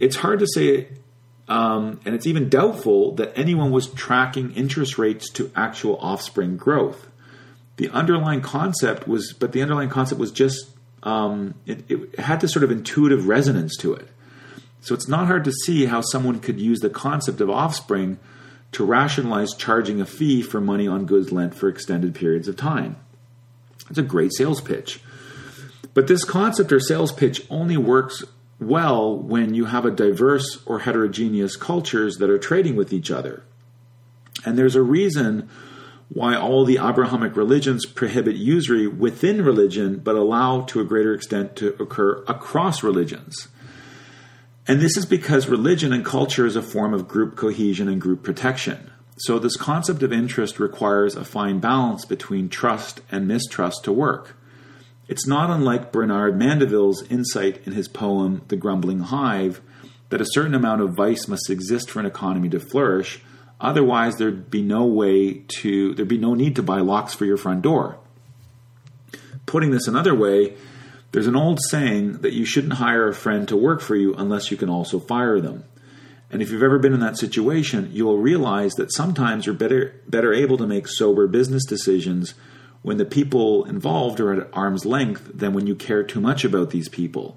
It's 0.00 0.16
hard 0.16 0.38
to 0.40 0.46
say, 0.46 0.88
um, 1.48 2.00
and 2.04 2.14
it's 2.14 2.26
even 2.26 2.48
doubtful 2.48 3.12
that 3.16 3.32
anyone 3.36 3.70
was 3.70 3.88
tracking 3.88 4.52
interest 4.52 4.98
rates 4.98 5.30
to 5.30 5.50
actual 5.54 5.96
offspring 5.98 6.56
growth. 6.56 7.08
The 7.76 7.88
underlying 7.90 8.40
concept 8.40 9.06
was, 9.06 9.32
but 9.32 9.52
the 9.52 9.62
underlying 9.62 9.90
concept 9.90 10.20
was 10.20 10.32
just, 10.32 10.66
um, 11.02 11.54
it, 11.66 11.88
it 11.90 12.18
had 12.18 12.40
this 12.40 12.52
sort 12.52 12.64
of 12.64 12.70
intuitive 12.70 13.28
resonance 13.28 13.76
to 13.78 13.94
it. 13.94 14.08
So 14.80 14.94
it's 14.94 15.08
not 15.08 15.26
hard 15.26 15.44
to 15.44 15.52
see 15.52 15.86
how 15.86 16.00
someone 16.00 16.40
could 16.40 16.60
use 16.60 16.80
the 16.80 16.90
concept 16.90 17.40
of 17.40 17.50
offspring 17.50 18.18
to 18.72 18.84
rationalize 18.84 19.54
charging 19.54 20.00
a 20.00 20.06
fee 20.06 20.42
for 20.42 20.60
money 20.60 20.88
on 20.88 21.06
goods 21.06 21.32
lent 21.32 21.54
for 21.54 21.68
extended 21.68 22.14
periods 22.14 22.48
of 22.48 22.56
time. 22.56 22.96
It's 23.88 23.98
a 23.98 24.02
great 24.02 24.32
sales 24.34 24.60
pitch. 24.60 25.00
But 25.94 26.08
this 26.08 26.24
concept 26.24 26.72
or 26.72 26.80
sales 26.80 27.12
pitch 27.12 27.42
only 27.48 27.76
works 27.76 28.22
well 28.60 29.16
when 29.16 29.54
you 29.54 29.66
have 29.66 29.84
a 29.84 29.90
diverse 29.90 30.62
or 30.66 30.80
heterogeneous 30.80 31.56
cultures 31.56 32.16
that 32.16 32.30
are 32.30 32.38
trading 32.38 32.76
with 32.76 32.92
each 32.92 33.10
other. 33.10 33.42
And 34.44 34.56
there's 34.56 34.76
a 34.76 34.82
reason 34.82 35.48
why 36.08 36.36
all 36.36 36.64
the 36.64 36.78
Abrahamic 36.78 37.36
religions 37.36 37.84
prohibit 37.84 38.36
usury 38.36 38.86
within 38.86 39.42
religion 39.42 39.98
but 39.98 40.14
allow 40.14 40.62
to 40.62 40.80
a 40.80 40.84
greater 40.84 41.12
extent 41.12 41.56
to 41.56 41.74
occur 41.82 42.22
across 42.28 42.82
religions. 42.82 43.48
And 44.68 44.80
this 44.80 44.96
is 44.96 45.06
because 45.06 45.48
religion 45.48 45.92
and 45.92 46.04
culture 46.04 46.46
is 46.46 46.56
a 46.56 46.62
form 46.62 46.92
of 46.92 47.08
group 47.08 47.36
cohesion 47.36 47.88
and 47.88 48.00
group 48.00 48.22
protection. 48.22 48.90
So, 49.18 49.38
this 49.38 49.56
concept 49.56 50.02
of 50.02 50.12
interest 50.12 50.60
requires 50.60 51.16
a 51.16 51.24
fine 51.24 51.58
balance 51.58 52.04
between 52.04 52.48
trust 52.48 53.00
and 53.10 53.26
mistrust 53.26 53.84
to 53.84 53.92
work. 53.92 54.35
It's 55.08 55.26
not 55.26 55.50
unlike 55.50 55.92
Bernard 55.92 56.36
Mandeville's 56.36 57.02
insight 57.08 57.64
in 57.64 57.72
his 57.72 57.86
poem, 57.86 58.42
The 58.48 58.56
Grumbling 58.56 59.00
Hive, 59.00 59.60
that 60.08 60.20
a 60.20 60.26
certain 60.32 60.54
amount 60.54 60.80
of 60.80 60.94
vice 60.96 61.28
must 61.28 61.48
exist 61.48 61.90
for 61.90 62.00
an 62.00 62.06
economy 62.06 62.48
to 62.50 62.60
flourish, 62.60 63.20
otherwise, 63.60 64.16
there'd 64.16 64.50
be 64.50 64.62
no 64.62 64.84
way 64.84 65.44
to, 65.60 65.94
there'd 65.94 66.08
be 66.08 66.18
no 66.18 66.34
need 66.34 66.56
to 66.56 66.62
buy 66.62 66.80
locks 66.80 67.14
for 67.14 67.24
your 67.24 67.36
front 67.36 67.62
door. 67.62 67.98
Putting 69.46 69.70
this 69.70 69.86
another 69.86 70.14
way, 70.14 70.56
there's 71.12 71.28
an 71.28 71.36
old 71.36 71.60
saying 71.70 72.18
that 72.18 72.32
you 72.32 72.44
shouldn't 72.44 72.74
hire 72.74 73.08
a 73.08 73.14
friend 73.14 73.46
to 73.48 73.56
work 73.56 73.80
for 73.80 73.94
you 73.94 74.14
unless 74.16 74.50
you 74.50 74.56
can 74.56 74.68
also 74.68 74.98
fire 74.98 75.40
them. 75.40 75.64
And 76.30 76.42
if 76.42 76.50
you've 76.50 76.64
ever 76.64 76.80
been 76.80 76.92
in 76.92 77.00
that 77.00 77.16
situation, 77.16 77.90
you'll 77.92 78.18
realize 78.18 78.74
that 78.74 78.92
sometimes 78.92 79.46
you're 79.46 79.54
better 79.54 79.94
better 80.08 80.34
able 80.34 80.58
to 80.58 80.66
make 80.66 80.88
sober 80.88 81.28
business 81.28 81.64
decisions 81.64 82.34
when 82.86 82.98
the 82.98 83.04
people 83.04 83.64
involved 83.64 84.20
are 84.20 84.32
at 84.32 84.48
arm's 84.52 84.86
length 84.86 85.28
than 85.34 85.52
when 85.52 85.66
you 85.66 85.74
care 85.74 86.04
too 86.04 86.20
much 86.20 86.44
about 86.44 86.70
these 86.70 86.88
people. 86.88 87.36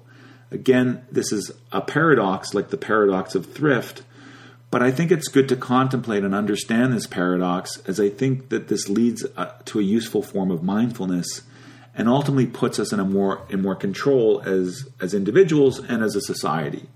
Again, 0.52 1.04
this 1.10 1.32
is 1.32 1.50
a 1.72 1.80
paradox 1.80 2.54
like 2.54 2.68
the 2.68 2.76
paradox 2.76 3.34
of 3.34 3.46
thrift, 3.46 4.04
but 4.70 4.80
I 4.80 4.92
think 4.92 5.10
it's 5.10 5.26
good 5.26 5.48
to 5.48 5.56
contemplate 5.56 6.22
and 6.22 6.36
understand 6.36 6.92
this 6.92 7.08
paradox 7.08 7.78
as 7.88 7.98
I 7.98 8.10
think 8.10 8.50
that 8.50 8.68
this 8.68 8.88
leads 8.88 9.26
uh, 9.36 9.46
to 9.64 9.80
a 9.80 9.82
useful 9.82 10.22
form 10.22 10.52
of 10.52 10.62
mindfulness 10.62 11.42
and 11.96 12.08
ultimately 12.08 12.46
puts 12.46 12.78
us 12.78 12.92
in 12.92 13.00
a 13.00 13.04
more 13.04 13.44
in 13.48 13.60
more 13.60 13.74
control 13.74 14.40
as 14.42 14.88
as 15.00 15.14
individuals 15.14 15.80
and 15.80 16.04
as 16.04 16.14
a 16.14 16.20
society. 16.20 16.88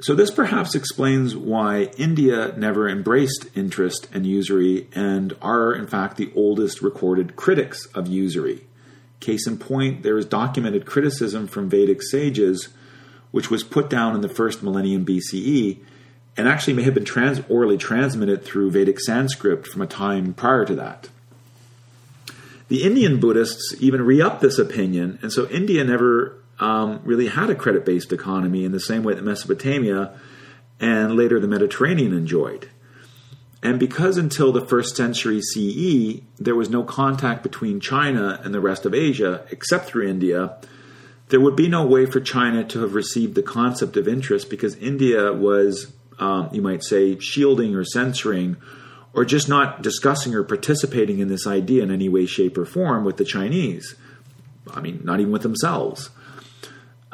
So, 0.00 0.14
this 0.14 0.30
perhaps 0.30 0.74
explains 0.74 1.36
why 1.36 1.90
India 1.96 2.52
never 2.56 2.88
embraced 2.88 3.46
interest 3.54 4.08
and 4.12 4.26
usury 4.26 4.88
and 4.92 5.36
are, 5.40 5.72
in 5.72 5.86
fact, 5.86 6.16
the 6.16 6.32
oldest 6.34 6.82
recorded 6.82 7.36
critics 7.36 7.86
of 7.94 8.08
usury. 8.08 8.66
Case 9.20 9.46
in 9.46 9.56
point, 9.56 10.02
there 10.02 10.18
is 10.18 10.26
documented 10.26 10.84
criticism 10.84 11.46
from 11.46 11.70
Vedic 11.70 12.02
sages, 12.02 12.68
which 13.30 13.50
was 13.50 13.62
put 13.62 13.88
down 13.88 14.14
in 14.14 14.20
the 14.20 14.28
first 14.28 14.62
millennium 14.62 15.06
BCE, 15.06 15.78
and 16.36 16.48
actually 16.48 16.74
may 16.74 16.82
have 16.82 16.94
been 16.94 17.04
trans- 17.04 17.40
orally 17.48 17.78
transmitted 17.78 18.44
through 18.44 18.72
Vedic 18.72 18.98
Sanskrit 19.00 19.66
from 19.66 19.80
a 19.80 19.86
time 19.86 20.34
prior 20.34 20.64
to 20.64 20.74
that. 20.74 21.08
The 22.68 22.82
Indian 22.82 23.20
Buddhists 23.20 23.74
even 23.78 24.02
re 24.02 24.20
up 24.20 24.40
this 24.40 24.58
opinion, 24.58 25.18
and 25.22 25.32
so 25.32 25.48
India 25.48 25.84
never 25.84 26.34
um, 26.60 27.00
really 27.04 27.28
had 27.28 27.50
a 27.50 27.54
credit 27.54 27.84
based 27.84 28.12
economy 28.12 28.64
in 28.64 28.72
the 28.72 28.80
same 28.80 29.02
way 29.02 29.14
that 29.14 29.24
Mesopotamia 29.24 30.18
and 30.80 31.16
later 31.16 31.40
the 31.40 31.48
Mediterranean 31.48 32.12
enjoyed. 32.12 32.68
And 33.62 33.80
because 33.80 34.18
until 34.18 34.52
the 34.52 34.66
first 34.66 34.94
century 34.94 35.40
CE, 35.40 36.20
there 36.38 36.54
was 36.54 36.68
no 36.68 36.82
contact 36.82 37.42
between 37.42 37.80
China 37.80 38.38
and 38.44 38.52
the 38.52 38.60
rest 38.60 38.84
of 38.84 38.94
Asia 38.94 39.46
except 39.50 39.86
through 39.86 40.06
India, 40.06 40.58
there 41.28 41.40
would 41.40 41.56
be 41.56 41.68
no 41.68 41.86
way 41.86 42.04
for 42.04 42.20
China 42.20 42.62
to 42.64 42.80
have 42.80 42.94
received 42.94 43.34
the 43.34 43.42
concept 43.42 43.96
of 43.96 44.06
interest 44.06 44.50
because 44.50 44.76
India 44.76 45.32
was, 45.32 45.92
um, 46.18 46.50
you 46.52 46.60
might 46.60 46.84
say, 46.84 47.18
shielding 47.18 47.74
or 47.74 47.84
censoring 47.84 48.58
or 49.14 49.24
just 49.24 49.48
not 49.48 49.80
discussing 49.80 50.34
or 50.34 50.42
participating 50.42 51.20
in 51.20 51.28
this 51.28 51.46
idea 51.46 51.82
in 51.82 51.90
any 51.90 52.08
way, 52.08 52.26
shape, 52.26 52.58
or 52.58 52.66
form 52.66 53.04
with 53.04 53.16
the 53.16 53.24
Chinese. 53.24 53.94
I 54.72 54.80
mean, 54.80 55.00
not 55.04 55.20
even 55.20 55.32
with 55.32 55.42
themselves. 55.42 56.10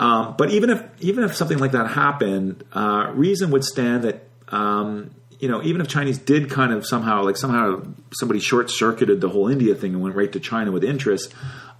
Um, 0.00 0.34
but 0.38 0.50
even 0.50 0.70
if 0.70 0.82
even 1.00 1.24
if 1.24 1.36
something 1.36 1.58
like 1.58 1.72
that 1.72 1.88
happened, 1.90 2.64
uh, 2.72 3.12
reason 3.14 3.50
would 3.50 3.64
stand 3.64 4.04
that 4.04 4.26
um, 4.48 5.10
you 5.38 5.46
know 5.46 5.62
even 5.62 5.82
if 5.82 5.88
Chinese 5.88 6.16
did 6.16 6.48
kind 6.48 6.72
of 6.72 6.86
somehow 6.86 7.22
like 7.22 7.36
somehow 7.36 7.82
somebody 8.18 8.40
short 8.40 8.70
circuited 8.70 9.20
the 9.20 9.28
whole 9.28 9.46
India 9.48 9.74
thing 9.74 9.92
and 9.92 10.02
went 10.02 10.16
right 10.16 10.32
to 10.32 10.40
China 10.40 10.72
with 10.72 10.82
interest, 10.82 11.34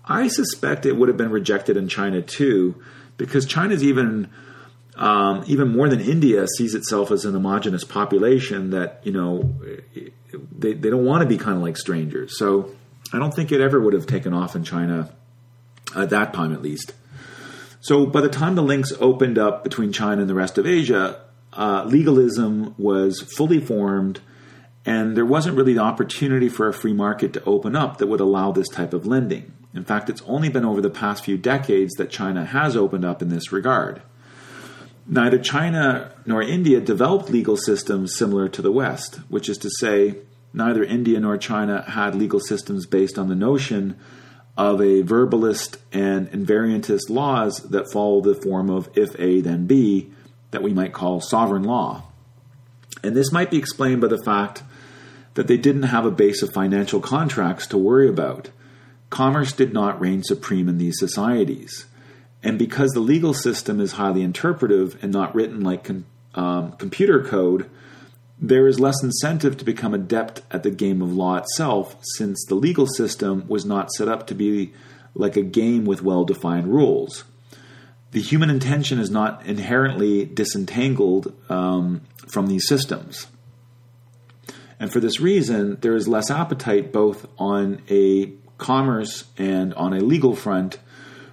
I 0.05 0.29
suspect 0.29 0.85
it 0.85 0.97
would 0.97 1.09
have 1.09 1.17
been 1.17 1.31
rejected 1.31 1.79
in 1.79 1.89
China 1.89 2.21
too, 2.21 2.81
because 3.17 3.47
China's 3.47 3.83
even 3.83 4.29
um, 4.97 5.43
even 5.47 5.69
more 5.69 5.89
than 5.89 6.01
India 6.01 6.47
sees 6.59 6.75
itself 6.75 7.11
as 7.11 7.25
an 7.25 7.33
homogenous 7.33 7.85
population 7.85 8.69
that 8.69 9.01
you 9.03 9.13
know 9.13 9.55
they 10.53 10.75
they 10.75 10.91
don't 10.91 11.07
want 11.07 11.23
to 11.23 11.27
be 11.27 11.39
kind 11.39 11.57
of 11.57 11.63
like 11.63 11.79
strangers. 11.79 12.37
So 12.37 12.71
I 13.15 13.19
don't 13.19 13.33
think 13.33 13.51
it 13.51 13.63
ever 13.63 13.81
would 13.81 13.95
have 13.95 14.07
taken 14.07 14.35
off 14.35 14.55
in 14.55 14.63
China 14.63 15.11
at 15.97 16.11
that 16.11 16.35
time, 16.35 16.53
at 16.53 16.61
least. 16.61 16.93
So 17.81 18.05
by 18.05 18.21
the 18.21 18.29
time 18.29 18.55
the 18.55 18.63
links 18.63 18.93
opened 19.01 19.39
up 19.39 19.65
between 19.65 19.93
China 19.93 20.21
and 20.21 20.31
the 20.31 20.35
rest 20.35 20.59
of 20.59 20.67
Asia, 20.67 21.21
uh, 21.53 21.85
legalism 21.87 22.75
was 22.79 23.21
fully 23.37 23.59
formed, 23.59 24.21
and 24.85 25.17
there 25.17 25.25
wasn't 25.25 25.57
really 25.57 25.73
the 25.73 25.81
opportunity 25.81 26.49
for 26.49 26.69
a 26.69 26.75
free 26.75 26.93
market 26.93 27.33
to 27.33 27.45
open 27.45 27.75
up 27.75 27.99
that 27.99 28.07
would 28.07 28.21
allow 28.21 28.53
this 28.53 28.69
type 28.69 28.93
of 28.93 29.07
lending. 29.07 29.53
In 29.75 29.85
fact, 29.85 30.11
it's 30.11 30.23
only 30.27 30.49
been 30.49 30.65
over 30.65 30.81
the 30.81 30.91
past 30.91 31.25
few 31.25 31.39
decades 31.39 31.95
that 31.95 32.11
China 32.11 32.45
has 32.45 32.77
opened 32.77 33.05
up 33.05 33.23
in 33.23 33.31
this 33.31 33.51
regard. 33.51 34.03
Neither 35.07 35.39
China 35.39 36.13
nor 36.27 36.43
India 36.43 36.81
developed 36.81 37.31
legal 37.31 37.57
systems 37.57 38.15
similar 38.15 38.49
to 38.49 38.63
the 38.63 38.71
West, 38.71 39.17
which 39.29 39.49
is 39.49 39.59
to 39.59 39.71
say, 39.71 40.19
neither 40.53 40.85
India 40.85 41.19
nor 41.19 41.39
China 41.39 41.83
had 41.83 42.15
legal 42.15 42.41
systems 42.41 42.87
based 42.87 43.19
on 43.19 43.29
the 43.29 43.35
notion 43.35 43.97
of 44.61 44.79
a 44.79 45.03
verbalist 45.03 45.79
and 45.91 46.31
invariantist 46.33 47.09
laws 47.09 47.61
that 47.71 47.91
follow 47.91 48.21
the 48.21 48.35
form 48.35 48.69
of 48.69 48.91
if 48.95 49.19
A 49.19 49.41
then 49.41 49.67
B 49.67 50.11
that 50.51 50.63
we 50.63 50.75
might 50.75 50.93
call 50.93 51.23
sovereign 51.23 51.63
law. 51.63 52.03
And 53.03 53.17
this 53.17 53.33
might 53.33 53.51
be 53.51 53.57
explained 53.57 54.03
by 54.03 54.09
the 54.09 54.23
fact 54.23 54.63
that 55.33 55.47
they 55.47 55.57
didn't 55.57 55.85
have 55.85 56.05
a 56.05 56.11
base 56.11 56.43
of 56.43 56.53
financial 56.53 57.01
contracts 57.01 57.67
to 57.69 57.79
worry 57.79 58.07
about. 58.07 58.51
Commerce 59.09 59.55
did 59.55 59.73
not 59.73 59.99
reign 59.99 60.23
supreme 60.23 60.69
in 60.69 60.77
these 60.77 60.99
societies. 60.99 61.87
And 62.43 62.59
because 62.59 62.91
the 62.91 63.01
legal 63.01 63.33
system 63.33 63.81
is 63.81 63.93
highly 63.93 64.23
interpretive 64.23 65.03
and 65.03 65.11
not 65.11 65.35
written 65.35 65.63
like 65.63 65.85
com- 65.85 66.05
um, 66.35 66.73
computer 66.73 67.25
code, 67.25 67.71
there 68.41 68.67
is 68.67 68.81
less 68.81 69.03
incentive 69.03 69.59
to 69.59 69.65
become 69.65 69.93
adept 69.93 70.43
at 70.51 70.63
the 70.63 70.71
game 70.71 71.03
of 71.03 71.13
law 71.13 71.37
itself, 71.37 71.97
since 72.17 72.45
the 72.47 72.55
legal 72.55 72.87
system 72.87 73.47
was 73.49 73.67
not 73.67 73.93
set 73.93 74.09
up 74.09 74.27
to 74.29 74.35
be 74.35 74.73
like 75.15 75.37
a 75.37 75.43
game 75.43 75.85
with 75.85 76.03
well 76.03 76.25
defined 76.25 76.73
rules. 76.73 77.25
The 78.13 78.21
human 78.21 78.51
intention 78.51 78.99
is 78.99 79.11
not 79.11 79.45
inherently 79.45 80.25
disentangled 80.25 81.33
um, 81.51 82.01
from 82.29 82.47
these 82.47 82.67
systems. 82.67 83.27
And 84.81 84.91
for 84.91 84.99
this 84.99 85.21
reason, 85.21 85.77
there 85.83 85.95
is 85.95 86.09
less 86.09 86.31
appetite 86.31 86.93
both 86.93 87.27
on 87.39 87.83
a 87.91 88.33
commerce 88.57 89.25
and 89.37 89.75
on 89.75 89.93
a 89.93 90.01
legal 90.01 90.35
front, 90.35 90.79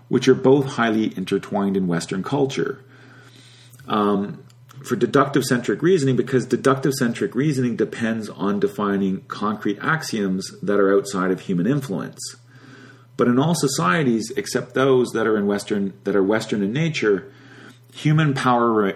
which 0.09 0.27
are 0.27 0.35
both 0.35 0.65
highly 0.65 1.15
intertwined 1.17 1.77
in 1.77 1.88
Western 1.88 2.23
culture. 2.23 2.84
Um, 3.88 4.43
for 4.84 4.95
deductive 4.95 5.44
centric 5.44 5.82
reasoning 5.82 6.16
because 6.16 6.45
deductive 6.45 6.94
centric 6.94 7.36
reasoning 7.36 7.76
depends 7.76 8.30
on 8.30 8.60
defining 8.60 9.22
concrete 9.28 9.78
axioms 9.82 10.60
that 10.62 10.80
are 10.80 10.95
outside 10.95 11.32
of 11.32 11.41
human 11.41 11.68
influence. 11.68 12.36
But 13.18 13.28
in 13.28 13.40
all 13.40 13.56
societies, 13.56 14.32
except 14.38 14.76
those 14.76 15.10
that 15.10 15.26
are 15.26 15.38
in 15.38 15.48
Western 15.48 15.94
that 16.04 16.16
are 16.16 16.24
Western 16.24 16.62
in 16.62 16.72
nature, 16.72 17.32
human 17.91 18.34
power 18.34 18.95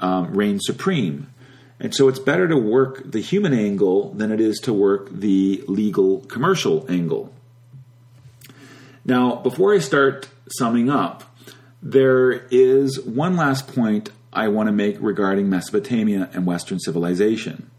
um, 0.00 0.34
reigns 0.34 0.62
supreme. 0.66 1.32
And 1.80 1.94
so 1.94 2.06
it's 2.06 2.18
better 2.18 2.46
to 2.46 2.56
work 2.56 3.10
the 3.10 3.20
human 3.20 3.52
angle 3.52 4.12
than 4.12 4.30
it 4.30 4.40
is 4.40 4.60
to 4.60 4.72
work 4.72 5.08
the 5.10 5.64
legal 5.66 6.20
commercial 6.20 6.86
angle. 6.88 7.32
Now, 9.04 9.36
before 9.36 9.74
I 9.74 9.78
start 9.78 10.28
summing 10.58 10.88
up, 10.88 11.24
there 11.82 12.46
is 12.50 13.00
one 13.00 13.36
last 13.36 13.66
point 13.66 14.10
I 14.32 14.48
want 14.48 14.68
to 14.68 14.72
make 14.72 14.96
regarding 15.00 15.50
Mesopotamia 15.50 16.30
and 16.32 16.46
Western 16.46 16.80
civilization. 16.80 17.70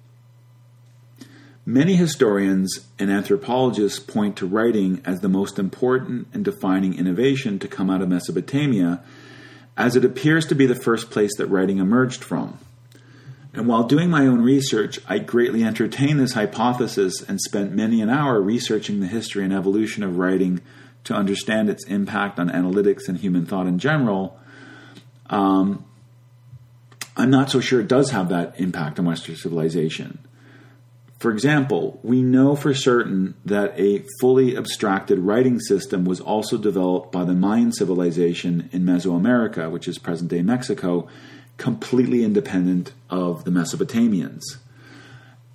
Many 1.66 1.96
historians 1.96 2.88
and 3.00 3.10
anthropologists 3.10 4.00
point 4.00 4.36
to 4.38 4.46
writing 4.46 5.02
as 5.06 5.22
the 5.22 5.30
most 5.30 5.58
important 5.58 6.28
and 6.34 6.44
defining 6.44 6.98
innovation 6.98 7.58
to 7.60 7.68
come 7.68 7.90
out 7.90 8.02
of 8.02 8.10
Mesopotamia, 8.10 9.02
as 9.78 9.96
it 9.96 10.04
appears 10.04 10.46
to 10.48 10.56
be 10.56 10.66
the 10.66 10.76
first 10.76 11.10
place 11.10 11.36
that 11.38 11.48
writing 11.48 11.80
emerged 11.80 12.24
from. 12.24 12.60
And 13.54 13.68
while 13.68 13.84
doing 13.84 14.10
my 14.10 14.28
own 14.28 14.42
research, 14.42 15.00
I 15.08 15.20
greatly 15.20 15.64
entertained 15.64 16.20
this 16.20 16.34
hypothesis 16.34 17.22
and 17.22 17.40
spent 17.40 17.72
many 17.72 18.02
an 18.02 18.10
hour 18.10 18.42
researching 18.42 19.00
the 19.00 19.08
history 19.08 19.44
and 19.44 19.54
evolution 19.54 20.04
of 20.04 20.18
writing 20.18 20.60
to 21.06 21.14
understand 21.14 21.70
its 21.70 21.86
impact 21.86 22.40
on 22.40 22.50
analytics 22.50 23.08
and 23.08 23.18
human 23.18 23.46
thought 23.46 23.68
in 23.68 23.80
general. 23.80 24.40
Um, 25.30 25.86
I'm 27.15 27.30
not 27.30 27.49
so 27.49 27.60
sure 27.60 27.80
it 27.80 27.88
does 27.88 28.11
have 28.11 28.30
that 28.30 28.60
impact 28.60 28.99
on 28.99 29.06
Western 29.06 29.35
civilization. 29.35 30.19
For 31.19 31.31
example, 31.31 31.99
we 32.03 32.22
know 32.22 32.56
for 32.56 32.73
certain 32.73 33.35
that 33.45 33.80
a 33.80 34.03
fully 34.19 34.57
abstracted 34.57 35.19
writing 35.19 35.60
system 35.60 36.03
was 36.03 36.19
also 36.19 36.57
developed 36.57 37.14
by 37.14 37.23
the 37.23 37.34
Mayan 37.34 37.72
civilization 37.72 38.69
in 38.73 38.84
Mesoamerica, 38.84 39.72
which 39.72 39.88
is 39.88 39.98
present 39.98 40.30
day 40.31 40.41
Mexico, 40.41 41.07
completely 41.57 42.26
independent 42.26 42.91
of 43.10 43.45
the 43.45 43.52
Mesopotamians. 43.52 44.41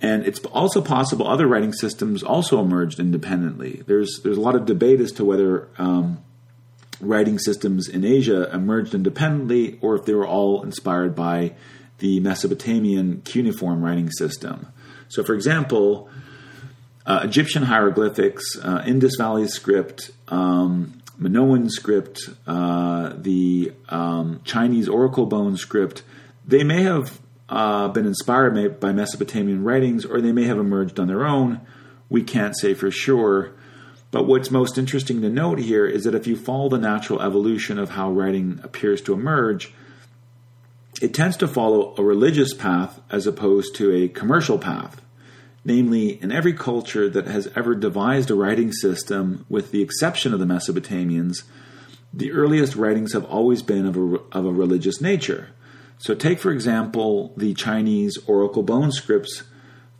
And 0.01 0.25
it's 0.25 0.39
also 0.45 0.81
possible 0.81 1.27
other 1.27 1.45
writing 1.45 1.73
systems 1.73 2.23
also 2.23 2.61
emerged 2.61 2.99
independently. 2.99 3.83
There's 3.85 4.21
there's 4.23 4.37
a 4.37 4.41
lot 4.41 4.55
of 4.55 4.65
debate 4.65 5.01
as 5.01 5.11
to 5.13 5.25
whether 5.25 5.67
um, 5.77 6.23
writing 6.99 7.39
systems 7.39 7.87
in 7.87 8.03
Asia 8.03 8.49
emerged 8.53 8.93
independently 8.93 9.77
or 9.81 9.95
if 9.95 10.05
they 10.05 10.13
were 10.13 10.27
all 10.27 10.63
inspired 10.63 11.15
by 11.15 11.53
the 11.99 12.19
Mesopotamian 12.19 13.21
cuneiform 13.21 13.83
writing 13.83 14.09
system. 14.11 14.67
So, 15.07 15.23
for 15.23 15.33
example, 15.33 16.09
uh, 17.05 17.21
Egyptian 17.23 17.63
hieroglyphics, 17.63 18.43
uh, 18.61 18.83
Indus 18.85 19.15
Valley 19.17 19.47
script, 19.47 20.11
um, 20.27 21.01
Minoan 21.17 21.69
script, 21.69 22.29
uh, 22.47 23.13
the 23.15 23.73
um, 23.89 24.41
Chinese 24.43 24.87
oracle 24.87 25.25
bone 25.25 25.57
script, 25.57 26.03
they 26.47 26.63
may 26.63 26.83
have 26.83 27.19
uh, 27.49 27.87
been 27.89 28.05
inspired 28.05 28.79
by 28.79 28.91
Mesopotamian 28.91 29.63
writings 29.63 30.05
or 30.05 30.21
they 30.21 30.31
may 30.31 30.45
have 30.45 30.57
emerged 30.57 30.99
on 30.99 31.07
their 31.07 31.25
own. 31.25 31.61
We 32.09 32.23
can't 32.23 32.57
say 32.57 32.73
for 32.73 32.91
sure. 32.91 33.51
But 34.11 34.25
what's 34.25 34.49
most 34.49 34.77
interesting 34.77 35.21
to 35.21 35.29
note 35.29 35.59
here 35.59 35.85
is 35.85 36.03
that 36.03 36.15
if 36.15 36.25
you 36.25 36.35
follow 36.35 36.69
the 36.69 36.79
natural 36.79 37.21
evolution 37.21 37.77
of 37.77 37.91
how 37.91 38.11
writing 38.11 38.59
appears 38.63 39.01
to 39.01 39.13
emerge, 39.13 39.71
it 41.01 41.13
tends 41.13 41.37
to 41.37 41.47
follow 41.47 41.93
a 41.97 42.03
religious 42.03 42.53
path 42.53 42.99
as 43.11 43.27
opposed 43.27 43.75
to 43.75 43.91
a 43.93 44.07
commercial 44.07 44.57
path. 44.57 45.01
Namely, 45.63 46.21
in 46.21 46.31
every 46.31 46.53
culture 46.53 47.09
that 47.09 47.27
has 47.27 47.47
ever 47.55 47.75
devised 47.75 48.31
a 48.31 48.35
writing 48.35 48.71
system, 48.71 49.45
with 49.49 49.71
the 49.71 49.81
exception 49.81 50.33
of 50.33 50.39
the 50.39 50.45
Mesopotamians, 50.45 51.43
the 52.13 52.31
earliest 52.31 52.75
writings 52.75 53.13
have 53.13 53.25
always 53.25 53.61
been 53.61 53.85
of 53.85 53.95
a, 53.95 54.15
of 54.31 54.45
a 54.45 54.51
religious 54.51 54.99
nature. 54.99 55.49
So, 55.99 56.15
take 56.15 56.39
for 56.39 56.51
example 56.51 57.33
the 57.37 57.53
Chinese 57.53 58.17
oracle 58.25 58.63
bone 58.63 58.91
scripts 58.91 59.43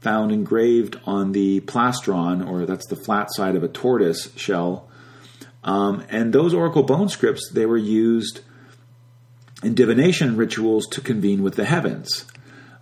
found 0.01 0.31
engraved 0.31 0.99
on 1.05 1.33
the 1.33 1.61
plastron, 1.61 2.47
or 2.47 2.65
that's 2.65 2.87
the 2.87 2.95
flat 2.95 3.27
side 3.33 3.55
of 3.55 3.63
a 3.63 3.67
tortoise 3.67 4.33
shell. 4.35 4.87
Um, 5.63 6.05
and 6.09 6.31
those 6.33 6.53
oracle 6.53 6.83
bone 6.83 7.09
scripts, 7.09 7.51
they 7.51 7.65
were 7.65 7.77
used 7.77 8.41
in 9.61 9.73
divination 9.73 10.37
rituals 10.37 10.87
to 10.87 11.01
convene 11.01 11.43
with 11.43 11.55
the 11.55 11.65
heavens. 11.65 12.25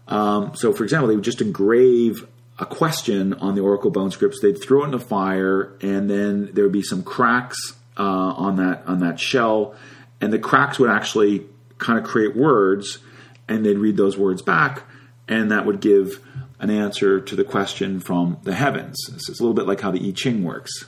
Um, 0.07 0.55
so, 0.55 0.73
for 0.73 0.83
example, 0.83 1.07
they 1.07 1.15
would 1.15 1.23
just 1.23 1.41
engrave 1.41 2.27
a 2.59 2.65
question 2.65 3.33
on 3.33 3.55
the 3.55 3.61
oracle 3.61 3.91
bone 3.91 4.11
scripts. 4.11 4.39
They'd 4.41 4.61
throw 4.61 4.83
it 4.83 4.85
in 4.85 4.91
the 4.91 4.99
fire, 4.99 5.75
and 5.81 6.09
then 6.09 6.51
there 6.53 6.63
would 6.63 6.73
be 6.73 6.83
some 6.83 7.03
cracks 7.03 7.57
uh, 7.97 8.03
on 8.03 8.57
that 8.57 8.83
on 8.85 8.99
that 8.99 9.19
shell, 9.19 9.75
and 10.21 10.31
the 10.31 10.39
cracks 10.39 10.79
would 10.79 10.89
actually 10.89 11.45
kind 11.77 11.99
of 11.99 12.05
create 12.05 12.35
words, 12.35 12.99
and 13.47 13.65
they'd 13.65 13.77
read 13.77 13.97
those 13.97 14.17
words 14.17 14.41
back, 14.41 14.83
and 15.27 15.51
that 15.51 15.65
would 15.65 15.81
give 15.81 16.23
an 16.59 16.69
answer 16.69 17.19
to 17.19 17.35
the 17.35 17.43
question 17.43 17.99
from 17.99 18.37
the 18.43 18.55
heavens. 18.55 18.97
So 19.05 19.13
it's 19.15 19.39
a 19.39 19.43
little 19.43 19.53
bit 19.53 19.67
like 19.67 19.81
how 19.81 19.91
the 19.91 20.07
I 20.07 20.11
Ching 20.11 20.43
works. 20.43 20.85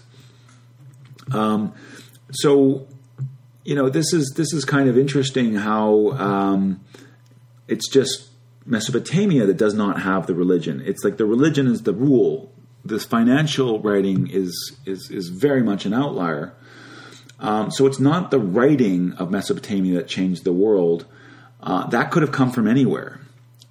Um, 1.31 1.73
so, 2.31 2.87
you 3.63 3.75
know, 3.75 3.89
this 3.89 4.13
is 4.13 4.33
this 4.35 4.53
is 4.53 4.65
kind 4.65 4.89
of 4.89 4.97
interesting 4.97 5.55
how 5.55 6.11
um, 6.11 6.83
it's 7.67 7.87
just 7.89 8.29
Mesopotamia 8.65 9.45
that 9.45 9.57
does 9.57 9.73
not 9.73 10.01
have 10.01 10.27
the 10.27 10.35
religion. 10.35 10.81
It's 10.85 11.03
like 11.03 11.17
the 11.17 11.25
religion 11.25 11.67
is 11.67 11.83
the 11.83 11.93
rule. 11.93 12.51
This 12.83 13.05
financial 13.05 13.79
writing 13.79 14.27
is 14.29 14.77
is 14.85 15.09
is 15.11 15.29
very 15.29 15.61
much 15.61 15.85
an 15.85 15.93
outlier. 15.93 16.55
Um, 17.39 17.71
so 17.71 17.85
it's 17.85 17.99
not 17.99 18.31
the 18.31 18.39
writing 18.39 19.13
of 19.13 19.31
Mesopotamia 19.31 19.95
that 19.95 20.07
changed 20.07 20.43
the 20.43 20.51
world. 20.51 21.05
Uh, 21.61 21.87
that 21.87 22.11
could 22.11 22.21
have 22.21 22.31
come 22.31 22.51
from 22.51 22.67
anywhere. 22.67 23.19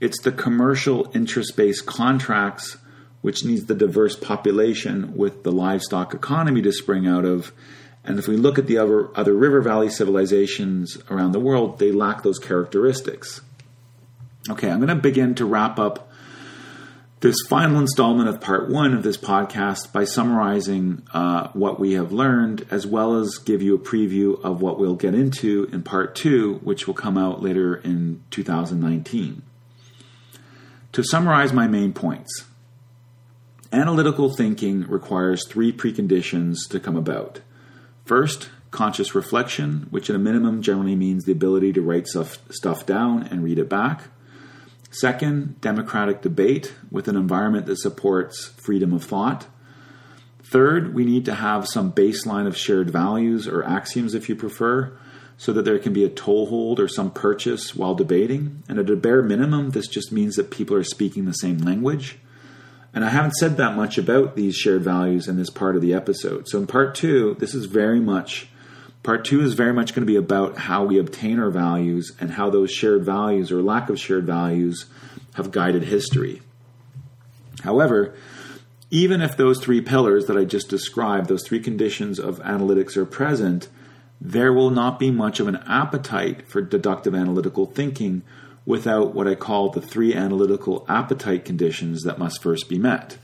It's 0.00 0.20
the 0.22 0.32
commercial 0.32 1.10
interest 1.14 1.56
based 1.56 1.86
contracts, 1.86 2.76
which 3.20 3.44
needs 3.44 3.66
the 3.66 3.74
diverse 3.74 4.14
population 4.14 5.16
with 5.16 5.42
the 5.42 5.50
livestock 5.50 6.14
economy 6.14 6.62
to 6.62 6.72
spring 6.72 7.06
out 7.06 7.24
of. 7.24 7.52
And 8.04 8.18
if 8.18 8.28
we 8.28 8.36
look 8.36 8.58
at 8.58 8.66
the 8.66 8.78
other, 8.78 9.16
other 9.18 9.34
river 9.34 9.60
valley 9.60 9.90
civilizations 9.90 10.98
around 11.10 11.32
the 11.32 11.40
world, 11.40 11.78
they 11.78 11.90
lack 11.90 12.22
those 12.22 12.38
characteristics. 12.38 13.40
Okay, 14.48 14.70
I'm 14.70 14.78
going 14.78 14.88
to 14.88 14.94
begin 14.94 15.34
to 15.34 15.44
wrap 15.44 15.78
up 15.78 16.08
this 17.20 17.36
final 17.48 17.80
installment 17.80 18.28
of 18.28 18.40
part 18.40 18.70
one 18.70 18.94
of 18.94 19.02
this 19.02 19.16
podcast 19.16 19.92
by 19.92 20.04
summarizing 20.04 21.02
uh, 21.12 21.48
what 21.48 21.80
we 21.80 21.94
have 21.94 22.12
learned, 22.12 22.64
as 22.70 22.86
well 22.86 23.16
as 23.16 23.38
give 23.38 23.60
you 23.60 23.74
a 23.74 23.78
preview 23.78 24.40
of 24.44 24.62
what 24.62 24.78
we'll 24.78 24.94
get 24.94 25.14
into 25.14 25.68
in 25.72 25.82
part 25.82 26.14
two, 26.14 26.60
which 26.62 26.86
will 26.86 26.94
come 26.94 27.18
out 27.18 27.42
later 27.42 27.74
in 27.74 28.22
2019. 28.30 29.42
To 30.92 31.02
summarize 31.04 31.52
my 31.52 31.66
main 31.66 31.92
points, 31.92 32.44
analytical 33.72 34.30
thinking 34.30 34.82
requires 34.88 35.46
three 35.46 35.72
preconditions 35.72 36.56
to 36.70 36.80
come 36.80 36.96
about. 36.96 37.40
First, 38.04 38.48
conscious 38.70 39.14
reflection, 39.14 39.86
which 39.90 40.08
at 40.08 40.16
a 40.16 40.18
minimum 40.18 40.62
generally 40.62 40.96
means 40.96 41.24
the 41.24 41.32
ability 41.32 41.72
to 41.74 41.82
write 41.82 42.06
stuff, 42.06 42.38
stuff 42.50 42.86
down 42.86 43.22
and 43.22 43.44
read 43.44 43.58
it 43.58 43.68
back. 43.68 44.04
Second, 44.90 45.60
democratic 45.60 46.22
debate 46.22 46.74
with 46.90 47.08
an 47.08 47.16
environment 47.16 47.66
that 47.66 47.78
supports 47.78 48.46
freedom 48.46 48.94
of 48.94 49.04
thought. 49.04 49.46
Third, 50.42 50.94
we 50.94 51.04
need 51.04 51.26
to 51.26 51.34
have 51.34 51.68
some 51.68 51.92
baseline 51.92 52.46
of 52.46 52.56
shared 52.56 52.90
values 52.90 53.46
or 53.46 53.62
axioms, 53.62 54.14
if 54.14 54.30
you 54.30 54.34
prefer, 54.34 54.96
so 55.38 55.52
that 55.52 55.64
there 55.64 55.78
can 55.78 55.92
be 55.92 56.04
a 56.04 56.08
toehold 56.08 56.80
or 56.80 56.88
some 56.88 57.12
purchase 57.12 57.74
while 57.74 57.94
debating. 57.94 58.62
And 58.68 58.78
at 58.78 58.90
a 58.90 58.96
bare 58.96 59.22
minimum, 59.22 59.70
this 59.70 59.86
just 59.86 60.10
means 60.10 60.34
that 60.34 60.50
people 60.50 60.76
are 60.76 60.84
speaking 60.84 61.24
the 61.24 61.32
same 61.32 61.58
language. 61.58 62.18
And 62.92 63.04
I 63.04 63.10
haven't 63.10 63.36
said 63.36 63.56
that 63.56 63.76
much 63.76 63.98
about 63.98 64.34
these 64.34 64.56
shared 64.56 64.82
values 64.82 65.28
in 65.28 65.36
this 65.36 65.50
part 65.50 65.76
of 65.76 65.82
the 65.82 65.94
episode. 65.94 66.48
So 66.48 66.58
in 66.58 66.66
part 66.66 66.96
two, 66.96 67.36
this 67.38 67.54
is 67.54 67.66
very 67.66 68.00
much, 68.00 68.48
part 69.04 69.24
two 69.24 69.40
is 69.40 69.54
very 69.54 69.72
much 69.72 69.94
going 69.94 70.04
to 70.04 70.12
be 70.12 70.16
about 70.16 70.58
how 70.58 70.84
we 70.84 70.98
obtain 70.98 71.38
our 71.38 71.50
values 71.50 72.12
and 72.18 72.32
how 72.32 72.50
those 72.50 72.72
shared 72.72 73.04
values 73.04 73.52
or 73.52 73.62
lack 73.62 73.88
of 73.90 74.00
shared 74.00 74.26
values 74.26 74.86
have 75.34 75.52
guided 75.52 75.84
history. 75.84 76.42
However, 77.62 78.16
even 78.90 79.20
if 79.20 79.36
those 79.36 79.62
three 79.62 79.82
pillars 79.82 80.26
that 80.26 80.36
I 80.36 80.44
just 80.44 80.68
described, 80.68 81.28
those 81.28 81.46
three 81.46 81.60
conditions 81.60 82.18
of 82.18 82.40
analytics 82.40 82.96
are 82.96 83.04
present, 83.04 83.68
there 84.20 84.52
will 84.52 84.70
not 84.70 84.98
be 84.98 85.10
much 85.10 85.40
of 85.40 85.48
an 85.48 85.56
appetite 85.66 86.48
for 86.48 86.60
deductive 86.60 87.14
analytical 87.14 87.66
thinking 87.66 88.22
without 88.66 89.14
what 89.14 89.28
I 89.28 89.34
call 89.34 89.70
the 89.70 89.80
three 89.80 90.14
analytical 90.14 90.84
appetite 90.88 91.44
conditions 91.44 92.02
that 92.02 92.18
must 92.18 92.42
first 92.42 92.68
be 92.68 92.78
met. 92.78 93.16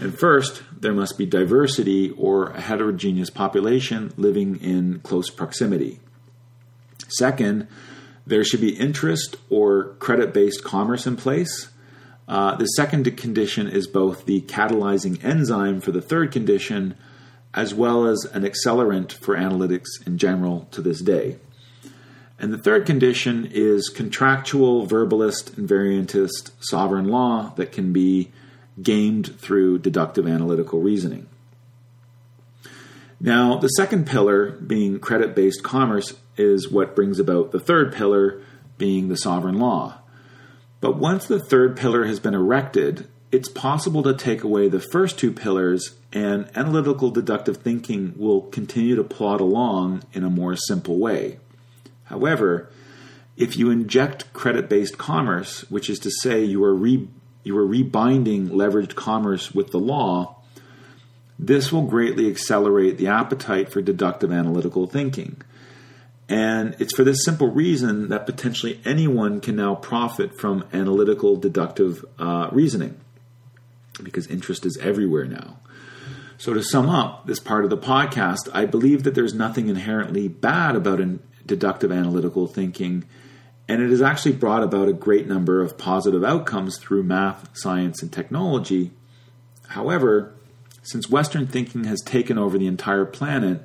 And 0.00 0.18
first, 0.18 0.62
there 0.80 0.94
must 0.94 1.18
be 1.18 1.26
diversity 1.26 2.10
or 2.10 2.50
a 2.50 2.60
heterogeneous 2.60 3.30
population 3.30 4.12
living 4.16 4.60
in 4.60 5.00
close 5.00 5.30
proximity. 5.30 6.00
Second, 7.08 7.68
there 8.26 8.42
should 8.42 8.60
be 8.60 8.76
interest 8.76 9.36
or 9.50 9.94
credit 9.98 10.32
based 10.32 10.64
commerce 10.64 11.06
in 11.06 11.16
place. 11.16 11.68
Uh, 12.26 12.56
the 12.56 12.66
second 12.66 13.04
condition 13.18 13.68
is 13.68 13.86
both 13.86 14.24
the 14.24 14.40
catalyzing 14.42 15.22
enzyme 15.22 15.80
for 15.80 15.92
the 15.92 16.00
third 16.00 16.32
condition 16.32 16.94
as 17.54 17.72
well 17.72 18.06
as 18.06 18.24
an 18.32 18.42
accelerant 18.42 19.12
for 19.12 19.36
analytics 19.36 20.04
in 20.06 20.18
general 20.18 20.68
to 20.72 20.82
this 20.82 21.00
day. 21.00 21.36
And 22.38 22.52
the 22.52 22.58
third 22.58 22.84
condition 22.84 23.48
is 23.50 23.88
contractual, 23.88 24.86
verbalist, 24.86 25.52
invariantist 25.52 26.50
sovereign 26.60 27.06
law 27.06 27.52
that 27.56 27.70
can 27.70 27.92
be 27.92 28.32
gamed 28.82 29.38
through 29.38 29.78
deductive 29.78 30.26
analytical 30.26 30.80
reasoning. 30.80 31.28
Now, 33.20 33.56
the 33.56 33.68
second 33.68 34.06
pillar, 34.06 34.50
being 34.50 34.98
credit 34.98 35.34
based 35.34 35.62
commerce, 35.62 36.14
is 36.36 36.70
what 36.70 36.96
brings 36.96 37.20
about 37.20 37.52
the 37.52 37.60
third 37.60 37.94
pillar, 37.94 38.42
being 38.76 39.08
the 39.08 39.16
sovereign 39.16 39.58
law. 39.58 40.00
But 40.80 40.96
once 40.96 41.26
the 41.26 41.38
third 41.38 41.76
pillar 41.76 42.04
has 42.04 42.18
been 42.18 42.34
erected, 42.34 43.06
it's 43.34 43.48
possible 43.48 44.04
to 44.04 44.14
take 44.14 44.44
away 44.44 44.68
the 44.68 44.78
first 44.78 45.18
two 45.18 45.32
pillars, 45.32 45.96
and 46.12 46.48
analytical 46.54 47.10
deductive 47.10 47.56
thinking 47.56 48.14
will 48.16 48.42
continue 48.42 48.94
to 48.94 49.02
plod 49.02 49.40
along 49.40 50.04
in 50.12 50.22
a 50.22 50.30
more 50.30 50.54
simple 50.54 50.98
way. 50.98 51.40
However, 52.04 52.70
if 53.36 53.56
you 53.56 53.70
inject 53.70 54.32
credit 54.32 54.68
based 54.68 54.98
commerce, 54.98 55.68
which 55.68 55.90
is 55.90 55.98
to 55.98 56.12
say 56.12 56.44
you 56.44 56.62
are, 56.62 56.76
re, 56.76 57.08
you 57.42 57.58
are 57.58 57.66
rebinding 57.66 58.50
leveraged 58.50 58.94
commerce 58.94 59.52
with 59.52 59.72
the 59.72 59.80
law, 59.80 60.36
this 61.36 61.72
will 61.72 61.82
greatly 61.82 62.30
accelerate 62.30 62.98
the 62.98 63.08
appetite 63.08 63.68
for 63.68 63.82
deductive 63.82 64.30
analytical 64.30 64.86
thinking. 64.86 65.42
And 66.28 66.76
it's 66.78 66.94
for 66.94 67.02
this 67.02 67.24
simple 67.24 67.50
reason 67.50 68.10
that 68.10 68.26
potentially 68.26 68.80
anyone 68.84 69.40
can 69.40 69.56
now 69.56 69.74
profit 69.74 70.38
from 70.38 70.64
analytical 70.72 71.34
deductive 71.34 72.04
uh, 72.16 72.48
reasoning 72.52 73.00
because 74.02 74.26
interest 74.26 74.66
is 74.66 74.76
everywhere 74.78 75.24
now. 75.24 75.58
So, 76.36 76.52
to 76.52 76.62
sum 76.62 76.88
up 76.90 77.26
this 77.26 77.38
part 77.38 77.64
of 77.64 77.70
the 77.70 77.78
podcast, 77.78 78.48
I 78.52 78.66
believe 78.66 79.04
that 79.04 79.14
there's 79.14 79.34
nothing 79.34 79.68
inherently 79.68 80.28
bad 80.28 80.74
about 80.74 81.00
deductive 81.46 81.92
analytical 81.92 82.46
thinking, 82.46 83.04
and 83.68 83.80
it 83.80 83.90
has 83.90 84.02
actually 84.02 84.32
brought 84.32 84.62
about 84.62 84.88
a 84.88 84.92
great 84.92 85.28
number 85.28 85.60
of 85.62 85.78
positive 85.78 86.24
outcomes 86.24 86.78
through 86.78 87.04
math, 87.04 87.48
science, 87.56 88.02
and 88.02 88.12
technology. 88.12 88.90
However, 89.68 90.34
since 90.82 91.08
Western 91.08 91.46
thinking 91.46 91.84
has 91.84 92.02
taken 92.02 92.36
over 92.36 92.58
the 92.58 92.66
entire 92.66 93.06
planet, 93.06 93.62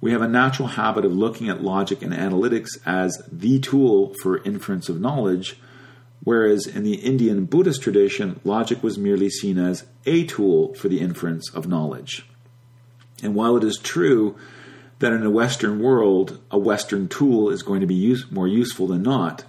we 0.00 0.12
have 0.12 0.22
a 0.22 0.28
natural 0.28 0.68
habit 0.68 1.04
of 1.04 1.12
looking 1.12 1.48
at 1.48 1.62
logic 1.62 2.02
and 2.02 2.12
analytics 2.12 2.78
as 2.84 3.22
the 3.30 3.58
tool 3.58 4.14
for 4.22 4.42
inference 4.44 4.88
of 4.88 5.00
knowledge 5.00 5.58
whereas 6.24 6.66
in 6.66 6.84
the 6.84 6.94
Indian 6.94 7.44
Buddhist 7.46 7.82
tradition, 7.82 8.40
logic 8.44 8.82
was 8.82 8.98
merely 8.98 9.28
seen 9.28 9.58
as 9.58 9.84
a 10.06 10.24
tool 10.24 10.74
for 10.74 10.88
the 10.88 11.00
inference 11.00 11.52
of 11.54 11.66
knowledge. 11.66 12.26
And 13.22 13.34
while 13.34 13.56
it 13.56 13.64
is 13.64 13.78
true 13.78 14.36
that 14.98 15.12
in 15.12 15.24
a 15.24 15.30
Western 15.30 15.80
world, 15.80 16.40
a 16.50 16.58
Western 16.58 17.08
tool 17.08 17.50
is 17.50 17.62
going 17.62 17.80
to 17.80 17.86
be 17.86 17.94
use, 17.94 18.30
more 18.30 18.48
useful 18.48 18.86
than 18.86 19.02
not, 19.02 19.44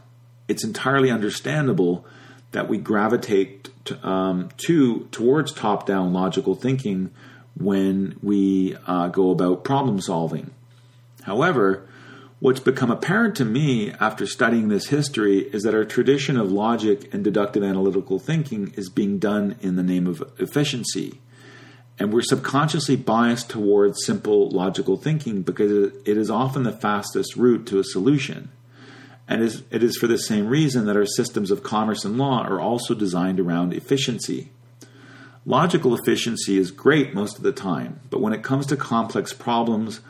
it's 0.48 0.64
entirely 0.64 1.12
understandable 1.12 2.06
that 2.52 2.68
we 2.68 2.78
gravitate 2.78 3.70
to, 3.86 4.08
um, 4.08 4.50
to 4.58 5.08
towards 5.12 5.52
top-down 5.52 6.14
logical 6.14 6.56
thinking 6.56 7.12
when 7.56 8.18
we 8.22 8.76
uh, 8.88 9.08
go 9.10 9.32
about 9.32 9.64
problem 9.64 10.02
solving. 10.02 10.52
However, 11.24 11.88
What's 12.44 12.60
become 12.60 12.92
apparent 12.92 13.38
to 13.38 13.46
me 13.46 13.94
after 14.02 14.28
studying 14.28 14.68
this 14.68 14.88
history 14.88 15.44
is 15.54 15.64
that 15.64 15.74
our 15.74 15.86
tradition 15.86 16.36
of 16.36 16.52
logic 16.52 17.14
and 17.14 17.24
deductive 17.24 17.64
analytical 17.64 18.20
thinking 18.20 18.74
is 18.76 18.90
being 18.90 19.18
done 19.18 19.56
in 19.62 19.78
the 19.78 19.82
name 19.82 20.08
of 20.08 20.22
efficiency. 20.38 21.22
And 21.98 22.12
we're 22.12 22.22
subconsciously 22.22 22.98
biased 22.98 23.50
towards 23.50 24.04
simple 24.06 24.50
logical 24.50 24.98
thinking 24.98 25.44
because 25.44 25.94
it 26.04 26.18
is 26.18 26.30
often 26.30 26.64
the 26.64 26.74
fastest 26.74 27.38
route 27.38 27.66
to 27.68 27.80
a 27.80 27.84
solution. 27.86 28.52
And 29.26 29.42
it 29.42 29.82
is 29.82 29.96
for 29.96 30.08
the 30.08 30.18
same 30.18 30.50
reason 30.50 30.86
that 30.86 30.98
our 30.98 31.06
systems 31.06 31.50
of 31.50 31.64
commerce 31.64 32.04
and 32.04 32.18
law 32.18 32.44
are 32.44 32.60
also 32.60 32.94
designed 32.94 33.40
around 33.40 33.74
efficiency. 33.74 34.52
Logical 35.46 35.96
efficiency 35.96 36.58
is 36.58 36.72
great 36.72 37.14
most 37.14 37.38
of 37.38 37.44
the 37.44 37.54
time, 37.54 38.02
but 38.10 38.20
when 38.20 38.34
it 38.34 38.44
comes 38.44 38.66
to 38.66 38.76
complex 38.76 39.32
problems 39.32 40.02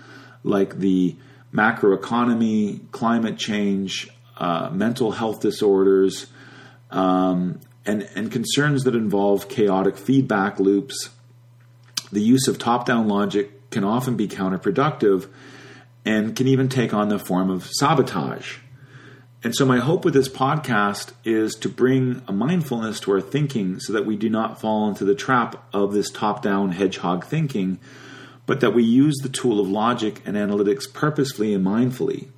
like 0.43 0.79
the 0.79 1.15
macroeconomy, 1.53 2.89
climate 2.91 3.37
change, 3.37 4.09
uh, 4.37 4.69
mental 4.71 5.11
health 5.11 5.39
disorders, 5.39 6.27
um, 6.91 7.59
and, 7.85 8.03
and 8.15 8.31
concerns 8.31 8.83
that 8.83 8.95
involve 8.95 9.49
chaotic 9.49 9.97
feedback 9.97 10.59
loops, 10.59 11.09
the 12.11 12.21
use 12.21 12.47
of 12.47 12.57
top 12.57 12.85
down 12.85 13.07
logic 13.07 13.69
can 13.71 13.83
often 13.83 14.15
be 14.15 14.27
counterproductive 14.27 15.27
and 16.05 16.35
can 16.35 16.47
even 16.47 16.69
take 16.69 16.93
on 16.93 17.09
the 17.09 17.19
form 17.19 17.49
of 17.49 17.65
sabotage. 17.65 18.57
And 19.43 19.53
so, 19.53 19.65
my 19.65 19.79
hope 19.79 20.05
with 20.05 20.13
this 20.13 20.29
podcast 20.29 21.11
is 21.25 21.55
to 21.55 21.69
bring 21.69 22.21
a 22.27 22.31
mindfulness 22.31 23.01
to 23.01 23.11
our 23.11 23.21
thinking 23.21 23.79
so 23.79 23.91
that 23.91 24.05
we 24.05 24.15
do 24.15 24.29
not 24.29 24.61
fall 24.61 24.87
into 24.87 25.03
the 25.03 25.15
trap 25.15 25.65
of 25.73 25.93
this 25.93 26.09
top 26.09 26.41
down 26.41 26.71
hedgehog 26.71 27.25
thinking, 27.25 27.79
but 28.45 28.59
that 28.59 28.73
we 28.73 28.83
use 28.83 29.15
the 29.21 29.29
tool 29.29 29.59
of 29.59 29.67
logic 29.67 30.21
and 30.25 30.35
analytics 30.35 30.91
purposefully 30.91 31.53
and 31.53 31.65
mindfully. 31.65 32.29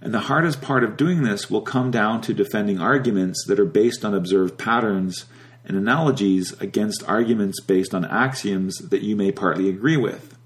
And 0.00 0.14
the 0.14 0.20
hardest 0.20 0.62
part 0.62 0.84
of 0.84 0.96
doing 0.96 1.22
this 1.22 1.50
will 1.50 1.62
come 1.62 1.90
down 1.90 2.20
to 2.22 2.34
defending 2.34 2.80
arguments 2.80 3.44
that 3.46 3.58
are 3.58 3.64
based 3.64 4.04
on 4.04 4.14
observed 4.14 4.58
patterns 4.58 5.24
and 5.64 5.76
analogies 5.76 6.52
against 6.60 7.08
arguments 7.08 7.60
based 7.60 7.94
on 7.94 8.04
axioms 8.04 8.78
that 8.78 9.02
you 9.02 9.16
may 9.16 9.32
partly 9.32 9.68
agree 9.68 9.96
with. 9.96 10.36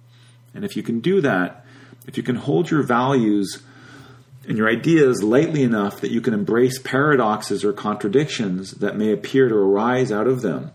And 0.55 0.65
if 0.65 0.77
you 0.77 0.83
can 0.83 1.01
do 1.01 1.21
that, 1.21 1.65
if 2.07 2.17
you 2.17 2.23
can 2.23 2.37
hold 2.37 2.71
your 2.71 2.83
values 2.83 3.63
and 4.49 4.59
your 4.59 4.69
ideas 4.69 5.23
lightly 5.23 5.63
enough 5.63 6.01
that 6.01 6.11
you 6.11 6.21
can 6.21 6.35
embrace 6.35 6.79
paradoxes 6.79 7.65
or 7.65 7.73
contradictions 7.73 8.73
that 8.73 8.97
may 8.97 9.13
appear 9.13 9.49
to 9.49 9.55
arise 9.55 10.11
out 10.11 10.27
of 10.27 10.43
them, 10.43 10.73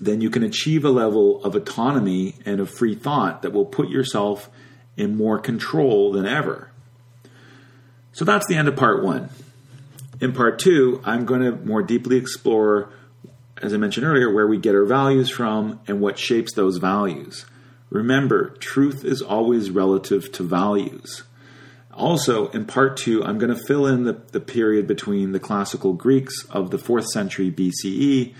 then 0.00 0.20
you 0.20 0.30
can 0.30 0.42
achieve 0.42 0.84
a 0.84 0.90
level 0.90 1.42
of 1.44 1.54
autonomy 1.54 2.34
and 2.44 2.60
of 2.60 2.70
free 2.70 2.94
thought 2.94 3.42
that 3.42 3.52
will 3.52 3.66
put 3.66 3.88
yourself 3.88 4.50
in 4.96 5.16
more 5.16 5.38
control 5.38 6.12
than 6.12 6.26
ever. 6.26 6.70
So 8.12 8.24
that's 8.24 8.46
the 8.46 8.56
end 8.56 8.68
of 8.68 8.76
part 8.76 9.02
one. 9.02 9.30
In 10.20 10.32
part 10.32 10.58
two, 10.58 11.00
I'm 11.04 11.24
going 11.24 11.40
to 11.42 11.52
more 11.64 11.82
deeply 11.82 12.16
explore, 12.16 12.92
as 13.60 13.74
I 13.74 13.76
mentioned 13.76 14.06
earlier, 14.06 14.32
where 14.32 14.46
we 14.46 14.58
get 14.58 14.74
our 14.74 14.84
values 14.84 15.28
from 15.28 15.80
and 15.86 16.00
what 16.00 16.18
shapes 16.18 16.54
those 16.54 16.76
values. 16.76 17.44
Remember, 17.90 18.50
truth 18.60 19.04
is 19.04 19.20
always 19.20 19.70
relative 19.70 20.30
to 20.32 20.42
values. 20.42 21.24
Also, 21.92 22.48
in 22.48 22.64
part 22.64 22.96
two, 22.96 23.22
I'm 23.24 23.38
going 23.38 23.54
to 23.54 23.66
fill 23.66 23.86
in 23.86 24.04
the, 24.04 24.20
the 24.32 24.40
period 24.40 24.86
between 24.86 25.32
the 25.32 25.40
classical 25.40 25.92
Greeks 25.92 26.44
of 26.50 26.70
the 26.70 26.78
4th 26.78 27.06
century 27.06 27.50
BCE 27.50 28.34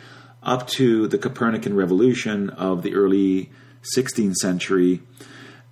up 0.45 0.69
to 0.69 1.09
the 1.09 1.19
Copernican 1.19 1.75
revolution 1.75 2.51
of 2.51 2.83
the 2.83 2.95
early 2.95 3.51
16th 3.97 4.35
century. 4.35 5.03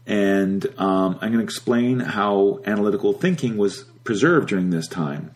And 0.07 0.66
um, 0.78 1.19
I'm 1.20 1.32
going 1.32 1.39
to 1.39 1.44
explain 1.44 2.01
how 2.01 2.61
analytical 2.66 3.12
thinking 3.12 3.57
was 3.57 3.85
preserved 4.05 4.49
during 4.49 4.70
this 4.70 4.89
time. 4.89 5.32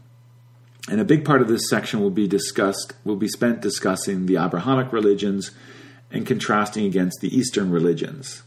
And 0.88 1.00
a 1.00 1.04
big 1.04 1.24
part 1.24 1.42
of 1.42 1.48
this 1.48 1.68
section 1.68 2.00
will 2.00 2.10
be 2.10 2.28
discussed, 2.28 2.94
will 3.04 3.16
be 3.16 3.28
spent 3.28 3.60
discussing 3.60 4.26
the 4.26 4.36
Abrahamic 4.36 4.92
religions 4.92 5.50
and 6.10 6.26
contrasting 6.26 6.86
against 6.86 7.20
the 7.20 7.36
Eastern 7.36 7.70
religions. 7.70 8.42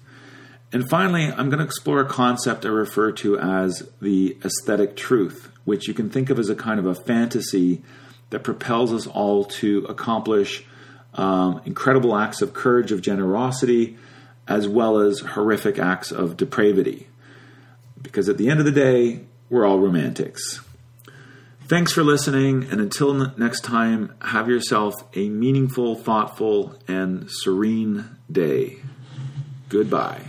And 0.72 0.90
finally, 0.90 1.26
I'm 1.26 1.50
going 1.50 1.60
to 1.60 1.66
explore 1.66 2.00
a 2.00 2.06
concept 2.06 2.66
I 2.66 2.70
refer 2.70 3.12
to 3.14 3.40
as 3.40 3.90
the 4.02 4.38
aesthetic 4.46 4.96
truth, 4.96 5.50
which 5.66 5.88
you 5.88 5.94
can 5.94 6.10
think 6.10 6.30
of 6.30 6.40
as 6.40 6.50
a 6.50 6.56
kind 6.56 6.80
of 6.80 6.86
a 6.86 6.96
fantasy 6.96 7.82
that 8.30 8.44
propels 8.44 8.94
us 8.94 9.08
all 9.08 9.44
to 9.44 9.86
accomplish 9.90 10.64
um, 11.14 11.62
incredible 11.66 12.16
acts 12.16 12.42
of 12.42 12.54
courage, 12.54 12.92
of 12.92 13.02
generosity, 13.02 13.98
as 14.48 14.68
well 14.68 15.00
as 15.00 15.20
horrific 15.20 15.78
acts 15.80 16.12
of 16.12 16.38
depravity. 16.38 17.08
Because 18.02 18.30
at 18.30 18.38
the 18.38 18.50
end 18.50 18.60
of 18.60 18.66
the 18.66 18.72
day, 18.72 19.22
we're 19.50 19.66
all 19.66 19.80
romantics. 19.80 20.62
Thanks 21.68 21.92
for 21.92 22.04
listening, 22.04 22.64
and 22.72 22.82
until 22.82 23.14
next 23.38 23.62
time, 23.62 24.16
have 24.22 24.50
yourself 24.50 24.96
a 25.16 25.30
meaningful, 25.30 25.96
thoughtful, 25.96 26.76
and 26.88 27.30
serene 27.30 28.18
day. 28.32 28.78
Goodbye. 29.70 30.29